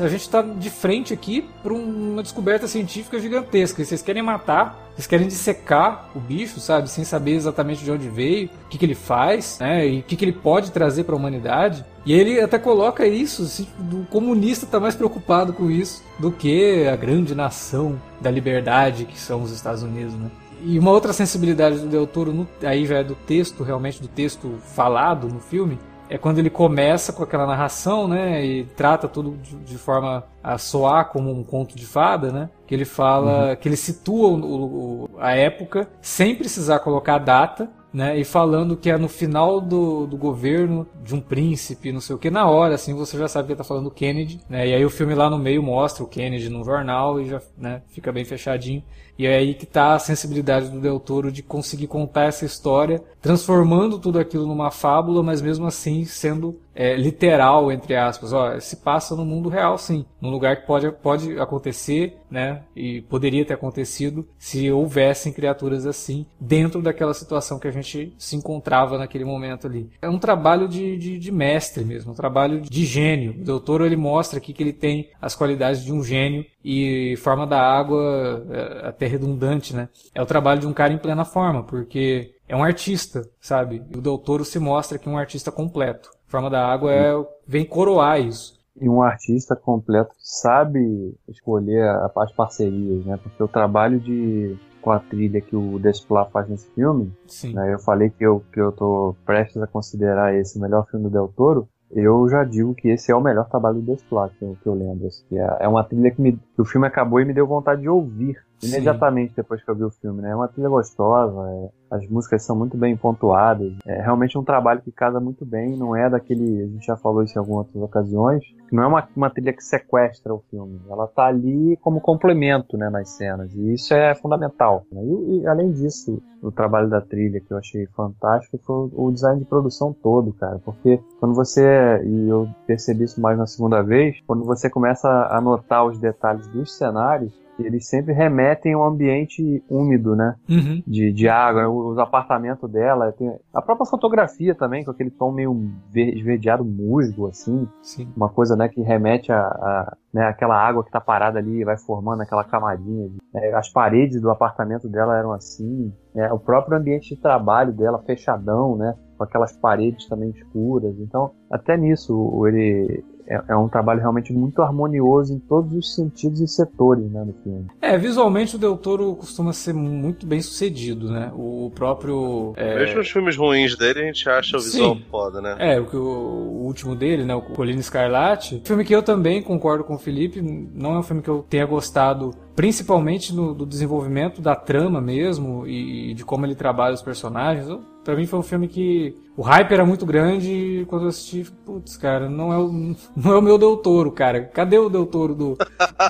a 0.00 0.08
gente 0.08 0.28
tá 0.28 0.42
de 0.42 0.68
frente 0.68 1.14
aqui 1.14 1.48
para 1.62 1.72
uma 1.72 2.22
descoberta 2.22 2.68
científica 2.68 3.18
gigantesca. 3.18 3.80
E 3.80 3.86
vocês 3.86 4.02
querem 4.02 4.22
matar, 4.22 4.90
vocês 4.94 5.06
querem 5.06 5.26
dissecar 5.26 6.10
o 6.14 6.20
bicho, 6.20 6.60
sabe? 6.60 6.90
Sem 6.90 7.04
saber 7.04 7.32
exatamente 7.32 7.82
de 7.82 7.90
onde 7.90 8.08
veio, 8.08 8.50
o 8.66 8.68
que, 8.68 8.76
que 8.76 8.84
ele 8.84 8.94
faz, 8.94 9.58
né? 9.60 9.88
E 9.88 10.00
o 10.00 10.02
que, 10.02 10.16
que 10.16 10.24
ele 10.24 10.32
pode 10.32 10.70
trazer 10.70 11.04
para 11.04 11.14
a 11.14 11.18
humanidade. 11.18 11.84
E 12.04 12.12
ele 12.12 12.40
até 12.40 12.58
coloca 12.58 13.06
isso, 13.06 13.42
assim, 13.42 13.66
o 13.92 14.04
comunista 14.06 14.66
tá 14.66 14.78
mais 14.78 14.94
preocupado 14.94 15.52
com 15.52 15.70
isso 15.70 16.04
do 16.18 16.30
que 16.30 16.86
a 16.86 16.96
grande 16.96 17.34
nação 17.34 18.00
da 18.20 18.30
liberdade 18.30 19.04
que 19.04 19.18
são 19.18 19.42
os 19.42 19.50
Estados 19.50 19.82
Unidos, 19.82 20.14
né? 20.14 20.30
E 20.62 20.78
uma 20.78 20.90
outra 20.90 21.12
sensibilidade 21.12 21.78
do 21.78 21.86
Del 21.86 22.06
Toro, 22.06 22.32
no, 22.32 22.48
aí 22.64 22.86
já 22.86 22.98
é 22.98 23.04
do 23.04 23.14
texto, 23.14 23.62
realmente 23.62 24.00
do 24.00 24.08
texto 24.08 24.54
falado 24.74 25.28
no 25.28 25.38
filme, 25.38 25.78
é 26.08 26.16
quando 26.16 26.38
ele 26.38 26.50
começa 26.50 27.12
com 27.12 27.22
aquela 27.22 27.46
narração, 27.46 28.08
né, 28.08 28.44
e 28.44 28.64
trata 28.64 29.08
tudo 29.08 29.36
de, 29.42 29.56
de 29.56 29.76
forma 29.76 30.24
a 30.42 30.56
soar 30.56 31.06
como 31.06 31.30
um 31.30 31.42
conto 31.42 31.76
de 31.76 31.84
fada, 31.84 32.30
né, 32.30 32.48
que 32.66 32.74
ele 32.74 32.84
fala, 32.84 33.50
uhum. 33.50 33.56
que 33.56 33.68
ele 33.68 33.76
situa 33.76 34.28
o, 34.28 35.04
o, 35.04 35.10
a 35.18 35.32
época 35.32 35.88
sem 36.00 36.34
precisar 36.34 36.78
colocar 36.78 37.16
a 37.16 37.18
data, 37.18 37.70
né? 37.96 38.18
E 38.20 38.24
falando 38.24 38.76
que 38.76 38.90
é 38.90 38.98
no 38.98 39.08
final 39.08 39.58
do, 39.58 40.06
do 40.06 40.18
governo 40.18 40.86
de 41.02 41.14
um 41.14 41.20
príncipe, 41.20 41.90
não 41.90 42.00
sei 42.00 42.14
o 42.14 42.18
que, 42.18 42.30
na 42.30 42.46
hora, 42.46 42.74
assim, 42.74 42.92
você 42.92 43.16
já 43.16 43.26
sabe 43.26 43.48
que 43.48 43.56
tá 43.56 43.64
falando 43.64 43.90
Kennedy, 43.90 44.38
né? 44.50 44.68
E 44.68 44.74
aí 44.74 44.84
o 44.84 44.90
filme 44.90 45.14
lá 45.14 45.30
no 45.30 45.38
meio 45.38 45.62
mostra 45.62 46.04
o 46.04 46.06
Kennedy 46.06 46.50
no 46.50 46.62
jornal 46.62 47.18
e 47.18 47.24
já, 47.24 47.40
né, 47.56 47.80
fica 47.88 48.12
bem 48.12 48.22
fechadinho. 48.22 48.84
E 49.18 49.26
é 49.26 49.36
aí 49.36 49.54
que 49.54 49.64
tá 49.64 49.94
a 49.94 49.98
sensibilidade 49.98 50.68
do 50.68 50.78
Del 50.78 51.00
Toro 51.00 51.32
de 51.32 51.42
conseguir 51.42 51.86
contar 51.86 52.24
essa 52.24 52.44
história, 52.44 53.02
transformando 53.22 53.98
tudo 53.98 54.18
aquilo 54.18 54.46
numa 54.46 54.70
fábula, 54.70 55.22
mas 55.22 55.40
mesmo 55.40 55.66
assim 55.66 56.04
sendo 56.04 56.60
é, 56.76 56.94
literal, 56.94 57.72
entre 57.72 57.96
aspas. 57.96 58.32
Ó, 58.32 58.60
se 58.60 58.76
passa 58.76 59.16
no 59.16 59.24
mundo 59.24 59.48
real, 59.48 59.78
sim. 59.78 60.04
Num 60.20 60.30
lugar 60.30 60.56
que 60.56 60.66
pode, 60.66 60.92
pode 60.92 61.40
acontecer, 61.40 62.18
né? 62.30 62.62
E 62.76 63.00
poderia 63.02 63.44
ter 63.44 63.54
acontecido 63.54 64.28
se 64.38 64.70
houvessem 64.70 65.32
criaturas 65.32 65.86
assim 65.86 66.26
dentro 66.38 66.82
daquela 66.82 67.14
situação 67.14 67.58
que 67.58 67.66
a 67.66 67.70
gente 67.70 68.12
se 68.18 68.36
encontrava 68.36 68.98
naquele 68.98 69.24
momento 69.24 69.66
ali. 69.66 69.90
É 70.02 70.08
um 70.08 70.18
trabalho 70.18 70.68
de, 70.68 70.98
de, 70.98 71.18
de 71.18 71.32
mestre 71.32 71.84
mesmo, 71.84 72.12
um 72.12 72.14
trabalho 72.16 72.60
de 72.60 72.84
gênio. 72.84 73.32
O 73.40 73.44
doutor 73.44 73.80
ele 73.80 73.96
mostra 73.96 74.38
aqui 74.38 74.52
que 74.52 74.62
ele 74.62 74.72
tem 74.72 75.08
as 75.20 75.34
qualidades 75.34 75.82
de 75.82 75.92
um 75.92 76.04
gênio 76.04 76.44
e 76.62 77.16
forma 77.18 77.46
da 77.46 77.60
água 77.60 78.44
é, 78.50 78.88
até 78.88 79.06
redundante, 79.06 79.74
né? 79.74 79.88
É 80.14 80.20
o 80.20 80.26
trabalho 80.26 80.60
de 80.60 80.66
um 80.66 80.74
cara 80.74 80.92
em 80.92 80.98
plena 80.98 81.24
forma, 81.24 81.62
porque 81.62 82.34
é 82.48 82.54
um 82.54 82.62
artista, 82.62 83.28
sabe? 83.40 83.82
E 83.90 83.96
o 83.96 84.00
doutor 84.00 84.44
se 84.44 84.58
mostra 84.58 84.98
que 84.98 85.08
é 85.08 85.12
um 85.12 85.18
artista 85.18 85.50
completo. 85.50 86.10
Forma 86.26 86.50
da 86.50 86.66
Água 86.66 86.92
é, 86.92 87.12
vem 87.46 87.64
coroar 87.64 88.20
isso. 88.20 88.56
E 88.80 88.88
um 88.88 89.02
artista 89.02 89.56
completo 89.56 90.10
que 90.10 90.22
sabe 90.22 91.14
escolher 91.28 91.88
as 92.14 92.32
parcerias, 92.32 93.04
né? 93.06 93.18
Porque 93.22 93.42
o 93.42 93.48
trabalho 93.48 93.98
de 93.98 94.56
com 94.86 94.92
a 94.92 95.00
trilha 95.00 95.40
que 95.40 95.56
o 95.56 95.80
Desplat 95.80 96.30
faz 96.30 96.48
nesse 96.48 96.70
filme, 96.70 97.12
né? 97.52 97.74
eu 97.74 97.78
falei 97.80 98.08
que 98.08 98.24
eu, 98.24 98.44
que 98.52 98.60
eu 98.60 98.70
tô 98.70 99.16
prestes 99.26 99.60
a 99.60 99.66
considerar 99.66 100.32
esse 100.36 100.56
o 100.56 100.62
melhor 100.62 100.86
filme 100.88 101.06
do 101.06 101.10
Del 101.10 101.26
Toro, 101.36 101.68
eu 101.90 102.28
já 102.28 102.44
digo 102.44 102.72
que 102.72 102.88
esse 102.88 103.10
é 103.10 103.16
o 103.16 103.20
melhor 103.20 103.48
trabalho 103.48 103.80
do 103.80 103.92
Desplat, 103.92 104.32
que, 104.38 104.44
eu, 104.44 104.56
que 104.62 104.68
eu 104.68 104.74
lembro. 104.74 105.08
Assim, 105.08 105.24
que 105.28 105.38
é, 105.38 105.56
é 105.60 105.68
uma 105.68 105.82
trilha 105.82 106.12
que, 106.12 106.20
me, 106.20 106.32
que 106.32 106.62
o 106.62 106.64
filme 106.64 106.86
acabou 106.86 107.20
e 107.20 107.24
me 107.24 107.32
deu 107.32 107.48
vontade 107.48 107.82
de 107.82 107.88
ouvir 107.88 108.40
imediatamente 108.62 109.30
Sim. 109.30 109.34
depois 109.36 109.62
que 109.62 109.70
eu 109.70 109.74
vi 109.74 109.84
o 109.84 109.90
filme, 109.90 110.22
né? 110.22 110.30
É 110.30 110.36
uma 110.36 110.48
trilha 110.48 110.68
gostosa, 110.68 111.38
é, 111.50 111.68
as 111.90 112.08
músicas 112.08 112.42
são 112.42 112.56
muito 112.56 112.76
bem 112.76 112.96
pontuadas, 112.96 113.72
é 113.86 114.00
realmente 114.00 114.36
um 114.38 114.44
trabalho 114.44 114.80
que 114.82 114.90
casa 114.90 115.20
muito 115.20 115.44
bem, 115.44 115.76
não 115.76 115.94
é 115.94 116.08
daquele, 116.08 116.62
a 116.62 116.66
gente 116.66 116.86
já 116.86 116.96
falou 116.96 117.22
isso 117.22 117.36
em 117.36 117.40
algumas 117.40 117.66
outras 117.66 117.82
ocasiões, 117.82 118.44
não 118.72 118.82
é 118.82 118.86
uma, 118.86 119.08
uma 119.14 119.30
trilha 119.30 119.52
que 119.52 119.62
sequestra 119.62 120.34
o 120.34 120.42
filme, 120.50 120.80
ela 120.88 121.06
tá 121.06 121.26
ali 121.26 121.76
como 121.80 122.00
complemento, 122.00 122.76
né, 122.76 122.90
nas 122.90 123.10
cenas, 123.10 123.52
e 123.54 123.74
isso 123.74 123.94
é 123.94 124.14
fundamental. 124.14 124.84
Né? 124.90 125.02
E, 125.04 125.40
e, 125.40 125.46
além 125.46 125.72
disso, 125.72 126.22
o 126.42 126.50
trabalho 126.50 126.88
da 126.88 127.00
trilha 127.00 127.40
que 127.40 127.52
eu 127.52 127.58
achei 127.58 127.86
fantástico 127.88 128.58
foi 128.64 128.90
o 128.92 129.10
design 129.10 129.40
de 129.40 129.46
produção 129.46 129.92
todo, 129.92 130.32
cara, 130.32 130.58
porque 130.64 131.00
quando 131.20 131.34
você, 131.34 131.62
e 132.04 132.28
eu 132.28 132.48
percebi 132.66 133.04
isso 133.04 133.20
mais 133.20 133.38
na 133.38 133.46
segunda 133.46 133.82
vez, 133.82 134.16
quando 134.26 134.44
você 134.44 134.68
começa 134.68 135.08
a 135.30 135.40
notar 135.40 135.86
os 135.86 135.98
detalhes 135.98 136.46
dos 136.48 136.76
cenários, 136.76 137.32
eles 137.58 137.88
sempre 137.88 138.12
remetem 138.12 138.74
ao 138.74 138.84
ambiente 138.84 139.62
úmido, 139.68 140.14
né? 140.14 140.34
Uhum. 140.48 140.82
De, 140.86 141.12
de 141.12 141.28
água, 141.28 141.68
os 141.68 141.98
apartamentos 141.98 142.70
dela, 142.70 143.12
tem 143.12 143.32
a 143.54 143.62
própria 143.62 143.86
fotografia 143.86 144.54
também, 144.54 144.84
com 144.84 144.90
aquele 144.90 145.10
tom 145.10 145.32
meio 145.32 145.70
esverdeado 145.94 146.64
musgo, 146.64 147.28
assim. 147.28 147.68
Sim. 147.82 148.08
Uma 148.16 148.28
coisa, 148.28 148.56
né, 148.56 148.68
que 148.68 148.80
remete 148.80 149.32
a, 149.32 149.40
a 149.40 149.96
né, 150.12 150.24
aquela 150.24 150.56
água 150.56 150.84
que 150.84 150.90
tá 150.90 151.00
parada 151.00 151.38
ali 151.38 151.64
vai 151.64 151.76
formando 151.76 152.22
aquela 152.22 152.44
camadinha. 152.44 153.10
É, 153.34 153.54
as 153.54 153.68
paredes 153.68 154.20
do 154.20 154.30
apartamento 154.30 154.88
dela 154.88 155.18
eram 155.18 155.32
assim. 155.32 155.92
É, 156.14 156.32
o 156.32 156.38
próprio 156.38 156.78
ambiente 156.78 157.14
de 157.14 157.20
trabalho 157.20 157.72
dela 157.72 158.02
fechadão, 158.02 158.76
né? 158.76 158.94
Com 159.18 159.24
aquelas 159.24 159.56
paredes 159.56 160.06
também 160.08 160.30
escuras. 160.30 160.94
Então, 160.98 161.32
até 161.50 161.76
nisso, 161.76 162.46
ele 162.46 163.04
é, 163.26 163.42
é, 163.48 163.56
um 163.56 163.68
trabalho 163.68 164.00
realmente 164.00 164.32
muito 164.32 164.62
harmonioso 164.62 165.34
em 165.34 165.38
todos 165.38 165.72
os 165.72 165.94
sentidos 165.94 166.40
e 166.40 166.46
setores 166.46 167.10
né, 167.10 167.24
no 167.24 167.34
filme. 167.42 167.66
É, 167.80 167.98
visualmente 167.98 168.56
o 168.56 168.58
Del 168.58 168.76
Toro 168.76 169.14
costuma 169.16 169.52
ser 169.52 169.74
muito 169.74 170.26
bem 170.26 170.40
sucedido, 170.40 171.10
né? 171.10 171.32
O 171.34 171.70
próprio. 171.74 172.52
É... 172.56 172.76
Mesmo 172.76 173.00
os 173.00 173.10
filmes 173.10 173.36
ruins 173.36 173.76
dele, 173.76 174.00
a 174.00 174.04
gente 174.04 174.28
acha 174.28 174.56
o 174.56 174.60
visual 174.60 174.94
Sim. 174.94 175.04
foda, 175.10 175.40
né? 175.40 175.56
É, 175.58 175.80
o, 175.80 175.84
o, 175.96 176.64
último 176.66 176.94
dele, 176.94 177.24
né? 177.24 177.34
O 177.34 177.42
Colina 177.42 177.80
Escarlate. 177.80 178.62
Filme 178.64 178.84
que 178.84 178.94
eu 178.94 179.02
também 179.02 179.42
concordo 179.42 179.84
com 179.84 179.94
o 179.94 179.98
Felipe, 179.98 180.40
não 180.40 180.94
é 180.94 180.98
um 180.98 181.02
filme 181.02 181.22
que 181.22 181.30
eu 181.30 181.44
tenha 181.48 181.66
gostado 181.66 182.30
principalmente 182.56 183.34
no 183.34 183.54
do 183.54 183.66
desenvolvimento 183.66 184.40
da 184.40 184.56
trama 184.56 185.00
mesmo 185.00 185.66
e 185.66 186.14
de 186.14 186.24
como 186.24 186.46
ele 186.46 186.54
trabalha 186.54 186.94
os 186.94 187.02
personagens. 187.02 187.68
Para 188.02 188.16
mim 188.16 188.26
foi 188.26 188.38
um 188.38 188.42
filme 188.42 188.66
que 188.66 189.14
o 189.36 189.42
hype 189.42 189.72
era 189.72 189.84
muito 189.84 190.06
grande 190.06 190.50
e 190.50 190.86
quando 190.86 191.02
eu 191.02 191.08
assisti, 191.08 191.44
putz, 191.64 191.96
cara, 191.96 192.30
não 192.30 192.52
é 192.52 192.56
o, 192.56 192.72
não 193.14 193.32
é 193.32 193.38
o 193.38 193.42
meu 193.42 193.58
Del 193.58 193.76
Toro, 193.76 194.10
cara. 194.10 194.42
Cadê 194.44 194.78
o 194.78 194.88
Del 194.88 195.06
Toro 195.06 195.34
do... 195.34 195.58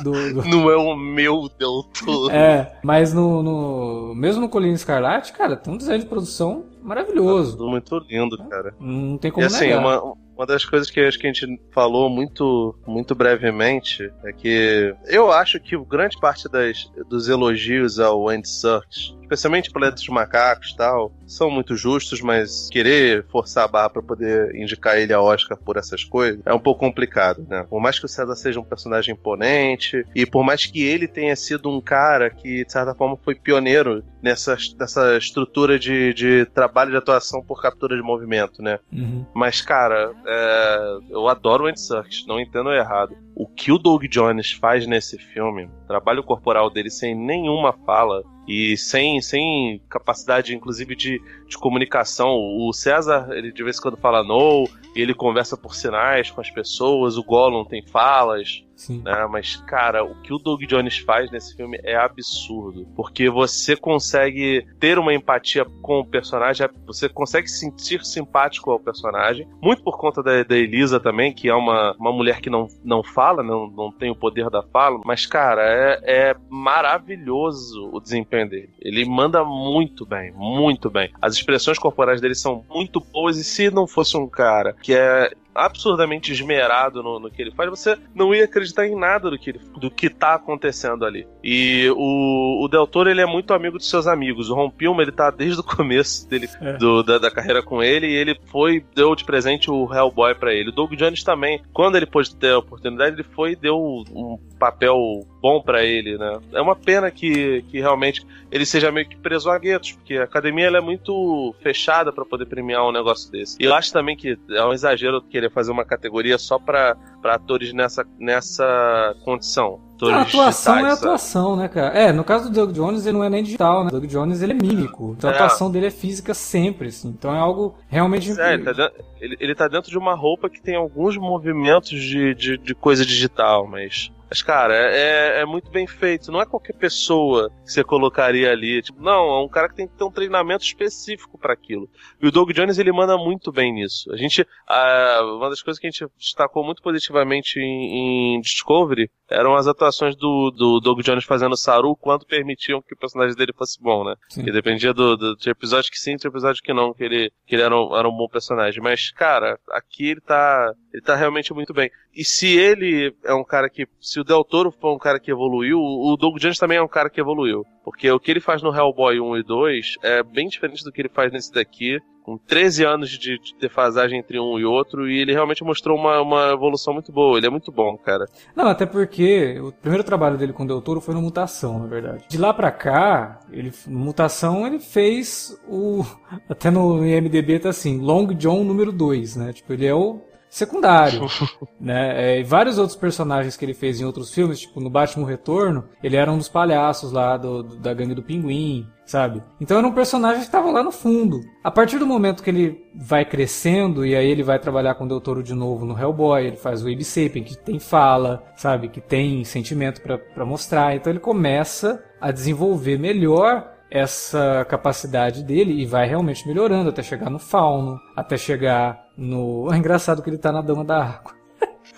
do, 0.04 0.34
do... 0.34 0.44
não 0.48 0.70
é 0.70 0.76
o 0.76 0.94
meu 0.94 1.50
Del 1.58 1.82
Toro. 1.82 2.30
É, 2.30 2.78
mas 2.84 3.12
no, 3.12 3.42
no 3.42 4.14
mesmo 4.14 4.42
no 4.42 4.48
Colina 4.48 4.74
Escarlate, 4.74 5.32
cara, 5.32 5.56
tem 5.56 5.74
um 5.74 5.78
design 5.78 6.02
de 6.04 6.08
produção 6.08 6.64
maravilhoso. 6.80 7.52
Tá 7.52 7.58
tudo 7.58 7.70
muito 7.70 7.98
lindo, 8.08 8.38
cara. 8.48 8.72
Não 8.78 9.18
tem 9.18 9.32
como 9.32 9.44
e, 9.44 9.48
assim, 9.48 9.64
negar. 9.66 9.80
Uma, 9.80 10.14
uma 10.36 10.46
das 10.46 10.64
coisas 10.64 10.90
que 10.90 11.00
acho 11.00 11.18
que 11.18 11.26
a 11.26 11.32
gente 11.32 11.58
falou 11.72 12.10
muito, 12.10 12.78
muito 12.86 13.14
brevemente 13.14 14.12
é 14.22 14.32
que 14.32 14.94
eu 15.06 15.32
acho 15.32 15.58
que 15.58 15.76
grande 15.84 16.20
parte 16.20 16.46
das, 16.48 16.90
dos 17.08 17.28
elogios 17.28 17.98
ao 17.98 18.28
Andy 18.28 18.48
Serkis, 18.48 19.16
especialmente 19.26 19.70
Planeta 19.70 19.96
dos 19.96 20.08
Macacos 20.08 20.70
e 20.70 20.76
tal, 20.76 21.12
são 21.26 21.50
muito 21.50 21.76
justos, 21.76 22.20
mas 22.20 22.68
querer 22.70 23.24
forçar 23.26 23.64
a 23.64 23.68
barra 23.68 23.90
para 23.90 24.02
poder 24.02 24.54
indicar 24.54 24.98
ele 24.98 25.12
a 25.12 25.20
Oscar 25.20 25.58
por 25.58 25.76
essas 25.76 26.04
coisas 26.04 26.40
é 26.46 26.54
um 26.54 26.58
pouco 26.58 26.80
complicado, 26.80 27.44
né? 27.48 27.66
Por 27.68 27.80
mais 27.80 27.98
que 27.98 28.06
o 28.06 28.08
César 28.08 28.34
seja 28.36 28.60
um 28.60 28.64
personagem 28.64 29.14
imponente 29.14 30.04
e 30.14 30.24
por 30.24 30.44
mais 30.44 30.66
que 30.66 30.84
ele 30.84 31.08
tenha 31.08 31.34
sido 31.34 31.68
um 31.68 31.80
cara 31.80 32.30
que, 32.30 32.64
de 32.64 32.72
certa 32.72 32.94
forma, 32.94 33.16
foi 33.16 33.34
pioneiro 33.34 34.04
nessa, 34.22 34.56
nessa 34.78 35.16
estrutura 35.16 35.78
de, 35.78 36.14
de 36.14 36.44
trabalho 36.46 36.92
de 36.92 36.96
atuação 36.96 37.42
por 37.42 37.60
captura 37.60 37.96
de 37.96 38.02
movimento, 38.02 38.62
né? 38.62 38.78
Uhum. 38.92 39.26
Mas, 39.34 39.60
cara, 39.60 40.12
é, 40.26 40.98
eu 41.10 41.28
adoro 41.28 41.64
o 41.64 41.66
Andy 41.66 41.80
Serkis, 41.80 42.24
não 42.26 42.40
entendo 42.40 42.72
errado. 42.72 43.16
O 43.38 43.46
que 43.46 43.70
o 43.70 43.76
Doug 43.76 44.04
Jones 44.04 44.52
faz 44.52 44.86
nesse 44.86 45.18
filme, 45.18 45.68
trabalho 45.86 46.24
corporal 46.24 46.70
dele 46.70 46.88
sem 46.88 47.14
nenhuma 47.14 47.70
fala, 47.84 48.22
e 48.48 48.78
sem, 48.78 49.20
sem 49.20 49.78
capacidade, 49.90 50.56
inclusive, 50.56 50.96
de, 50.96 51.20
de 51.46 51.58
comunicação. 51.58 52.34
O 52.34 52.72
César, 52.72 53.28
ele 53.32 53.52
de 53.52 53.62
vez 53.62 53.76
em 53.78 53.82
quando 53.82 53.98
fala 53.98 54.24
no, 54.24 54.66
e 54.94 55.02
ele 55.02 55.12
conversa 55.12 55.54
por 55.54 55.74
sinais 55.74 56.30
com 56.30 56.40
as 56.40 56.50
pessoas, 56.50 57.18
o 57.18 57.22
Gollum 57.22 57.64
tem 57.66 57.86
falas. 57.86 58.64
Sim. 58.76 59.02
Né? 59.02 59.26
Mas, 59.30 59.56
cara, 59.56 60.04
o 60.04 60.14
que 60.20 60.32
o 60.32 60.38
Doug 60.38 60.62
Jones 60.64 60.98
faz 60.98 61.30
nesse 61.30 61.56
filme 61.56 61.80
é 61.82 61.96
absurdo. 61.96 62.86
Porque 62.94 63.28
você 63.30 63.74
consegue 63.74 64.66
ter 64.78 64.98
uma 64.98 65.14
empatia 65.14 65.64
com 65.82 66.00
o 66.00 66.06
personagem, 66.06 66.68
você 66.86 67.08
consegue 67.08 67.48
sentir 67.48 68.04
simpático 68.04 68.70
ao 68.70 68.78
personagem, 68.78 69.48
muito 69.60 69.82
por 69.82 69.98
conta 69.98 70.22
da, 70.22 70.42
da 70.42 70.56
Elisa 70.56 71.00
também, 71.00 71.32
que 71.32 71.48
é 71.48 71.54
uma, 71.54 71.96
uma 71.98 72.12
mulher 72.12 72.40
que 72.40 72.50
não, 72.50 72.68
não 72.84 73.02
fala, 73.02 73.42
não, 73.42 73.66
não 73.68 73.90
tem 73.90 74.10
o 74.10 74.16
poder 74.16 74.50
da 74.50 74.62
fala. 74.62 75.00
Mas, 75.04 75.24
cara, 75.24 75.62
é, 75.62 76.30
é 76.30 76.36
maravilhoso 76.50 77.90
o 77.92 78.00
desempenho 78.00 78.48
dele. 78.48 78.70
Ele 78.80 79.04
manda 79.04 79.42
muito 79.44 80.04
bem, 80.04 80.32
muito 80.32 80.90
bem. 80.90 81.10
As 81.20 81.34
expressões 81.34 81.78
corporais 81.78 82.20
dele 82.20 82.34
são 82.34 82.64
muito 82.68 83.00
boas, 83.00 83.38
e 83.38 83.44
se 83.44 83.70
não 83.70 83.86
fosse 83.86 84.16
um 84.16 84.28
cara 84.28 84.74
que 84.82 84.94
é 84.94 85.30
absurdamente 85.56 86.32
esmerado 86.32 87.02
no, 87.02 87.18
no, 87.18 87.30
que 87.30 87.42
ele 87.42 87.50
faz, 87.50 87.70
você 87.70 87.96
não 88.14 88.34
ia 88.34 88.44
acreditar 88.44 88.86
em 88.86 88.94
nada 88.94 89.30
do 89.30 89.38
que, 89.38 89.50
ele, 89.50 89.60
do 89.76 89.90
que 89.90 90.08
tá 90.08 90.34
acontecendo 90.34 91.04
ali. 91.04 91.26
E 91.42 91.88
o, 91.96 92.64
o 92.64 92.68
Del 92.68 92.86
Toro, 92.86 93.10
ele 93.10 93.20
é 93.20 93.26
muito 93.26 93.52
amigo 93.52 93.78
de 93.78 93.84
seus 93.84 94.06
amigos. 94.06 94.50
O 94.50 94.54
Ron 94.54 94.70
Pilma, 94.70 95.02
ele 95.02 95.12
tá 95.12 95.30
desde 95.30 95.60
o 95.60 95.64
começo 95.64 96.28
dele, 96.28 96.48
é. 96.60 96.74
do, 96.74 97.02
da, 97.02 97.18
da, 97.18 97.30
carreira 97.30 97.62
com 97.62 97.82
ele, 97.82 98.06
e 98.06 98.14
ele 98.14 98.38
foi, 98.46 98.84
deu 98.94 99.14
de 99.14 99.24
presente 99.24 99.70
o 99.70 99.92
Hellboy 99.92 100.34
para 100.34 100.52
ele. 100.52 100.70
O 100.70 100.72
Doug 100.72 100.92
Jones 100.94 101.22
também, 101.22 101.62
quando 101.72 101.96
ele 101.96 102.06
pôde 102.06 102.34
ter 102.34 102.52
a 102.52 102.58
oportunidade, 102.58 103.16
ele 103.16 103.22
foi 103.22 103.52
e 103.52 103.56
deu 103.56 103.76
um 103.78 104.38
papel 104.58 105.26
bom 105.40 105.60
para 105.60 105.84
ele, 105.84 106.16
né? 106.18 106.40
É 106.52 106.60
uma 106.60 106.74
pena 106.74 107.10
que, 107.10 107.62
que 107.70 107.78
realmente 107.78 108.26
ele 108.50 108.66
seja 108.66 108.90
meio 108.90 109.08
que 109.08 109.16
preso 109.16 109.50
a 109.50 109.58
guetos, 109.58 109.92
porque 109.92 110.16
a 110.16 110.24
academia 110.24 110.66
ela 110.66 110.78
é 110.78 110.80
muito 110.80 111.54
fechada 111.62 112.12
para 112.12 112.24
poder 112.24 112.46
premiar 112.46 112.86
um 112.86 112.92
negócio 112.92 113.30
desse. 113.30 113.56
E 113.60 113.64
eu 113.64 113.74
acho 113.74 113.92
também 113.92 114.16
que 114.16 114.38
é 114.50 114.64
um 114.64 114.72
exagero 114.72 115.22
fazer 115.50 115.72
uma 115.72 115.84
categoria 115.84 116.38
só 116.38 116.58
para 116.58 116.96
atores 117.24 117.72
nessa, 117.72 118.04
nessa 118.18 119.14
condição. 119.24 119.80
A 120.02 120.20
atuação 120.20 120.74
digitais, 120.74 120.84
é 120.84 120.90
atuação, 120.90 121.56
né, 121.56 121.68
cara? 121.68 121.98
É, 121.98 122.12
no 122.12 122.22
caso 122.22 122.50
do 122.50 122.54
Doug 122.54 122.72
Jones, 122.72 123.06
ele 123.06 123.16
não 123.16 123.24
é 123.24 123.30
nem 123.30 123.42
digital, 123.42 123.82
né? 123.82 123.88
O 123.88 123.92
Doug 123.92 124.04
Jones, 124.04 124.42
ele 124.42 124.52
é 124.52 124.54
mímico. 124.54 125.14
Então 125.16 125.30
a 125.30 125.32
é. 125.32 125.36
atuação 125.36 125.70
dele 125.70 125.86
é 125.86 125.90
física 125.90 126.34
sempre, 126.34 126.88
assim. 126.88 127.08
Então 127.08 127.34
é 127.34 127.38
algo 127.38 127.74
realmente... 127.88 128.38
É, 128.38 128.54
ele 128.54 128.64
tá, 128.64 128.72
dentro, 128.72 129.04
ele, 129.20 129.36
ele 129.40 129.54
tá 129.54 129.68
dentro 129.68 129.90
de 129.90 129.96
uma 129.96 130.14
roupa 130.14 130.50
que 130.50 130.60
tem 130.60 130.76
alguns 130.76 131.16
movimentos 131.16 131.98
de, 131.98 132.34
de, 132.34 132.58
de 132.58 132.74
coisa 132.74 133.06
digital, 133.06 133.66
mas 133.66 134.12
mas, 134.28 134.42
cara, 134.42 134.74
é, 134.74 135.40
é, 135.40 135.44
muito 135.44 135.70
bem 135.70 135.86
feito. 135.86 136.32
Não 136.32 136.40
é 136.40 136.46
qualquer 136.46 136.74
pessoa 136.74 137.50
que 137.64 137.72
você 137.72 137.84
colocaria 137.84 138.50
ali. 138.50 138.82
Tipo, 138.82 139.00
não, 139.00 139.28
é 139.28 139.44
um 139.44 139.48
cara 139.48 139.68
que 139.68 139.76
tem 139.76 139.86
que 139.86 139.94
ter 139.94 140.04
um 140.04 140.10
treinamento 140.10 140.64
específico 140.64 141.38
para 141.38 141.52
aquilo. 141.52 141.88
E 142.20 142.26
o 142.26 142.32
Doug 142.32 142.50
Jones, 142.50 142.78
ele 142.78 142.92
manda 142.92 143.16
muito 143.16 143.52
bem 143.52 143.72
nisso. 143.72 144.12
A 144.12 144.16
gente, 144.16 144.46
a, 144.66 145.20
uma 145.36 145.48
das 145.48 145.62
coisas 145.62 145.78
que 145.80 145.86
a 145.86 145.90
gente 145.90 146.06
destacou 146.18 146.64
muito 146.64 146.82
positivamente 146.82 147.60
em, 147.60 148.34
em 148.36 148.40
Discovery 148.40 149.08
eram 149.28 149.54
as 149.54 149.66
atuações 149.66 150.16
do, 150.16 150.50
do 150.50 150.80
Doug 150.80 151.00
Jones 151.00 151.24
fazendo 151.24 151.56
Saru 151.56 151.96
quando 151.96 152.26
permitiam 152.26 152.82
que 152.82 152.94
o 152.94 152.98
personagem 152.98 153.36
dele 153.36 153.52
fosse 153.52 153.80
bom, 153.80 154.04
né? 154.04 154.14
Sim. 154.28 154.44
Que 154.44 154.52
dependia 154.52 154.92
do, 154.92 155.16
do, 155.16 155.36
de 155.36 155.50
episódio 155.50 155.90
que 155.90 155.98
sim, 155.98 156.16
de 156.16 156.26
episódio 156.26 156.62
que 156.62 156.72
não, 156.72 156.92
que 156.92 157.04
ele, 157.04 157.32
que 157.46 157.54
ele 157.54 157.62
era, 157.62 157.76
um, 157.76 157.96
era 157.96 158.08
um 158.08 158.16
bom 158.16 158.28
personagem. 158.28 158.82
Mas, 158.82 159.10
cara, 159.10 159.58
aqui 159.70 160.10
ele 160.10 160.20
tá, 160.20 160.72
ele 160.92 161.02
tá 161.02 161.14
realmente 161.14 161.52
muito 161.52 161.72
bem. 161.74 161.90
E 162.16 162.24
se 162.24 162.56
ele 162.56 163.14
é 163.22 163.34
um 163.34 163.44
cara 163.44 163.68
que, 163.68 163.86
se 164.00 164.18
o 164.18 164.24
Del 164.24 164.42
Toro 164.42 164.72
foi 164.72 164.90
um 164.90 164.98
cara 164.98 165.20
que 165.20 165.30
evoluiu, 165.30 165.78
o 165.78 166.16
Doug 166.16 166.38
Jones 166.38 166.58
também 166.58 166.78
é 166.78 166.82
um 166.82 166.88
cara 166.88 167.10
que 167.10 167.20
evoluiu. 167.20 167.64
Porque 167.84 168.10
o 168.10 168.18
que 168.18 168.30
ele 168.30 168.40
faz 168.40 168.62
no 168.62 168.74
Hellboy 168.74 169.20
1 169.20 169.36
e 169.36 169.42
2 169.42 169.94
é 170.02 170.22
bem 170.22 170.48
diferente 170.48 170.82
do 170.82 170.90
que 170.90 171.02
ele 171.02 171.10
faz 171.10 171.30
nesse 171.30 171.52
daqui 171.52 172.00
com 172.26 172.36
13 172.36 172.84
anos 172.84 173.10
de, 173.10 173.38
de 173.38 173.54
defasagem 173.60 174.18
entre 174.18 174.40
um 174.40 174.58
e 174.58 174.64
outro, 174.64 175.08
e 175.08 175.20
ele 175.20 175.32
realmente 175.32 175.62
mostrou 175.62 175.96
uma, 175.96 176.20
uma 176.20 176.52
evolução 176.52 176.92
muito 176.92 177.12
boa. 177.12 177.38
Ele 177.38 177.46
é 177.46 177.50
muito 177.50 177.70
bom, 177.70 177.96
cara. 177.96 178.26
Não, 178.52 178.66
até 178.66 178.84
porque 178.84 179.60
o 179.60 179.70
primeiro 179.70 180.02
trabalho 180.02 180.36
dele 180.36 180.52
com 180.52 180.64
o 180.64 180.66
Del 180.66 180.82
Toro 180.82 181.00
foi 181.00 181.14
no 181.14 181.22
Mutação, 181.22 181.78
na 181.78 181.86
verdade. 181.86 182.24
De 182.28 182.36
lá 182.36 182.52
pra 182.52 182.72
cá, 182.72 183.38
ele, 183.52 183.72
no 183.86 184.00
Mutação, 184.00 184.66
ele 184.66 184.80
fez 184.80 185.56
o. 185.68 186.04
Até 186.50 186.68
no 186.68 187.06
IMDB 187.06 187.60
tá 187.60 187.68
assim, 187.68 188.00
Long 188.00 188.26
John 188.34 188.64
número 188.64 188.90
2, 188.90 189.36
né? 189.36 189.52
Tipo, 189.52 189.74
ele 189.74 189.86
é 189.86 189.94
o 189.94 190.20
secundário, 190.56 191.26
né? 191.78 192.36
É, 192.36 192.40
e 192.40 192.42
vários 192.42 192.78
outros 192.78 192.96
personagens 192.96 193.58
que 193.58 193.64
ele 193.64 193.74
fez 193.74 194.00
em 194.00 194.04
outros 194.04 194.32
filmes, 194.32 194.60
tipo 194.60 194.80
no 194.80 194.88
Batman 194.88 195.26
Retorno, 195.26 195.84
ele 196.02 196.16
era 196.16 196.32
um 196.32 196.38
dos 196.38 196.48
palhaços 196.48 197.12
lá 197.12 197.36
do, 197.36 197.62
do 197.62 197.76
da 197.76 197.92
gangue 197.92 198.14
do 198.14 198.22
Pinguim, 198.22 198.86
sabe? 199.04 199.42
Então 199.60 199.76
era 199.76 199.86
um 199.86 199.92
personagem 199.92 200.40
que 200.40 200.46
estava 200.46 200.70
lá 200.70 200.82
no 200.82 200.90
fundo. 200.90 201.40
A 201.62 201.70
partir 201.70 201.98
do 201.98 202.06
momento 202.06 202.42
que 202.42 202.48
ele 202.48 202.86
vai 202.94 203.24
crescendo 203.24 204.06
e 204.06 204.16
aí 204.16 204.26
ele 204.26 204.42
vai 204.42 204.58
trabalhar 204.58 204.94
com 204.94 205.04
o 205.04 205.08
Del 205.08 205.20
Toro 205.20 205.42
de 205.42 205.52
novo 205.52 205.84
no 205.84 205.98
Hellboy, 205.98 206.46
ele 206.46 206.56
faz 206.56 206.82
o 206.82 206.88
Abe 206.88 207.04
Sapien, 207.04 207.44
que 207.44 207.56
tem 207.56 207.78
fala, 207.78 208.42
sabe? 208.56 208.88
Que 208.88 209.00
tem 209.00 209.44
sentimento 209.44 210.00
para 210.00 210.46
mostrar. 210.46 210.96
Então 210.96 211.12
ele 211.12 211.20
começa 211.20 212.02
a 212.18 212.30
desenvolver 212.30 212.98
melhor 212.98 213.76
essa 213.90 214.64
capacidade 214.68 215.44
dele 215.44 215.80
e 215.80 215.86
vai 215.86 216.08
realmente 216.08 216.46
melhorando 216.48 216.88
até 216.88 217.02
chegar 217.02 217.30
no 217.30 217.38
fauno, 217.38 218.00
até 218.16 218.36
chegar 218.36 219.05
no. 219.16 219.68
É 219.74 219.76
engraçado 219.76 220.22
que 220.22 220.30
ele 220.30 220.38
tá 220.38 220.52
na 220.52 220.60
Dama 220.60 220.84
da 220.84 221.02
Água. 221.02 221.34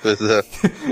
Pois 0.03 0.21
é. 0.21 0.43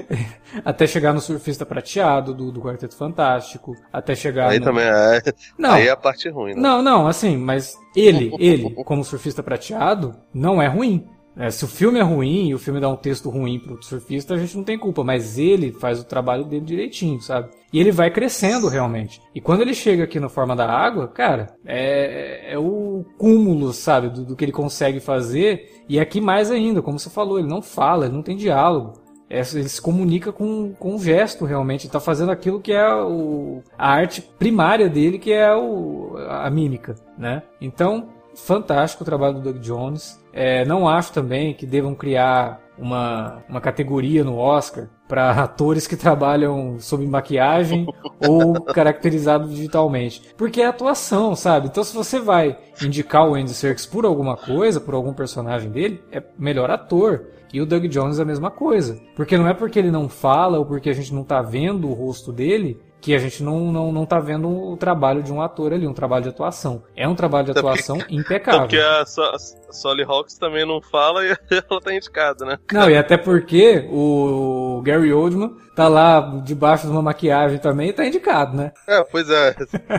até 0.64 0.87
chegar 0.87 1.12
no 1.12 1.20
surfista 1.20 1.64
prateado 1.64 2.35
do, 2.35 2.51
do 2.51 2.61
Quarteto 2.61 2.97
Fantástico, 2.97 3.77
até 3.93 4.14
chegar. 4.14 4.51
Aí 4.51 4.59
no... 4.59 4.64
também 4.64 4.85
é. 4.85 5.22
Não, 5.57 5.72
aí 5.72 5.87
é 5.87 5.91
a 5.91 5.97
parte 5.97 6.29
ruim, 6.29 6.55
né? 6.55 6.61
Não, 6.61 6.83
não, 6.83 7.07
assim, 7.07 7.37
mas 7.37 7.77
ele, 7.95 8.33
ele, 8.39 8.70
como 8.85 9.05
surfista 9.05 9.43
prateado, 9.43 10.14
não 10.35 10.61
é 10.61 10.66
ruim. 10.66 11.09
É, 11.37 11.51
se 11.51 11.64
o 11.64 11.68
filme 11.68 11.99
é 11.99 12.03
ruim 12.03 12.49
e 12.49 12.55
o 12.55 12.59
filme 12.59 12.80
dá 12.80 12.89
um 12.89 12.97
texto 12.97 13.28
ruim 13.28 13.59
pro 13.59 13.82
surfista, 13.82 14.34
a 14.34 14.39
gente 14.39 14.57
não 14.57 14.64
tem 14.64 14.78
culpa, 14.78 15.05
mas 15.05 15.39
ele 15.39 15.70
faz 15.70 16.01
o 16.01 16.05
trabalho 16.05 16.45
dele 16.45 16.64
direitinho, 16.64 17.20
sabe? 17.20 17.51
E 17.70 17.78
ele 17.78 17.93
vai 17.93 18.11
crescendo 18.11 18.68
realmente. 18.68 19.20
E 19.34 19.41
quando 19.41 19.61
ele 19.61 19.74
chega 19.74 20.05
aqui 20.05 20.18
na 20.18 20.30
forma 20.30 20.57
da 20.57 20.66
água, 20.66 21.07
cara, 21.07 21.55
é, 21.64 22.55
é 22.55 22.59
o 22.59 23.05
cúmulo, 23.18 23.72
sabe, 23.74 24.09
do, 24.09 24.24
do, 24.24 24.34
que 24.34 24.47
ele 24.47 24.53
consegue 24.53 24.99
fazer. 24.99 25.82
E 25.87 26.01
aqui 26.01 26.22
mais 26.22 26.51
ainda, 26.51 26.80
como 26.80 26.99
você 26.99 27.11
falou, 27.11 27.39
ele 27.39 27.49
não 27.49 27.61
fala, 27.61 28.07
ele 28.07 28.14
não 28.14 28.22
tem 28.22 28.34
diálogo. 28.34 29.05
É, 29.28 29.41
ele 29.41 29.68
se 29.68 29.82
comunica 29.82 30.32
com, 30.32 30.72
com 30.78 30.95
um 30.95 30.99
gesto 30.99 31.45
realmente. 31.45 31.84
Ele 31.84 31.93
tá 31.93 32.01
fazendo 32.01 32.32
aquilo 32.32 32.61
que 32.61 32.72
é 32.72 32.95
o, 32.95 33.62
a 33.76 33.91
arte 33.91 34.22
primária 34.22 34.89
dele, 34.89 35.18
que 35.18 35.32
é 35.32 35.55
o, 35.55 36.16
a 36.16 36.49
mímica, 36.49 36.95
né? 37.18 37.43
Então, 37.61 38.09
fantástico 38.34 39.03
o 39.03 39.07
trabalho 39.07 39.34
do 39.34 39.53
Doug 39.53 39.59
Jones. 39.59 40.24
É, 40.37 40.66
não 40.66 40.87
acho 40.87 41.12
também 41.14 41.55
que 41.55 41.64
devam 41.64 41.95
criar 41.95 42.61
uma, 42.78 43.43
uma 43.49 43.59
categoria 43.59 44.22
no 44.22 44.37
Oscar 44.37 44.87
para 45.09 45.30
atores 45.43 45.87
que 45.87 45.97
trabalham 45.97 46.76
sob 46.78 47.07
maquiagem 47.07 47.87
ou 48.28 48.61
caracterizados 48.62 49.51
digitalmente. 49.51 50.22
Porque 50.37 50.61
é 50.61 50.66
atuação, 50.66 51.34
sabe? 51.34 51.68
Então 51.68 51.82
se 51.82 51.95
você 51.95 52.20
vai 52.20 52.59
indicar 52.82 53.26
o 53.26 53.34
Andy 53.34 53.55
Serkis 53.55 53.87
por 53.87 54.05
alguma 54.05 54.37
coisa, 54.37 54.78
por 54.78 54.93
algum 54.93 55.14
personagem 55.14 55.70
dele, 55.70 56.03
é 56.12 56.22
melhor 56.39 56.70
ator. 56.70 57.28
E 57.51 57.61
o 57.61 57.64
Doug 57.64 57.87
Jones 57.87 58.18
é 58.18 58.22
a 58.22 58.26
mesma 58.26 58.51
coisa. 58.51 59.01
Porque 59.14 59.39
não 59.39 59.49
é 59.49 59.55
porque 59.55 59.78
ele 59.78 59.91
não 59.91 60.07
fala 60.07 60.59
ou 60.59 60.66
porque 60.66 60.91
a 60.91 60.93
gente 60.93 61.14
não 61.14 61.24
tá 61.24 61.41
vendo 61.41 61.89
o 61.89 61.95
rosto 61.95 62.30
dele 62.30 62.78
que 63.01 63.14
a 63.14 63.18
gente 63.18 63.43
não, 63.43 63.70
não, 63.70 63.93
não 63.93 64.05
tá 64.05 64.18
vendo 64.18 64.49
o 64.49 64.76
trabalho 64.76 65.22
de 65.22 65.32
um 65.32 65.41
ator 65.41 65.72
ali, 65.72 65.87
um 65.87 65.93
trabalho 65.93 66.24
de 66.24 66.30
atuação. 66.30 66.82
É 66.97 67.07
um 67.07 67.14
trabalho 67.14 67.45
de 67.45 67.53
atuação 67.53 67.99
porque, 67.99 68.14
impecável. 68.14 68.62
Porque 68.66 68.78
a, 68.78 69.03
a 69.03 69.66
Solly 69.71 70.05
Hawks 70.05 70.39
também 70.39 70.67
não 70.67 70.81
fala 70.81 71.25
e 71.25 71.31
ela 71.51 71.81
tá 71.81 71.95
indicada, 71.95 72.45
né? 72.45 72.59
Não, 72.73 72.91
e 72.91 72.97
até 72.97 73.17
porque 73.17 73.87
o 73.91 74.83
Gary 74.85 75.12
Oldman 75.12 75.57
tá 75.77 75.89
lá 75.89 76.21
debaixo 76.43 76.87
de 76.87 76.93
uma 76.93 77.03
maquiagem 77.03 77.59
também 77.59 77.91
e 77.91 77.93
tá 77.93 78.07
indicado, 78.07 78.57
né? 78.57 78.73
É, 78.89 79.05
pois 79.05 79.29
é. 79.29 79.55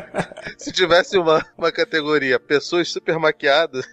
Se 0.57 0.71
tivesse 0.71 1.19
uma, 1.19 1.45
uma 1.55 1.71
categoria 1.71 2.39
pessoas 2.39 2.91
super 2.91 3.19
maquiadas, 3.19 3.85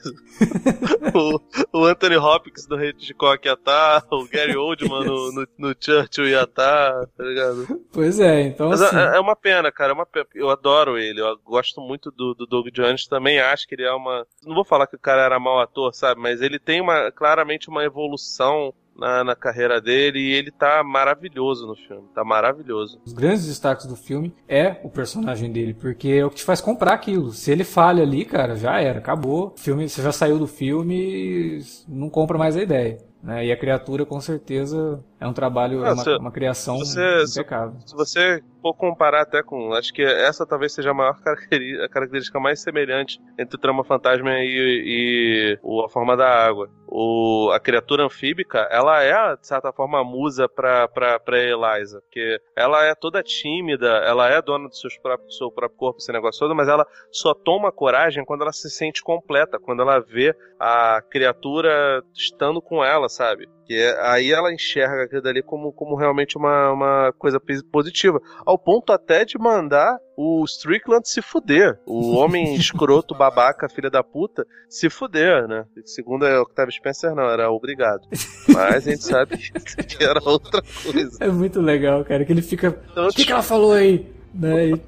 o, 1.15 1.79
o 1.79 1.85
Anthony 1.85 2.17
Hopkins 2.17 2.67
do 2.67 2.83
Hitchcock 2.83 3.47
ia 3.47 3.55
tá, 3.55 4.03
o 4.11 4.27
Gary 4.27 4.57
Oldman 4.57 5.05
no, 5.05 5.33
no, 5.33 5.47
no, 5.59 5.75
Churchill 5.79 6.27
ia 6.27 6.47
tá, 6.47 7.07
tá 7.17 7.23
ligado? 7.23 7.67
Pois 7.93 8.19
é, 8.19 8.43
então 8.43 8.71
Mas 8.71 8.81
assim... 8.81 8.97
é, 8.97 9.17
é, 9.17 9.21
uma 9.21 9.37
pena, 9.37 9.71
cara, 9.71 9.93
é 9.93 9.95
uma 9.95 10.07
pena. 10.07 10.27
eu 10.35 10.49
adoro 10.49 10.97
ele, 10.97 11.21
eu 11.21 11.37
gosto 11.45 11.83
muito 11.83 12.11
do, 12.11 12.35
do 12.35 12.47
Doug 12.47 12.69
Jones, 12.69 13.07
também 13.07 13.39
acho 13.41 13.69
que 13.69 13.75
ele 13.75 13.85
é 13.85 13.93
uma... 13.93 14.27
Não 14.43 14.55
vou 14.55 14.65
falar 14.65 14.87
que 14.87 14.97
o 14.97 15.01
cara 15.01 15.23
era 15.23 15.39
mau 15.39 15.61
ator, 15.65 15.95
sabe, 15.95 16.21
mas 16.21 16.41
ele 16.41 16.59
tem 16.59 16.81
uma, 16.81 17.11
claramente 17.11 17.69
uma 17.69 17.85
evolução 17.85 18.73
na, 18.97 19.25
na, 19.25 19.35
carreira 19.35 19.81
dele 19.81 20.21
e 20.21 20.33
ele 20.33 20.51
tá 20.51 20.83
maravilhoso 20.85 21.67
no 21.67 21.75
filme, 21.75 22.09
tá 22.15 22.25
maravilhoso. 22.25 23.01
Os 23.05 23.13
grandes 23.13 23.47
destaques 23.47 23.87
do 23.87 23.97
filme 23.97 24.35
é 24.49 24.81
o 24.85 24.89
personagem 24.89 25.51
dele, 25.51 25.75
porque 25.75 26.09
é 26.09 26.25
o 26.25 26.31
que 26.31 26.37
te 26.37 26.45
faz 26.45 26.61
comprar 26.61 26.95
aquilo. 26.95 27.33
Se 27.33 27.51
ele 27.51 27.65
falha 27.65 28.03
ali, 28.03 28.25
cara, 28.25 28.57
já 28.57 28.81
era, 28.81 28.99
acabou. 28.99 29.53
O 29.57 29.59
filme, 29.59 29.89
você 29.89 30.01
já 30.01 30.13
saiu 30.13 30.39
do 30.39 30.47
filme, 30.47 31.61
não 31.89 32.09
compra 32.09 32.39
mais 32.39 32.57
a 32.57 32.63
ideia. 32.63 32.99
Né? 33.23 33.47
E 33.47 33.53
a 33.53 33.57
criatura, 33.57 34.05
com 34.05 34.21
certeza, 34.21 35.03
é 35.25 35.29
um 35.29 35.33
trabalho, 35.33 35.85
ah, 35.87 35.95
uma, 35.95 36.19
uma, 36.19 36.31
criação 36.31 36.79
você, 36.79 37.23
impecável. 37.23 37.81
Se, 37.81 37.89
se 37.89 37.97
você 37.97 38.43
for 38.61 38.75
comparar 38.75 39.23
até 39.23 39.43
com. 39.43 39.73
Acho 39.73 39.91
que 39.93 40.03
essa 40.03 40.45
talvez 40.45 40.75
seja 40.75 40.91
a 40.91 40.95
maior 40.95 41.19
característica, 41.25 41.85
a 41.85 41.89
característica 41.89 42.39
mais 42.39 42.61
semelhante 42.61 43.19
entre 43.39 43.57
o 43.57 43.59
Trama 43.59 43.83
Fantasma 43.85 44.31
e, 44.35 44.83
e 44.85 45.59
o 45.63 45.83
A 45.83 45.89
Forma 45.89 46.15
da 46.15 46.29
Água. 46.29 46.69
O, 46.87 47.51
a 47.53 47.59
criatura 47.59 48.05
anfíbica, 48.05 48.69
ela 48.71 49.03
é, 49.03 49.35
de 49.35 49.47
certa 49.47 49.73
forma, 49.73 49.99
a 49.99 50.05
musa 50.05 50.47
pra, 50.47 50.87
pra, 50.89 51.19
pra 51.19 51.39
Eliza. 51.39 52.03
Porque 52.03 52.39
ela 52.55 52.85
é 52.85 52.95
toda 52.95 53.23
tímida, 53.23 53.89
ela 54.07 54.29
é 54.29 54.43
dona 54.43 54.69
do, 54.69 54.77
seus 54.77 54.97
próprios, 54.99 55.35
do 55.35 55.39
seu 55.39 55.51
próprio 55.51 55.79
corpo, 55.79 56.01
esse 56.01 56.13
negócio 56.13 56.39
todo, 56.39 56.55
mas 56.55 56.69
ela 56.69 56.87
só 57.11 57.33
toma 57.33 57.73
coragem 57.73 58.25
quando 58.27 58.43
ela 58.43 58.53
se 58.53 58.71
sente 58.71 59.03
completa, 59.03 59.59
quando 59.59 59.81
ela 59.81 60.01
vê 60.01 60.37
a 60.61 61.03
criatura 61.11 62.03
estando 62.15 62.61
com 62.61 62.85
ela, 62.85 63.09
sabe? 63.09 63.49
Que 63.67 63.75
é, 63.75 64.01
aí 64.01 64.31
ela 64.31 64.53
enxerga 64.53 65.05
aquilo 65.05 65.23
dali 65.23 65.43
como, 65.43 65.73
como 65.73 65.97
realmente 65.97 66.37
uma, 66.37 66.71
uma 66.71 67.13
coisa 67.19 67.41
positiva. 67.73 68.21
Ao 68.45 68.59
ponto 68.59 68.93
até 68.93 69.25
de 69.25 69.39
mandar 69.39 69.99
o 70.17 70.45
Strickland 70.45 71.09
se 71.09 71.23
fuder. 71.23 71.79
O 71.87 72.15
homem 72.15 72.55
escroto, 72.57 73.15
babaca, 73.15 73.69
filha 73.69 73.91
da 73.91 74.03
puta, 74.03 74.47
se 74.69 74.91
fuder, 74.91 75.49
né? 75.49 75.65
Segundo 75.85 76.27
a 76.27 76.43
Octavio 76.43 76.73
Spencer, 76.73 77.15
não, 77.15 77.29
era 77.29 77.51
obrigado. 77.51 78.03
Mas 78.49 78.87
a 78.87 78.91
gente 78.91 79.05
sabe 79.05 79.39
que 79.89 80.05
era 80.05 80.21
outra 80.25 80.63
coisa. 80.83 81.19
É 81.21 81.29
muito 81.29 81.61
legal, 81.61 82.05
cara, 82.05 82.25
que 82.25 82.33
ele 82.33 82.43
fica. 82.43 82.79
Então, 82.91 83.07
o 83.07 83.11
que, 83.11 83.25
que 83.25 83.33
ela 83.33 83.43
falou 83.43 83.73
aí? 83.73 84.13
Né? 84.35 84.79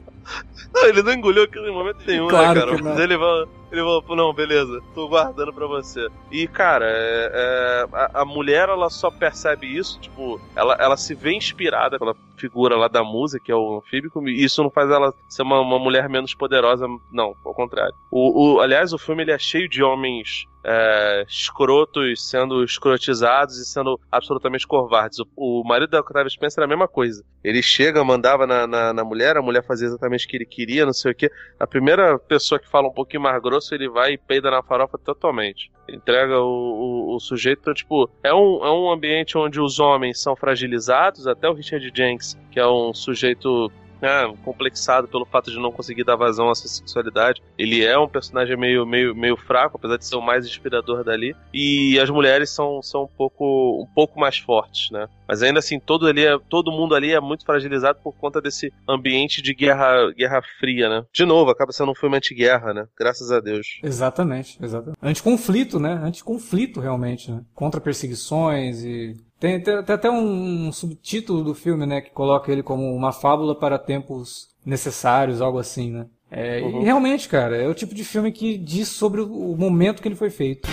Não, 0.75 0.87
ele 0.87 1.03
não 1.03 1.13
engoliu 1.13 1.45
aquilo 1.45 1.67
em 1.67 1.73
momento 1.73 1.99
nenhum, 2.07 2.25
né, 2.25 2.31
claro 2.31 2.59
né, 2.59 2.67
cara? 2.67 2.83
Mas 2.83 3.01
ele 3.01 3.17
vai. 3.17 3.45
Ele 3.71 3.81
falou, 3.81 4.17
não, 4.17 4.33
beleza, 4.33 4.81
tô 4.95 5.09
guardando 5.09 5.53
pra 5.53 5.67
você. 5.67 6.09
E, 6.31 6.47
cara, 6.47 6.87
é, 6.89 7.31
é, 7.35 7.87
a, 7.93 8.23
a, 8.23 8.25
mulher, 8.25 8.69
ela 8.69 8.89
só 8.89 9.11
percebe 9.11 9.67
isso, 9.67 9.99
tipo, 10.01 10.41
ela, 10.55 10.77
ela 10.79 10.97
se 10.97 11.15
vê 11.15 11.33
inspirada 11.33 11.99
pela 11.99 12.15
figura 12.37 12.77
lá 12.77 12.87
da 12.87 13.03
musa, 13.03 13.41
que 13.41 13.51
é 13.51 13.57
o 13.57 13.79
anfíbico, 13.79 14.27
e 14.29 14.45
isso 14.45 14.63
não 14.63 14.71
faz 14.71 14.91
ela 14.91 15.13
ser 15.29 15.43
uma, 15.43 15.61
uma 15.61 15.79
mulher 15.79 16.09
menos 16.09 16.35
poderosa, 16.35 16.87
não, 17.11 17.35
ao 17.45 17.55
contrário. 17.55 17.95
O, 18.11 18.57
o, 18.57 18.61
aliás, 18.61 18.93
o 18.93 18.99
filme 18.99 19.23
ele 19.23 19.33
é 19.33 19.39
cheio 19.39 19.69
de 19.69 19.83
homens 19.83 20.47
é, 20.69 21.25
escrotos 21.29 22.29
sendo 22.29 22.65
escrotizados 22.65 23.57
e 23.59 23.65
sendo 23.65 24.01
absolutamente 24.11 24.67
covardes. 24.67 25.21
O, 25.21 25.27
o 25.37 25.65
marido 25.65 25.91
da 25.91 26.01
Octavia 26.01 26.29
Spencer 26.29 26.59
era 26.59 26.67
a 26.67 26.69
mesma 26.69 26.89
coisa. 26.89 27.25
Ele 27.45 27.63
chega, 27.63 28.03
mandava 28.03 28.47
na, 28.47 28.67
na, 28.67 28.93
na, 28.93 29.05
mulher, 29.05 29.37
a 29.37 29.43
mulher 29.43 29.65
fazia 29.65 29.87
exatamente 29.87 30.27
o 30.27 30.29
que 30.29 30.37
ele 30.37 30.45
queria, 30.45 30.85
não 30.85 30.93
sei 30.93 31.13
o 31.13 31.15
que. 31.15 31.31
A 31.61 31.67
primeira 31.67 32.19
pessoa 32.19 32.59
que 32.59 32.69
fala 32.69 32.89
um 32.89 32.93
pouquinho 32.93 33.23
mais 33.23 33.41
grosso, 33.41 33.56
ele 33.75 33.89
vai 33.89 34.13
e 34.13 34.19
peida 34.19 34.51
na 34.51 34.63
farofa 34.63 34.99
totalmente. 34.99 35.71
Entrega 35.89 36.41
o, 36.41 37.11
o, 37.11 37.17
o 37.17 37.21
sujeito, 37.21 37.61
então, 37.61 37.75
tipo, 37.75 38.11
é 38.23 38.35
um, 38.35 38.65
é 38.65 38.71
um 38.71 38.91
ambiente 38.91 39.39
onde 39.39 39.61
os 39.61 39.79
homens 39.79 40.21
são 40.21 40.35
fragilizados, 40.35 41.27
até 41.27 41.49
o 41.49 41.53
Richard 41.53 41.93
Jenks, 41.95 42.37
que 42.51 42.59
é 42.59 42.67
um 42.67 42.93
sujeito 42.93 43.71
né, 44.01 44.35
complexado 44.45 45.09
pelo 45.09 45.25
fato 45.25 45.51
de 45.51 45.59
não 45.59 45.73
conseguir 45.73 46.05
dar 46.05 46.17
vazão 46.17 46.51
à 46.51 46.55
sua 46.55 46.69
sexualidade. 46.69 47.43
Ele 47.59 47.85
é 47.85 47.99
um 47.99 48.09
personagem 48.09 48.57
meio, 48.57 48.85
meio, 48.87 49.15
meio 49.15 49.37
fraco, 49.37 49.77
apesar 49.77 49.97
de 49.97 50.07
ser 50.07 50.17
o 50.17 50.23
mais 50.23 50.47
inspirador 50.47 51.05
dali. 51.05 51.35
E 51.53 51.99
as 51.99 52.11
mulheres 52.11 52.51
são, 52.51 52.83
são 52.83 53.05
um, 53.05 53.09
pouco, 53.09 53.83
um 53.83 53.87
pouco 53.95 54.19
mais 54.19 54.39
fortes, 54.39 54.91
né? 54.91 55.09
Mas 55.29 55.43
ainda 55.43 55.59
assim, 55.59 55.79
todo, 55.79 56.07
ali 56.07 56.25
é, 56.25 56.39
todo 56.49 56.73
mundo 56.73 56.95
ali 56.95 57.13
é 57.13 57.21
muito 57.21 57.45
fragilizado 57.45 57.99
por 58.03 58.15
conta 58.17 58.41
desse 58.41 58.73
ambiente 58.89 59.43
de 59.43 59.55
guerra, 59.55 60.13
guerra 60.17 60.41
fria, 60.59 60.89
né? 60.89 61.05
De 61.13 61.25
novo, 61.25 61.51
acaba 61.51 61.73
sendo 61.73 61.93
um 61.93 61.95
filme 61.95 62.17
anti-guerra, 62.17 62.73
né? 62.73 62.87
Graças 62.99 63.31
a 63.31 63.41
Deus. 63.41 63.67
Exatamente, 63.83 64.59
exatamente. 64.63 64.99
Anticonflito, 65.03 65.79
né? 65.79 66.01
Anticonflito, 66.03 66.81
realmente, 66.81 67.31
né? 67.31 67.43
Contra 67.55 67.81
perseguições 67.81 68.85
e 68.85 69.17
tem, 69.39 69.61
tem, 69.61 69.83
tem, 69.83 69.95
até 69.95 70.11
um 70.11 70.73
subtítulo 70.73 71.45
do 71.45 71.55
filme, 71.55 71.85
né, 71.85 72.01
que 72.01 72.11
coloca 72.11 72.51
ele 72.51 72.63
como 72.63 72.95
uma 72.95 73.13
fábula 73.13 73.55
para 73.55 73.79
tempos 73.79 74.49
necessários, 74.65 75.43
algo 75.43 75.59
assim, 75.59 75.91
né? 75.91 76.07
É, 76.31 76.61
uhum. 76.61 76.81
E 76.81 76.85
realmente, 76.85 77.29
cara, 77.29 77.57
é 77.57 77.69
o 77.69 77.75
tipo 77.75 77.95
de 77.95 78.03
filme 78.03 78.33
que 78.33 78.59
diz 78.59 78.89
sobre 78.89 79.21
o 79.21 79.57
momento 79.57 80.03
que 80.03 80.09
ele 80.09 80.17
foi 80.17 80.31
feito. 80.31 80.69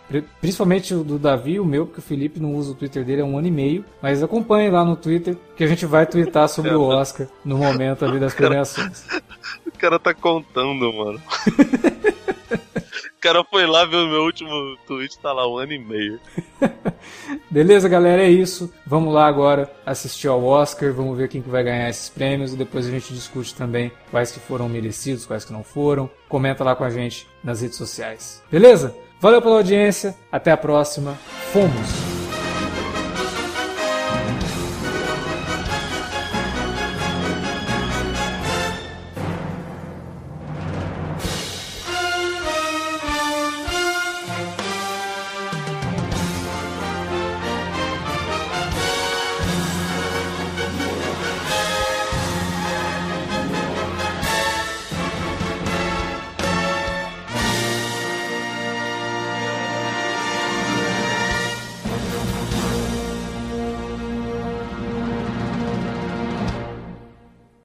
Principalmente 0.40 0.94
o 0.94 1.02
do 1.02 1.18
Davi, 1.18 1.58
o 1.58 1.64
meu, 1.64 1.86
porque 1.86 2.00
o 2.00 2.02
Felipe 2.02 2.38
não 2.38 2.54
usa 2.54 2.72
o 2.72 2.74
Twitter 2.74 3.04
dele 3.04 3.22
há 3.22 3.24
um 3.24 3.38
ano 3.38 3.48
e 3.48 3.50
meio. 3.50 3.84
Mas 4.02 4.22
acompanhe 4.22 4.70
lá 4.70 4.84
no 4.84 4.96
Twitter, 4.96 5.36
que 5.56 5.64
a 5.64 5.66
gente 5.66 5.86
vai 5.86 6.06
twittar 6.06 6.48
sobre 6.48 6.74
o 6.74 6.82
Oscar 6.86 7.26
no 7.44 7.56
momento 7.56 8.04
ali 8.04 8.20
das 8.20 8.34
premiações. 8.34 9.06
O 9.66 9.78
cara 9.78 9.98
tá 9.98 10.14
contando, 10.14 10.90
mano. 10.90 11.20
O 13.16 13.20
cara 13.20 13.42
foi 13.44 13.66
lá 13.66 13.84
ver 13.84 13.96
o 13.96 14.08
meu 14.08 14.22
último 14.22 14.76
tweet, 14.86 15.18
tá 15.18 15.32
lá 15.32 15.48
um 15.48 15.56
ano 15.56 15.72
e 15.72 15.78
meio. 15.78 16.20
Beleza, 17.50 17.88
galera, 17.88 18.22
é 18.22 18.30
isso. 18.30 18.72
Vamos 18.86 19.12
lá 19.12 19.26
agora 19.26 19.72
assistir 19.84 20.28
ao 20.28 20.44
Oscar, 20.44 20.92
vamos 20.92 21.16
ver 21.16 21.28
quem 21.28 21.40
que 21.40 21.48
vai 21.48 21.64
ganhar 21.64 21.88
esses 21.88 22.08
prêmios 22.08 22.52
e 22.52 22.56
depois 22.56 22.86
a 22.86 22.90
gente 22.90 23.14
discute 23.14 23.54
também 23.54 23.90
quais 24.10 24.30
que 24.30 24.38
foram 24.38 24.68
merecidos, 24.68 25.24
quais 25.24 25.44
que 25.44 25.52
não 25.52 25.64
foram. 25.64 26.10
Comenta 26.28 26.62
lá 26.62 26.76
com 26.76 26.84
a 26.84 26.90
gente 26.90 27.26
nas 27.42 27.62
redes 27.62 27.78
sociais. 27.78 28.42
Beleza? 28.50 28.94
Valeu 29.18 29.40
pela 29.40 29.56
audiência, 29.56 30.14
até 30.30 30.52
a 30.52 30.56
próxima. 30.56 31.14
Fomos! 31.52 32.15